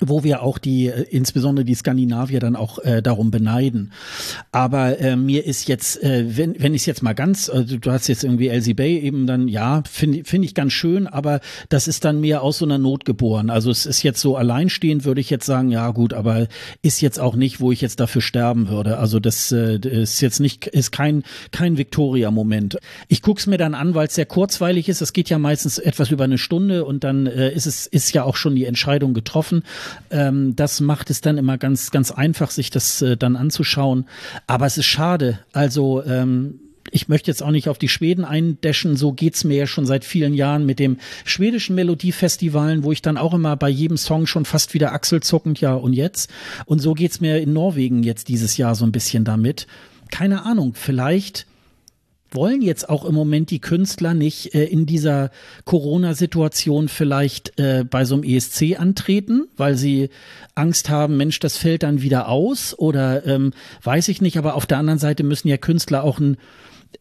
wo 0.00 0.24
wir 0.24 0.42
auch 0.42 0.58
die, 0.58 0.86
äh, 0.86 1.02
insbesondere 1.10 1.64
die 1.64 1.74
Skandinavier 1.74 2.40
dann 2.40 2.56
auch 2.56 2.78
äh, 2.78 3.02
darum 3.02 3.30
beneiden. 3.30 3.92
Aber 4.52 4.98
äh, 5.00 5.16
mir 5.16 5.44
ist 5.46 5.68
jetzt, 5.68 6.02
äh, 6.02 6.36
wenn, 6.36 6.54
wenn 6.58 6.74
ich 6.74 6.82
es 6.82 6.86
jetzt 6.86 7.02
mal 7.02 7.14
ganz, 7.14 7.48
also 7.48 7.76
du 7.78 7.90
hast 7.90 8.08
jetzt 8.08 8.24
irgendwie 8.24 8.48
Elsie 8.48 8.74
Bay 8.74 8.98
eben 8.98 9.26
dann, 9.26 9.48
ja, 9.48 9.82
finde 9.90 10.24
find 10.24 10.44
ich 10.44 10.54
ganz 10.54 10.72
schön, 10.72 11.06
aber 11.06 11.40
das 11.68 11.88
ist 11.88 12.04
dann 12.04 12.20
mehr 12.20 12.42
aus 12.42 12.58
so 12.58 12.64
einer 12.64 12.78
Not 12.78 13.04
geboren. 13.04 13.50
Also 13.50 13.70
es 13.70 13.86
ist 13.86 14.02
jetzt 14.02 14.20
so 14.20 14.36
alleinstehend, 14.36 15.04
würde 15.04 15.20
ich 15.20 15.30
jetzt 15.30 15.46
sagen, 15.46 15.70
ja 15.70 15.90
gut, 15.90 16.12
aber 16.12 16.46
ist 16.82 17.00
jetzt 17.00 17.18
auch 17.18 17.36
nicht, 17.36 17.60
wo 17.60 17.72
ich 17.72 17.80
jetzt 17.80 18.00
dafür 18.00 18.22
sterben 18.22 18.68
würde. 18.68 18.98
Also 18.98 19.20
das 19.20 19.52
äh, 19.52 19.78
ist 19.78 20.20
jetzt 20.20 20.40
nicht, 20.40 20.66
ist 20.66 20.92
kein, 20.92 21.22
kein 21.50 21.78
Victoria-Moment. 21.78 22.78
Ich 23.08 23.22
guck's 23.22 23.46
mir 23.46 23.58
dann 23.58 23.74
an, 23.74 23.94
weil 23.94 24.06
es 24.08 24.14
sehr 24.14 24.26
kurzweilig 24.26 24.88
ist. 24.88 25.00
Es 25.00 25.12
geht 25.12 25.30
ja 25.30 25.38
meistens 25.38 25.78
etwas 25.78 26.10
über 26.10 26.24
eine 26.24 26.38
Stunde 26.38 26.84
und 26.84 27.04
dann 27.04 27.26
äh, 27.26 27.52
ist 27.52 27.66
es, 27.66 27.86
ist 27.86 28.12
ja 28.12 28.24
auch 28.24 28.36
schon 28.36 28.54
die 28.54 28.64
Entscheidung 28.64 29.14
getroffen. 29.14 29.62
Ähm, 30.10 30.56
das 30.56 30.80
macht 30.80 31.10
es 31.10 31.20
dann 31.20 31.38
immer 31.38 31.58
ganz, 31.58 31.90
ganz 31.90 32.10
einfach, 32.10 32.50
sich 32.50 32.70
das 32.70 33.02
äh, 33.02 33.16
dann 33.16 33.36
anzuschauen. 33.36 34.06
Aber 34.46 34.66
es 34.66 34.78
ist 34.78 34.86
schade. 34.86 35.38
Also 35.52 36.02
ähm, 36.04 36.60
ich 36.90 37.08
möchte 37.08 37.30
jetzt 37.30 37.42
auch 37.42 37.50
nicht 37.50 37.68
auf 37.68 37.78
die 37.78 37.88
Schweden 37.88 38.24
eindeschen, 38.24 38.96
so 38.96 39.12
geht's 39.12 39.44
mir 39.44 39.56
ja 39.56 39.66
schon 39.66 39.86
seit 39.86 40.04
vielen 40.04 40.34
Jahren 40.34 40.66
mit 40.66 40.78
dem 40.78 40.98
schwedischen 41.24 41.74
Melodiefestivalen, 41.74 42.84
wo 42.84 42.92
ich 42.92 43.02
dann 43.02 43.16
auch 43.16 43.34
immer 43.34 43.56
bei 43.56 43.68
jedem 43.68 43.96
Song 43.96 44.26
schon 44.26 44.44
fast 44.44 44.74
wieder 44.74 44.92
achselzuckend, 44.92 45.60
ja 45.60 45.74
und 45.74 45.92
jetzt. 45.92 46.30
Und 46.64 46.80
so 46.80 46.94
geht's 46.94 47.20
mir 47.20 47.40
in 47.40 47.52
Norwegen 47.52 48.02
jetzt 48.02 48.28
dieses 48.28 48.56
Jahr 48.56 48.74
so 48.74 48.84
ein 48.84 48.92
bisschen 48.92 49.24
damit. 49.24 49.66
Keine 50.10 50.44
Ahnung, 50.44 50.74
vielleicht 50.74 51.46
wollen 52.30 52.62
jetzt 52.62 52.88
auch 52.88 53.04
im 53.04 53.14
Moment 53.14 53.50
die 53.50 53.60
Künstler 53.60 54.14
nicht 54.14 54.54
äh, 54.54 54.64
in 54.64 54.86
dieser 54.86 55.30
Corona-Situation 55.64 56.88
vielleicht 56.88 57.58
äh, 57.58 57.84
bei 57.88 58.04
so 58.04 58.14
einem 58.14 58.24
ESC 58.24 58.78
antreten, 58.78 59.48
weil 59.56 59.76
sie 59.76 60.10
Angst 60.54 60.90
haben, 60.90 61.16
Mensch, 61.16 61.38
das 61.40 61.56
fällt 61.56 61.82
dann 61.82 62.02
wieder 62.02 62.28
aus? 62.28 62.78
Oder 62.78 63.26
ähm, 63.26 63.52
weiß 63.82 64.08
ich 64.08 64.20
nicht, 64.20 64.38
aber 64.38 64.54
auf 64.54 64.66
der 64.66 64.78
anderen 64.78 64.98
Seite 64.98 65.22
müssen 65.22 65.48
ja 65.48 65.56
Künstler 65.56 66.04
auch 66.04 66.18
ein 66.18 66.36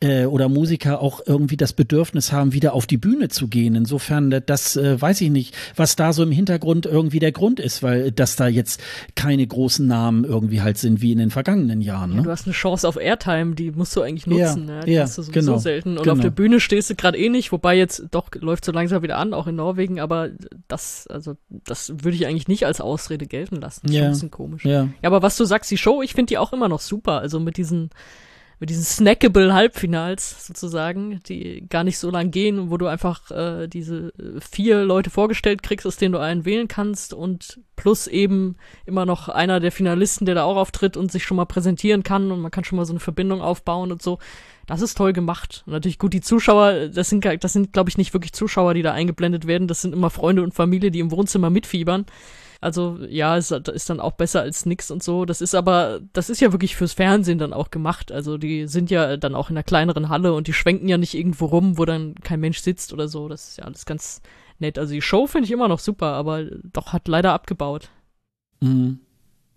äh, 0.02 0.26
oder 0.26 0.50
Musiker 0.50 1.02
auch 1.02 1.22
irgendwie 1.26 1.58
das 1.58 1.74
Bedürfnis 1.74 2.32
haben, 2.32 2.54
wieder 2.54 2.74
auf 2.74 2.88
die 2.88 2.98
Bühne 2.98 3.30
zu 3.30 3.48
gehen. 3.48 3.76
Insofern, 3.76 4.32
äh, 4.32 4.42
das 4.46 4.76
äh, 4.76 5.00
weiß 5.00 5.22
ich 5.22 5.30
nicht, 5.30 5.56
was 5.76 5.96
da 5.96 6.14
so 6.14 6.24
im 6.24 6.32
Hintergrund 6.32 6.86
irgendwie 6.86 7.20
der 7.20 7.32
Grund 7.32 7.60
ist, 7.60 7.84
weil 7.84 8.12
dass 8.12 8.36
da 8.36 8.48
jetzt 8.48 8.82
keine 9.16 9.46
großen 9.46 9.86
Namen 9.86 10.24
irgendwie 10.24 10.62
halt 10.62 10.78
sind 10.78 11.02
wie 11.02 11.12
in 11.12 11.20
den 11.20 11.32
vergangenen 11.32 11.82
Jahren. 11.82 12.12
Ne? 12.12 12.18
Ja, 12.18 12.22
du 12.24 12.32
hast 12.32 12.46
eine 12.46 12.54
Chance 12.54 12.88
auf 12.88 12.98
Airtime, 12.98 13.56
die 13.56 13.72
musst 13.72 13.96
du 13.96 14.02
eigentlich 14.02 14.28
nutzen. 14.28 14.68
Ja, 14.68 14.76
ne? 14.76 14.86
Die 14.86 14.92
ja, 14.92 15.04
hast 15.04 15.18
du 15.18 15.24
sowieso 15.24 15.40
genau, 15.40 15.58
selten. 15.58 15.98
Und 15.98 16.04
genau. 16.04 16.16
auf 16.16 16.22
der 16.22 16.30
Bühne 16.30 16.60
stehst 16.60 16.90
du 16.90 16.96
gerade 16.96 17.18
eh 17.18 17.30
nicht, 17.30 17.52
wobei 17.52 17.78
jetzt 17.78 18.04
doch 18.12 18.30
läuft 18.36 18.66
so 18.66 18.72
langsam 18.72 19.04
wieder 19.04 19.18
an, 19.18 19.34
auch 19.34 19.48
in 19.48 19.56
Norwegen, 19.56 20.00
aber 20.00 20.30
das, 20.68 21.08
also 21.08 21.36
das 21.50 21.90
würde 21.90 22.16
ich 22.16 22.28
eigentlich 22.28 22.48
nicht 22.48 22.66
als 22.66 22.82
Ausrede 22.82 23.26
gelten 23.28 23.58
lassen. 23.58 23.82
Das 23.84 23.92
ist 23.92 23.96
ja. 23.96 24.02
schon 24.02 24.08
ein 24.08 24.14
bisschen 24.14 24.32
komisch. 24.32 24.66
Ja. 24.66 24.84
ja, 24.84 24.90
aber 25.04 25.22
was 25.22 25.38
du 25.38 25.46
sagst, 25.46 25.72
die 25.72 25.78
Show, 25.78 26.02
ich 26.02 26.14
finde 26.14 26.30
die 26.30 26.38
auch 26.38 26.54
immer 26.54 26.70
noch 26.70 26.82
super. 26.82 27.20
Also 27.20 27.40
mit 27.40 27.58
diesen 27.58 27.90
mit 28.60 28.70
diesen 28.70 28.84
snackable 28.84 29.54
Halbfinals 29.54 30.48
sozusagen, 30.48 31.20
die 31.28 31.68
gar 31.68 31.84
nicht 31.84 31.98
so 31.98 32.10
lang 32.10 32.32
gehen, 32.32 32.70
wo 32.70 32.78
du 32.78 32.88
einfach 32.88 33.30
äh, 33.32 33.68
diese 33.68 34.14
äh, 34.18 34.40
vier 34.40 34.84
Leute 34.84 35.10
vorgestellt 35.10 35.62
kriegst, 35.62 35.86
aus 35.86 35.98
denen 35.98 36.14
du 36.14 36.20
einen 36.20 36.46
wählen 36.46 36.68
kannst 36.68 37.14
und 37.14 37.60
plus 37.76 38.08
eben 38.08 38.56
immer 38.86 39.06
noch 39.06 39.28
einer 39.28 39.60
der 39.60 39.72
Finalisten, 39.72 40.26
der 40.26 40.36
da 40.36 40.44
auch 40.44 40.56
auftritt 40.56 40.96
und 40.96 41.12
sich 41.12 41.26
schon 41.26 41.38
mal 41.38 41.46
präsentieren 41.46 42.04
kann 42.04 42.32
und 42.32 42.40
man 42.40 42.52
kann 42.52 42.64
schon 42.64 42.78
mal 42.78 42.86
so 42.86 42.94
eine 42.94 43.00
Verbindung 43.00 43.42
aufbauen 43.42 43.92
und 43.92 44.02
so. 44.02 44.20
Das 44.68 44.82
ist 44.82 44.98
toll 44.98 45.14
gemacht. 45.14 45.64
Und 45.66 45.74
natürlich 45.74 46.00
gut, 46.00 46.14
die 46.14 46.22
Zuschauer, 46.22 46.88
das 46.88 47.10
sind, 47.10 47.26
das 47.42 47.54
sind, 47.54 47.74
glaube 47.74 47.90
ich, 47.90 47.98
nicht 47.98 48.14
wirklich 48.14 48.34
Zuschauer, 48.34 48.74
die 48.74 48.82
da 48.82 48.94
eingeblendet 48.94 49.46
werden. 49.46 49.68
Das 49.68 49.82
sind 49.82 49.94
immer 49.94 50.10
Freunde 50.10 50.42
und 50.42 50.56
Familie, 50.56 50.90
die 50.90 51.00
im 51.00 51.12
Wohnzimmer 51.12 51.52
mitfiebern. 51.52 52.06
Also 52.62 53.00
ja, 53.10 53.38
es 53.38 53.52
ist 53.52 53.90
dann 53.90 54.00
auch 54.00 54.14
besser 54.14 54.42
als 54.42 54.66
nix 54.66 54.92
und 54.92 55.04
so. 55.04 55.26
Das 55.26 55.42
ist 55.42 55.56
aber, 55.56 56.00
das 56.14 56.30
ist 56.30 56.42
ja 56.42 56.52
wirklich 56.52 56.76
fürs 56.76 56.94
Fernsehen 56.94 57.38
dann 57.38 57.54
auch 57.54 57.70
gemacht. 57.72 58.12
Also 58.12 58.38
die 58.38 58.68
sind 58.68 58.90
ja 58.92 59.18
dann 59.18 59.36
auch 59.36 59.50
in 59.50 59.56
einer 59.58 59.64
kleineren 59.64 60.10
Halle 60.10 60.34
und 60.34 60.48
die 60.48 60.54
schwenken 60.54 60.88
ja 60.88 60.98
nicht 60.98 61.14
irgendwo 61.14 61.46
rum, 61.46 61.78
wo 61.78 61.86
dann 61.86 62.16
kein 62.16 62.40
Mensch 62.40 62.60
sitzt 62.60 62.94
oder 62.94 63.08
so. 63.08 63.28
Das 63.28 63.50
ist 63.50 63.58
ja 63.58 63.66
alles 63.66 63.86
ganz 63.86 64.22
nett. 64.60 64.80
Also 64.80 64.94
die 64.94 65.02
Show 65.02 65.28
finde 65.28 65.46
ich 65.46 65.52
immer 65.52 65.68
noch 65.68 65.80
super, 65.80 66.08
aber 66.14 66.46
doch 66.74 66.94
hat 66.94 67.08
leider 67.08 67.34
abgebaut. 67.34 67.90
Mhm. 68.62 69.00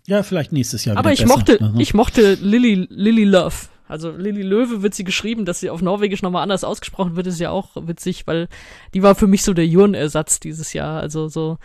Ja, 0.07 0.23
vielleicht 0.23 0.51
nächstes 0.51 0.85
Jahr. 0.85 0.97
Aber 0.97 1.11
ich 1.13 1.21
besser. 1.21 1.33
mochte, 1.35 1.63
Mhm. 1.63 1.79
ich 1.79 1.93
mochte 1.93 2.33
Lily, 2.35 2.87
Lily 2.89 3.25
Love. 3.25 3.55
Also 3.89 4.11
Lily 4.11 4.43
Löwe 4.43 4.83
wird 4.83 4.93
sie 4.93 5.03
geschrieben, 5.03 5.45
dass 5.45 5.59
sie 5.59 5.71
auf 5.71 5.81
Norwegisch 5.81 6.21
nochmal 6.21 6.43
anders 6.43 6.63
ausgesprochen 6.63 7.15
wird, 7.15 7.25
ist 7.25 7.39
ja 7.39 7.49
auch 7.49 7.71
witzig, 7.75 8.27
weil 8.27 8.47
die 8.93 9.01
war 9.01 9.15
für 9.15 9.25
mich 9.25 9.43
so 9.43 9.55
der 9.55 9.65
Jurn-Ersatz 9.65 10.39
dieses 10.39 10.73
Jahr. 10.73 11.01
Also 11.01 11.27
so 11.27 11.57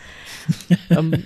ähm, 0.90 1.24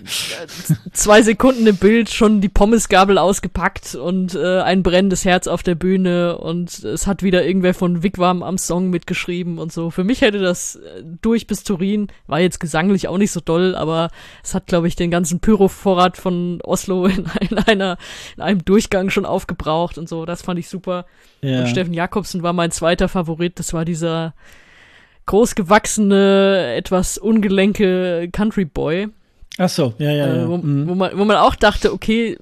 zwei 0.92 1.22
Sekunden 1.22 1.68
im 1.68 1.76
Bild, 1.76 2.10
schon 2.10 2.40
die 2.40 2.48
Pommesgabel 2.48 3.16
ausgepackt 3.16 3.94
und 3.94 4.34
äh, 4.34 4.60
ein 4.60 4.82
brennendes 4.82 5.24
Herz 5.24 5.46
auf 5.46 5.62
der 5.62 5.76
Bühne 5.76 6.36
und 6.38 6.82
es 6.82 7.06
hat 7.06 7.22
wieder 7.22 7.46
irgendwer 7.46 7.74
von 7.74 8.02
Wigwam 8.02 8.42
am 8.42 8.58
Song 8.58 8.90
mitgeschrieben 8.90 9.58
und 9.58 9.72
so. 9.72 9.90
Für 9.90 10.02
mich 10.02 10.20
hätte 10.20 10.40
das 10.40 10.74
äh, 10.74 11.04
durch 11.22 11.46
bis 11.46 11.62
Turin, 11.62 12.08
war 12.26 12.40
jetzt 12.40 12.58
gesanglich 12.58 13.06
auch 13.06 13.18
nicht 13.18 13.30
so 13.30 13.38
doll, 13.38 13.76
aber 13.76 14.10
es 14.42 14.52
hat, 14.52 14.66
glaube 14.66 14.88
ich, 14.88 14.96
den 14.96 15.12
ganzen 15.12 15.38
Pyro-Vorrat 15.38 16.16
von 16.16 16.60
Oslo 16.64 17.06
in, 17.06 17.26
in 17.50 17.58
einer, 17.58 17.98
in 18.36 18.42
einem 18.42 18.64
Durchgang 18.64 19.10
schon 19.10 19.26
aufgebraucht 19.26 19.96
und 19.96 20.08
so. 20.08 20.26
Das 20.26 20.42
fand 20.42 20.58
ich 20.58 20.68
super. 20.68 20.87
Ja. 21.40 21.60
Und 21.60 21.68
Steffen 21.68 21.94
Jakobsen 21.94 22.42
war 22.42 22.52
mein 22.52 22.70
zweiter 22.70 23.08
Favorit. 23.08 23.58
Das 23.58 23.72
war 23.72 23.84
dieser 23.84 24.34
großgewachsene, 25.26 26.74
etwas 26.76 27.18
ungelenke 27.18 28.28
Country 28.32 28.64
Boy. 28.64 29.08
Ach 29.58 29.68
so, 29.68 29.94
ja, 29.98 30.10
ja, 30.10 30.26
ja. 30.26 30.44
Äh, 30.44 30.48
wo, 30.48 30.56
Mhm. 30.56 30.88
wo, 30.88 30.94
man, 30.94 31.18
wo 31.18 31.24
man 31.24 31.36
auch 31.36 31.54
dachte, 31.54 31.92
okay, 31.92 32.38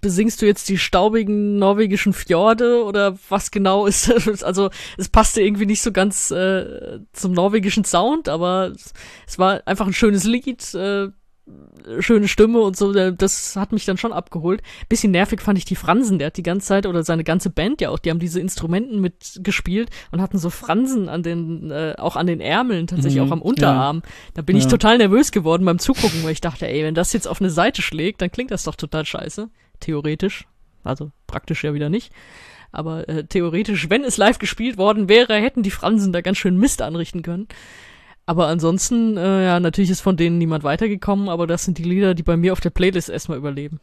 besingst 0.00 0.42
du 0.42 0.46
jetzt 0.46 0.68
die 0.68 0.78
staubigen 0.78 1.58
norwegischen 1.58 2.12
Fjorde 2.12 2.84
oder 2.84 3.16
was 3.28 3.50
genau 3.50 3.86
ist 3.86 4.08
das? 4.26 4.42
Also 4.42 4.70
es 4.98 5.08
passte 5.08 5.40
irgendwie 5.42 5.66
nicht 5.66 5.82
so 5.82 5.92
ganz 5.92 6.30
äh, 6.30 6.98
zum 7.12 7.32
norwegischen 7.32 7.84
Sound, 7.84 8.28
aber 8.28 8.72
es, 8.74 8.92
es 9.26 9.38
war 9.38 9.62
einfach 9.66 9.86
ein 9.86 9.92
schönes 9.92 10.24
Lied, 10.24 10.74
äh, 10.74 11.08
schöne 11.98 12.26
Stimme 12.26 12.60
und 12.60 12.76
so, 12.76 12.92
das 13.12 13.56
hat 13.56 13.72
mich 13.72 13.84
dann 13.84 13.98
schon 13.98 14.12
abgeholt. 14.14 14.62
Bisschen 14.88 15.12
nervig 15.12 15.42
fand 15.42 15.58
ich 15.58 15.66
die 15.66 15.76
Fransen, 15.76 16.18
der 16.18 16.28
hat 16.28 16.36
die 16.38 16.42
ganze 16.42 16.66
Zeit, 16.68 16.86
oder 16.86 17.02
seine 17.02 17.22
ganze 17.24 17.50
Band 17.50 17.80
ja 17.82 17.90
auch, 17.90 17.98
die 17.98 18.10
haben 18.10 18.18
diese 18.18 18.40
Instrumenten 18.40 19.00
mitgespielt 19.00 19.90
und 20.10 20.22
hatten 20.22 20.38
so 20.38 20.48
Fransen 20.48 21.08
an 21.10 21.22
den, 21.22 21.70
äh, 21.70 21.94
auch 21.98 22.16
an 22.16 22.26
den 22.26 22.40
Ärmeln, 22.40 22.86
tatsächlich 22.86 23.20
Mhm, 23.22 23.28
auch 23.28 23.32
am 23.32 23.42
Unterarm. 23.42 24.02
Da 24.32 24.40
bin 24.42 24.56
ich 24.56 24.64
Ja. 24.64 24.70
total 24.70 24.96
nervös 24.98 25.32
geworden 25.32 25.64
beim 25.66 25.78
Zugucken, 25.78 26.22
weil 26.24 26.32
ich 26.32 26.40
dachte, 26.40 26.66
ey, 26.66 26.82
wenn 26.82 26.94
das 26.94 27.12
jetzt 27.12 27.28
auf 27.28 27.40
eine 27.40 27.50
Seite 27.50 27.82
schlägt, 27.82 28.22
dann 28.22 28.32
klingt 28.32 28.50
das 28.50 28.62
doch 28.64 28.74
total 28.76 29.04
scheiße. 29.04 29.48
Theoretisch. 29.80 30.46
Also 30.82 31.10
praktisch 31.26 31.62
ja 31.64 31.74
wieder 31.74 31.90
nicht. 31.90 32.10
Aber 32.72 33.08
äh, 33.08 33.24
theoretisch, 33.24 33.88
wenn 33.90 34.02
es 34.02 34.16
live 34.16 34.38
gespielt 34.38 34.78
worden 34.78 35.08
wäre, 35.08 35.34
hätten 35.36 35.62
die 35.62 35.70
Fransen 35.70 36.12
da 36.12 36.22
ganz 36.22 36.38
schön 36.38 36.56
Mist 36.56 36.82
anrichten 36.82 37.22
können. 37.22 37.46
Aber 38.26 38.46
ansonsten, 38.48 39.16
äh, 39.16 39.44
ja, 39.44 39.60
natürlich 39.60 39.90
ist 39.90 40.00
von 40.00 40.16
denen 40.16 40.38
niemand 40.38 40.64
weitergekommen, 40.64 41.28
aber 41.28 41.46
das 41.46 41.64
sind 41.64 41.78
die 41.78 41.82
Lieder, 41.84 42.14
die 42.14 42.22
bei 42.22 42.36
mir 42.36 42.52
auf 42.52 42.60
der 42.60 42.70
Playlist 42.70 43.10
erstmal 43.10 43.38
überleben. 43.38 43.80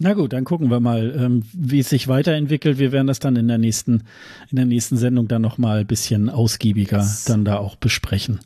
Na 0.00 0.14
gut, 0.14 0.32
dann 0.32 0.44
gucken 0.44 0.70
wir 0.70 0.78
mal, 0.80 1.12
ähm, 1.18 1.42
wie 1.52 1.80
es 1.80 1.88
sich 1.88 2.06
weiterentwickelt. 2.06 2.78
Wir 2.78 2.92
werden 2.92 3.08
das 3.08 3.18
dann 3.18 3.34
in 3.34 3.48
der 3.48 3.58
nächsten, 3.58 4.04
in 4.48 4.56
der 4.56 4.64
nächsten 4.64 4.96
Sendung 4.96 5.26
dann 5.26 5.42
noch 5.42 5.58
mal 5.58 5.80
ein 5.80 5.86
bisschen 5.86 6.30
ausgiebiger 6.30 6.98
Yes. 6.98 7.24
dann 7.24 7.44
da 7.44 7.58
auch 7.58 7.74
besprechen. 7.74 8.38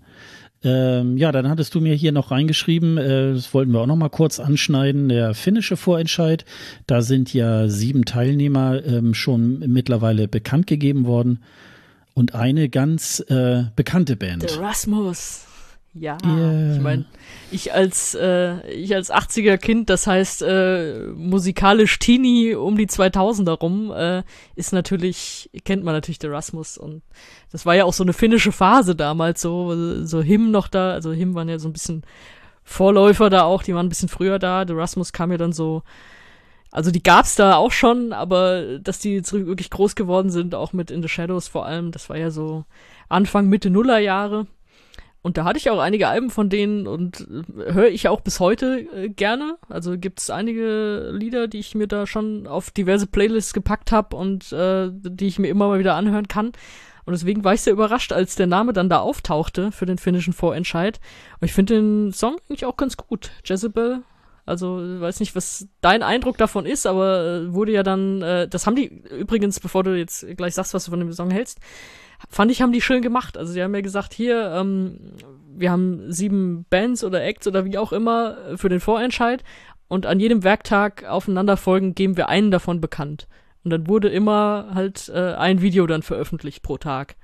Ähm, 0.65 1.19
ja, 1.19 1.31
dann 1.31 1.49
hattest 1.49 1.75
du 1.75 1.81
mir 1.81 1.95
hier 1.95 2.13
noch 2.13 2.31
reingeschrieben, 2.31 2.97
äh, 2.97 3.35
das 3.35 3.53
wollten 3.53 3.73
wir 3.73 3.81
auch 3.81 3.87
noch 3.87 3.97
mal 3.97 4.09
kurz 4.09 4.41
anschneiden, 4.41 5.09
der 5.09 5.35
finnische 5.35 5.77
Vorentscheid. 5.77 6.45
Da 6.87 7.03
sind 7.03 7.35
ja 7.35 7.69
sieben 7.69 8.05
Teilnehmer 8.05 8.83
ähm, 8.85 9.13
schon 9.13 9.59
mittlerweile 9.67 10.29
bekannt 10.29 10.67
gegeben 10.67 11.05
worden 11.05 11.41
und 12.15 12.35
eine 12.35 12.69
ganz 12.69 13.21
äh, 13.29 13.65
bekannte 13.77 14.17
Band. 14.17 14.49
The 14.49 14.59
Rasmus. 14.59 15.47
Ja, 15.95 16.17
Yeah. 16.25 16.75
ich 16.75 16.81
meine, 16.81 17.05
ich 17.51 17.75
als 17.75 18.15
äh, 18.15 18.67
ich 18.71 18.95
als 18.95 19.13
80er 19.13 19.59
Kind, 19.59 19.91
das 19.91 20.07
heißt 20.07 20.41
äh, 20.41 21.09
musikalisch 21.09 21.99
Teenie 21.99 22.55
um 22.55 22.79
die 22.79 22.87
2000er 22.87 23.59
rum, 23.59 23.93
äh, 23.95 24.23
ist 24.55 24.73
natürlich 24.73 25.51
kennt 25.67 25.85
man 25.85 25.93
natürlich 25.93 26.19
The 26.19 26.29
Rasmus 26.29 26.79
und 26.79 27.03
das 27.51 27.67
war 27.67 27.75
ja 27.75 27.85
auch 27.85 27.93
so 27.93 28.05
eine 28.05 28.15
finnische 28.15 28.53
Phase 28.53 28.97
damals 28.97 29.43
so 29.43 30.03
so 30.07 30.23
Him 30.23 30.51
noch 30.51 30.69
da, 30.69 30.93
also 30.93 31.13
Him 31.13 31.35
waren 31.35 31.51
ja 31.51 31.59
so 31.59 31.69
ein 31.69 31.75
bisschen 31.75 32.05
Vorläufer 32.65 33.29
da 33.29 33.43
auch, 33.43 33.63
die 33.63 33.75
waren 33.75 33.87
ein 33.87 33.91
bisschen 33.91 34.09
früher 34.09 34.39
da. 34.39 34.65
The 34.67 34.73
Rasmus 34.73 35.13
kam 35.13 35.31
ja 35.31 35.37
dann 35.37 35.53
so 35.53 35.83
also 36.73 36.91
die 36.91 37.03
gab's 37.03 37.37
da 37.37 37.57
auch 37.57 37.71
schon, 37.71 38.15
aber 38.15 38.79
dass 38.79 38.99
die 38.99 39.15
jetzt 39.15 39.33
wirklich 39.33 39.69
groß 39.69 39.95
geworden 39.95 40.31
sind, 40.31 40.55
auch 40.55 40.73
mit 40.73 40.91
In 40.91 41.03
the 41.03 41.09
Shadows 41.09 41.47
vor 41.47 41.67
allem, 41.67 41.93
das 41.93 42.09
war 42.09 42.17
ja 42.17 42.31
so 42.31 42.65
Anfang 43.11 43.49
Mitte 43.49 43.69
Nullerjahre. 43.69 44.47
Und 45.21 45.37
da 45.37 45.45
hatte 45.45 45.59
ich 45.59 45.71
auch 45.71 45.79
einige 45.79 46.09
Alben 46.09 46.31
von 46.31 46.49
denen 46.49 46.89
und 46.89 47.29
äh, 47.31 47.73
höre 47.73 47.89
ich 47.91 48.09
auch 48.09 48.23
bis 48.23 48.41
heute 48.41 48.81
äh, 48.93 49.09
gerne. 49.09 49.57
Also 49.69 49.97
gibt's 49.97 50.31
einige 50.31 51.11
Lieder, 51.13 51.47
die 51.47 51.61
ich 51.61 51.77
mir 51.77 51.87
da 51.87 52.09
schon 52.09 52.49
auf 52.49 52.73
diverse 52.73 53.07
Playlists 53.07 53.53
gepackt 53.53 53.93
habe 53.93 54.17
und 54.17 54.51
äh, 54.53 54.91
die 54.91 55.29
ich 55.29 55.39
mir 55.39 55.49
immer 55.49 55.69
mal 55.69 55.79
wieder 55.79 55.95
anhören 55.95 56.27
kann. 56.27 56.53
Und 57.05 57.13
deswegen 57.13 57.45
war 57.45 57.55
ich 57.55 57.61
sehr 57.61 57.73
überrascht, 57.73 58.13
als 58.13 58.35
der 58.35 58.47
Name 58.47 58.73
dann 58.73 58.89
da 58.89 58.99
auftauchte 58.99 59.73
für 59.73 59.87
den 59.87 59.99
finnischen 59.99 60.33
Vorentscheid. 60.33 61.01
Und 61.41 61.47
ich 61.47 61.53
finde 61.53 61.75
den 61.75 62.13
Song 62.13 62.39
eigentlich 62.49 62.65
auch 62.65 62.77
ganz 62.77 62.97
gut. 62.97 63.31
Jezebel. 63.45 64.03
Also, 64.45 65.01
weiß 65.01 65.21
nicht, 65.21 65.37
was 65.37 65.69
dein 65.81 66.03
Eindruck 66.03 66.37
davon 66.37 66.67
ist, 66.67 66.87
aber 66.87 67.25
äh, 67.25 67.53
wurde 67.53 67.73
ja 67.73 67.83
dann, 67.83 68.23
äh, 68.23 68.49
das 68.49 68.67
haben 68.67 68.75
die 68.75 68.87
übrigens, 68.87 69.61
bevor 69.61 69.85
du 69.85 69.97
jetzt 69.97 70.27
gleich 70.37 70.55
sagst, 70.55 70.75
was 70.75 70.85
du 70.85 70.91
von 70.91 71.01
dem 71.01 71.13
Song 71.13 71.31
hältst, 71.31 71.61
fand 72.29 72.51
ich, 72.51 72.63
haben 72.63 72.73
die 72.73 72.81
schön 72.81 73.03
gemacht. 73.03 73.37
Also 73.37 73.53
sie 73.53 73.63
haben 73.63 73.75
ja 73.75 73.81
gesagt, 73.81 74.15
hier, 74.15 74.53
ähm, 74.53 75.15
wir 75.55 75.71
haben 75.71 76.11
sieben 76.11 76.67
Bands 76.71 77.05
oder 77.05 77.23
Acts 77.23 77.47
oder 77.47 77.65
wie 77.65 77.79
auch 77.79 77.93
immer 77.93 78.37
äh, 78.49 78.57
für 78.57 78.69
den 78.69 78.81
Vorentscheid 78.81 79.45
und 79.89 80.07
an 80.07 80.21
jedem 80.21 80.43
Werktag 80.43 81.05
aufeinanderfolgend 81.05 81.97
geben 81.97 82.17
wir 82.17 82.29
einen 82.29 82.51
davon 82.51 82.81
bekannt. 82.81 83.29
Und 83.63 83.71
dann 83.71 83.89
wurde 83.89 84.09
immer 84.09 84.71
halt 84.75 85.09
äh, 85.15 85.35
ein 85.35 85.61
Video 85.63 85.87
dann 85.87 86.03
veröffentlicht 86.03 86.63
pro 86.63 86.79
Tag. 86.79 87.17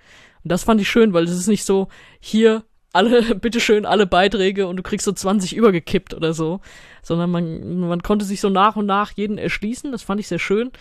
Und 0.44 0.52
das 0.52 0.64
fand 0.64 0.80
ich 0.80 0.88
schön, 0.88 1.12
weil 1.12 1.24
es 1.24 1.32
ist 1.32 1.48
nicht 1.48 1.64
so, 1.64 1.88
hier 2.20 2.64
alle, 2.98 3.34
bitteschön, 3.36 3.86
alle 3.86 4.06
Beiträge 4.06 4.66
und 4.66 4.76
du 4.76 4.82
kriegst 4.82 5.04
so 5.04 5.12
20 5.12 5.54
übergekippt 5.56 6.14
oder 6.14 6.34
so, 6.34 6.60
sondern 7.02 7.30
man, 7.30 7.80
man 7.80 8.02
konnte 8.02 8.24
sich 8.24 8.40
so 8.40 8.50
nach 8.50 8.76
und 8.76 8.86
nach 8.86 9.12
jeden 9.12 9.38
erschließen. 9.38 9.92
Das 9.92 10.02
fand 10.02 10.20
ich 10.20 10.28
sehr 10.28 10.40
schön. 10.40 10.72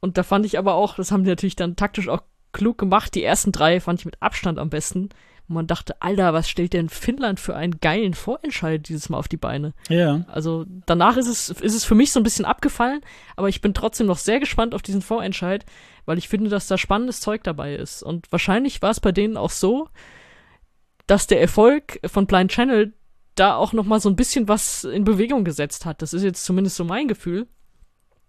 Und 0.00 0.18
da 0.18 0.22
fand 0.24 0.44
ich 0.46 0.58
aber 0.58 0.74
auch, 0.74 0.96
das 0.96 1.12
haben 1.12 1.24
die 1.24 1.30
natürlich 1.30 1.56
dann 1.56 1.76
taktisch 1.76 2.08
auch 2.08 2.22
klug 2.52 2.76
gemacht. 2.78 3.14
Die 3.14 3.22
ersten 3.22 3.52
drei 3.52 3.80
fand 3.80 4.00
ich 4.00 4.04
mit 4.04 4.20
Abstand 4.20 4.58
am 4.58 4.68
besten. 4.68 5.10
Und 5.48 5.54
man 5.54 5.66
dachte, 5.66 6.02
Alter, 6.02 6.34
was 6.34 6.48
stellt 6.48 6.72
denn 6.72 6.88
Finnland 6.88 7.40
für 7.40 7.54
einen 7.54 7.80
geilen 7.80 8.14
Vorentscheid 8.14 8.86
dieses 8.88 9.08
Mal 9.08 9.18
auf 9.18 9.28
die 9.28 9.36
Beine? 9.36 9.74
Ja, 9.88 10.24
Also 10.28 10.66
danach 10.86 11.16
ist 11.16 11.28
es, 11.28 11.50
ist 11.50 11.74
es 11.74 11.84
für 11.84 11.94
mich 11.94 12.12
so 12.12 12.20
ein 12.20 12.24
bisschen 12.24 12.44
abgefallen, 12.44 13.00
aber 13.36 13.48
ich 13.48 13.60
bin 13.60 13.74
trotzdem 13.74 14.06
noch 14.06 14.18
sehr 14.18 14.40
gespannt 14.40 14.74
auf 14.74 14.82
diesen 14.82 15.02
Vorentscheid, 15.02 15.64
weil 16.04 16.18
ich 16.18 16.28
finde, 16.28 16.50
dass 16.50 16.66
da 16.66 16.76
spannendes 16.76 17.20
Zeug 17.20 17.44
dabei 17.44 17.74
ist. 17.76 18.02
Und 18.02 18.30
wahrscheinlich 18.30 18.82
war 18.82 18.90
es 18.90 19.00
bei 19.00 19.12
denen 19.12 19.36
auch 19.36 19.50
so, 19.50 19.88
dass 21.08 21.26
der 21.26 21.40
Erfolg 21.40 21.98
von 22.06 22.26
Blind 22.26 22.52
Channel 22.52 22.92
da 23.34 23.56
auch 23.56 23.72
noch 23.72 23.84
mal 23.84 23.98
so 23.98 24.08
ein 24.08 24.16
bisschen 24.16 24.46
was 24.46 24.84
in 24.84 25.04
Bewegung 25.04 25.42
gesetzt 25.42 25.86
hat. 25.86 26.02
Das 26.02 26.12
ist 26.12 26.22
jetzt 26.22 26.44
zumindest 26.44 26.76
so 26.76 26.84
mein 26.84 27.08
Gefühl. 27.08 27.48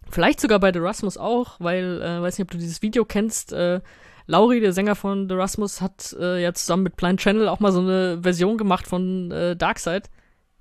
Vielleicht 0.09 0.39
sogar 0.39 0.59
bei 0.59 0.73
The 0.73 0.79
Rasmus 0.79 1.17
auch, 1.17 1.59
weil, 1.59 2.01
äh, 2.01 2.21
weiß 2.21 2.37
nicht, 2.37 2.45
ob 2.45 2.51
du 2.51 2.57
dieses 2.57 2.81
Video 2.81 3.05
kennst, 3.05 3.53
äh, 3.53 3.81
Lauri, 4.25 4.59
der 4.59 4.73
Sänger 4.73 4.95
von 4.95 5.27
The 5.27 5.35
Rasmus, 5.35 5.81
hat 5.81 6.15
äh, 6.19 6.41
ja 6.41 6.53
zusammen 6.53 6.83
mit 6.83 6.95
Blind 6.95 7.19
Channel 7.19 7.47
auch 7.47 7.59
mal 7.59 7.71
so 7.71 7.79
eine 7.79 8.19
Version 8.21 8.57
gemacht 8.57 8.87
von 8.87 9.31
äh, 9.31 9.55
Darkseid. 9.55 10.09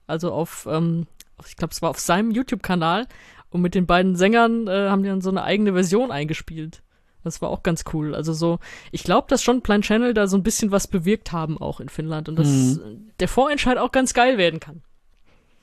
Also 0.06 0.32
auf, 0.32 0.66
ähm, 0.70 1.06
ich 1.46 1.56
glaube, 1.56 1.72
es 1.72 1.82
war 1.82 1.90
auf 1.90 2.00
seinem 2.00 2.30
YouTube-Kanal. 2.30 3.06
Und 3.50 3.62
mit 3.62 3.74
den 3.74 3.86
beiden 3.86 4.16
Sängern 4.16 4.66
äh, 4.66 4.88
haben 4.88 5.02
die 5.02 5.08
dann 5.08 5.20
so 5.20 5.30
eine 5.30 5.42
eigene 5.44 5.72
Version 5.72 6.10
eingespielt. 6.10 6.82
Das 7.24 7.42
war 7.42 7.50
auch 7.50 7.62
ganz 7.62 7.84
cool. 7.92 8.14
Also 8.14 8.32
so, 8.32 8.58
ich 8.92 9.02
glaube, 9.04 9.26
dass 9.28 9.42
schon 9.42 9.60
Blind 9.60 9.84
Channel 9.84 10.14
da 10.14 10.26
so 10.26 10.36
ein 10.36 10.42
bisschen 10.42 10.70
was 10.70 10.86
bewirkt 10.86 11.32
haben 11.32 11.58
auch 11.58 11.80
in 11.80 11.88
Finnland 11.88 12.28
und 12.28 12.36
dass 12.38 12.46
Mhm. 12.48 13.10
der 13.20 13.28
Vorentscheid 13.28 13.76
auch 13.78 13.92
ganz 13.92 14.14
geil 14.14 14.38
werden 14.38 14.60
kann. 14.60 14.82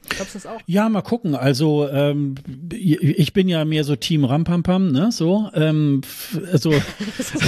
Glaubst 0.09 0.35
du 0.35 0.39
das 0.39 0.45
auch? 0.45 0.59
Ja, 0.65 0.89
mal 0.89 1.01
gucken. 1.01 1.35
Also 1.35 1.87
ähm, 1.89 2.35
ich 2.71 3.33
bin 3.33 3.47
ja 3.47 3.65
mehr 3.65 3.83
so 3.83 3.95
Team 3.95 4.25
Rampampam, 4.25 4.91
ne? 4.91 5.11
So, 5.11 5.49
ähm, 5.53 6.01
also 6.51 6.73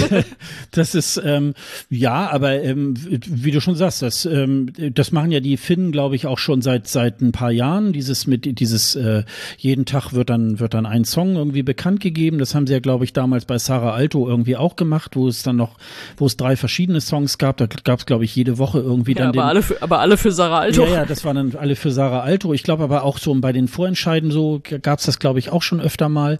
das 0.70 0.94
ist 0.94 1.20
ähm, 1.24 1.54
ja, 1.90 2.30
aber 2.30 2.62
ähm, 2.62 2.94
wie 3.26 3.50
du 3.50 3.60
schon 3.60 3.76
sagst, 3.76 4.02
das 4.02 4.24
ähm, 4.24 4.72
das 4.94 5.12
machen 5.12 5.30
ja 5.30 5.40
die 5.40 5.56
Finnen, 5.56 5.92
glaube 5.92 6.16
ich, 6.16 6.26
auch 6.26 6.38
schon 6.38 6.62
seit 6.62 6.88
seit 6.88 7.20
ein 7.20 7.32
paar 7.32 7.50
Jahren. 7.50 7.92
Dieses 7.92 8.26
mit 8.26 8.58
dieses 8.60 8.94
äh, 8.94 9.24
jeden 9.56 9.84
Tag 9.84 10.12
wird 10.12 10.30
dann 10.30 10.60
wird 10.60 10.74
dann 10.74 10.86
ein 10.86 11.04
Song 11.04 11.36
irgendwie 11.36 11.62
bekannt 11.62 12.00
gegeben. 12.00 12.38
Das 12.38 12.54
haben 12.54 12.66
sie 12.66 12.72
ja, 12.72 12.80
glaube 12.80 13.04
ich, 13.04 13.12
damals 13.12 13.44
bei 13.44 13.58
Sarah 13.58 13.92
Alto 13.92 14.28
irgendwie 14.28 14.56
auch 14.56 14.76
gemacht, 14.76 15.16
wo 15.16 15.28
es 15.28 15.42
dann 15.42 15.56
noch, 15.56 15.76
wo 16.16 16.26
es 16.26 16.36
drei 16.36 16.56
verschiedene 16.56 17.00
Songs 17.00 17.38
gab. 17.38 17.56
Da 17.56 17.66
gab 17.66 18.00
es, 18.00 18.06
glaube 18.06 18.24
ich, 18.24 18.34
jede 18.34 18.58
Woche 18.58 18.80
irgendwie 18.80 19.12
ja, 19.12 19.18
dann. 19.18 19.28
Aber 19.28 19.42
den, 19.42 19.48
alle 19.48 19.62
für, 19.62 19.82
aber 19.82 20.00
alle 20.00 20.16
für 20.16 20.32
Sarah 20.32 20.60
Alto. 20.60 20.84
Ja, 20.84 20.90
ja, 20.90 21.04
das 21.04 21.24
waren 21.24 21.36
dann 21.36 21.60
alle 21.60 21.76
für 21.76 21.90
Sarah 21.90 22.20
Alto. 22.20 22.47
Ich 22.54 22.62
glaube 22.62 22.84
aber 22.84 23.04
auch 23.04 23.18
so 23.18 23.34
bei 23.34 23.52
den 23.52 23.68
Vorentscheiden 23.68 24.30
so 24.30 24.60
gab 24.82 24.98
es 24.98 25.06
das, 25.06 25.18
glaube 25.18 25.38
ich, 25.38 25.50
auch 25.50 25.62
schon 25.62 25.80
öfter 25.80 26.08
mal. 26.08 26.38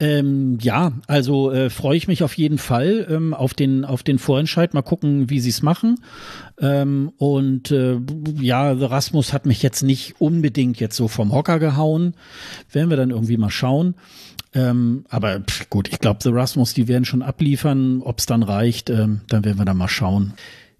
Ähm, 0.00 0.58
ja, 0.60 0.92
also 1.06 1.50
äh, 1.50 1.70
freue 1.70 1.96
ich 1.96 2.08
mich 2.08 2.22
auf 2.22 2.34
jeden 2.34 2.58
Fall 2.58 3.06
ähm, 3.10 3.34
auf 3.34 3.54
den 3.54 3.84
auf 3.84 4.02
den 4.02 4.18
Vorentscheid. 4.18 4.74
Mal 4.74 4.82
gucken, 4.82 5.30
wie 5.30 5.40
sie 5.40 5.50
es 5.50 5.62
machen. 5.62 6.00
Ähm, 6.60 7.12
und 7.16 7.70
äh, 7.70 7.98
ja, 8.40 8.72
Rasmus 8.72 9.32
hat 9.32 9.46
mich 9.46 9.62
jetzt 9.62 9.82
nicht 9.82 10.20
unbedingt 10.20 10.80
jetzt 10.80 10.96
so 10.96 11.08
vom 11.08 11.32
Hocker 11.32 11.58
gehauen. 11.58 12.14
Werden 12.72 12.90
wir 12.90 12.96
dann 12.96 13.10
irgendwie 13.10 13.36
mal 13.36 13.50
schauen. 13.50 13.94
Ähm, 14.54 15.04
aber 15.08 15.40
pff, 15.40 15.68
gut, 15.70 15.88
ich 15.88 15.98
glaube, 15.98 16.20
The 16.22 16.30
Rasmus, 16.30 16.74
die 16.74 16.88
werden 16.88 17.04
schon 17.04 17.22
abliefern. 17.22 18.02
Ob 18.02 18.18
es 18.18 18.26
dann 18.26 18.42
reicht, 18.42 18.90
ähm, 18.90 19.20
dann 19.28 19.44
werden 19.44 19.58
wir 19.58 19.64
da 19.64 19.74
mal 19.74 19.88
schauen. 19.88 20.34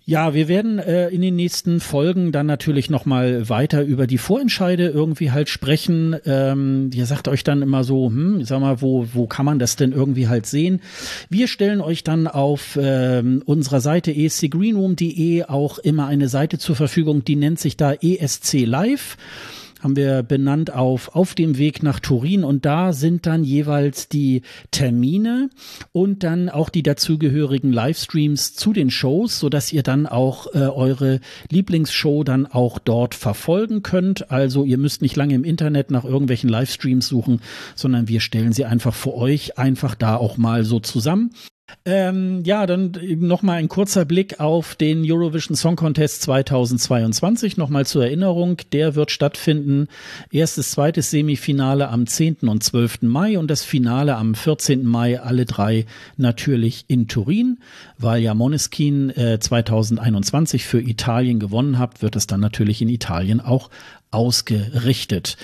Ja, 0.09 0.33
wir 0.33 0.49
werden 0.49 0.79
äh, 0.79 1.11
in 1.11 1.21
den 1.21 1.37
nächsten 1.37 1.81
Folgen 1.81 2.33
dann 2.33 2.47
natürlich 2.47 2.89
noch 2.89 3.05
mal 3.05 3.51
weiter 3.51 3.83
über 3.83 4.07
die 4.07 4.17
Vorentscheide 4.17 4.89
irgendwie 4.89 5.33
halt 5.33 5.51
sprechen. 5.51 6.17
Ähm, 6.25 6.89
ihr 6.95 7.05
sagt 7.05 7.29
euch 7.29 7.45
dann 7.45 7.61
immer 7.61 7.85
so, 7.85 8.07
hm, 8.07 8.43
sag 8.43 8.63
mal, 8.63 8.81
wo 8.81 9.07
wo 9.13 9.27
kann 9.27 9.45
man 9.45 9.59
das 9.59 9.77
denn 9.77 9.93
irgendwie 9.93 10.27
halt 10.27 10.47
sehen? 10.47 10.81
Wir 11.29 11.47
stellen 11.47 11.83
euch 11.83 12.05
dann 12.05 12.27
auf 12.27 12.79
ähm, 12.81 13.43
unserer 13.45 13.83
Seite 13.83 14.11
escgreenroom.de 14.11 15.43
auch 15.43 15.79
immer 15.79 16.07
eine 16.07 16.29
Seite 16.29 16.57
zur 16.57 16.75
Verfügung, 16.75 17.23
die 17.23 17.37
nennt 17.37 17.61
sich 17.61 17.77
da 17.77 17.93
ESC 17.93 18.65
Live 18.65 19.19
haben 19.81 19.97
wir 19.97 20.23
benannt 20.23 20.73
auf 20.73 21.15
Auf 21.15 21.35
dem 21.35 21.59
Weg 21.59 21.83
nach 21.83 22.01
Turin 22.01 22.45
und 22.45 22.65
da 22.65 22.93
sind 22.93 23.27
dann 23.27 23.45
jeweils 23.45 24.09
die 24.09 24.43
Termine 24.71 25.51
und 25.93 26.25
dann 26.25 26.49
auch 26.49 26.69
die 26.69 26.83
dazugehörigen 26.83 27.73
Livestreams 27.73 28.55
zu 28.55 28.73
den 28.73 28.91
Shows, 28.91 29.39
so 29.39 29.49
dass 29.49 29.73
ihr 29.73 29.83
dann 29.83 30.07
auch 30.07 30.47
äh, 30.55 30.59
eure 30.59 31.21
Lieblingsshow 31.51 32.25
dann 32.25 32.47
auch 32.47 32.79
dort 32.79 33.15
verfolgen 33.15 33.83
könnt. 33.83 34.31
Also 34.31 34.65
ihr 34.65 34.79
müsst 34.79 35.03
nicht 35.03 35.17
lange 35.17 35.35
im 35.35 35.45
Internet 35.45 35.91
nach 35.91 36.05
irgendwelchen 36.05 36.49
Livestreams 36.49 37.07
suchen, 37.07 37.41
sondern 37.75 38.09
wir 38.09 38.21
stellen 38.21 38.53
sie 38.53 38.65
einfach 38.65 38.95
für 38.95 39.15
euch 39.15 39.59
einfach 39.59 39.95
da 39.95 40.17
auch 40.17 40.37
mal 40.37 40.65
so 40.65 40.81
zusammen. 40.81 41.31
Ähm, 41.85 42.43
ja, 42.45 42.67
dann 42.67 42.93
nochmal 43.19 43.59
ein 43.59 43.69
kurzer 43.69 44.05
Blick 44.05 44.41
auf 44.41 44.75
den 44.75 45.11
Eurovision 45.11 45.57
Song 45.57 45.77
Contest 45.77 46.23
2022. 46.23 47.57
Nochmal 47.57 47.87
zur 47.87 48.05
Erinnerung, 48.05 48.59
der 48.73 48.95
wird 48.95 49.11
stattfinden. 49.11 49.89
Erstes, 50.31 50.71
zweites 50.71 51.11
Semifinale 51.11 51.89
am 51.89 52.07
10. 52.07 52.49
und 52.49 52.63
12. 52.63 53.03
Mai 53.03 53.39
und 53.39 53.51
das 53.51 53.65
Finale 53.65 54.17
am 54.17 54.35
14. 54.35 54.85
Mai, 54.85 55.21
alle 55.21 55.45
drei 55.45 55.87
natürlich 56.17 56.85
in 56.89 57.07
Turin. 57.07 57.59
Weil 57.99 58.23
ja 58.23 58.35
Moneskin 58.35 59.11
äh, 59.11 59.39
2021 59.39 60.65
für 60.65 60.81
Italien 60.81 61.39
gewonnen 61.39 61.79
hat, 61.79 62.03
wird 62.03 62.17
es 62.17 62.27
dann 62.27 62.41
natürlich 62.41 62.81
in 62.83 62.89
Italien 62.89 63.41
auch 63.41 63.71
ausgerichtet. 64.11 65.37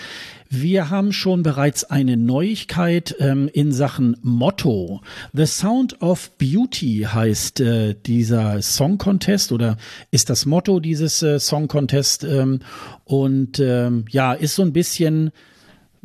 Wir 0.57 0.89
haben 0.89 1.13
schon 1.13 1.43
bereits 1.43 1.83
eine 1.83 2.17
Neuigkeit 2.17 3.17
ähm, 3.19 3.51
in 3.53 3.73
Sachen 3.73 4.17
Motto. 4.23 5.01
The 5.33 5.47
Sound 5.47 6.01
of 6.01 6.31
Beauty 6.39 7.09
heißt 7.13 7.59
äh, 7.59 7.97
dieser 8.07 8.63
Song 8.63 8.97
Contest 8.99 9.51
oder 9.51 9.77
ist 10.13 10.31
das 10.31 10.47
Motto 10.47 10.79
dieses 10.79 11.23
äh, 11.25 11.41
Song 11.41 11.67
Contest 11.67 12.23
ähm, 12.23 12.61
und 13.05 13.59
ähm, 13.59 14.05
ja, 14.11 14.33
ist 14.33 14.55
so 14.55 14.63
ein 14.63 14.73
bisschen 14.73 15.33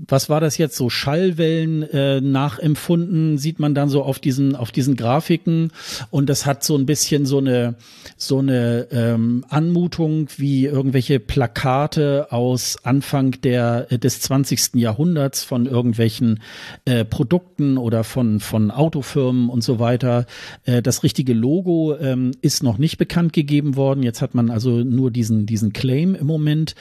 was 0.07 0.29
war 0.29 0.39
das 0.39 0.57
jetzt 0.57 0.77
so 0.77 0.89
Schallwellen 0.89 1.83
äh, 1.83 2.21
nachempfunden 2.21 3.37
sieht 3.37 3.59
man 3.59 3.75
dann 3.75 3.89
so 3.89 4.03
auf 4.03 4.19
diesen 4.19 4.55
auf 4.55 4.71
diesen 4.71 4.95
Grafiken. 4.95 5.71
Und 6.09 6.29
das 6.29 6.45
hat 6.45 6.63
so 6.63 6.77
ein 6.77 6.85
bisschen 6.85 7.25
so 7.25 7.39
eine 7.39 7.75
so 8.15 8.39
eine 8.39 8.87
ähm, 8.91 9.45
Anmutung 9.49 10.27
wie 10.37 10.65
irgendwelche 10.65 11.19
Plakate 11.19 12.31
aus 12.31 12.77
Anfang 12.83 13.31
der 13.43 13.87
äh, 13.89 13.99
des 13.99 14.21
20. 14.21 14.75
Jahrhunderts 14.75 15.43
von 15.43 15.65
irgendwelchen 15.65 16.41
äh, 16.85 17.03
Produkten 17.03 17.77
oder 17.77 18.03
von 18.03 18.39
von 18.39 18.71
Autofirmen 18.71 19.49
und 19.49 19.63
so 19.63 19.79
weiter. 19.79 20.25
Äh, 20.63 20.81
das 20.81 21.03
richtige 21.03 21.33
Logo 21.33 21.95
ähm, 21.99 22.31
ist 22.41 22.63
noch 22.63 22.77
nicht 22.77 22.97
bekannt 22.97 23.33
gegeben 23.33 23.75
worden. 23.75 24.03
Jetzt 24.03 24.21
hat 24.21 24.33
man 24.33 24.49
also 24.49 24.83
nur 24.83 25.11
diesen 25.11 25.45
diesen 25.45 25.73
Claim 25.73 26.15
im 26.15 26.27
Moment 26.27 26.75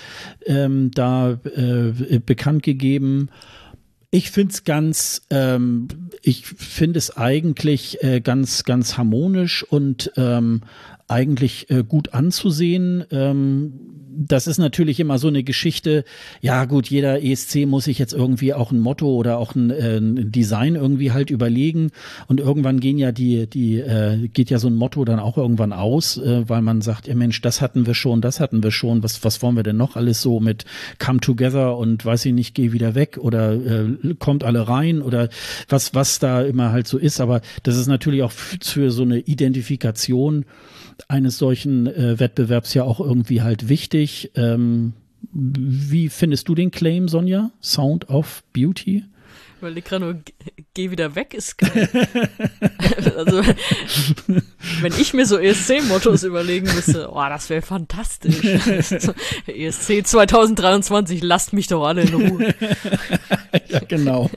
ähm, 0.47 0.91
da 0.93 1.33
äh, 1.33 2.21
bekannt 2.25 2.63
gegeben 2.63 3.08
ähm, 3.09 3.29
ich 4.11 4.31
finde 4.31 4.53
es 4.53 4.65
ganz, 4.65 5.23
ähm, 5.31 5.89
ich 6.23 6.47
finde 6.47 6.99
es 6.99 7.17
eigentlich 7.17 8.03
äh, 8.03 8.21
ganz, 8.21 8.65
ganz 8.65 8.97
harmonisch 8.97 9.63
und 9.65 10.11
ähm, 10.17 10.63
eigentlich 11.09 11.71
äh, 11.71 11.83
gut 11.83 12.15
anzusehen. 12.15 13.05
Ähm, 13.11 13.73
das 14.19 14.49
ist 14.49 14.59
natürlich 14.59 14.99
immer 14.99 15.19
so 15.19 15.29
eine 15.29 15.45
Geschichte. 15.45 16.05
Ja, 16.41 16.65
gut, 16.65 16.89
jeder 16.89 17.23
ESC 17.23 17.67
muss 17.67 17.85
sich 17.85 17.99
jetzt 17.99 18.13
irgendwie 18.13 18.53
auch 18.53 18.73
ein 18.73 18.81
Motto 18.81 19.09
oder 19.15 19.39
auch 19.39 19.55
ein, 19.55 19.71
äh, 19.71 19.99
ein 19.99 20.33
Design 20.33 20.75
irgendwie 20.75 21.13
halt 21.13 21.31
überlegen. 21.31 21.91
Und 22.27 22.41
irgendwann 22.41 22.81
gehen 22.81 22.99
ja 22.99 23.13
die, 23.13 23.47
die, 23.47 23.79
äh, 23.79 24.29
geht 24.29 24.51
ja 24.51 24.59
so 24.59 24.67
ein 24.69 24.75
Motto 24.75 25.05
dann 25.05 25.21
auch 25.21 25.39
irgendwann 25.39 25.73
aus, 25.73 26.19
äh, 26.19 26.49
weil 26.49 26.63
man 26.63 26.81
sagt, 26.81 27.07
ja 27.07 27.15
Mensch, 27.15 27.41
das 27.41 27.61
hatten 27.61 27.87
wir 27.87 27.95
schon, 27.95 28.21
das 28.21 28.41
hatten 28.41 28.63
wir 28.63 28.73
schon. 28.73 29.05
Was, 29.05 29.23
was 29.23 29.41
wollen 29.41 29.55
wir 29.55 29.63
denn 29.63 29.77
noch 29.77 29.95
alles 29.95 30.21
so 30.21 30.41
mit 30.41 30.65
Come 30.99 31.21
Together 31.21 31.77
und 31.77 32.05
weiß 32.05 32.27
ich 32.27 32.33
nicht, 32.33 32.55
geh 32.55 32.73
wieder 32.73 32.97
weg 32.97 33.19
oder 33.21 33.53
äh, 33.53 34.15
kommt 34.19 34.43
alle 34.43 34.67
rein 34.67 35.01
oder 35.01 35.29
was, 35.69 35.95
was 35.95 36.19
da 36.19 36.43
immer 36.43 36.73
halt 36.73 36.89
so 36.89 36.99
ist. 36.99 37.21
Aber 37.21 37.41
das 37.63 37.77
ist 37.77 37.87
natürlich 37.87 38.25
auch 38.25 38.33
für 38.33 38.91
so 38.91 39.03
eine 39.03 39.21
Identifikation 39.21 40.45
eines 41.09 41.39
solchen 41.39 41.87
äh, 41.87 42.19
Wettbewerbs 42.19 42.75
ja 42.75 42.85
auch 42.85 43.01
irgendwie 43.01 43.43
halt 43.43 43.69
wichtig. 43.69 44.33
Ähm, 44.35 44.95
wie 45.33 46.09
findest 46.09 46.49
du 46.49 46.55
den 46.55 46.71
Claim, 46.71 47.09
Sonja? 47.09 47.51
Sound 47.61 48.09
of 48.09 48.43
Beauty? 48.53 49.05
Weil 49.61 49.75
die 49.75 49.83
gerade 49.83 50.23
geh 50.75 50.91
wieder 50.91 51.17
weg 51.17 51.35
ist 51.35 51.59
geil. 51.59 51.89
also, 53.17 53.43
wenn 54.81 54.93
ich 54.99 55.13
mir 55.13 55.27
so 55.27 55.37
ESC-Mottos 55.37 56.23
überlegen 56.23 56.73
müsste, 56.75 57.11
oh, 57.11 57.25
das 57.29 57.51
wäre 57.51 57.63
fantastisch. 57.63 58.41
ESC 59.47 60.07
2023, 60.07 61.23
lasst 61.23 61.53
mich 61.53 61.67
doch 61.67 61.85
alle 61.85 62.03
in 62.03 62.15
Ruhe. 62.15 62.55
ja, 63.69 63.81
genau. 63.81 64.31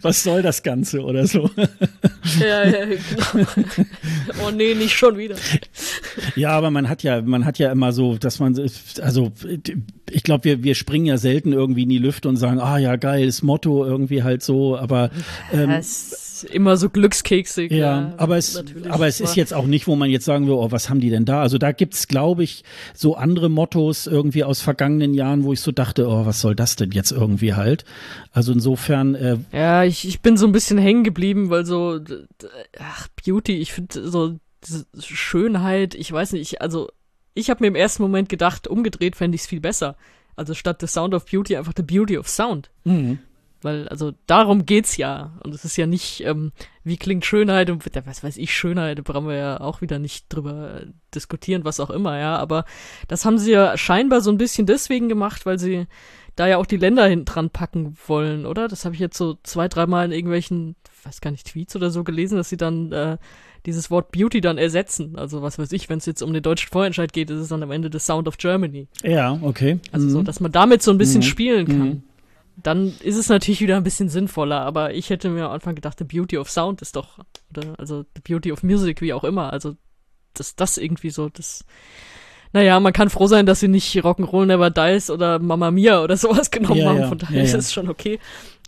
Was 0.00 0.22
soll 0.22 0.40
das 0.40 0.62
Ganze 0.62 1.02
oder 1.02 1.26
so? 1.26 1.50
ja, 2.40 2.64
ja, 2.64 2.84
genau. 2.86 3.46
Oh 4.44 4.50
nee, 4.50 4.74
nicht 4.74 4.96
schon 4.96 5.18
wieder. 5.18 5.36
Ja, 6.36 6.50
aber 6.50 6.70
man 6.70 6.88
hat 6.88 7.02
ja, 7.02 7.20
man 7.20 7.44
hat 7.44 7.58
ja 7.58 7.70
immer 7.70 7.92
so, 7.92 8.16
dass 8.16 8.38
man, 8.38 8.58
also 9.02 9.32
ich 10.10 10.22
glaube, 10.22 10.44
wir, 10.44 10.62
wir 10.62 10.74
springen 10.74 11.06
ja 11.06 11.18
selten 11.18 11.52
irgendwie 11.52 11.82
in 11.82 11.88
die 11.88 11.98
Lüfte 11.98 12.28
und 12.28 12.36
sagen, 12.36 12.60
ah 12.60 12.78
ja, 12.78 12.96
geil, 12.96 13.26
das 13.26 13.42
Motto 13.42 13.84
irgendwie 13.84 14.22
halt 14.22 14.42
so, 14.42 14.76
aber 14.76 15.10
ähm, 15.52 15.70
es 15.70 16.12
ist 16.42 16.44
immer 16.44 16.76
so 16.76 16.90
glückskeksig. 16.90 17.70
Ja, 17.70 17.78
ja 17.78 18.14
aber 18.16 18.36
es, 18.36 18.62
aber 18.88 19.06
es 19.06 19.20
ist 19.20 19.36
jetzt 19.36 19.54
auch 19.54 19.66
nicht, 19.66 19.86
wo 19.86 19.96
man 19.96 20.10
jetzt 20.10 20.24
sagen 20.24 20.46
will, 20.46 20.54
oh, 20.54 20.70
was 20.70 20.90
haben 20.90 21.00
die 21.00 21.10
denn 21.10 21.24
da? 21.24 21.40
Also 21.40 21.58
da 21.58 21.72
gibt's, 21.72 22.08
glaube 22.08 22.44
ich, 22.44 22.64
so 22.94 23.16
andere 23.16 23.48
Mottos 23.48 24.06
irgendwie 24.06 24.44
aus 24.44 24.60
vergangenen 24.60 25.14
Jahren, 25.14 25.44
wo 25.44 25.52
ich 25.52 25.60
so 25.60 25.72
dachte, 25.72 26.06
oh, 26.08 26.26
was 26.26 26.40
soll 26.40 26.54
das 26.54 26.76
denn 26.76 26.92
jetzt 26.92 27.12
irgendwie 27.12 27.54
halt? 27.54 27.84
Also 28.32 28.52
insofern. 28.52 29.14
Äh, 29.14 29.38
ja, 29.52 29.84
ich, 29.84 30.06
ich 30.06 30.20
bin 30.20 30.36
so 30.36 30.46
ein 30.46 30.52
bisschen 30.52 30.78
hängen 30.78 31.04
geblieben, 31.04 31.50
weil 31.50 31.64
so, 31.64 32.00
ach, 32.78 33.08
Beauty, 33.24 33.56
ich 33.56 33.72
finde 33.72 34.08
so 34.08 34.36
Schönheit, 34.98 35.94
ich 35.94 36.10
weiß 36.10 36.32
nicht, 36.32 36.60
also 36.60 36.88
ich 37.36 37.50
habe 37.50 37.62
mir 37.62 37.68
im 37.68 37.76
ersten 37.76 38.02
Moment 38.02 38.28
gedacht, 38.28 38.66
umgedreht 38.66 39.14
fände 39.14 39.36
ich 39.36 39.42
es 39.42 39.46
viel 39.46 39.60
besser. 39.60 39.96
Also 40.34 40.54
statt 40.54 40.80
The 40.80 40.86
Sound 40.86 41.14
of 41.14 41.26
Beauty 41.26 41.56
einfach 41.56 41.72
The 41.76 41.82
Beauty 41.82 42.18
of 42.18 42.28
Sound. 42.28 42.70
Mhm. 42.84 43.18
Weil, 43.62 43.88
also 43.88 44.12
darum 44.26 44.66
geht's 44.66 44.96
ja. 44.96 45.32
Und 45.42 45.54
es 45.54 45.64
ist 45.64 45.76
ja 45.76 45.86
nicht, 45.86 46.22
ähm, 46.22 46.52
wie 46.84 46.96
klingt 46.96 47.24
Schönheit 47.24 47.70
und 47.70 47.84
was 48.06 48.22
weiß 48.22 48.36
ich, 48.36 48.54
Schönheit, 48.54 48.98
da 48.98 49.02
brauchen 49.02 49.28
wir 49.28 49.36
ja 49.36 49.60
auch 49.60 49.80
wieder 49.80 49.98
nicht 49.98 50.26
drüber 50.28 50.82
diskutieren, 51.14 51.64
was 51.64 51.80
auch 51.80 51.90
immer, 51.90 52.18
ja. 52.18 52.36
Aber 52.36 52.64
das 53.08 53.24
haben 53.24 53.38
sie 53.38 53.52
ja 53.52 53.76
scheinbar 53.76 54.20
so 54.20 54.30
ein 54.30 54.38
bisschen 54.38 54.66
deswegen 54.66 55.08
gemacht, 55.08 55.46
weil 55.46 55.58
sie 55.58 55.86
da 56.36 56.46
ja 56.46 56.58
auch 56.58 56.66
die 56.66 56.76
Länder 56.76 57.06
hinten 57.06 57.24
dran 57.24 57.50
packen 57.50 57.96
wollen, 58.06 58.46
oder? 58.46 58.68
Das 58.68 58.84
habe 58.84 58.94
ich 58.94 59.00
jetzt 59.00 59.16
so 59.16 59.38
zwei, 59.42 59.68
dreimal 59.68 60.04
in 60.04 60.12
irgendwelchen, 60.12 60.76
weiß 61.04 61.20
gar 61.20 61.30
nicht, 61.30 61.46
Tweets 61.46 61.74
oder 61.76 61.90
so 61.90 62.04
gelesen, 62.04 62.36
dass 62.36 62.50
sie 62.50 62.58
dann 62.58 62.92
äh, 62.92 63.16
dieses 63.66 63.90
Wort 63.90 64.12
Beauty 64.12 64.40
dann 64.40 64.56
ersetzen. 64.58 65.18
Also 65.18 65.42
was 65.42 65.58
weiß 65.58 65.72
ich, 65.72 65.88
wenn 65.88 65.98
es 65.98 66.06
jetzt 66.06 66.22
um 66.22 66.32
den 66.32 66.42
deutschen 66.42 66.70
Vorentscheid 66.70 67.12
geht, 67.12 67.30
ist 67.30 67.40
es 67.40 67.48
dann 67.48 67.62
am 67.62 67.70
Ende 67.72 67.90
The 67.92 67.98
Sound 67.98 68.28
of 68.28 68.38
Germany. 68.38 68.88
Ja, 69.02 69.38
okay. 69.42 69.78
Also 69.92 70.06
mhm. 70.06 70.10
so, 70.10 70.22
dass 70.22 70.40
man 70.40 70.52
damit 70.52 70.82
so 70.82 70.90
ein 70.92 70.98
bisschen 70.98 71.20
Mhm. 71.20 71.24
spielen 71.24 71.66
kann. 71.66 71.78
Mhm. 71.78 72.02
Dann 72.62 72.94
ist 73.02 73.16
es 73.16 73.28
natürlich 73.28 73.60
wieder 73.60 73.76
ein 73.76 73.82
bisschen 73.84 74.08
sinnvoller, 74.08 74.60
aber 74.62 74.94
ich 74.94 75.10
hätte 75.10 75.28
mir 75.28 75.44
am 75.44 75.52
Anfang 75.52 75.74
gedacht, 75.74 75.98
the 75.98 76.04
beauty 76.04 76.38
of 76.38 76.48
sound 76.50 76.80
ist 76.80 76.96
doch, 76.96 77.18
oder, 77.50 77.74
also 77.78 78.04
the 78.14 78.22
beauty 78.22 78.50
of 78.50 78.62
music, 78.62 79.02
wie 79.02 79.12
auch 79.12 79.24
immer. 79.24 79.52
Also, 79.52 79.74
dass 80.32 80.56
das 80.56 80.78
irgendwie 80.78 81.10
so, 81.10 81.28
das, 81.28 81.66
naja, 82.54 82.80
man 82.80 82.94
kann 82.94 83.10
froh 83.10 83.26
sein, 83.26 83.44
dass 83.44 83.60
sie 83.60 83.68
nicht 83.68 83.94
Rock'n'Roll 83.96 84.46
Never 84.46 84.70
Dies 84.70 85.10
oder 85.10 85.38
Mamma 85.38 85.70
Mia 85.70 86.02
oder 86.02 86.16
sowas 86.16 86.50
genommen 86.50 86.78
Ja, 86.78 86.88
haben, 86.94 87.08
von 87.08 87.18
daher 87.18 87.36
ja, 87.36 87.42
ist 87.44 87.52
ja. 87.52 87.58
es 87.58 87.72
schon 87.74 87.90
okay. 87.90 88.18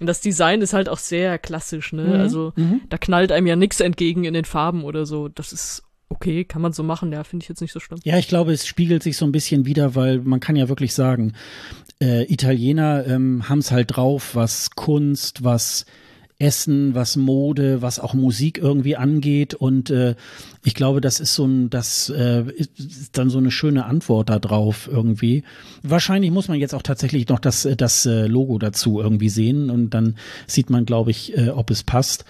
Und 0.01 0.07
das 0.07 0.20
Design 0.20 0.62
ist 0.62 0.73
halt 0.73 0.89
auch 0.89 0.99
sehr 0.99 1.39
klassisch, 1.39 1.93
ne? 1.93 2.05
Mhm. 2.05 2.12
Also, 2.12 2.53
Mhm. 2.57 2.81
da 2.89 2.99
knallt 2.99 3.33
einem 3.33 3.47
ja 3.47 3.57
nix 3.57 3.81
entgegen 3.81 4.25
in 4.25 4.35
den 4.35 4.45
Farben 4.45 4.85
oder 4.85 5.07
so. 5.07 5.29
Das 5.29 5.53
ist 5.53 5.83
okay, 6.11 6.45
kann 6.45 6.62
man 6.62 6.73
so 6.73 6.83
machen, 6.83 7.12
ja, 7.12 7.23
finde 7.25 7.45
ich 7.45 7.49
jetzt 7.49 7.61
nicht 7.61 7.73
so 7.73 7.81
schlimm. 7.81 8.01
Ja, 8.05 8.16
ich 8.19 8.29
glaube, 8.29 8.53
es 8.53 8.66
spiegelt 8.66 9.03
sich 9.03 9.16
so 9.16 9.27
ein 9.27 9.33
bisschen 9.33 9.66
wieder, 9.66 9.95
weil 9.95 10.20
man 10.20 10.41
kann 10.41 10.57
ja 10.57 10.69
wirklich 10.69 10.95
sagen, 10.95 11.35
äh, 12.01 12.25
Italiener 12.33 13.07
ähm, 13.07 13.49
haben 13.49 13.59
es 13.59 13.70
halt 13.73 13.97
drauf, 13.97 14.35
was 14.35 14.70
Kunst, 14.70 15.45
was 15.45 15.85
Essen, 16.40 16.94
was 16.94 17.16
Mode, 17.16 17.82
was 17.82 17.98
auch 17.98 18.15
Musik 18.15 18.59
irgendwie 18.59 18.97
angeht. 18.97 19.55
Und 19.55 19.90
äh, 19.90 20.15
ich 20.65 20.74
glaube, 20.74 21.01
das 21.01 21.19
ist 21.19 21.35
so 21.35 21.44
ein, 21.44 21.69
das 21.69 22.10
äh, 22.10 22.44
ist 22.52 23.19
dann 23.19 23.28
so 23.28 23.39
eine 23.39 23.51
schöne 23.51 23.86
Antwort 23.86 24.31
da 24.31 24.39
drauf 24.39 24.89
irgendwie. 24.90 25.43
Wahrscheinlich 25.82 26.31
muss 26.31 26.48
man 26.48 26.59
jetzt 26.59 26.74
auch 26.74 26.82
tatsächlich 26.82 27.28
noch 27.28 27.40
das, 27.40 27.65
äh, 27.65 27.77
das 27.77 28.06
äh, 28.06 28.27
Logo 28.27 28.59
dazu 28.59 29.01
irgendwie 29.01 29.28
sehen 29.28 29.69
und 29.69 29.90
dann 29.90 30.16
sieht 30.47 30.70
man, 30.70 30.85
glaube 30.85 31.10
ich, 31.10 31.36
äh, 31.36 31.51
ob 31.51 31.70
es 31.70 31.82
passt. 31.82 32.24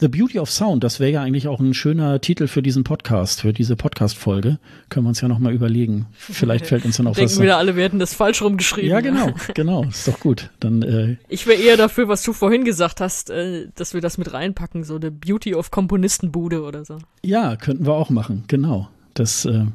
The 0.00 0.08
Beauty 0.08 0.38
of 0.38 0.50
Sound, 0.50 0.82
das 0.82 0.98
wäre 0.98 1.10
ja 1.10 1.22
eigentlich 1.22 1.46
auch 1.46 1.60
ein 1.60 1.74
schöner 1.74 2.20
Titel 2.22 2.46
für 2.46 2.62
diesen 2.62 2.84
Podcast, 2.84 3.42
für 3.42 3.52
diese 3.52 3.76
Podcast-Folge. 3.76 4.58
Können 4.88 5.04
wir 5.04 5.10
uns 5.10 5.20
ja 5.20 5.28
nochmal 5.28 5.52
überlegen. 5.52 6.06
Vielleicht 6.16 6.64
fällt 6.66 6.86
uns 6.86 6.96
dann 6.96 7.06
auch 7.06 7.10
was. 7.16 7.16
Denken 7.18 7.42
wieder 7.42 7.58
alle, 7.58 7.76
wir 7.76 7.84
hätten 7.84 7.98
das 7.98 8.14
falsch 8.14 8.40
rumgeschrieben. 8.40 8.88
Ja, 8.90 9.00
genau, 9.00 9.30
genau. 9.54 9.84
Ist 9.84 10.08
doch 10.08 10.18
gut. 10.18 10.48
Dann, 10.58 10.80
äh, 10.82 11.16
Ich 11.28 11.46
wäre 11.46 11.60
eher 11.60 11.76
dafür, 11.76 12.08
was 12.08 12.22
du 12.22 12.32
vorhin 12.32 12.64
gesagt 12.64 13.00
hast, 13.02 13.28
äh, 13.28 13.66
dass 13.74 13.92
wir 13.92 14.00
das 14.00 14.16
mit 14.16 14.32
reinpacken, 14.32 14.84
so 14.84 14.98
the 14.98 15.10
beauty 15.10 15.54
of 15.54 15.70
Komponistenbude 15.70 16.62
oder 16.62 16.84
so. 16.86 16.96
ja, 17.22 17.56
könnten 17.56 17.84
wir 17.84 17.92
auch 17.92 18.08
machen. 18.08 18.44
Genau. 18.48 18.88
Das 19.12 19.44
äh, 19.44 19.66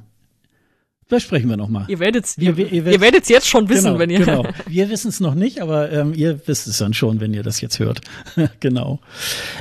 besprechen 1.08 1.50
wir 1.50 1.58
nochmal. 1.58 1.86
Ihr 1.88 2.00
werdet's, 2.00 2.38
Wir- 2.38 2.58
ihr, 2.58 2.66
ihr 2.66 2.74
ihr, 2.74 2.86
werdet- 2.86 3.02
werdet's 3.02 3.30
jetzt 3.30 3.48
schon 3.48 3.70
wissen, 3.70 3.86
genau, 3.86 4.00
wenn 4.00 4.10
ihr. 4.10 4.20
Genau. 4.20 4.46
Wir 4.68 4.90
wissen 4.90 5.10
es 5.10 5.20
noch 5.20 5.36
nicht, 5.36 5.62
aber 5.62 5.92
ähm, 5.92 6.14
ihr 6.16 6.40
wisst 6.48 6.68
es 6.68 6.78
dann 6.80 6.94
schon, 6.94 7.20
wenn 7.20 7.34
ihr 7.34 7.44
das 7.44 7.62
jetzt 7.62 7.80
hört. 7.80 8.02
genau. 8.60 9.00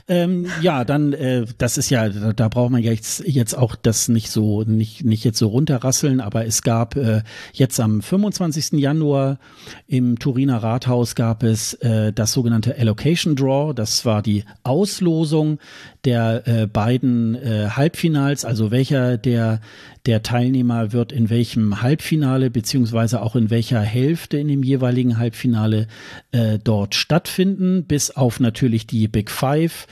Ähm, 0.08 0.46
ja, 0.62 0.84
dann, 0.84 1.12
äh, 1.12 1.44
das 1.58 1.76
ist 1.78 1.90
ja, 1.90 2.08
da, 2.08 2.32
da 2.32 2.48
braucht 2.48 2.70
man 2.70 2.82
ja 2.82 2.92
jetzt, 2.92 3.22
jetzt 3.26 3.54
auch 3.56 3.76
das 3.76 4.08
nicht 4.08 4.30
so, 4.30 4.62
nicht, 4.62 5.04
nicht 5.04 5.24
jetzt 5.24 5.38
so 5.38 5.48
runterrasseln, 5.48 6.20
aber 6.20 6.46
es 6.46 6.62
gab 6.62 6.96
äh, 6.96 7.22
jetzt 7.52 7.78
am 7.80 8.00
25. 8.02 8.72
Januar 8.80 9.38
im 9.86 10.18
Turiner 10.18 10.62
Rathaus 10.62 11.14
gab 11.14 11.42
es 11.42 11.74
äh, 11.74 12.12
das 12.12 12.32
sogenannte 12.32 12.76
Allocation 12.78 13.36
Draw. 13.36 13.74
Das 13.74 14.04
war 14.04 14.22
die 14.22 14.44
Auslosung 14.62 15.58
der 16.04 16.42
äh, 16.46 16.66
beiden 16.66 17.34
äh, 17.34 17.68
Halbfinals, 17.70 18.44
also 18.44 18.70
welcher 18.70 19.16
der 19.18 19.60
der 20.06 20.22
Teilnehmer 20.22 20.92
wird 20.92 21.12
in 21.12 21.30
welchem 21.30 21.80
Halbfinale 21.80 22.50
beziehungsweise 22.50 23.22
auch 23.22 23.36
in 23.36 23.48
welcher 23.48 23.80
Hälfte 23.80 24.36
in 24.36 24.48
dem 24.48 24.62
jeweiligen 24.62 25.18
Halbfinale 25.18 25.86
äh, 26.32 26.58
dort 26.62 26.94
stattfinden, 26.94 27.84
bis 27.84 28.10
auf 28.10 28.38
natürlich 28.38 28.86
die 28.86 29.08
Big 29.08 29.30
Five, 29.30 29.86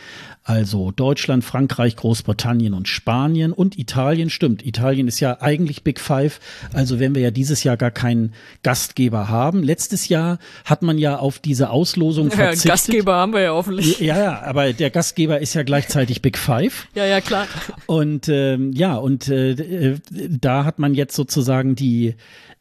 also 0.44 0.90
Deutschland, 0.90 1.44
Frankreich, 1.44 1.97
Großbritannien 1.97 2.74
und 2.74 2.89
Spanien 2.89 3.52
und 3.52 3.78
Italien. 3.78 4.28
Stimmt, 4.28 4.66
Italien 4.66 5.06
ist 5.06 5.20
ja 5.20 5.40
eigentlich 5.40 5.85
Big 5.85 6.01
Five, 6.01 6.40
also 6.73 6.98
wenn 6.98 7.14
wir 7.14 7.23
ja 7.23 7.31
dieses 7.31 7.62
Jahr 7.62 7.77
gar 7.77 7.90
keinen 7.93 8.32
Gastgeber 8.62 9.28
haben. 9.28 9.62
Letztes 9.62 10.09
Jahr 10.09 10.39
hat 10.64 10.82
man 10.82 10.98
ja 10.98 11.19
auf 11.19 11.39
diese 11.39 11.70
Auslosung 11.70 12.31
Ja, 12.31 12.36
verzichtet. 12.36 12.70
Gastgeber 12.70 13.14
haben 13.14 13.32
wir 13.32 13.40
ja 13.43 13.52
hoffentlich. 13.52 14.01
Ja, 14.01 14.19
ja, 14.19 14.43
aber 14.43 14.73
der 14.73 14.90
Gastgeber 14.90 15.40
ist 15.40 15.55
ja 15.55 15.62
gleichzeitig 15.62 16.23
Big 16.23 16.39
Five. 16.39 16.89
Ja, 16.94 17.06
ja, 17.06 17.20
klar. 17.20 17.47
Und 17.86 18.28
ähm, 18.28 18.73
ja, 18.73 18.97
und 18.97 19.28
äh, 19.28 19.52
äh, 19.52 19.98
da 20.28 20.64
hat 20.64 20.78
man 20.78 20.94
jetzt 20.94 21.14
sozusagen 21.16 21.74
die 21.74 22.14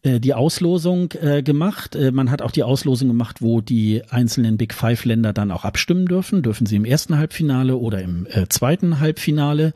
äh, 0.04 0.20
die 0.20 0.34
Auslosung 0.34 1.12
äh, 1.22 1.44
gemacht. 1.44 1.96
Äh, 1.96 2.12
man 2.12 2.32
hat 2.32 2.42
auch 2.42 2.52
die 2.52 2.64
Auslosung 2.64 3.08
gemacht, 3.08 3.42
wo 3.42 3.62
die 3.62 4.02
einzelnen 4.10 4.58
Big 4.58 4.74
Five 4.74 5.06
Länder 5.06 5.34
dann 5.34 5.52
auch 5.52 5.64
abstimmen 5.64 6.06
dürfen. 6.08 6.42
Dürfen 6.42 6.66
sie 6.66 6.76
im 6.76 6.86
ersten 6.86 7.18
Halbfinale 7.18 7.78
oder 7.78 8.02
im 8.02 8.26
äh, 8.32 8.48
zweiten 8.50 9.00
Halbfinale. 9.00 9.74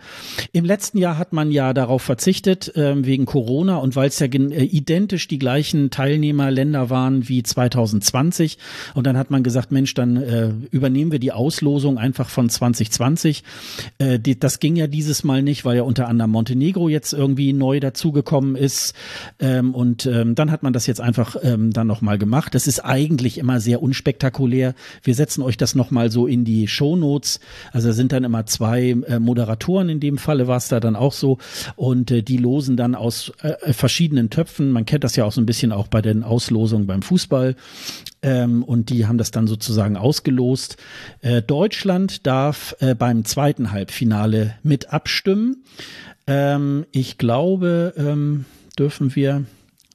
Im 0.52 0.66
letzten 0.66 0.98
Jahr 0.98 1.18
hat 1.18 1.34
man 1.34 1.52
ja 1.52 1.74
darauf 1.74 2.02
verzichtet 2.02 2.72
ähm, 2.76 3.06
wegen 3.06 3.26
Corona 3.26 3.78
und 3.78 3.96
weil 3.96 4.08
es 4.08 4.20
ja 4.20 4.26
identisch 4.28 5.28
die 5.28 5.40
gleichen 5.40 5.92
Teilnehmerländer 5.92 6.90
waren 6.90 7.30
wie 7.30 7.44
2020. 7.44 8.58
Und 8.94 9.06
dann 9.06 9.18
hat 9.18 9.30
man 9.30 9.44
gesagt, 9.44 9.72
Mensch, 9.72 9.94
dann 9.94 10.68
übernehmen 10.72 11.12
wir 11.12 11.20
die 11.20 11.32
Auslosung 11.32 11.98
einfach 11.98 12.30
von 12.30 12.50
2020. 12.50 13.44
Äh, 13.98 14.20
die, 14.20 14.40
das 14.40 14.60
ging 14.60 14.76
ja 14.76 14.88
dieses 14.88 15.24
Mal 15.24 15.44
nicht, 15.44 15.66
weil 15.66 15.78
ja 15.78 15.84
unter 15.84 16.08
anderem 16.08 16.32
Montenegro 16.32 16.90
jetzt 16.90 17.14
irgendwie 17.14 17.54
neu 17.54 17.80
dazugekommen 17.80 18.56
ist. 18.56 18.94
Ähm, 19.40 19.74
und 19.74 20.06
ähm, 20.16 20.36
dann 20.36 20.52
hat 20.52 20.64
man 20.64 20.72
das 20.72 20.88
jetzt 20.88 21.02
einfach 21.02 21.36
ähm, 21.42 21.72
dann 21.72 21.88
nochmal 21.88 22.18
gemacht. 22.18 22.56
Das 22.56 22.68
ist 22.68 22.80
eigentlich 22.80 23.38
immer 23.38 23.60
sehr 23.60 23.84
unspektakulär. 23.84 24.74
Wir 25.04 25.14
setzen 25.14 25.42
euch 25.42 25.58
das 25.58 25.76
nochmal 25.76 26.10
so 26.10 26.26
in 26.26 26.46
die 26.46 26.68
Shownotes. 26.68 27.40
Also 27.72 27.90
da 27.90 27.94
sind 27.94 28.12
dann 28.12 28.24
immer 28.24 28.46
zwei 28.46 28.96
äh, 29.08 29.20
Moderatoren, 29.20 29.90
in 29.90 30.00
dem 30.00 30.18
Falle 30.18 30.48
war 30.48 30.58
es 30.58 30.70
da 30.70 30.80
dann 30.80 30.96
auch 30.96 31.14
so. 31.14 31.38
Und 31.76 32.12
äh, 32.12 32.24
die 32.24 32.38
losen 32.38 32.78
dann 32.78 32.96
aus 32.96 33.34
äh, 33.42 33.74
verschiedenen 33.74 34.30
Töpfen. 34.30 34.72
Man 34.72 34.86
kennt 34.86 35.04
das 35.04 35.16
ja 35.16 35.26
auch 35.26 35.34
so 35.34 35.42
ein 35.42 35.46
bisschen 35.46 35.72
auch 35.72 35.88
bei 35.88 36.02
den 36.02 36.24
Auslosungen 36.24 36.88
beim 36.88 37.02
Fußball. 37.02 37.56
Ähm, 38.22 38.64
und 38.64 38.90
die 38.90 39.06
haben 39.06 39.18
das 39.18 39.32
dann 39.32 39.48
sozusagen 39.48 39.98
ausgelost. 39.98 40.78
Äh, 41.22 41.42
Deutschland 41.42 42.26
darf 42.26 42.76
äh, 42.80 42.96
beim 42.96 43.26
zweiten 43.26 43.72
Halbfinale 43.72 44.56
mit 44.64 44.94
abstimmen. 44.94 45.64
Ähm, 46.26 46.86
ich 46.92 47.18
glaube, 47.18 47.94
ähm, 47.98 48.46
dürfen 48.80 49.16
wir. 49.16 49.44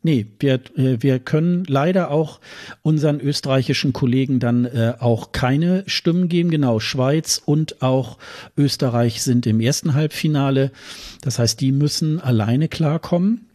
Nee, 0.02 0.26
wir, 0.38 0.54
äh, 0.76 0.96
wir 1.00 1.18
können 1.18 1.64
leider 1.66 2.10
auch 2.10 2.40
unseren 2.82 3.20
österreichischen 3.20 3.92
Kollegen 3.92 4.40
dann 4.40 4.64
äh, 4.64 4.94
auch 4.98 5.32
keine 5.32 5.84
Stimmen 5.86 6.28
geben. 6.28 6.50
Genau, 6.50 6.80
Schweiz 6.80 7.42
und 7.44 7.82
auch 7.82 8.16
Österreich 8.56 9.22
sind 9.22 9.46
im 9.46 9.60
ersten 9.60 9.94
Halbfinale. 9.94 10.72
Das 11.20 11.38
heißt, 11.38 11.60
die 11.60 11.72
müssen 11.72 12.18
alleine 12.18 12.68
klarkommen. 12.68 13.49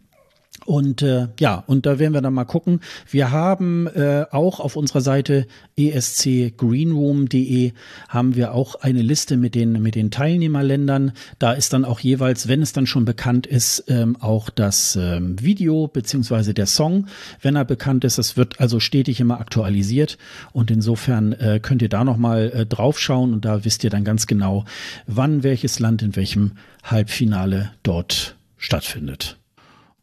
Und 0.66 1.04
äh, 1.04 1.28
ja, 1.40 1.64
und 1.68 1.86
da 1.86 2.00
werden 2.00 2.14
wir 2.14 2.22
dann 2.22 2.34
mal 2.34 2.46
gucken. 2.46 2.80
Wir 3.10 3.32
haben 3.32 3.86
äh, 3.88 4.26
auch 4.32 4.60
auf 4.60 4.76
unserer 4.76 5.02
Seite 5.02 5.46
escgreenroom.de 5.78 7.72
haben 8.10 8.36
wir 8.36 8.54
auch 8.54 8.76
eine 8.76 9.04
Liste 9.04 9.38
mit 9.38 9.54
den 9.54 9.84
mit 9.84 9.94
den 9.94 10.10
Teilnehmerländern. 10.10 11.12
Da 11.38 11.54
ist 11.54 11.72
dann 11.74 11.86
auch 11.86 12.00
jeweils, 12.00 12.48
wenn 12.48 12.64
es 12.64 12.74
dann 12.74 12.88
schon 12.88 13.06
bekannt 13.06 13.46
ist, 13.46 13.84
ähm, 13.88 14.18
auch 14.20 14.50
das 14.50 14.96
ähm, 14.96 15.40
Video 15.40 15.88
beziehungsweise 15.88 16.56
der 16.56 16.66
Song, 16.66 17.06
wenn 17.42 17.56
er 17.56 17.66
bekannt 17.66 18.04
ist. 18.04 18.18
Das 18.18 18.36
wird 18.36 18.60
also 18.60 18.80
stetig 18.80 19.20
immer 19.20 19.40
aktualisiert 19.40 20.18
und 20.52 20.72
insofern 20.72 21.34
äh, 21.34 21.60
könnt 21.62 21.84
ihr 21.84 21.90
da 21.90 22.04
noch 22.04 22.18
mal 22.18 22.52
äh, 22.52 22.66
draufschauen 22.66 23.34
und 23.34 23.46
da 23.46 23.64
wisst 23.66 23.84
ihr 23.84 23.92
dann 23.92 24.04
ganz 24.04 24.26
genau, 24.26 24.66
wann 25.06 25.44
welches 25.44 25.78
Land 25.78 26.02
in 26.02 26.16
welchem 26.16 26.54
Halbfinale 26.84 27.72
dort 27.84 28.36
stattfindet. 28.58 29.38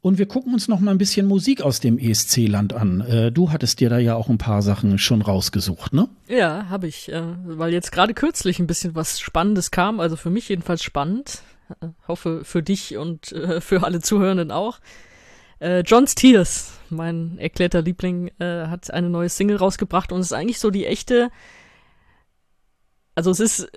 Und 0.02 0.18
wir 0.18 0.26
gucken 0.26 0.52
uns 0.52 0.66
noch 0.66 0.80
mal 0.80 0.90
ein 0.90 0.98
bisschen 0.98 1.26
Musik 1.26 1.62
aus 1.62 1.78
dem 1.78 1.96
ESC-Land 1.96 2.72
an. 2.72 3.02
Äh, 3.02 3.30
du 3.30 3.52
hattest 3.52 3.78
dir 3.78 3.88
da 3.88 3.98
ja 3.98 4.16
auch 4.16 4.28
ein 4.28 4.36
paar 4.36 4.60
Sachen 4.60 4.98
schon 4.98 5.22
rausgesucht, 5.22 5.92
ne? 5.92 6.08
Ja, 6.26 6.66
habe 6.68 6.88
ich, 6.88 7.10
äh, 7.12 7.22
weil 7.44 7.72
jetzt 7.72 7.92
gerade 7.92 8.12
kürzlich 8.12 8.58
ein 8.58 8.66
bisschen 8.66 8.96
was 8.96 9.20
Spannendes 9.20 9.70
kam, 9.70 10.00
also 10.00 10.16
für 10.16 10.30
mich 10.30 10.48
jedenfalls 10.48 10.82
spannend. 10.82 11.42
Äh, 11.80 11.90
hoffe 12.08 12.44
für 12.44 12.64
dich 12.64 12.96
und 12.96 13.30
äh, 13.30 13.60
für 13.60 13.84
alle 13.84 14.00
Zuhörenden 14.00 14.50
auch. 14.50 14.80
Äh, 15.60 15.84
John 15.86 16.08
Steers, 16.08 16.72
mein 16.90 17.38
erklärter 17.38 17.82
Liebling, 17.82 18.32
äh, 18.40 18.66
hat 18.66 18.90
eine 18.90 19.08
neue 19.08 19.28
Single 19.28 19.58
rausgebracht 19.58 20.10
und 20.10 20.20
ist 20.20 20.32
eigentlich 20.32 20.58
so 20.58 20.70
die 20.70 20.84
echte. 20.84 21.30
Also 23.14 23.30
es 23.30 23.38
ist, 23.38 23.70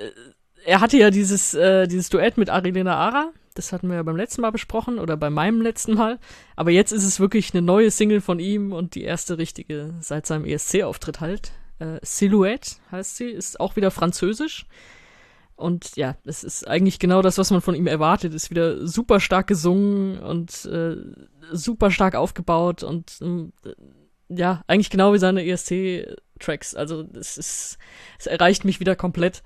er 0.65 0.81
hatte 0.81 0.97
ja 0.97 1.11
dieses 1.11 1.52
dieses 1.52 2.10
Duett 2.10 2.38
mit 2.38 2.49
Arilena 2.49 2.95
Ara, 2.95 3.31
das 3.56 3.72
hatten 3.72 3.88
wir 3.88 3.95
ja 3.95 4.03
beim 4.03 4.15
letzten 4.15 4.41
Mal 4.41 4.52
besprochen 4.52 4.99
oder 4.99 5.18
bei 5.18 5.30
meinem 5.30 5.61
letzten 5.61 5.95
Mal. 5.95 6.19
Aber 6.56 6.72
jetzt 6.72 6.91
ist 6.91 7.03
es 7.03 7.19
wirklich 7.19 7.53
eine 7.53 7.61
neue 7.61 7.90
Single 7.90 8.22
von 8.22 8.40
ihm 8.40 8.72
und 8.72 8.95
die 8.95 9.03
erste 9.03 9.38
richtige 9.38 9.95
seit 10.02 10.27
seinem 10.27 10.45
ESC-Auftritt 10.45 11.22
halt. 11.22 11.52
Äh, 11.80 11.99
Silhouette 12.03 12.76
heißt 12.91 13.15
sie, 13.15 13.30
ist 13.30 13.60
auch 13.60 13.76
wieder 13.76 13.91
französisch. 13.91 14.68
Und 15.56 15.95
ja, 15.95 16.18
es 16.26 16.44
ist 16.44 16.68
eigentlich 16.68 16.99
genau 16.99 17.22
das, 17.22 17.38
was 17.38 17.49
man 17.49 17.61
von 17.61 17.76
ihm 17.76 17.88
erwartet. 17.88 18.34
Ist 18.34 18.49
wieder 18.49 18.86
super 18.86 19.22
stark 19.22 19.48
gesungen 19.48 20.19
und 20.19 20.65
äh, 20.65 20.98
super 21.52 21.91
stark 21.91 22.15
aufgebaut 22.15 22.84
und 22.84 23.19
ähm, 23.22 23.53
ja, 24.27 24.64
eigentlich 24.68 24.90
genau 24.90 25.14
wie 25.14 25.19
seine 25.19 25.45
ESC-Tracks. 25.45 26.76
Also 26.76 27.06
es 27.14 27.38
ist, 27.38 27.77
es 28.19 28.27
erreicht 28.27 28.65
mich 28.65 28.82
wieder 28.82 28.95
komplett. 28.95 29.44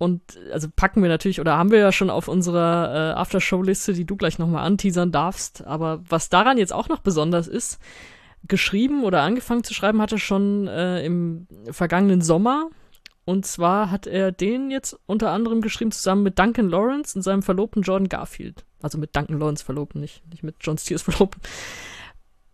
Und 0.00 0.22
also 0.50 0.66
packen 0.74 1.02
wir 1.02 1.10
natürlich, 1.10 1.42
oder 1.42 1.58
haben 1.58 1.70
wir 1.70 1.78
ja 1.78 1.92
schon 1.92 2.08
auf 2.08 2.26
unserer 2.26 2.94
äh, 2.94 3.18
Aftershow-Liste, 3.18 3.92
die 3.92 4.06
du 4.06 4.16
gleich 4.16 4.38
nochmal 4.38 4.64
anteasern 4.64 5.12
darfst. 5.12 5.66
Aber 5.66 6.00
was 6.08 6.30
daran 6.30 6.56
jetzt 6.56 6.72
auch 6.72 6.88
noch 6.88 7.00
besonders 7.00 7.46
ist, 7.46 7.78
geschrieben 8.48 9.04
oder 9.04 9.20
angefangen 9.20 9.62
zu 9.62 9.74
schreiben 9.74 10.00
hat 10.00 10.12
er 10.12 10.18
schon 10.18 10.68
äh, 10.68 11.04
im 11.04 11.46
vergangenen 11.70 12.22
Sommer. 12.22 12.70
Und 13.26 13.44
zwar 13.44 13.90
hat 13.90 14.06
er 14.06 14.32
den 14.32 14.70
jetzt 14.70 14.98
unter 15.04 15.32
anderem 15.32 15.60
geschrieben 15.60 15.92
zusammen 15.92 16.22
mit 16.22 16.38
Duncan 16.38 16.70
Lawrence 16.70 17.14
und 17.14 17.20
seinem 17.20 17.42
Verlobten 17.42 17.82
Jordan 17.82 18.08
Garfield. 18.08 18.64
Also 18.80 18.96
mit 18.96 19.14
Duncan 19.14 19.38
Lawrence 19.38 19.62
Verlobten, 19.62 20.00
nicht, 20.00 20.26
nicht 20.30 20.42
mit 20.42 20.56
John 20.60 20.78
Steers 20.78 21.02
Verlobten. 21.02 21.42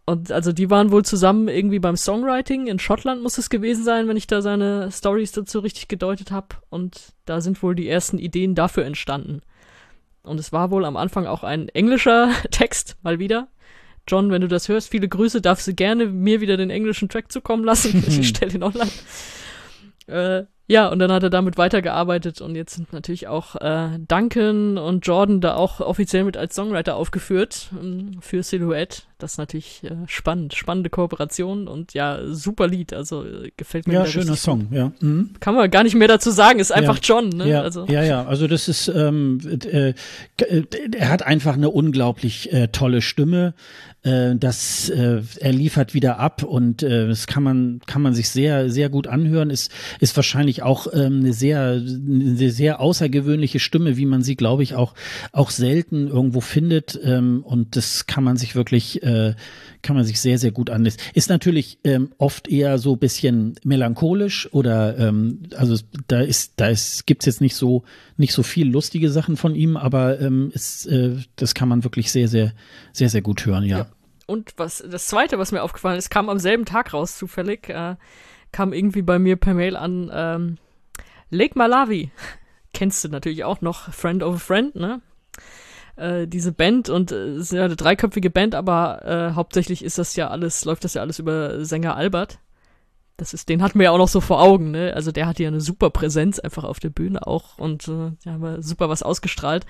Und 0.08 0.30
also 0.30 0.52
die 0.52 0.70
waren 0.70 0.92
wohl 0.92 1.04
zusammen 1.04 1.48
irgendwie 1.48 1.80
beim 1.80 1.96
Songwriting. 1.96 2.68
In 2.68 2.78
Schottland 2.78 3.22
muss 3.22 3.38
es 3.38 3.50
gewesen 3.50 3.82
sein, 3.82 4.06
wenn 4.06 4.16
ich 4.16 4.28
da 4.28 4.40
seine 4.40 4.90
Stories 4.92 5.32
dazu 5.32 5.58
richtig 5.58 5.88
gedeutet 5.88 6.30
habe. 6.30 6.48
Und 6.70 7.12
da 7.24 7.40
sind 7.40 7.60
wohl 7.60 7.74
die 7.74 7.88
ersten 7.88 8.18
Ideen 8.18 8.54
dafür 8.54 8.84
entstanden. 8.84 9.42
Und 10.22 10.38
es 10.38 10.52
war 10.52 10.70
wohl 10.70 10.84
am 10.84 10.96
Anfang 10.96 11.26
auch 11.26 11.42
ein 11.42 11.68
englischer 11.70 12.30
Text, 12.52 12.96
mal 13.02 13.18
wieder. 13.18 13.48
John, 14.06 14.30
wenn 14.30 14.42
du 14.42 14.48
das 14.48 14.68
hörst, 14.68 14.90
viele 14.90 15.08
Grüße, 15.08 15.40
darfst 15.40 15.66
du 15.66 15.74
gerne 15.74 16.06
mir 16.06 16.40
wieder 16.40 16.56
den 16.56 16.70
englischen 16.70 17.08
Track 17.08 17.32
zukommen 17.32 17.64
lassen. 17.64 18.04
ich 18.06 18.28
stelle 18.28 18.52
ihn 18.52 18.62
online. 18.62 18.90
Äh, 20.06 20.44
ja, 20.68 20.88
und 20.88 20.98
dann 20.98 21.12
hat 21.12 21.22
er 21.22 21.30
damit 21.30 21.58
weitergearbeitet 21.58 22.40
und 22.40 22.56
jetzt 22.56 22.74
sind 22.74 22.92
natürlich 22.92 23.28
auch 23.28 23.54
äh, 23.56 23.98
Duncan 23.98 24.78
und 24.78 25.06
Jordan 25.06 25.40
da 25.40 25.54
auch 25.54 25.80
offiziell 25.80 26.24
mit 26.24 26.36
als 26.36 26.56
Songwriter 26.56 26.96
aufgeführt 26.96 27.68
ähm, 27.80 28.18
für 28.20 28.42
Silhouette. 28.42 29.02
Das 29.18 29.32
ist 29.32 29.38
natürlich 29.38 29.82
äh, 29.84 29.94
spannend, 30.09 30.52
spannende 30.55 30.90
Kooperation 30.90 31.68
und 31.68 31.94
ja, 31.94 32.20
super 32.28 32.66
Lied, 32.68 32.93
also 32.93 33.24
äh, 33.24 33.51
gefällt 33.56 33.86
mir. 33.86 33.94
Ja, 33.94 34.06
schöner 34.06 34.36
Song, 34.36 34.68
ja. 34.70 34.93
Mhm. 35.01 35.30
Kann 35.40 35.55
man 35.55 35.70
gar 35.70 35.84
nicht 35.84 35.94
mehr 35.94 36.09
dazu 36.09 36.30
sagen, 36.30 36.59
ist 36.59 36.70
einfach 36.70 36.97
ja. 36.97 37.01
John, 37.02 37.30
ne? 37.30 37.48
Ja, 37.48 37.62
also. 37.62 37.86
ja, 37.86 38.02
ja, 38.02 38.26
also 38.26 38.47
das 38.47 38.68
ist, 38.68 38.88
ähm, 38.88 39.38
äh, 39.64 39.94
er 40.94 41.09
hat 41.09 41.22
einfach 41.22 41.55
eine 41.55 41.70
unglaublich 41.70 42.52
äh, 42.52 42.68
tolle 42.68 43.01
Stimme 43.01 43.55
äh, 44.06 44.36
das 44.36 44.88
äh, 44.88 45.22
er 45.40 45.52
liefert 45.52 45.93
wieder 45.93 46.18
ab 46.18 46.43
und 46.43 46.82
äh, 46.82 47.09
das 47.09 47.26
kann 47.26 47.43
man 47.43 47.80
kann 47.86 48.02
man 48.02 48.14
sich 48.14 48.30
sehr 48.30 48.70
sehr 48.70 48.88
gut 48.88 49.06
anhören 49.06 49.51
ist 49.51 49.72
ist 50.01 50.14
wahrscheinlich 50.16 50.62
auch 50.62 50.86
ähm, 50.93 51.20
eine 51.20 51.32
sehr 51.32 51.72
eine 51.72 52.51
sehr 52.51 52.80
außergewöhnliche 52.80 53.59
Stimme 53.59 53.97
wie 53.97 54.06
man 54.06 54.22
sie 54.22 54.36
glaube 54.36 54.62
ich 54.62 54.74
auch 54.74 54.94
auch 55.32 55.51
selten 55.51 56.09
irgendwo 56.09 56.40
findet 56.40 56.98
ähm, 57.02 57.43
und 57.44 57.76
das 57.76 58.06
kann 58.06 58.22
man 58.22 58.36
sich 58.36 58.55
wirklich 58.55 59.02
äh, 59.06 59.34
kann 59.82 59.96
man 59.96 60.04
sich 60.04 60.20
sehr 60.20 60.38
sehr 60.38 60.50
gut 60.50 60.70
an 60.70 60.86
ist 61.14 61.30
natürlich 61.30 61.78
ähm, 61.84 62.10
oft 62.18 62.48
eher 62.48 62.78
so 62.78 62.96
bisschen 62.96 63.54
melancholisch 63.64 64.52
oder 64.52 64.98
ähm, 64.98 65.44
also 65.56 65.76
da 66.08 66.20
ist 66.20 66.54
da 66.56 66.68
ist 66.68 67.06
gibt's 67.06 67.26
jetzt 67.26 67.40
nicht 67.40 67.56
so 67.56 67.84
nicht 68.16 68.32
so 68.32 68.42
viel 68.42 68.68
lustige 68.68 69.10
Sachen 69.10 69.36
von 69.36 69.54
ihm 69.54 69.76
aber 69.76 70.20
ähm, 70.20 70.50
ist 70.52 70.86
äh, 70.86 71.16
das 71.36 71.54
kann 71.54 71.68
man 71.68 71.84
wirklich 71.84 72.10
sehr 72.10 72.28
sehr 72.28 72.52
sehr 72.92 73.08
sehr 73.08 73.22
gut 73.22 73.46
hören 73.46 73.64
ja. 73.64 73.78
ja 73.78 73.86
und 74.26 74.54
was 74.56 74.84
das 74.86 75.06
zweite, 75.06 75.38
was 75.38 75.52
mir 75.52 75.62
aufgefallen 75.62 75.98
ist, 75.98 76.10
kam 76.10 76.28
am 76.28 76.38
selben 76.38 76.64
Tag 76.64 76.92
raus, 76.92 77.16
zufällig, 77.16 77.68
äh, 77.68 77.94
kam 78.52 78.72
irgendwie 78.72 79.02
bei 79.02 79.18
mir 79.18 79.36
per 79.36 79.54
Mail 79.54 79.76
an 79.76 80.10
ähm, 80.12 80.58
Lake 81.30 81.56
Malawi. 81.56 82.10
Kennst 82.74 83.04
du 83.04 83.08
natürlich 83.08 83.44
auch 83.44 83.60
noch, 83.60 83.92
Friend 83.92 84.22
of 84.22 84.34
a 84.34 84.38
Friend, 84.38 84.74
ne? 84.74 85.00
Äh, 85.97 86.27
diese 86.28 86.52
Band 86.52 86.89
und 86.90 87.10
äh, 87.10 87.36
ist 87.36 87.52
ja 87.52 87.64
eine 87.64 87.77
dreiköpfige 87.77 88.31
Band, 88.31 88.55
aber 88.55 89.05
äh, 89.05 89.35
hauptsächlich 89.35 89.82
ist 89.82 89.98
das 89.98 90.14
ja 90.14 90.28
alles, 90.28 90.64
läuft 90.64 90.85
das 90.85 90.94
ja 90.94 91.01
alles 91.02 91.18
über 91.18 91.64
Sänger 91.64 91.97
Albert. 91.97 92.39
Das 93.16 93.32
ist, 93.32 93.48
den 93.48 93.62
hatten 93.62 93.78
wir 93.78 93.85
ja 93.85 93.90
auch 93.93 93.98
noch 93.98 94.09
so 94.09 94.20
vor 94.20 94.43
Augen, 94.43 94.73
ne? 94.73 94.93
Also 94.94 95.10
der 95.10 95.27
hat 95.27 95.39
ja 95.39 95.48
eine 95.48 95.62
super 95.62 95.89
Präsenz 95.89 96.39
einfach 96.39 96.64
auf 96.64 96.81
der 96.81 96.90
Bühne 96.90 97.27
auch 97.27 97.59
und 97.59 97.89
äh, 97.89 98.12
ja, 98.24 98.32
haben 98.32 98.62
super 98.62 98.90
was 98.90 99.02
ausgestrahlt. 99.02 99.64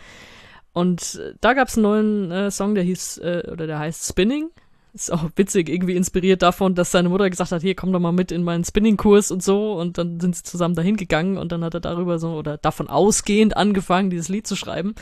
Und 0.72 1.14
äh, 1.14 1.34
da 1.40 1.54
gab 1.54 1.68
es 1.68 1.76
einen 1.76 1.82
neuen 1.84 2.30
äh, 2.32 2.50
Song, 2.50 2.74
der 2.74 2.82
hieß, 2.82 3.18
äh, 3.18 3.48
oder 3.50 3.68
der 3.68 3.78
heißt 3.78 4.08
Spinning. 4.08 4.50
Ist 4.96 5.12
auch 5.12 5.28
witzig, 5.36 5.68
irgendwie 5.68 5.94
inspiriert 5.94 6.40
davon, 6.40 6.74
dass 6.74 6.90
seine 6.90 7.10
Mutter 7.10 7.28
gesagt 7.28 7.52
hat, 7.52 7.60
hier, 7.60 7.74
komm 7.74 7.92
doch 7.92 8.00
mal 8.00 8.12
mit 8.12 8.32
in 8.32 8.42
meinen 8.42 8.64
Spinning-Kurs 8.64 9.30
und 9.30 9.42
so. 9.42 9.74
Und 9.74 9.98
dann 9.98 10.20
sind 10.20 10.34
sie 10.34 10.42
zusammen 10.42 10.74
dahin 10.74 10.96
gegangen 10.96 11.36
und 11.36 11.52
dann 11.52 11.62
hat 11.62 11.74
er 11.74 11.80
darüber 11.80 12.18
so, 12.18 12.30
oder 12.30 12.56
davon 12.56 12.88
ausgehend 12.88 13.58
angefangen, 13.58 14.08
dieses 14.08 14.30
Lied 14.30 14.46
zu 14.46 14.56
schreiben. 14.56 14.94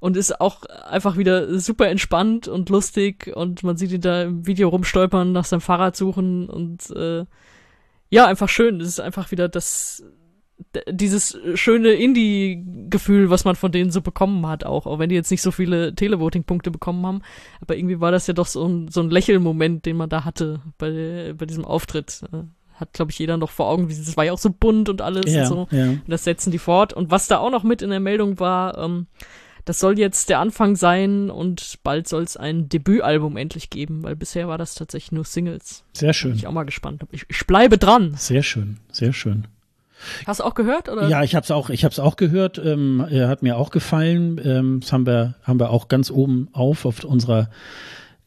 Und 0.00 0.16
ist 0.16 0.40
auch 0.40 0.64
einfach 0.64 1.16
wieder 1.16 1.60
super 1.60 1.88
entspannt 1.88 2.48
und 2.48 2.70
lustig 2.70 3.32
und 3.36 3.62
man 3.62 3.76
sieht 3.76 3.92
ihn 3.92 4.00
da 4.00 4.24
im 4.24 4.46
Video 4.46 4.68
rumstolpern, 4.68 5.30
nach 5.30 5.44
seinem 5.44 5.60
Fahrrad 5.60 5.96
suchen 5.96 6.48
und 6.50 6.90
äh, 6.90 7.24
ja, 8.10 8.26
einfach 8.26 8.48
schön. 8.48 8.80
Das 8.80 8.88
ist 8.88 9.00
einfach 9.00 9.30
wieder 9.30 9.48
das 9.48 10.04
dieses 10.90 11.38
schöne 11.54 11.90
Indie-Gefühl, 11.90 13.30
was 13.30 13.44
man 13.44 13.56
von 13.56 13.72
denen 13.72 13.90
so 13.90 14.00
bekommen 14.00 14.46
hat, 14.46 14.64
auch, 14.64 14.86
auch 14.86 14.98
wenn 14.98 15.08
die 15.08 15.14
jetzt 15.14 15.30
nicht 15.30 15.42
so 15.42 15.50
viele 15.50 15.94
Televoting-Punkte 15.94 16.70
bekommen 16.70 17.04
haben. 17.06 17.22
Aber 17.60 17.76
irgendwie 17.76 18.00
war 18.00 18.10
das 18.10 18.26
ja 18.26 18.34
doch 18.34 18.46
so 18.46 18.66
ein, 18.66 18.88
so 18.88 19.00
ein 19.00 19.10
Lächelmoment, 19.10 19.84
den 19.86 19.96
man 19.96 20.08
da 20.08 20.24
hatte 20.24 20.60
bei, 20.78 21.34
bei 21.36 21.46
diesem 21.46 21.64
Auftritt. 21.64 22.22
Hat, 22.74 22.92
glaube 22.92 23.10
ich, 23.10 23.18
jeder 23.18 23.36
noch 23.36 23.50
vor 23.50 23.68
Augen. 23.68 23.88
Das 23.88 24.16
war 24.16 24.24
ja 24.24 24.32
auch 24.32 24.38
so 24.38 24.50
bunt 24.50 24.88
und 24.88 25.00
alles 25.00 25.32
ja, 25.32 25.42
und 25.42 25.46
so. 25.46 25.68
Ja. 25.70 25.88
Und 25.90 26.08
das 26.08 26.24
setzen 26.24 26.50
die 26.50 26.58
fort. 26.58 26.92
Und 26.92 27.10
was 27.10 27.26
da 27.26 27.38
auch 27.38 27.50
noch 27.50 27.62
mit 27.62 27.80
in 27.80 27.90
der 27.90 28.00
Meldung 28.00 28.38
war, 28.38 28.76
ähm, 28.78 29.06
das 29.64 29.80
soll 29.80 29.98
jetzt 29.98 30.28
der 30.28 30.38
Anfang 30.38 30.76
sein 30.76 31.28
und 31.28 31.78
bald 31.82 32.06
soll 32.06 32.22
es 32.22 32.36
ein 32.36 32.68
Debütalbum 32.68 33.36
endlich 33.36 33.68
geben, 33.68 34.04
weil 34.04 34.14
bisher 34.14 34.46
war 34.46 34.58
das 34.58 34.74
tatsächlich 34.74 35.12
nur 35.12 35.24
Singles. 35.24 35.84
Sehr 35.92 36.12
schön. 36.12 36.30
Bin 36.30 36.38
ich 36.38 36.46
auch 36.46 36.52
mal 36.52 36.64
gespannt. 36.64 37.02
Ich, 37.10 37.26
ich 37.28 37.46
bleibe 37.46 37.76
dran. 37.76 38.14
Sehr 38.16 38.44
schön, 38.44 38.78
sehr 38.92 39.12
schön. 39.12 39.48
Hast 40.26 40.40
du 40.40 40.44
auch 40.44 40.54
gehört 40.54 40.88
oder? 40.88 41.08
Ja, 41.08 41.22
ich 41.22 41.34
habe 41.34 41.44
es 41.44 41.50
auch, 41.50 41.70
ich 41.70 41.84
habe 41.84 41.92
es 41.92 41.98
auch 41.98 42.16
gehört. 42.16 42.58
Ähm, 42.58 43.06
hat 43.10 43.42
mir 43.42 43.56
auch 43.56 43.70
gefallen. 43.70 44.40
Ähm, 44.44 44.80
das 44.80 44.92
haben 44.92 45.06
wir, 45.06 45.34
haben 45.42 45.60
wir 45.60 45.70
auch 45.70 45.88
ganz 45.88 46.10
oben 46.10 46.48
auf 46.52 46.84
auf 46.84 47.04
unserer 47.04 47.48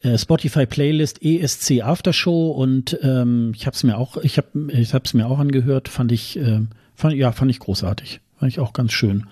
äh, 0.02 0.16
Spotify 0.16 0.66
Playlist 0.66 1.22
ESC 1.22 1.82
Aftershow 1.82 2.50
und 2.52 2.98
ähm, 3.02 3.52
ich 3.54 3.66
habe 3.66 3.74
es 3.74 3.82
mir 3.82 3.98
auch, 3.98 4.16
ich 4.18 4.38
habe, 4.38 4.48
ich 4.72 4.94
habe 4.94 5.04
es 5.04 5.14
mir 5.14 5.26
auch 5.26 5.38
angehört. 5.38 5.88
Fand 5.88 6.12
ich, 6.12 6.38
äh, 6.38 6.60
fand, 6.94 7.14
ja, 7.14 7.32
fand 7.32 7.50
ich 7.50 7.58
großartig. 7.58 8.20
Fand 8.38 8.52
ich 8.52 8.60
auch 8.60 8.72
ganz 8.72 8.92
schön 8.92 9.26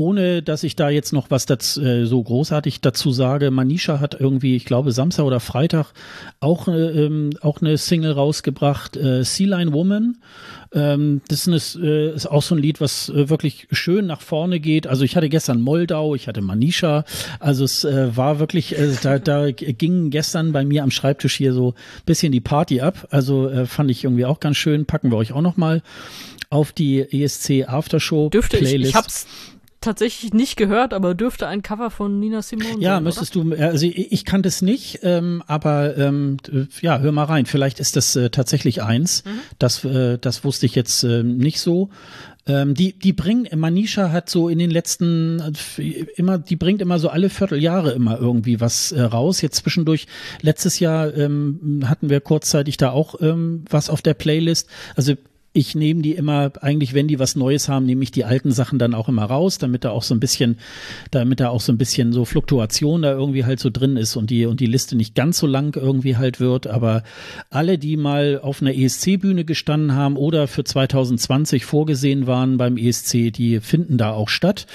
ohne 0.00 0.42
dass 0.42 0.64
ich 0.64 0.76
da 0.76 0.88
jetzt 0.88 1.12
noch 1.12 1.30
was 1.30 1.44
dazu, 1.44 1.82
äh, 1.82 2.06
so 2.06 2.22
großartig 2.22 2.80
dazu 2.80 3.12
sage, 3.12 3.50
Manisha 3.50 4.00
hat 4.00 4.18
irgendwie, 4.18 4.56
ich 4.56 4.64
glaube, 4.64 4.92
Samstag 4.92 5.24
oder 5.24 5.40
Freitag 5.40 5.92
auch, 6.40 6.68
äh, 6.68 7.04
ähm, 7.04 7.30
auch 7.42 7.60
eine 7.60 7.76
Single 7.76 8.12
rausgebracht, 8.12 8.96
äh, 8.96 9.22
Sea 9.24 9.46
Line 9.46 9.74
Woman. 9.74 10.16
Ähm, 10.72 11.20
das 11.28 11.46
ist, 11.46 11.76
äh, 11.76 12.14
ist 12.14 12.26
auch 12.26 12.42
so 12.42 12.54
ein 12.54 12.62
Lied, 12.62 12.80
was 12.80 13.08
äh, 13.08 13.28
wirklich 13.28 13.66
schön 13.72 14.06
nach 14.06 14.20
vorne 14.20 14.60
geht. 14.60 14.86
Also 14.86 15.04
ich 15.04 15.16
hatte 15.16 15.28
gestern 15.28 15.60
Moldau, 15.60 16.14
ich 16.14 16.28
hatte 16.28 16.42
Manisha. 16.42 17.04
Also 17.40 17.64
es 17.64 17.84
äh, 17.84 18.16
war 18.16 18.38
wirklich, 18.38 18.78
äh, 18.78 18.94
da, 19.02 19.18
da 19.18 19.50
ging 19.50 20.10
gestern 20.10 20.52
bei 20.52 20.64
mir 20.64 20.82
am 20.82 20.90
Schreibtisch 20.90 21.36
hier 21.36 21.52
so 21.52 21.74
bisschen 22.06 22.30
die 22.30 22.40
Party 22.40 22.80
ab. 22.80 23.08
Also 23.10 23.48
äh, 23.48 23.66
fand 23.66 23.90
ich 23.90 24.04
irgendwie 24.04 24.24
auch 24.24 24.38
ganz 24.38 24.56
schön. 24.56 24.86
Packen 24.86 25.10
wir 25.10 25.16
euch 25.16 25.32
auch 25.32 25.42
noch 25.42 25.56
mal 25.56 25.82
auf 26.50 26.72
die 26.72 27.00
ESC 27.00 27.68
Aftershow 27.68 28.28
Dürfte 28.28 28.58
Playlist. 28.58 28.82
Ich, 28.82 28.88
ich 28.90 28.94
hab's 28.94 29.26
tatsächlich 29.80 30.34
nicht 30.34 30.56
gehört, 30.56 30.92
aber 30.92 31.14
dürfte 31.14 31.46
ein 31.46 31.62
Cover 31.62 31.90
von 31.90 32.20
Nina 32.20 32.42
Simone 32.42 32.80
ja, 32.80 32.96
sein. 32.96 33.04
müsstest 33.04 33.36
oder? 33.36 33.56
du, 33.56 33.62
also 33.64 33.86
ich, 33.86 34.12
ich 34.12 34.24
kannte 34.24 34.48
es 34.48 34.62
nicht, 34.62 35.00
ähm, 35.02 35.42
aber 35.46 35.96
ähm, 35.96 36.36
ja, 36.80 36.98
hör 36.98 37.12
mal 37.12 37.24
rein. 37.24 37.46
Vielleicht 37.46 37.80
ist 37.80 37.96
das 37.96 38.14
äh, 38.16 38.30
tatsächlich 38.30 38.82
eins. 38.82 39.24
Mhm. 39.24 39.30
Das, 39.58 39.84
äh, 39.84 40.18
das 40.18 40.44
wusste 40.44 40.66
ich 40.66 40.74
jetzt 40.74 41.02
äh, 41.04 41.22
nicht 41.22 41.60
so. 41.60 41.90
Ähm, 42.46 42.74
die, 42.74 42.98
die 42.98 43.12
bringt, 43.12 43.54
Manisha 43.54 44.10
hat 44.10 44.30
so 44.30 44.48
in 44.48 44.58
den 44.58 44.70
letzten 44.70 45.54
immer, 46.16 46.38
die 46.38 46.56
bringt 46.56 46.80
immer 46.80 46.98
so 46.98 47.08
alle 47.08 47.28
Vierteljahre 47.28 47.92
immer 47.92 48.18
irgendwie 48.18 48.60
was 48.60 48.92
äh, 48.92 49.00
raus. 49.02 49.40
Jetzt 49.40 49.56
zwischendurch, 49.56 50.06
letztes 50.40 50.78
Jahr 50.78 51.14
ähm, 51.14 51.84
hatten 51.86 52.10
wir 52.10 52.20
kurzzeitig 52.20 52.76
da 52.76 52.90
auch 52.90 53.20
ähm, 53.20 53.64
was 53.68 53.90
auf 53.90 54.02
der 54.02 54.14
Playlist. 54.14 54.68
Also 54.96 55.14
ich 55.52 55.74
nehme 55.74 56.02
die 56.02 56.12
immer, 56.12 56.52
eigentlich, 56.60 56.94
wenn 56.94 57.08
die 57.08 57.18
was 57.18 57.34
Neues 57.34 57.68
haben, 57.68 57.84
nehme 57.84 58.04
ich 58.04 58.12
die 58.12 58.24
alten 58.24 58.52
Sachen 58.52 58.78
dann 58.78 58.94
auch 58.94 59.08
immer 59.08 59.24
raus, 59.24 59.58
damit 59.58 59.84
da 59.84 59.90
auch 59.90 60.04
so 60.04 60.14
ein 60.14 60.20
bisschen, 60.20 60.58
damit 61.10 61.40
da 61.40 61.48
auch 61.48 61.60
so 61.60 61.72
ein 61.72 61.78
bisschen 61.78 62.12
so 62.12 62.24
Fluktuation 62.24 63.02
da 63.02 63.12
irgendwie 63.12 63.44
halt 63.44 63.58
so 63.58 63.68
drin 63.68 63.96
ist 63.96 64.14
und 64.14 64.30
die, 64.30 64.46
und 64.46 64.60
die 64.60 64.66
Liste 64.66 64.96
nicht 64.96 65.16
ganz 65.16 65.38
so 65.38 65.48
lang 65.48 65.74
irgendwie 65.74 66.16
halt 66.16 66.38
wird. 66.38 66.68
Aber 66.68 67.02
alle, 67.50 67.78
die 67.78 67.96
mal 67.96 68.38
auf 68.40 68.62
einer 68.62 68.74
ESC-Bühne 68.74 69.44
gestanden 69.44 69.94
haben 69.94 70.16
oder 70.16 70.46
für 70.46 70.62
2020 70.62 71.64
vorgesehen 71.64 72.28
waren 72.28 72.56
beim 72.56 72.76
ESC, 72.76 73.32
die 73.32 73.58
finden 73.60 73.98
da 73.98 74.12
auch 74.12 74.28
statt. 74.28 74.66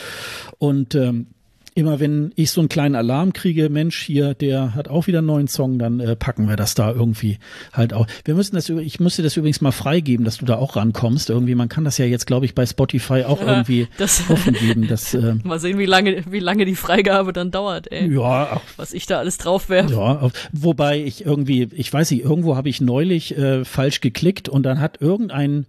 Und 0.57 0.93
ähm, 0.95 1.27
immer 1.76 1.99
wenn 1.99 2.31
ich 2.35 2.52
so 2.52 2.61
einen 2.61 2.69
kleinen 2.69 2.95
Alarm 2.95 3.34
kriege, 3.34 3.69
Mensch, 3.69 4.02
hier, 4.02 4.34
der 4.34 4.73
hat 4.76 4.88
auch 4.88 5.07
wieder 5.07 5.18
einen 5.18 5.27
neuen 5.27 5.47
Song, 5.49 5.77
dann 5.77 5.99
äh, 5.99 6.15
packen 6.15 6.47
wir 6.47 6.56
das 6.56 6.73
da 6.73 6.89
irgendwie 6.89 7.38
halt 7.73 7.93
auch. 7.93 8.07
Wir 8.23 8.34
müssen 8.34 8.56
das, 8.56 8.69
ich 8.69 9.02
müsste 9.02 9.23
das 9.23 9.35
übrigens 9.35 9.60
mal 9.60 9.73
freigeben, 9.73 10.23
dass 10.23 10.38
du 10.38 10.45
da 10.45 10.56
auch 10.56 10.77
rankommst. 10.77 11.30
Irgendwie, 11.30 11.53
man 11.53 11.68
kann 11.68 11.84
das 11.84 11.97
ja 11.97 12.06
jetzt, 12.06 12.27
glaube 12.27 12.45
ich, 12.45 12.56
bei 12.56 12.65
Spotify 12.65 13.26
auch 13.26 13.41
ja, 13.41 13.47
irgendwie 13.57 13.89
das, 13.97 14.23
offen 14.30 14.53
geben. 14.53 14.88
Dass, 14.88 15.14
äh, 15.14 15.35
mal 15.43 15.60
sehen, 15.60 15.77
wie 15.77 15.85
lange, 15.85 16.23
wie 16.30 16.39
lange 16.39 16.64
die 16.64 16.76
Freigabe 16.76 17.34
dann 17.34 17.52
dauert, 17.52 17.91
ey. 17.91 18.10
Ja. 18.11 18.61
Was 18.77 18.93
ich 18.93 19.06
da 19.06 19.19
alles 19.19 19.38
drauf 19.38 19.68
werfe. 19.68 19.93
Ja, 19.93 20.30
wobei 20.53 21.03
ich 21.03 21.26
irgendwie, 21.26 21.68
ich 21.73 21.91
weiß 21.91 22.10
nicht, 22.11 22.23
irgendwo 22.23 22.56
habe 22.56 22.69
ich 22.69 22.80
neulich 22.80 23.38
äh, 23.38 23.65
falsch 23.65 23.99
geklickt 23.99 24.47
und 24.47 24.64
dann 24.64 24.80
hat 24.80 25.02
irgendein 25.02 25.65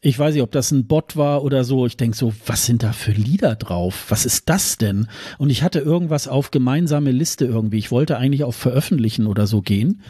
ich 0.00 0.18
weiß 0.18 0.34
nicht, 0.34 0.42
ob 0.42 0.52
das 0.52 0.70
ein 0.70 0.86
Bot 0.86 1.16
war 1.16 1.42
oder 1.42 1.64
so. 1.64 1.86
Ich 1.86 1.96
denke 1.96 2.16
so, 2.16 2.32
was 2.46 2.66
sind 2.66 2.82
da 2.82 2.92
für 2.92 3.12
Lieder 3.12 3.56
drauf? 3.56 4.06
Was 4.08 4.26
ist 4.26 4.48
das 4.48 4.78
denn? 4.78 5.08
Und 5.38 5.50
ich 5.50 5.62
hatte 5.62 5.78
irgendwas 5.80 6.28
auf 6.28 6.50
gemeinsame 6.50 7.10
Liste 7.10 7.44
irgendwie. 7.44 7.78
Ich 7.78 7.90
wollte 7.90 8.16
eigentlich 8.16 8.44
auf 8.44 8.56
Veröffentlichen 8.56 9.26
oder 9.26 9.46
so 9.46 9.62
gehen. 9.62 10.02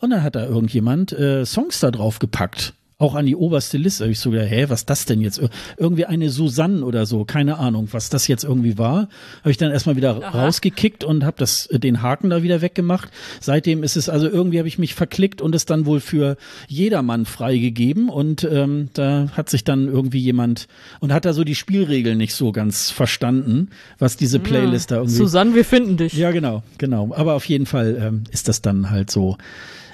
Und 0.00 0.10
dann 0.10 0.22
hat 0.22 0.36
da 0.36 0.44
irgendjemand 0.44 1.12
äh, 1.12 1.44
Songs 1.44 1.80
da 1.80 1.90
drauf 1.90 2.18
gepackt 2.18 2.74
auch 3.02 3.16
an 3.16 3.26
die 3.26 3.34
oberste 3.34 3.78
Liste. 3.78 4.06
Ich 4.06 4.20
so 4.20 4.30
gedacht, 4.30 4.50
hä, 4.50 4.66
was 4.68 4.86
das 4.86 5.04
denn 5.06 5.20
jetzt? 5.20 5.40
Irgendwie 5.76 6.06
eine 6.06 6.30
Susanne 6.30 6.84
oder 6.84 7.04
so, 7.04 7.24
keine 7.24 7.58
Ahnung, 7.58 7.88
was 7.90 8.10
das 8.10 8.28
jetzt 8.28 8.44
irgendwie 8.44 8.78
war. 8.78 9.08
Habe 9.40 9.50
ich 9.50 9.56
dann 9.56 9.72
erstmal 9.72 9.96
wieder 9.96 10.22
Aha. 10.22 10.44
rausgekickt 10.44 11.02
und 11.02 11.24
habe 11.24 11.36
das 11.38 11.66
äh, 11.66 11.80
den 11.80 12.00
Haken 12.00 12.30
da 12.30 12.44
wieder 12.44 12.62
weggemacht. 12.62 13.10
Seitdem 13.40 13.82
ist 13.82 13.96
es 13.96 14.08
also 14.08 14.28
irgendwie 14.28 14.58
habe 14.58 14.68
ich 14.68 14.78
mich 14.78 14.94
verklickt 14.94 15.42
und 15.42 15.54
es 15.54 15.66
dann 15.66 15.84
wohl 15.84 15.98
für 15.98 16.36
jedermann 16.68 17.26
freigegeben 17.26 18.08
und 18.08 18.44
ähm, 18.44 18.88
da 18.94 19.28
hat 19.32 19.50
sich 19.50 19.64
dann 19.64 19.88
irgendwie 19.88 20.20
jemand 20.20 20.68
und 21.00 21.12
hat 21.12 21.24
da 21.24 21.32
so 21.32 21.42
die 21.42 21.56
Spielregeln 21.56 22.18
nicht 22.18 22.34
so 22.34 22.52
ganz 22.52 22.90
verstanden, 22.90 23.70
was 23.98 24.16
diese 24.16 24.38
Playlist 24.38 24.90
ja. 24.90 24.96
da 24.96 25.02
irgendwie. 25.02 25.16
Susanne, 25.16 25.54
wir 25.56 25.64
finden 25.64 25.96
dich. 25.96 26.12
Ja, 26.12 26.30
genau, 26.30 26.62
genau. 26.78 27.12
Aber 27.16 27.34
auf 27.34 27.46
jeden 27.46 27.66
Fall 27.66 27.96
ähm, 28.00 28.24
ist 28.30 28.46
das 28.46 28.62
dann 28.62 28.90
halt 28.90 29.10
so. 29.10 29.36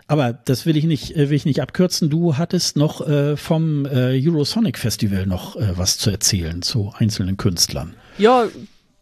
Aber 0.09 0.33
das 0.33 0.65
will 0.65 0.77
ich 0.79 0.85
nicht, 0.85 1.15
äh, 1.17 1.29
will 1.29 1.37
ich 1.37 1.45
nicht 1.45 1.61
abkürzen. 1.61 2.09
Du 2.09 2.39
hattest 2.39 2.77
noch 2.77 3.07
äh, 3.07 3.37
vom 3.37 3.85
äh, 3.85 4.19
Eurosonic 4.19 4.79
Festival 4.79 5.27
noch 5.27 5.55
äh, 5.57 5.77
was 5.77 5.99
zu 5.99 6.11
erzählen 6.11 6.63
zu 6.63 6.93
einzelnen 6.97 7.37
Künstlern. 7.37 7.95
Ja, 8.17 8.47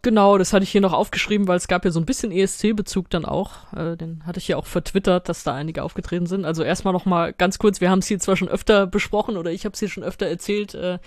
genau, 0.01 0.37
das 0.37 0.51
hatte 0.51 0.63
ich 0.63 0.69
hier 0.69 0.81
noch 0.81 0.91
aufgeschrieben, 0.91 1.47
weil 1.47 1.55
es 1.55 1.69
gab 1.69 1.85
ja 1.85 1.91
so 1.91 2.01
ein 2.01 2.05
bisschen 2.05 2.33
ESC-Bezug 2.33 3.09
dann 3.09 3.23
auch. 3.23 3.71
Äh, 3.73 3.95
den 3.95 4.25
hatte 4.25 4.39
ich 4.39 4.49
ja 4.49 4.57
auch 4.57 4.65
vertwittert, 4.65 5.29
dass 5.29 5.45
da 5.45 5.55
einige 5.55 5.81
aufgetreten 5.81 6.25
sind. 6.25 6.43
Also 6.43 6.61
erstmal 6.61 6.93
noch 6.93 7.05
mal 7.05 7.31
ganz 7.31 7.57
kurz, 7.57 7.79
wir 7.79 7.89
haben 7.89 7.99
es 7.99 8.07
hier 8.07 8.19
zwar 8.19 8.35
schon 8.35 8.49
öfter 8.49 8.85
besprochen 8.85 9.37
oder 9.37 9.51
ich 9.51 9.63
habe 9.63 9.73
es 9.73 9.79
hier 9.79 9.89
schon 9.89 10.03
öfter 10.03 10.25
erzählt. 10.25 10.75
Äh, 10.75 10.99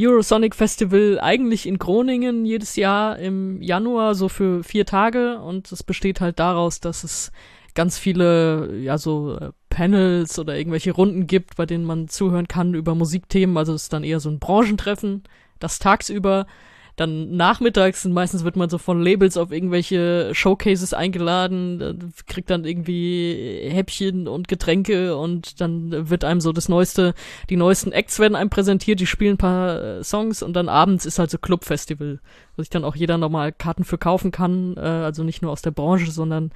Eurosonic 0.00 0.56
Festival 0.56 1.18
eigentlich 1.20 1.66
in 1.66 1.78
Groningen 1.78 2.44
jedes 2.44 2.74
Jahr 2.74 3.18
im 3.18 3.62
Januar, 3.62 4.16
so 4.16 4.28
für 4.28 4.64
vier 4.64 4.84
Tage. 4.84 5.38
Und 5.38 5.70
es 5.70 5.84
besteht 5.84 6.20
halt 6.20 6.40
daraus, 6.40 6.80
dass 6.80 7.04
es 7.04 7.30
ganz 7.78 7.96
viele, 7.96 8.76
ja, 8.80 8.98
so 8.98 9.36
äh, 9.36 9.52
Panels 9.70 10.36
oder 10.40 10.56
irgendwelche 10.56 10.90
Runden 10.90 11.28
gibt, 11.28 11.54
bei 11.54 11.64
denen 11.64 11.84
man 11.84 12.08
zuhören 12.08 12.48
kann 12.48 12.74
über 12.74 12.96
Musikthemen. 12.96 13.56
Also 13.56 13.72
es 13.72 13.84
ist 13.84 13.92
dann 13.92 14.02
eher 14.02 14.18
so 14.18 14.28
ein 14.28 14.40
Branchentreffen, 14.40 15.22
das 15.60 15.78
tagsüber. 15.78 16.48
Dann 16.96 17.36
nachmittags 17.36 18.04
meistens 18.06 18.42
wird 18.42 18.56
man 18.56 18.68
so 18.68 18.78
von 18.78 19.00
Labels 19.00 19.36
auf 19.36 19.52
irgendwelche 19.52 20.30
Showcases 20.34 20.92
eingeladen, 20.92 22.12
kriegt 22.26 22.50
dann 22.50 22.64
irgendwie 22.64 23.60
Häppchen 23.70 24.26
und 24.26 24.48
Getränke 24.48 25.16
und 25.16 25.60
dann 25.60 26.10
wird 26.10 26.24
einem 26.24 26.40
so 26.40 26.50
das 26.50 26.68
neueste, 26.68 27.14
die 27.48 27.54
neuesten 27.54 27.92
Acts 27.92 28.18
werden 28.18 28.34
einem 28.34 28.50
präsentiert, 28.50 28.98
die 28.98 29.06
spielen 29.06 29.34
ein 29.34 29.38
paar 29.38 29.80
äh, 29.80 30.02
Songs 30.02 30.42
und 30.42 30.54
dann 30.54 30.68
abends 30.68 31.06
ist 31.06 31.20
halt 31.20 31.30
so 31.30 31.38
Clubfestival, 31.38 32.18
wo 32.56 32.62
sich 32.62 32.70
dann 32.70 32.82
auch 32.82 32.96
jeder 32.96 33.18
nochmal 33.18 33.52
Karten 33.52 33.84
für 33.84 33.98
kaufen 33.98 34.32
kann, 34.32 34.76
äh, 34.76 34.80
also 34.80 35.22
nicht 35.22 35.42
nur 35.42 35.52
aus 35.52 35.62
der 35.62 35.70
Branche, 35.70 36.10
sondern 36.10 36.50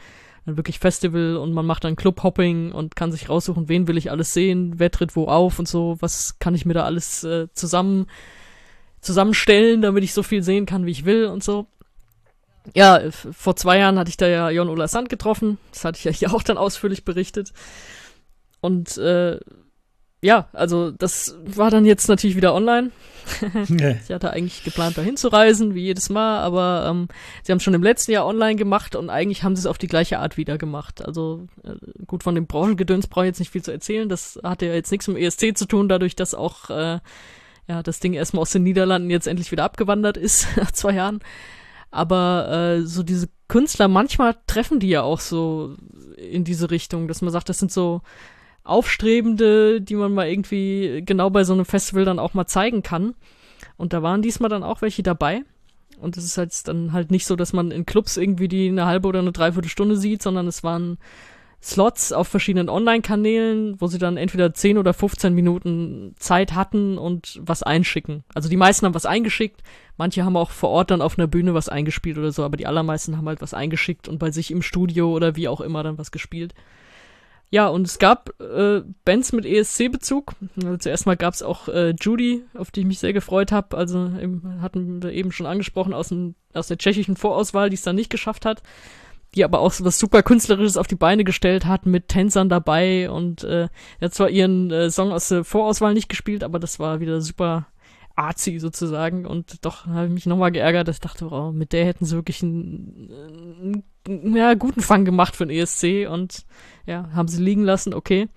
wirklich 0.44 0.78
Festival 0.78 1.36
und 1.36 1.52
man 1.52 1.66
macht 1.66 1.84
dann 1.84 1.96
Clubhopping 1.96 2.72
und 2.72 2.96
kann 2.96 3.12
sich 3.12 3.28
raussuchen, 3.28 3.68
wen 3.68 3.86
will 3.86 3.96
ich 3.96 4.10
alles 4.10 4.34
sehen, 4.34 4.74
wer 4.78 4.90
tritt 4.90 5.14
wo 5.14 5.26
auf 5.26 5.58
und 5.58 5.68
so, 5.68 5.96
was 6.00 6.38
kann 6.38 6.54
ich 6.54 6.66
mir 6.66 6.74
da 6.74 6.84
alles 6.84 7.22
äh, 7.24 7.48
zusammen 7.54 8.06
zusammenstellen, 9.00 9.82
damit 9.82 10.04
ich 10.04 10.14
so 10.14 10.22
viel 10.22 10.42
sehen 10.42 10.64
kann, 10.64 10.86
wie 10.86 10.92
ich 10.92 11.04
will 11.04 11.26
und 11.26 11.42
so. 11.42 11.66
Ja, 12.74 13.00
vor 13.10 13.56
zwei 13.56 13.78
Jahren 13.78 13.98
hatte 13.98 14.10
ich 14.10 14.16
da 14.16 14.28
ja 14.28 14.48
Jon 14.50 14.68
Ola 14.68 14.86
Sand 14.86 15.08
getroffen. 15.08 15.58
Das 15.72 15.84
hatte 15.84 15.98
ich 15.98 16.04
ja 16.04 16.12
hier 16.12 16.32
auch 16.32 16.44
dann 16.44 16.56
ausführlich 16.56 17.04
berichtet. 17.04 17.52
Und 18.60 18.96
äh, 18.98 19.40
ja, 20.22 20.48
also 20.52 20.92
das 20.92 21.36
war 21.44 21.70
dann 21.70 21.84
jetzt 21.84 22.08
natürlich 22.08 22.36
wieder 22.36 22.54
online. 22.54 22.92
ich 24.04 24.10
hatte 24.10 24.30
eigentlich 24.30 24.64
geplant, 24.64 24.98
dahin 24.98 25.16
zu 25.16 25.28
reisen, 25.28 25.74
wie 25.74 25.82
jedes 25.82 26.10
Mal, 26.10 26.40
aber 26.40 26.86
ähm, 26.88 27.08
sie 27.42 27.52
haben 27.52 27.58
es 27.58 27.62
schon 27.62 27.74
im 27.74 27.82
letzten 27.82 28.12
Jahr 28.12 28.26
online 28.26 28.56
gemacht 28.56 28.96
und 28.96 29.10
eigentlich 29.10 29.42
haben 29.42 29.56
sie 29.56 29.60
es 29.60 29.66
auf 29.66 29.78
die 29.78 29.86
gleiche 29.86 30.18
Art 30.18 30.36
wieder 30.36 30.58
gemacht. 30.58 31.04
Also 31.04 31.46
äh, 31.64 31.74
gut, 32.06 32.22
von 32.22 32.34
dem 32.34 32.46
Branchengedöns 32.46 33.06
brauche 33.06 33.24
ich 33.24 33.30
jetzt 33.30 33.38
nicht 33.38 33.52
viel 33.52 33.62
zu 33.62 33.72
erzählen. 33.72 34.08
Das 34.08 34.38
hatte 34.42 34.66
ja 34.66 34.74
jetzt 34.74 34.90
nichts 34.90 35.08
mit 35.08 35.16
dem 35.16 35.22
ESC 35.22 35.56
zu 35.56 35.66
tun, 35.66 35.88
dadurch, 35.88 36.16
dass 36.16 36.34
auch 36.34 36.70
äh, 36.70 37.00
ja, 37.68 37.82
das 37.82 38.00
Ding 38.00 38.14
erstmal 38.14 38.42
aus 38.42 38.52
den 38.52 38.62
Niederlanden 38.64 39.10
jetzt 39.10 39.26
endlich 39.26 39.52
wieder 39.52 39.64
abgewandert 39.64 40.16
ist, 40.16 40.46
nach 40.56 40.70
zwei 40.70 40.92
Jahren. 40.92 41.20
Aber 41.90 42.48
äh, 42.50 42.82
so 42.86 43.02
diese 43.02 43.28
Künstler, 43.48 43.88
manchmal 43.88 44.36
treffen 44.46 44.80
die 44.80 44.88
ja 44.88 45.02
auch 45.02 45.20
so 45.20 45.76
in 46.16 46.44
diese 46.44 46.70
Richtung, 46.70 47.06
dass 47.06 47.20
man 47.20 47.32
sagt, 47.32 47.48
das 47.48 47.58
sind 47.58 47.70
so 47.70 48.00
Aufstrebende, 48.64 49.80
die 49.80 49.94
man 49.94 50.14
mal 50.14 50.28
irgendwie 50.28 51.02
genau 51.04 51.30
bei 51.30 51.44
so 51.44 51.52
einem 51.52 51.64
Festival 51.64 52.04
dann 52.04 52.18
auch 52.18 52.34
mal 52.34 52.46
zeigen 52.46 52.82
kann. 52.82 53.14
Und 53.76 53.92
da 53.92 54.02
waren 54.02 54.22
diesmal 54.22 54.50
dann 54.50 54.62
auch 54.62 54.82
welche 54.82 55.02
dabei. 55.02 55.42
Und 56.00 56.16
es 56.16 56.24
ist 56.24 56.38
halt 56.38 56.68
dann 56.68 56.92
halt 56.92 57.10
nicht 57.10 57.26
so, 57.26 57.36
dass 57.36 57.52
man 57.52 57.70
in 57.70 57.86
Clubs 57.86 58.16
irgendwie 58.16 58.48
die 58.48 58.68
eine 58.68 58.86
halbe 58.86 59.08
oder 59.08 59.20
eine 59.20 59.32
Dreiviertelstunde 59.32 59.96
sieht, 59.96 60.22
sondern 60.22 60.46
es 60.46 60.64
waren 60.64 60.98
Slots 61.62 62.12
auf 62.12 62.26
verschiedenen 62.26 62.68
Online-Kanälen, 62.68 63.80
wo 63.80 63.86
sie 63.86 63.98
dann 63.98 64.16
entweder 64.16 64.52
10 64.52 64.78
oder 64.78 64.92
15 64.92 65.32
Minuten 65.32 66.14
Zeit 66.18 66.54
hatten 66.54 66.98
und 66.98 67.40
was 67.44 67.62
einschicken. 67.62 68.24
Also 68.34 68.48
die 68.48 68.56
meisten 68.56 68.84
haben 68.84 68.94
was 68.94 69.06
eingeschickt, 69.06 69.62
manche 69.96 70.24
haben 70.24 70.36
auch 70.36 70.50
vor 70.50 70.70
Ort 70.70 70.90
dann 70.90 71.00
auf 71.00 71.16
einer 71.16 71.28
Bühne 71.28 71.54
was 71.54 71.68
eingespielt 71.68 72.18
oder 72.18 72.32
so, 72.32 72.42
aber 72.42 72.56
die 72.56 72.66
allermeisten 72.66 73.16
haben 73.16 73.28
halt 73.28 73.40
was 73.40 73.54
eingeschickt 73.54 74.08
und 74.08 74.18
bei 74.18 74.32
sich 74.32 74.50
im 74.50 74.60
Studio 74.60 75.12
oder 75.12 75.36
wie 75.36 75.46
auch 75.46 75.60
immer 75.60 75.84
dann 75.84 75.98
was 75.98 76.10
gespielt. 76.10 76.52
Ja, 77.52 77.68
und 77.68 77.86
es 77.86 77.98
gab 77.98 78.40
äh, 78.40 78.80
Bands 79.04 79.32
mit 79.32 79.44
ESC-Bezug. 79.44 80.32
Also 80.56 80.78
zuerst 80.78 81.04
mal 81.04 81.18
gab 81.18 81.34
es 81.34 81.42
auch 81.42 81.68
äh, 81.68 81.90
Judy, 82.00 82.46
auf 82.54 82.70
die 82.70 82.80
ich 82.80 82.86
mich 82.86 82.98
sehr 82.98 83.12
gefreut 83.12 83.52
habe. 83.52 83.76
Also 83.76 84.06
eben, 84.18 84.62
hatten 84.62 85.02
wir 85.02 85.12
eben 85.12 85.32
schon 85.32 85.44
angesprochen 85.44 85.92
aus, 85.92 86.08
dem, 86.08 86.34
aus 86.54 86.68
der 86.68 86.78
tschechischen 86.78 87.14
Vorauswahl, 87.14 87.68
die 87.68 87.74
es 87.74 87.82
dann 87.82 87.94
nicht 87.94 88.08
geschafft 88.08 88.46
hat. 88.46 88.62
Die 89.34 89.44
aber 89.44 89.60
auch 89.60 89.70
so 89.70 89.84
was 89.84 89.98
super 89.98 90.22
Künstlerisches 90.22 90.78
auf 90.78 90.86
die 90.86 90.94
Beine 90.94 91.24
gestellt 91.24 91.66
hat, 91.66 91.84
mit 91.84 92.08
Tänzern 92.08 92.48
dabei. 92.48 93.10
Und 93.10 93.44
äh, 93.44 93.68
hat 94.00 94.14
zwar 94.14 94.30
ihren 94.30 94.70
äh, 94.70 94.90
Song 94.90 95.12
aus 95.12 95.28
der 95.28 95.44
Vorauswahl 95.44 95.92
nicht 95.92 96.08
gespielt, 96.08 96.44
aber 96.44 96.58
das 96.58 96.78
war 96.78 97.00
wieder 97.00 97.20
super 97.20 97.66
arzi 98.16 98.58
sozusagen. 98.58 99.26
Und 99.26 99.64
doch 99.64 99.86
habe 99.86 100.06
ich 100.06 100.12
mich 100.12 100.26
nochmal 100.26 100.52
geärgert, 100.52 100.88
dass 100.88 100.96
ich 100.96 101.00
dachte, 101.00 101.28
oh, 101.30 101.52
mit 101.52 101.72
der 101.72 101.84
hätten 101.84 102.04
sie 102.04 102.16
wirklich 102.16 102.42
einen, 102.42 103.82
einen 104.06 104.36
ja, 104.36 104.54
guten 104.54 104.80
Fang 104.80 105.04
gemacht 105.04 105.36
für 105.36 105.46
den 105.46 105.56
ESC. 105.56 106.08
Und 106.10 106.44
ja, 106.86 107.10
haben 107.14 107.28
sie 107.28 107.42
liegen 107.42 107.64
lassen, 107.64 107.94
okay. 107.94 108.28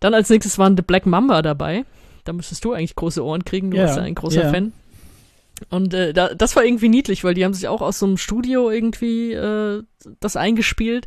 Dann 0.00 0.14
als 0.14 0.30
nächstes 0.30 0.58
waren 0.58 0.76
The 0.76 0.82
Black 0.82 1.06
Mamba 1.06 1.42
dabei. 1.42 1.84
Da 2.24 2.32
müsstest 2.32 2.64
du 2.64 2.72
eigentlich 2.72 2.96
große 2.96 3.24
Ohren 3.24 3.44
kriegen, 3.44 3.70
du 3.70 3.76
ja, 3.76 3.84
bist 3.84 3.96
ja 3.96 4.02
ein 4.02 4.14
großer 4.14 4.44
ja. 4.44 4.50
Fan. 4.50 4.72
Und 5.68 5.92
äh, 5.92 6.12
da, 6.12 6.34
das 6.34 6.56
war 6.56 6.64
irgendwie 6.64 6.88
niedlich, 6.88 7.22
weil 7.22 7.34
die 7.34 7.44
haben 7.44 7.54
sich 7.54 7.68
auch 7.68 7.82
aus 7.82 7.98
so 7.98 8.06
einem 8.06 8.16
Studio 8.16 8.70
irgendwie 8.70 9.32
äh, 9.32 9.82
das 10.20 10.36
eingespielt. 10.36 11.06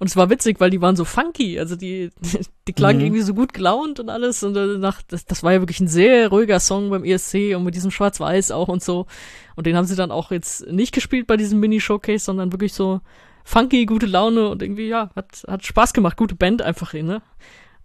Und 0.00 0.06
es 0.06 0.16
war 0.16 0.30
witzig, 0.30 0.60
weil 0.60 0.70
die 0.70 0.80
waren 0.80 0.96
so 0.96 1.04
funky. 1.04 1.60
Also 1.60 1.76
die, 1.76 2.10
die 2.68 2.72
klangen 2.72 3.00
mhm. 3.00 3.04
irgendwie 3.04 3.22
so 3.22 3.34
gut 3.34 3.52
gelaunt 3.52 4.00
und 4.00 4.08
alles. 4.08 4.42
Und 4.42 4.54
danach, 4.54 5.02
das, 5.02 5.26
das 5.26 5.42
war 5.42 5.52
ja 5.52 5.60
wirklich 5.60 5.78
ein 5.78 5.88
sehr 5.88 6.28
ruhiger 6.28 6.58
Song 6.58 6.88
beim 6.88 7.04
ESC 7.04 7.54
und 7.54 7.64
mit 7.64 7.74
diesem 7.74 7.90
Schwarz-Weiß 7.90 8.50
auch 8.50 8.68
und 8.68 8.82
so. 8.82 9.06
Und 9.56 9.66
den 9.66 9.76
haben 9.76 9.84
sie 9.84 9.96
dann 9.96 10.10
auch 10.10 10.30
jetzt 10.30 10.66
nicht 10.68 10.92
gespielt 10.92 11.26
bei 11.26 11.36
diesem 11.36 11.60
Mini-Showcase, 11.60 12.24
sondern 12.24 12.50
wirklich 12.50 12.72
so 12.72 13.02
funky, 13.44 13.84
gute 13.84 14.06
Laune 14.06 14.48
und 14.48 14.62
irgendwie, 14.62 14.88
ja, 14.88 15.10
hat, 15.14 15.44
hat 15.46 15.66
Spaß 15.66 15.92
gemacht. 15.92 16.16
Gute 16.16 16.34
Band 16.34 16.62
einfach, 16.62 16.94
ne? 16.94 17.20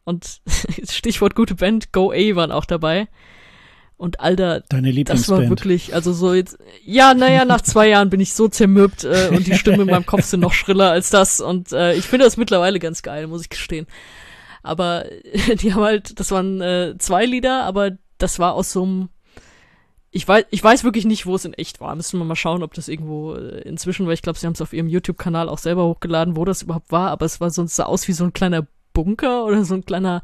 Und 0.06 0.42
Stichwort 0.90 1.36
gute 1.36 1.56
Band, 1.56 1.92
Go 1.92 2.14
A 2.14 2.36
waren 2.38 2.54
auch 2.54 2.66
dabei. 2.66 3.10
Und 3.98 4.20
Alter, 4.20 4.62
Deine 4.68 5.04
das 5.06 5.30
war 5.30 5.48
wirklich, 5.48 5.94
also 5.96 6.12
so 6.12 6.34
jetzt, 6.34 6.58
ja, 6.84 7.14
naja, 7.14 7.46
nach 7.46 7.62
zwei 7.62 7.88
Jahren 7.88 8.10
bin 8.10 8.20
ich 8.20 8.34
so 8.34 8.50
zermürbt 8.50 9.06
äh, 9.06 9.30
und 9.32 9.48
die 9.48 9.56
Stimmen 9.56 9.82
in 9.82 9.88
meinem 9.88 10.06
Kopf 10.06 10.24
sind 10.24 10.42
noch 10.42 10.52
schriller 10.52 10.92
als 10.92 11.10
das 11.12 11.40
und 11.40 11.72
äh, 11.72 11.94
ich 11.94 12.06
finde 12.06 12.26
das 12.26 12.36
mittlerweile 12.36 12.80
ganz 12.80 13.04
geil, 13.04 13.28
muss 13.28 13.44
ich 13.44 13.50
gestehen. 13.50 13.88
Aber 14.64 15.06
die 15.62 15.74
haben 15.74 15.84
halt, 15.84 16.20
das 16.20 16.32
waren 16.32 16.60
äh, 16.60 16.96
zwei 16.98 17.26
Lieder, 17.26 17.64
aber 17.64 17.92
das 18.18 18.38
war 18.38 18.54
aus 18.54 18.74
so 18.74 18.84
einem 18.84 19.10
ich 20.16 20.26
weiß, 20.26 20.46
ich 20.50 20.64
weiß 20.64 20.86
wirklich 20.86 21.04
nicht, 21.04 21.26
wo 21.26 21.36
es 21.36 21.44
in 21.44 21.54
echt 21.54 21.82
war. 21.82 21.94
Müssen 21.94 22.18
wir 22.18 22.24
mal 22.24 22.38
schauen, 22.38 22.64
ob 22.64 22.74
das 22.74 22.88
irgendwo 22.88 23.34
äh, 23.34 23.60
inzwischen, 23.64 24.08
weil 24.08 24.14
ich 24.14 24.22
glaube, 24.22 24.40
sie 24.40 24.46
haben 24.46 24.54
es 24.54 24.62
auf 24.62 24.72
ihrem 24.72 24.88
YouTube-Kanal 24.88 25.50
auch 25.50 25.58
selber 25.58 25.84
hochgeladen, 25.84 26.38
wo 26.38 26.46
das 26.46 26.62
überhaupt 26.62 26.90
war, 26.90 27.12
aber 27.12 27.26
es 27.26 27.42
war 27.42 27.50
sonst 27.50 27.76
sah 27.76 27.84
aus 27.84 28.08
wie 28.08 28.14
so 28.14 28.24
ein 28.24 28.32
kleiner 28.32 28.66
Bunker 28.94 29.44
oder 29.44 29.66
so 29.66 29.74
ein 29.74 29.84
kleiner 29.84 30.24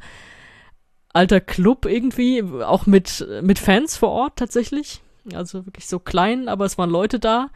alter 1.13 1.41
Club 1.41 1.85
irgendwie, 1.85 2.43
auch 2.43 2.85
mit, 2.85 3.25
mit 3.41 3.59
Fans 3.59 3.97
vor 3.97 4.09
Ort 4.09 4.37
tatsächlich. 4.37 5.01
Also 5.33 5.65
wirklich 5.65 5.87
so 5.87 5.99
klein, 5.99 6.47
aber 6.47 6.65
es 6.65 6.77
waren 6.77 6.89
Leute 6.89 7.19
da. 7.19 7.49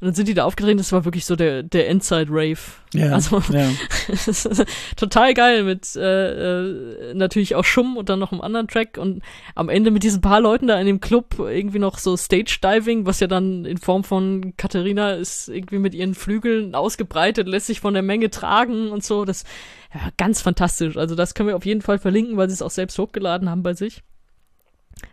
Und 0.00 0.08
dann 0.08 0.14
sind 0.14 0.28
die 0.28 0.34
da 0.34 0.44
aufgetreten, 0.44 0.78
das 0.78 0.92
war 0.92 1.04
wirklich 1.04 1.24
so 1.24 1.36
der, 1.36 1.62
der 1.62 1.88
Endside-Rave. 1.88 2.58
Ja, 2.92 3.12
also 3.12 3.42
ja. 3.50 3.68
total 4.96 5.34
geil 5.34 5.64
mit 5.64 5.96
äh, 5.96 7.10
äh, 7.10 7.14
natürlich 7.14 7.54
auch 7.54 7.64
Schumm 7.64 7.96
und 7.96 8.08
dann 8.08 8.18
noch 8.18 8.30
einem 8.30 8.40
anderen 8.40 8.68
Track 8.68 8.98
und 8.98 9.22
am 9.54 9.68
Ende 9.68 9.90
mit 9.90 10.02
diesen 10.02 10.20
paar 10.20 10.40
Leuten 10.40 10.68
da 10.68 10.78
in 10.78 10.86
dem 10.86 11.00
Club 11.00 11.36
irgendwie 11.38 11.78
noch 11.78 11.98
so 11.98 12.16
Stage-Diving, 12.16 13.06
was 13.06 13.20
ja 13.20 13.26
dann 13.26 13.64
in 13.64 13.78
Form 13.78 14.04
von 14.04 14.56
Katharina 14.56 15.12
ist 15.12 15.48
irgendwie 15.48 15.78
mit 15.78 15.94
ihren 15.94 16.14
Flügeln 16.14 16.74
ausgebreitet, 16.74 17.48
lässt 17.48 17.66
sich 17.66 17.80
von 17.80 17.94
der 17.94 18.02
Menge 18.02 18.30
tragen 18.30 18.90
und 18.90 19.02
so. 19.02 19.24
Das 19.24 19.44
ja, 19.92 20.10
ganz 20.16 20.40
fantastisch. 20.40 20.96
Also 20.96 21.14
das 21.14 21.34
können 21.34 21.48
wir 21.48 21.56
auf 21.56 21.66
jeden 21.66 21.82
Fall 21.82 21.98
verlinken, 21.98 22.36
weil 22.36 22.48
sie 22.48 22.54
es 22.54 22.62
auch 22.62 22.70
selbst 22.70 22.98
hochgeladen 22.98 23.50
haben 23.50 23.62
bei 23.62 23.74
sich. 23.74 24.02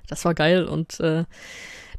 Das 0.08 0.24
war 0.26 0.36
geil 0.36 0.66
und 0.66 1.00
äh, 1.00 1.24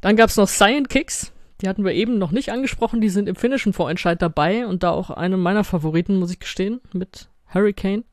dann 0.01 0.15
gab's 0.15 0.37
noch 0.37 0.47
Cyan 0.47 0.87
Kicks 0.87 1.32
die 1.63 1.69
hatten 1.69 1.85
wir 1.85 1.93
eben 1.93 2.17
noch 2.17 2.31
nicht 2.31 2.51
angesprochen, 2.51 2.99
die 2.99 3.07
sind 3.07 3.29
im 3.29 3.37
finnischen 3.37 3.71
Vorentscheid 3.71 4.21
dabei 4.21 4.67
und 4.67 4.83
da 4.83 4.91
auch 4.91 5.09
eine 5.09 5.37
meiner 5.37 5.63
Favoriten, 5.63 6.19
muss 6.19 6.31
ich 6.31 6.39
gestehen, 6.39 6.81
mit 6.91 7.29
Hurricane. 7.53 8.03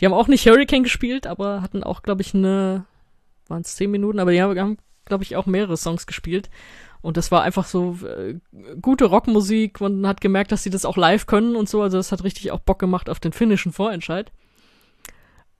Die 0.00 0.06
haben 0.06 0.14
auch 0.14 0.28
nicht 0.28 0.46
Hurricane 0.46 0.82
gespielt, 0.82 1.26
aber 1.26 1.60
hatten 1.60 1.84
auch, 1.84 2.02
glaube 2.02 2.22
ich, 2.22 2.34
eine, 2.34 2.86
waren 3.48 3.60
es 3.60 3.76
zehn 3.76 3.90
Minuten, 3.90 4.18
aber 4.18 4.32
die 4.32 4.40
haben, 4.40 4.78
glaube 5.04 5.24
ich, 5.24 5.36
auch 5.36 5.44
mehrere 5.44 5.76
Songs 5.76 6.06
gespielt. 6.06 6.48
Und 7.02 7.18
das 7.18 7.30
war 7.30 7.42
einfach 7.42 7.66
so 7.66 7.98
äh, 8.02 8.36
gute 8.80 9.04
Rockmusik. 9.04 9.82
Man 9.82 10.06
hat 10.06 10.22
gemerkt, 10.22 10.50
dass 10.50 10.62
sie 10.62 10.70
das 10.70 10.86
auch 10.86 10.96
live 10.96 11.26
können 11.26 11.56
und 11.56 11.68
so. 11.68 11.82
Also 11.82 11.98
das 11.98 12.12
hat 12.12 12.24
richtig 12.24 12.50
auch 12.50 12.60
Bock 12.60 12.78
gemacht 12.78 13.10
auf 13.10 13.20
den 13.20 13.32
finnischen 13.32 13.72
Vorentscheid. 13.72 14.32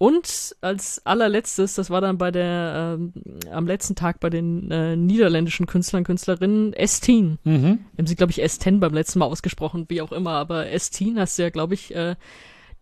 Und 0.04 0.54
als 0.60 1.00
allerletztes, 1.06 1.76
das 1.76 1.88
war 1.88 2.02
dann 2.02 2.18
bei 2.18 2.30
der, 2.30 2.98
ähm, 2.98 3.14
am 3.50 3.66
letzten 3.66 3.94
Tag 3.94 4.20
bei 4.20 4.28
den 4.28 4.70
äh, 4.70 4.96
niederländischen 4.96 5.64
Künstlern 5.64 6.00
und 6.00 6.04
Künstlerinnen, 6.04 6.74
S-Teen. 6.74 7.38
Mhm. 7.44 7.86
Haben 7.96 8.06
sie, 8.06 8.14
glaube 8.14 8.30
ich, 8.30 8.42
S-10 8.42 8.80
beim 8.80 8.92
letzten 8.92 9.20
Mal 9.20 9.24
ausgesprochen, 9.24 9.86
wie 9.88 10.02
auch 10.02 10.12
immer, 10.12 10.32
aber 10.32 10.68
S-Teen 10.68 11.18
hast 11.18 11.38
du 11.38 11.44
ja, 11.44 11.48
glaube 11.48 11.72
ich, 11.72 11.94
äh, 11.94 12.16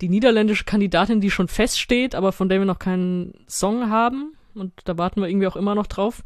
die 0.00 0.08
niederländische 0.08 0.64
Kandidatin, 0.64 1.20
die 1.20 1.30
schon 1.30 1.46
feststeht, 1.46 2.16
aber 2.16 2.32
von 2.32 2.48
der 2.48 2.58
wir 2.58 2.64
noch 2.64 2.80
keinen 2.80 3.34
Song 3.46 3.88
haben. 3.88 4.32
Und 4.56 4.72
da 4.84 4.98
warten 4.98 5.20
wir 5.20 5.28
irgendwie 5.28 5.46
auch 5.46 5.54
immer 5.54 5.76
noch 5.76 5.86
drauf. 5.86 6.24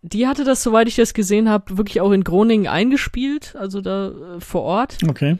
Die 0.00 0.26
hatte 0.26 0.44
das, 0.44 0.62
soweit 0.62 0.88
ich 0.88 0.96
das 0.96 1.12
gesehen 1.12 1.50
habe, 1.50 1.76
wirklich 1.76 2.00
auch 2.00 2.12
in 2.12 2.24
Groningen 2.24 2.68
eingespielt, 2.68 3.54
also 3.54 3.82
da 3.82 4.08
äh, 4.08 4.40
vor 4.40 4.62
Ort. 4.62 4.96
Okay. 5.06 5.36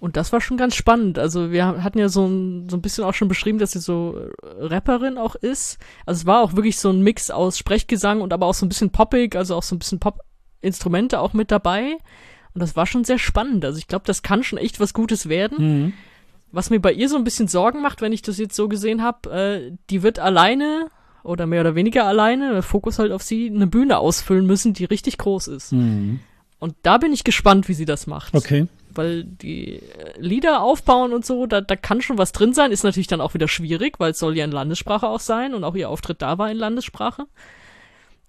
Und 0.00 0.16
das 0.16 0.32
war 0.32 0.40
schon 0.40 0.56
ganz 0.56 0.74
spannend. 0.74 1.18
Also 1.18 1.52
wir 1.52 1.84
hatten 1.84 1.98
ja 1.98 2.08
so 2.08 2.26
ein, 2.26 2.70
so 2.70 2.78
ein 2.78 2.80
bisschen 2.80 3.04
auch 3.04 3.12
schon 3.12 3.28
beschrieben, 3.28 3.58
dass 3.58 3.72
sie 3.72 3.80
so 3.80 4.16
äh, 4.16 4.64
Rapperin 4.64 5.18
auch 5.18 5.34
ist. 5.34 5.78
Also 6.06 6.20
es 6.20 6.26
war 6.26 6.40
auch 6.40 6.56
wirklich 6.56 6.78
so 6.78 6.88
ein 6.88 7.02
Mix 7.02 7.30
aus 7.30 7.58
Sprechgesang 7.58 8.22
und 8.22 8.32
aber 8.32 8.46
auch 8.46 8.54
so 8.54 8.64
ein 8.64 8.70
bisschen 8.70 8.90
poppig, 8.90 9.36
also 9.36 9.54
auch 9.54 9.62
so 9.62 9.76
ein 9.76 9.78
bisschen 9.78 10.00
Pop-Instrumente 10.00 11.20
auch 11.20 11.34
mit 11.34 11.50
dabei. 11.50 11.98
Und 12.54 12.62
das 12.62 12.76
war 12.76 12.86
schon 12.86 13.04
sehr 13.04 13.18
spannend. 13.18 13.62
Also 13.66 13.78
ich 13.78 13.88
glaube, 13.88 14.06
das 14.06 14.22
kann 14.22 14.42
schon 14.42 14.58
echt 14.58 14.80
was 14.80 14.94
Gutes 14.94 15.28
werden. 15.28 15.58
Mhm. 15.58 15.92
Was 16.50 16.70
mir 16.70 16.80
bei 16.80 16.94
ihr 16.94 17.10
so 17.10 17.16
ein 17.16 17.24
bisschen 17.24 17.46
Sorgen 17.46 17.82
macht, 17.82 18.00
wenn 18.00 18.14
ich 18.14 18.22
das 18.22 18.38
jetzt 18.38 18.56
so 18.56 18.68
gesehen 18.68 19.02
habe, 19.02 19.30
äh, 19.30 19.76
die 19.90 20.02
wird 20.02 20.18
alleine 20.18 20.88
oder 21.22 21.46
mehr 21.46 21.60
oder 21.60 21.74
weniger 21.74 22.06
alleine, 22.06 22.62
Fokus 22.62 22.98
halt 22.98 23.12
auf 23.12 23.22
sie, 23.22 23.52
eine 23.54 23.66
Bühne 23.66 23.98
ausfüllen 23.98 24.46
müssen, 24.46 24.72
die 24.72 24.86
richtig 24.86 25.18
groß 25.18 25.48
ist. 25.48 25.72
Mhm. 25.72 26.20
Und 26.58 26.74
da 26.82 26.96
bin 26.96 27.12
ich 27.12 27.22
gespannt, 27.22 27.68
wie 27.68 27.74
sie 27.74 27.84
das 27.84 28.06
macht. 28.06 28.34
Okay 28.34 28.66
weil 28.94 29.24
die 29.24 29.76
äh, 29.76 30.18
Lieder 30.18 30.62
aufbauen 30.62 31.12
und 31.12 31.24
so, 31.24 31.46
da, 31.46 31.60
da 31.60 31.76
kann 31.76 32.02
schon 32.02 32.18
was 32.18 32.32
drin 32.32 32.54
sein, 32.54 32.72
ist 32.72 32.84
natürlich 32.84 33.06
dann 33.06 33.20
auch 33.20 33.34
wieder 33.34 33.48
schwierig, 33.48 33.98
weil 33.98 34.12
es 34.12 34.18
soll 34.18 34.36
ja 34.36 34.44
in 34.44 34.52
Landessprache 34.52 35.08
auch 35.08 35.20
sein 35.20 35.54
und 35.54 35.64
auch 35.64 35.74
ihr 35.74 35.88
Auftritt 35.88 36.22
da 36.22 36.38
war 36.38 36.50
in 36.50 36.56
Landessprache. 36.56 37.26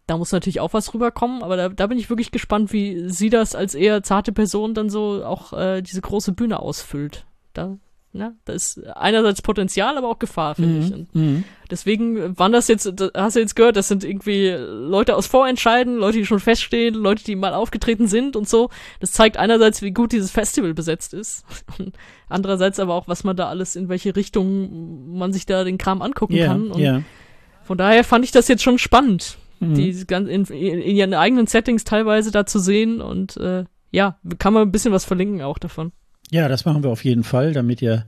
Da 0.07 0.17
muss 0.17 0.31
natürlich 0.31 0.59
auch 0.59 0.73
was 0.73 0.93
rüberkommen, 0.93 1.43
aber 1.43 1.57
da, 1.57 1.69
da 1.69 1.87
bin 1.87 1.97
ich 1.97 2.09
wirklich 2.09 2.31
gespannt, 2.31 2.73
wie 2.73 3.09
sie 3.09 3.29
das 3.29 3.55
als 3.55 3.75
eher 3.75 4.03
zarte 4.03 4.31
Person 4.31 4.73
dann 4.73 4.89
so 4.89 5.23
auch 5.23 5.53
äh, 5.53 5.81
diese 5.81 6.01
große 6.01 6.33
Bühne 6.33 6.59
ausfüllt. 6.59 7.25
Da 7.53 7.77
Ne? 8.13 8.35
Da 8.43 8.51
ist 8.51 8.85
einerseits 8.95 9.41
Potenzial, 9.41 9.97
aber 9.97 10.09
auch 10.09 10.19
Gefahr, 10.19 10.55
finde 10.55 10.73
mhm. 10.73 10.81
ich. 10.81 10.93
Und 10.93 11.15
mhm. 11.15 11.43
deswegen 11.69 12.37
waren 12.37 12.51
das 12.51 12.67
jetzt, 12.67 12.91
hast 13.13 13.35
du 13.37 13.39
jetzt 13.39 13.55
gehört, 13.55 13.77
das 13.77 13.87
sind 13.87 14.03
irgendwie 14.03 14.49
Leute 14.49 15.15
aus 15.15 15.27
Vorentscheiden, 15.27 15.95
Leute, 15.95 16.17
die 16.17 16.25
schon 16.25 16.41
feststehen, 16.41 16.95
Leute, 16.95 17.23
die 17.23 17.37
mal 17.37 17.53
aufgetreten 17.53 18.07
sind 18.07 18.35
und 18.35 18.49
so. 18.49 18.69
Das 18.99 19.13
zeigt 19.13 19.37
einerseits, 19.37 19.81
wie 19.81 19.91
gut 19.91 20.11
dieses 20.11 20.29
Festival 20.29 20.73
besetzt 20.73 21.13
ist. 21.13 21.45
Andererseits 22.29 22.79
aber 22.79 22.95
auch, 22.95 23.07
was 23.07 23.23
man 23.23 23.37
da 23.37 23.47
alles, 23.47 23.77
in 23.77 23.87
welche 23.87 24.13
Richtung 24.13 25.17
man 25.17 25.31
sich 25.31 25.45
da 25.45 25.63
den 25.63 25.77
Kram 25.77 26.01
angucken 26.01 26.35
yeah, 26.35 26.47
kann. 26.47 26.69
Und 26.69 26.81
yeah. 26.81 27.03
von 27.63 27.77
daher 27.77 28.03
fand 28.03 28.25
ich 28.25 28.31
das 28.31 28.49
jetzt 28.49 28.63
schon 28.63 28.77
spannend, 28.77 29.37
mhm. 29.61 29.75
die 29.75 30.05
ganz 30.05 30.27
in, 30.27 30.43
in, 30.45 30.81
in, 30.81 30.95
ihren 30.97 31.13
eigenen 31.13 31.47
Settings 31.47 31.85
teilweise 31.85 32.31
da 32.31 32.45
zu 32.45 32.59
sehen 32.59 32.99
und 32.99 33.37
äh, 33.37 33.63
ja, 33.91 34.17
kann 34.37 34.53
man 34.53 34.63
ein 34.63 34.71
bisschen 34.71 34.91
was 34.91 35.05
verlinken 35.05 35.41
auch 35.41 35.57
davon. 35.59 35.93
Ja, 36.31 36.47
das 36.47 36.65
machen 36.65 36.83
wir 36.83 36.89
auf 36.89 37.03
jeden 37.03 37.23
Fall, 37.23 37.53
damit 37.53 37.81
ihr 37.81 38.05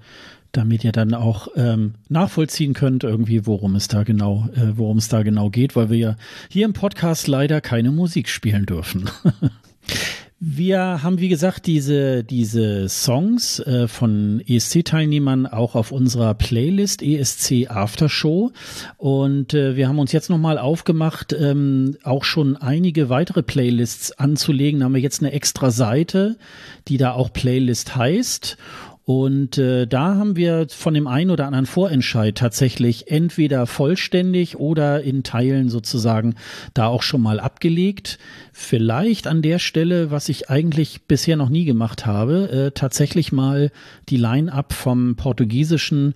damit 0.54 0.84
ihr 0.84 0.92
dann 0.92 1.16
auch 1.16 1.48
ähm, 1.56 1.96
nachvollziehen 2.10 2.74
könnt, 2.74 3.04
irgendwie, 3.04 3.48
worum 3.48 3.76
es 3.76 3.88
da 3.88 4.04
genau, 4.04 4.48
äh, 4.56 4.78
worum 4.78 5.00
es 5.00 5.10
da 5.10 5.24
genau 5.24 5.50
geht, 5.50 5.76
weil 5.76 5.90
wir 5.90 5.98
ja 5.98 6.16
hier 6.48 6.66
im 6.66 6.74
Podcast 6.74 7.28
leider 7.28 7.60
keine 7.60 7.92
Musik 7.92 8.30
spielen 8.30 8.68
dürfen. 8.68 9.10
Wir 10.46 11.02
haben, 11.04 11.22
wie 11.22 11.30
gesagt, 11.30 11.68
diese, 11.68 12.26
diese 12.26 12.90
Songs 12.90 13.60
äh, 13.60 13.88
von 13.88 14.44
ESC-Teilnehmern 14.46 15.48
auch 15.48 15.74
auf 15.74 15.94
unserer 15.94 16.34
Playlist 16.34 17.02
ESC 17.02 17.70
Aftershow. 17.70 18.52
Und 18.98 19.54
äh, 19.54 19.78
wir 19.78 19.88
haben 19.88 20.00
uns 20.00 20.12
jetzt 20.12 20.30
nochmal 20.30 20.58
aufgemacht, 20.58 21.32
ähm, 21.32 21.96
auch 22.04 22.26
schon 22.26 22.58
einige 22.58 23.08
weitere 23.08 23.42
Playlists 23.42 24.12
anzulegen. 24.20 24.82
Da 24.82 24.88
haben 24.88 24.96
wir 24.96 25.00
jetzt 25.00 25.22
eine 25.22 25.32
extra 25.32 25.72
Seite, 25.72 26.36
die 26.90 26.98
da 26.98 27.14
auch 27.14 27.32
Playlist 27.32 27.96
heißt. 27.96 28.58
Und 29.06 29.58
äh, 29.58 29.86
da 29.86 30.16
haben 30.16 30.38
wir 30.38 30.68
von 30.70 30.94
dem 30.94 31.08
einen 31.08 31.30
oder 31.30 31.46
anderen 31.46 31.66
Vorentscheid 31.66 32.38
tatsächlich 32.38 33.12
entweder 33.12 33.68
vollständig 33.68 34.58
oder 34.58 35.02
in 35.02 35.24
Teilen 35.24 35.68
sozusagen 35.68 36.36
da 36.74 36.88
auch 36.88 37.02
schon 37.02 37.22
mal 37.22 37.42
abgelegt. 37.42 38.18
Vielleicht 38.54 39.28
an 39.28 39.42
der 39.42 39.60
Stelle, 39.60 40.10
was 40.10 40.30
ich 40.30 40.50
eigentlich 40.50 41.02
bisher 41.06 41.36
noch 41.36 41.50
nie 41.50 41.66
gemacht 41.66 42.06
habe, 42.06 42.50
äh, 42.50 42.72
tatsächlich 42.72 43.34
mal 43.34 43.72
die 44.08 44.18
Line-up 44.18 44.72
vom 44.72 45.18
portugiesischen 45.18 46.14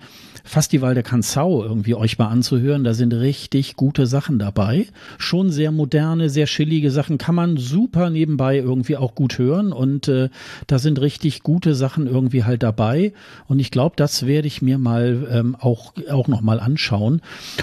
Festival 0.48 0.94
der 0.94 1.04
Canção 1.04 1.62
irgendwie 1.62 1.94
euch 1.94 2.18
mal 2.18 2.28
anzuhören. 2.28 2.84
Da 2.84 2.94
sind 2.94 3.14
richtig 3.14 3.76
gute 3.76 4.08
Sachen 4.08 4.40
dabei. 4.40 4.88
Schon 5.18 5.52
sehr 5.52 5.72
moderne, 5.72 6.30
sehr 6.30 6.46
chillige 6.46 6.90
Sachen. 6.90 7.18
Kann 7.18 7.36
man 7.36 7.58
super 7.58 8.10
nebenbei 8.10 8.58
irgendwie 8.58 8.96
auch 8.96 9.14
gut 9.14 9.38
hören. 9.38 9.74
Und 9.74 10.08
äh, 10.08 10.30
da 10.66 10.80
sind 10.80 11.02
richtig 11.02 11.44
gute 11.44 11.76
Sachen 11.76 12.08
irgendwie 12.08 12.46
halt 12.46 12.64
dabei. 12.64 13.14
Und 13.48 13.60
ich 13.60 13.72
glaube, 13.72 13.96
das 13.98 14.26
werde 14.26 14.48
ich 14.48 14.62
mir 14.62 14.78
mal 14.78 15.28
ähm, 15.30 15.56
auch, 15.60 15.94
auch 16.10 16.30
noch 16.30 16.42
mal 16.42 16.60
anschauen. 16.60 17.22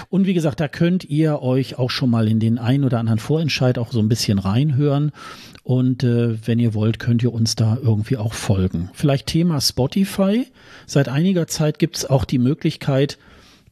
Und 0.09 0.27
wie 0.27 0.35
gesagt, 0.35 0.59
da 0.59 0.67
könnt 0.67 1.05
ihr 1.05 1.41
euch 1.41 1.79
auch 1.79 1.89
schon 1.89 2.11
mal 2.11 2.27
in 2.27 2.39
den 2.39 2.59
ein 2.59 2.83
oder 2.83 2.99
anderen 2.99 3.19
Vorentscheid 3.19 3.79
auch 3.79 3.91
so 3.91 3.99
ein 3.99 4.09
bisschen 4.09 4.37
reinhören. 4.37 5.11
Und 5.65 6.03
äh, 6.03 6.37
wenn 6.45 6.59
ihr 6.59 6.75
wollt, 6.75 6.99
könnt 6.99 7.23
ihr 7.23 7.33
uns 7.33 7.55
da 7.55 7.75
irgendwie 7.81 8.17
auch 8.17 8.33
folgen. 8.33 8.91
Vielleicht 8.93 9.25
Thema 9.25 9.59
Spotify. 9.59 10.45
Seit 10.85 11.09
einiger 11.09 11.47
Zeit 11.47 11.79
gibt 11.79 11.97
es 11.97 12.05
auch 12.05 12.23
die 12.23 12.37
Möglichkeit, 12.37 13.17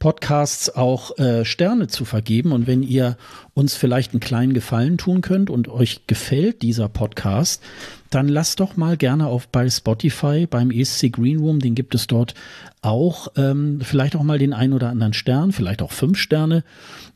Podcasts 0.04 0.68
auch 0.68 1.16
äh, 1.16 1.46
Sterne 1.46 1.86
zu 1.86 2.04
vergeben. 2.04 2.52
Und 2.52 2.66
wenn 2.66 2.82
ihr 2.82 3.16
uns 3.54 3.74
vielleicht 3.74 4.12
einen 4.12 4.20
kleinen 4.20 4.52
Gefallen 4.52 4.98
tun 4.98 5.22
könnt 5.22 5.48
und 5.48 5.68
euch 5.68 6.06
gefällt 6.06 6.60
dieser 6.60 6.90
Podcast, 6.90 7.62
dann 8.10 8.28
lasst 8.28 8.60
doch 8.60 8.76
mal 8.76 8.98
gerne 8.98 9.28
auf 9.28 9.48
bei 9.48 9.70
Spotify, 9.70 10.46
beim 10.46 10.70
ESC 10.70 11.10
Green 11.10 11.38
Room, 11.38 11.58
den 11.58 11.74
gibt 11.74 11.94
es 11.94 12.06
dort 12.06 12.34
auch, 12.82 13.28
ähm, 13.36 13.80
vielleicht 13.80 14.14
auch 14.14 14.22
mal 14.22 14.38
den 14.38 14.52
ein 14.52 14.74
oder 14.74 14.90
anderen 14.90 15.14
Stern, 15.14 15.52
vielleicht 15.52 15.80
auch 15.80 15.92
fünf 15.92 16.18
Sterne. 16.18 16.64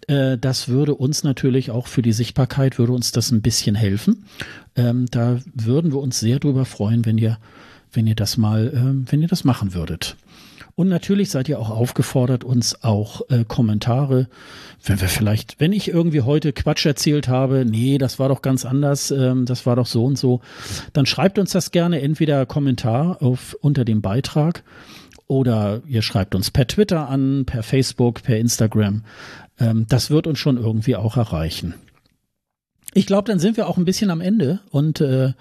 Äh, 0.07 0.39
das 0.39 0.69
würde 0.69 0.95
uns 0.95 1.25
natürlich 1.25 1.71
auch 1.71 1.89
für 1.89 2.01
die 2.01 2.15
Sichtbarkeit, 2.15 2.79
würde 2.79 2.95
uns 2.95 3.13
das 3.13 3.31
ein 3.31 3.43
bisschen 3.43 3.75
helfen. 3.75 4.25
Ähm, 4.77 5.05
da 5.11 5.41
würden 5.53 5.93
wir 5.93 6.01
uns 6.01 6.21
sehr 6.21 6.39
drüber 6.39 6.65
freuen, 6.65 7.05
wenn 7.05 7.19
ihr, 7.19 7.37
wenn 7.93 8.07
ihr 8.07 8.15
das 8.15 8.39
mal, 8.39 8.69
äh, 8.69 9.11
wenn 9.11 9.21
ihr 9.21 9.29
das 9.29 9.45
machen 9.45 9.75
würdet. 9.75 10.17
Und 10.79 10.87
natürlich 10.87 11.31
seid 11.31 11.49
ihr 11.49 11.59
auch 11.59 11.71
aufgefordert, 11.71 12.45
uns 12.45 12.85
auch 12.85 13.23
äh, 13.31 13.45
Kommentare, 13.45 14.29
wenn 14.85 15.01
wir 15.01 15.09
vielleicht, 15.09 15.59
wenn 15.59 15.73
ich 15.73 15.89
irgendwie 15.89 16.21
heute 16.21 16.53
Quatsch 16.53 16.87
erzählt 16.87 17.27
habe, 17.27 17.65
nee, 17.65 17.99
das 17.99 18.21
war 18.21 18.29
doch 18.29 18.43
ganz 18.43 18.65
anders, 18.65 19.11
ähm, 19.11 19.45
das 19.45 19.67
war 19.67 19.75
doch 19.75 19.87
so 19.87 20.05
und 20.05 20.17
so, 20.17 20.41
dann 20.93 21.05
schreibt 21.05 21.41
uns 21.41 21.51
das 21.51 21.73
gerne 21.73 22.01
entweder 22.01 22.47
Kommentar 22.47 23.21
auf 23.25 23.57
unter 23.61 23.85
dem 23.85 24.03
Beitrag 24.03 24.63
oder 25.27 25.83
ihr 25.89 26.03
schreibt 26.03 26.37
uns 26.37 26.53
per 26.53 26.69
Twitter 26.69 27.09
an, 27.09 27.45
per 27.45 27.65
Facebook, 27.65 28.23
per 28.23 28.39
Instagram. 28.39 29.03
Ähm, 29.59 29.87
das 29.89 30.13
wird 30.13 30.29
uns 30.29 30.39
schon 30.39 30.59
irgendwie 30.59 30.95
auch 30.95 31.17
erreichen. 31.17 31.75
Ich 32.95 33.07
glaube, 33.07 33.27
dann 33.27 33.41
sind 33.41 33.57
wir 33.57 33.67
auch 33.67 33.79
ein 33.79 33.85
bisschen 33.85 34.11
am 34.11 34.21
Ende 34.21 34.61
und 34.71 35.01
äh, 35.01 35.33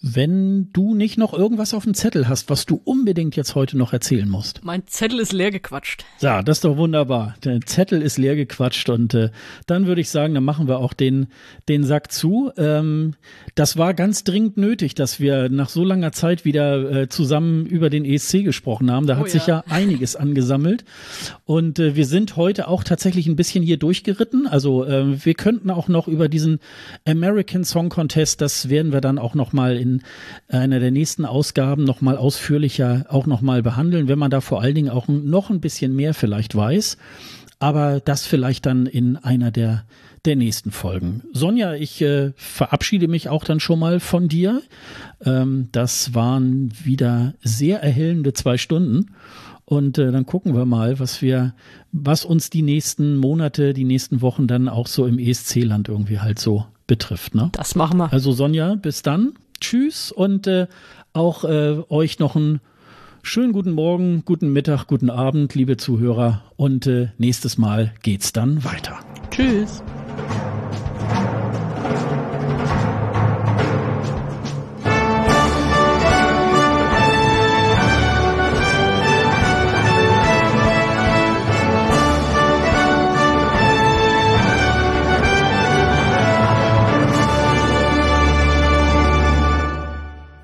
wenn 0.00 0.72
du 0.72 0.94
nicht 0.94 1.18
noch 1.18 1.34
irgendwas 1.34 1.74
auf 1.74 1.84
dem 1.84 1.94
Zettel 1.94 2.28
hast, 2.28 2.50
was 2.50 2.66
du 2.66 2.80
unbedingt 2.84 3.34
jetzt 3.34 3.56
heute 3.56 3.76
noch 3.76 3.92
erzählen 3.92 4.28
musst. 4.28 4.64
Mein 4.64 4.86
Zettel 4.86 5.18
ist 5.18 5.32
leer 5.32 5.50
gequatscht. 5.50 6.04
Ja, 6.20 6.42
das 6.42 6.58
ist 6.58 6.64
doch 6.64 6.76
wunderbar. 6.76 7.34
Der 7.44 7.60
Zettel 7.62 8.00
ist 8.00 8.16
leer 8.16 8.36
gequatscht 8.36 8.88
und 8.90 9.14
äh, 9.14 9.30
dann 9.66 9.86
würde 9.86 10.00
ich 10.00 10.10
sagen, 10.10 10.34
dann 10.34 10.44
machen 10.44 10.68
wir 10.68 10.78
auch 10.78 10.92
den, 10.92 11.26
den 11.68 11.82
Sack 11.82 12.12
zu. 12.12 12.52
Ähm, 12.56 13.14
das 13.56 13.76
war 13.76 13.92
ganz 13.92 14.22
dringend 14.22 14.56
nötig, 14.56 14.94
dass 14.94 15.18
wir 15.18 15.48
nach 15.48 15.68
so 15.68 15.84
langer 15.84 16.12
Zeit 16.12 16.44
wieder 16.44 16.90
äh, 16.90 17.08
zusammen 17.08 17.66
über 17.66 17.90
den 17.90 18.04
ESC 18.04 18.44
gesprochen 18.44 18.92
haben. 18.92 19.08
Da 19.08 19.16
hat 19.16 19.26
oh, 19.26 19.30
sich 19.30 19.48
ja 19.48 19.64
einiges 19.68 20.14
angesammelt 20.14 20.84
und 21.44 21.80
äh, 21.80 21.96
wir 21.96 22.06
sind 22.06 22.36
heute 22.36 22.68
auch 22.68 22.84
tatsächlich 22.84 23.26
ein 23.26 23.36
bisschen 23.36 23.64
hier 23.64 23.78
durchgeritten. 23.78 24.46
Also 24.46 24.84
äh, 24.84 25.24
wir 25.24 25.34
könnten 25.34 25.70
auch 25.70 25.88
noch 25.88 26.06
über 26.06 26.28
diesen 26.28 26.60
American 27.04 27.64
Song 27.64 27.88
Contest, 27.88 28.40
das 28.40 28.68
werden 28.68 28.92
wir 28.92 29.00
dann 29.00 29.18
auch 29.18 29.34
noch 29.34 29.52
mal 29.52 29.76
in 29.76 29.87
in 29.94 30.02
einer 30.48 30.80
der 30.80 30.90
nächsten 30.90 31.24
Ausgaben 31.24 31.84
nochmal 31.84 32.16
ausführlicher 32.16 33.06
auch 33.08 33.26
nochmal 33.26 33.62
behandeln, 33.62 34.08
wenn 34.08 34.18
man 34.18 34.30
da 34.30 34.40
vor 34.40 34.60
allen 34.60 34.74
Dingen 34.74 34.90
auch 34.90 35.08
noch 35.08 35.50
ein 35.50 35.60
bisschen 35.60 35.94
mehr 35.94 36.14
vielleicht 36.14 36.54
weiß. 36.54 36.96
Aber 37.60 38.00
das 38.00 38.26
vielleicht 38.26 38.66
dann 38.66 38.86
in 38.86 39.16
einer 39.16 39.50
der 39.50 39.84
der 40.24 40.36
nächsten 40.36 40.70
Folgen. 40.70 41.22
Sonja, 41.32 41.74
ich 41.74 42.02
äh, 42.02 42.32
verabschiede 42.36 43.08
mich 43.08 43.28
auch 43.28 43.44
dann 43.44 43.60
schon 43.60 43.78
mal 43.78 44.00
von 44.00 44.28
dir. 44.28 44.62
Ähm, 45.24 45.68
das 45.72 46.14
waren 46.14 46.72
wieder 46.84 47.34
sehr 47.42 47.82
erhellende 47.82 48.32
zwei 48.32 48.58
Stunden. 48.58 49.14
Und 49.64 49.98
äh, 49.98 50.10
dann 50.12 50.26
gucken 50.26 50.54
wir 50.54 50.64
mal, 50.64 50.98
was 50.98 51.20
wir, 51.20 51.54
was 51.92 52.24
uns 52.24 52.50
die 52.50 52.62
nächsten 52.62 53.16
Monate, 53.16 53.74
die 53.74 53.84
nächsten 53.84 54.22
Wochen 54.22 54.46
dann 54.46 54.68
auch 54.68 54.86
so 54.86 55.06
im 55.06 55.18
ESC-Land 55.18 55.88
irgendwie 55.88 56.20
halt 56.20 56.38
so 56.38 56.64
betrifft. 56.86 57.34
Ne? 57.34 57.50
Das 57.52 57.74
machen 57.74 57.98
wir. 57.98 58.12
Also 58.12 58.32
Sonja, 58.32 58.74
bis 58.76 59.02
dann. 59.02 59.34
Tschüss 59.60 60.12
und 60.12 60.46
äh, 60.46 60.66
auch 61.12 61.44
äh, 61.44 61.82
euch 61.88 62.18
noch 62.18 62.36
einen 62.36 62.60
schönen 63.22 63.52
guten 63.52 63.72
Morgen, 63.72 64.22
guten 64.24 64.52
Mittag, 64.52 64.86
guten 64.86 65.10
Abend, 65.10 65.54
liebe 65.54 65.76
Zuhörer. 65.76 66.42
Und 66.56 66.86
äh, 66.86 67.08
nächstes 67.18 67.58
Mal 67.58 67.92
geht's 68.02 68.32
dann 68.32 68.64
weiter. 68.64 68.98
Tschüss. 69.30 69.82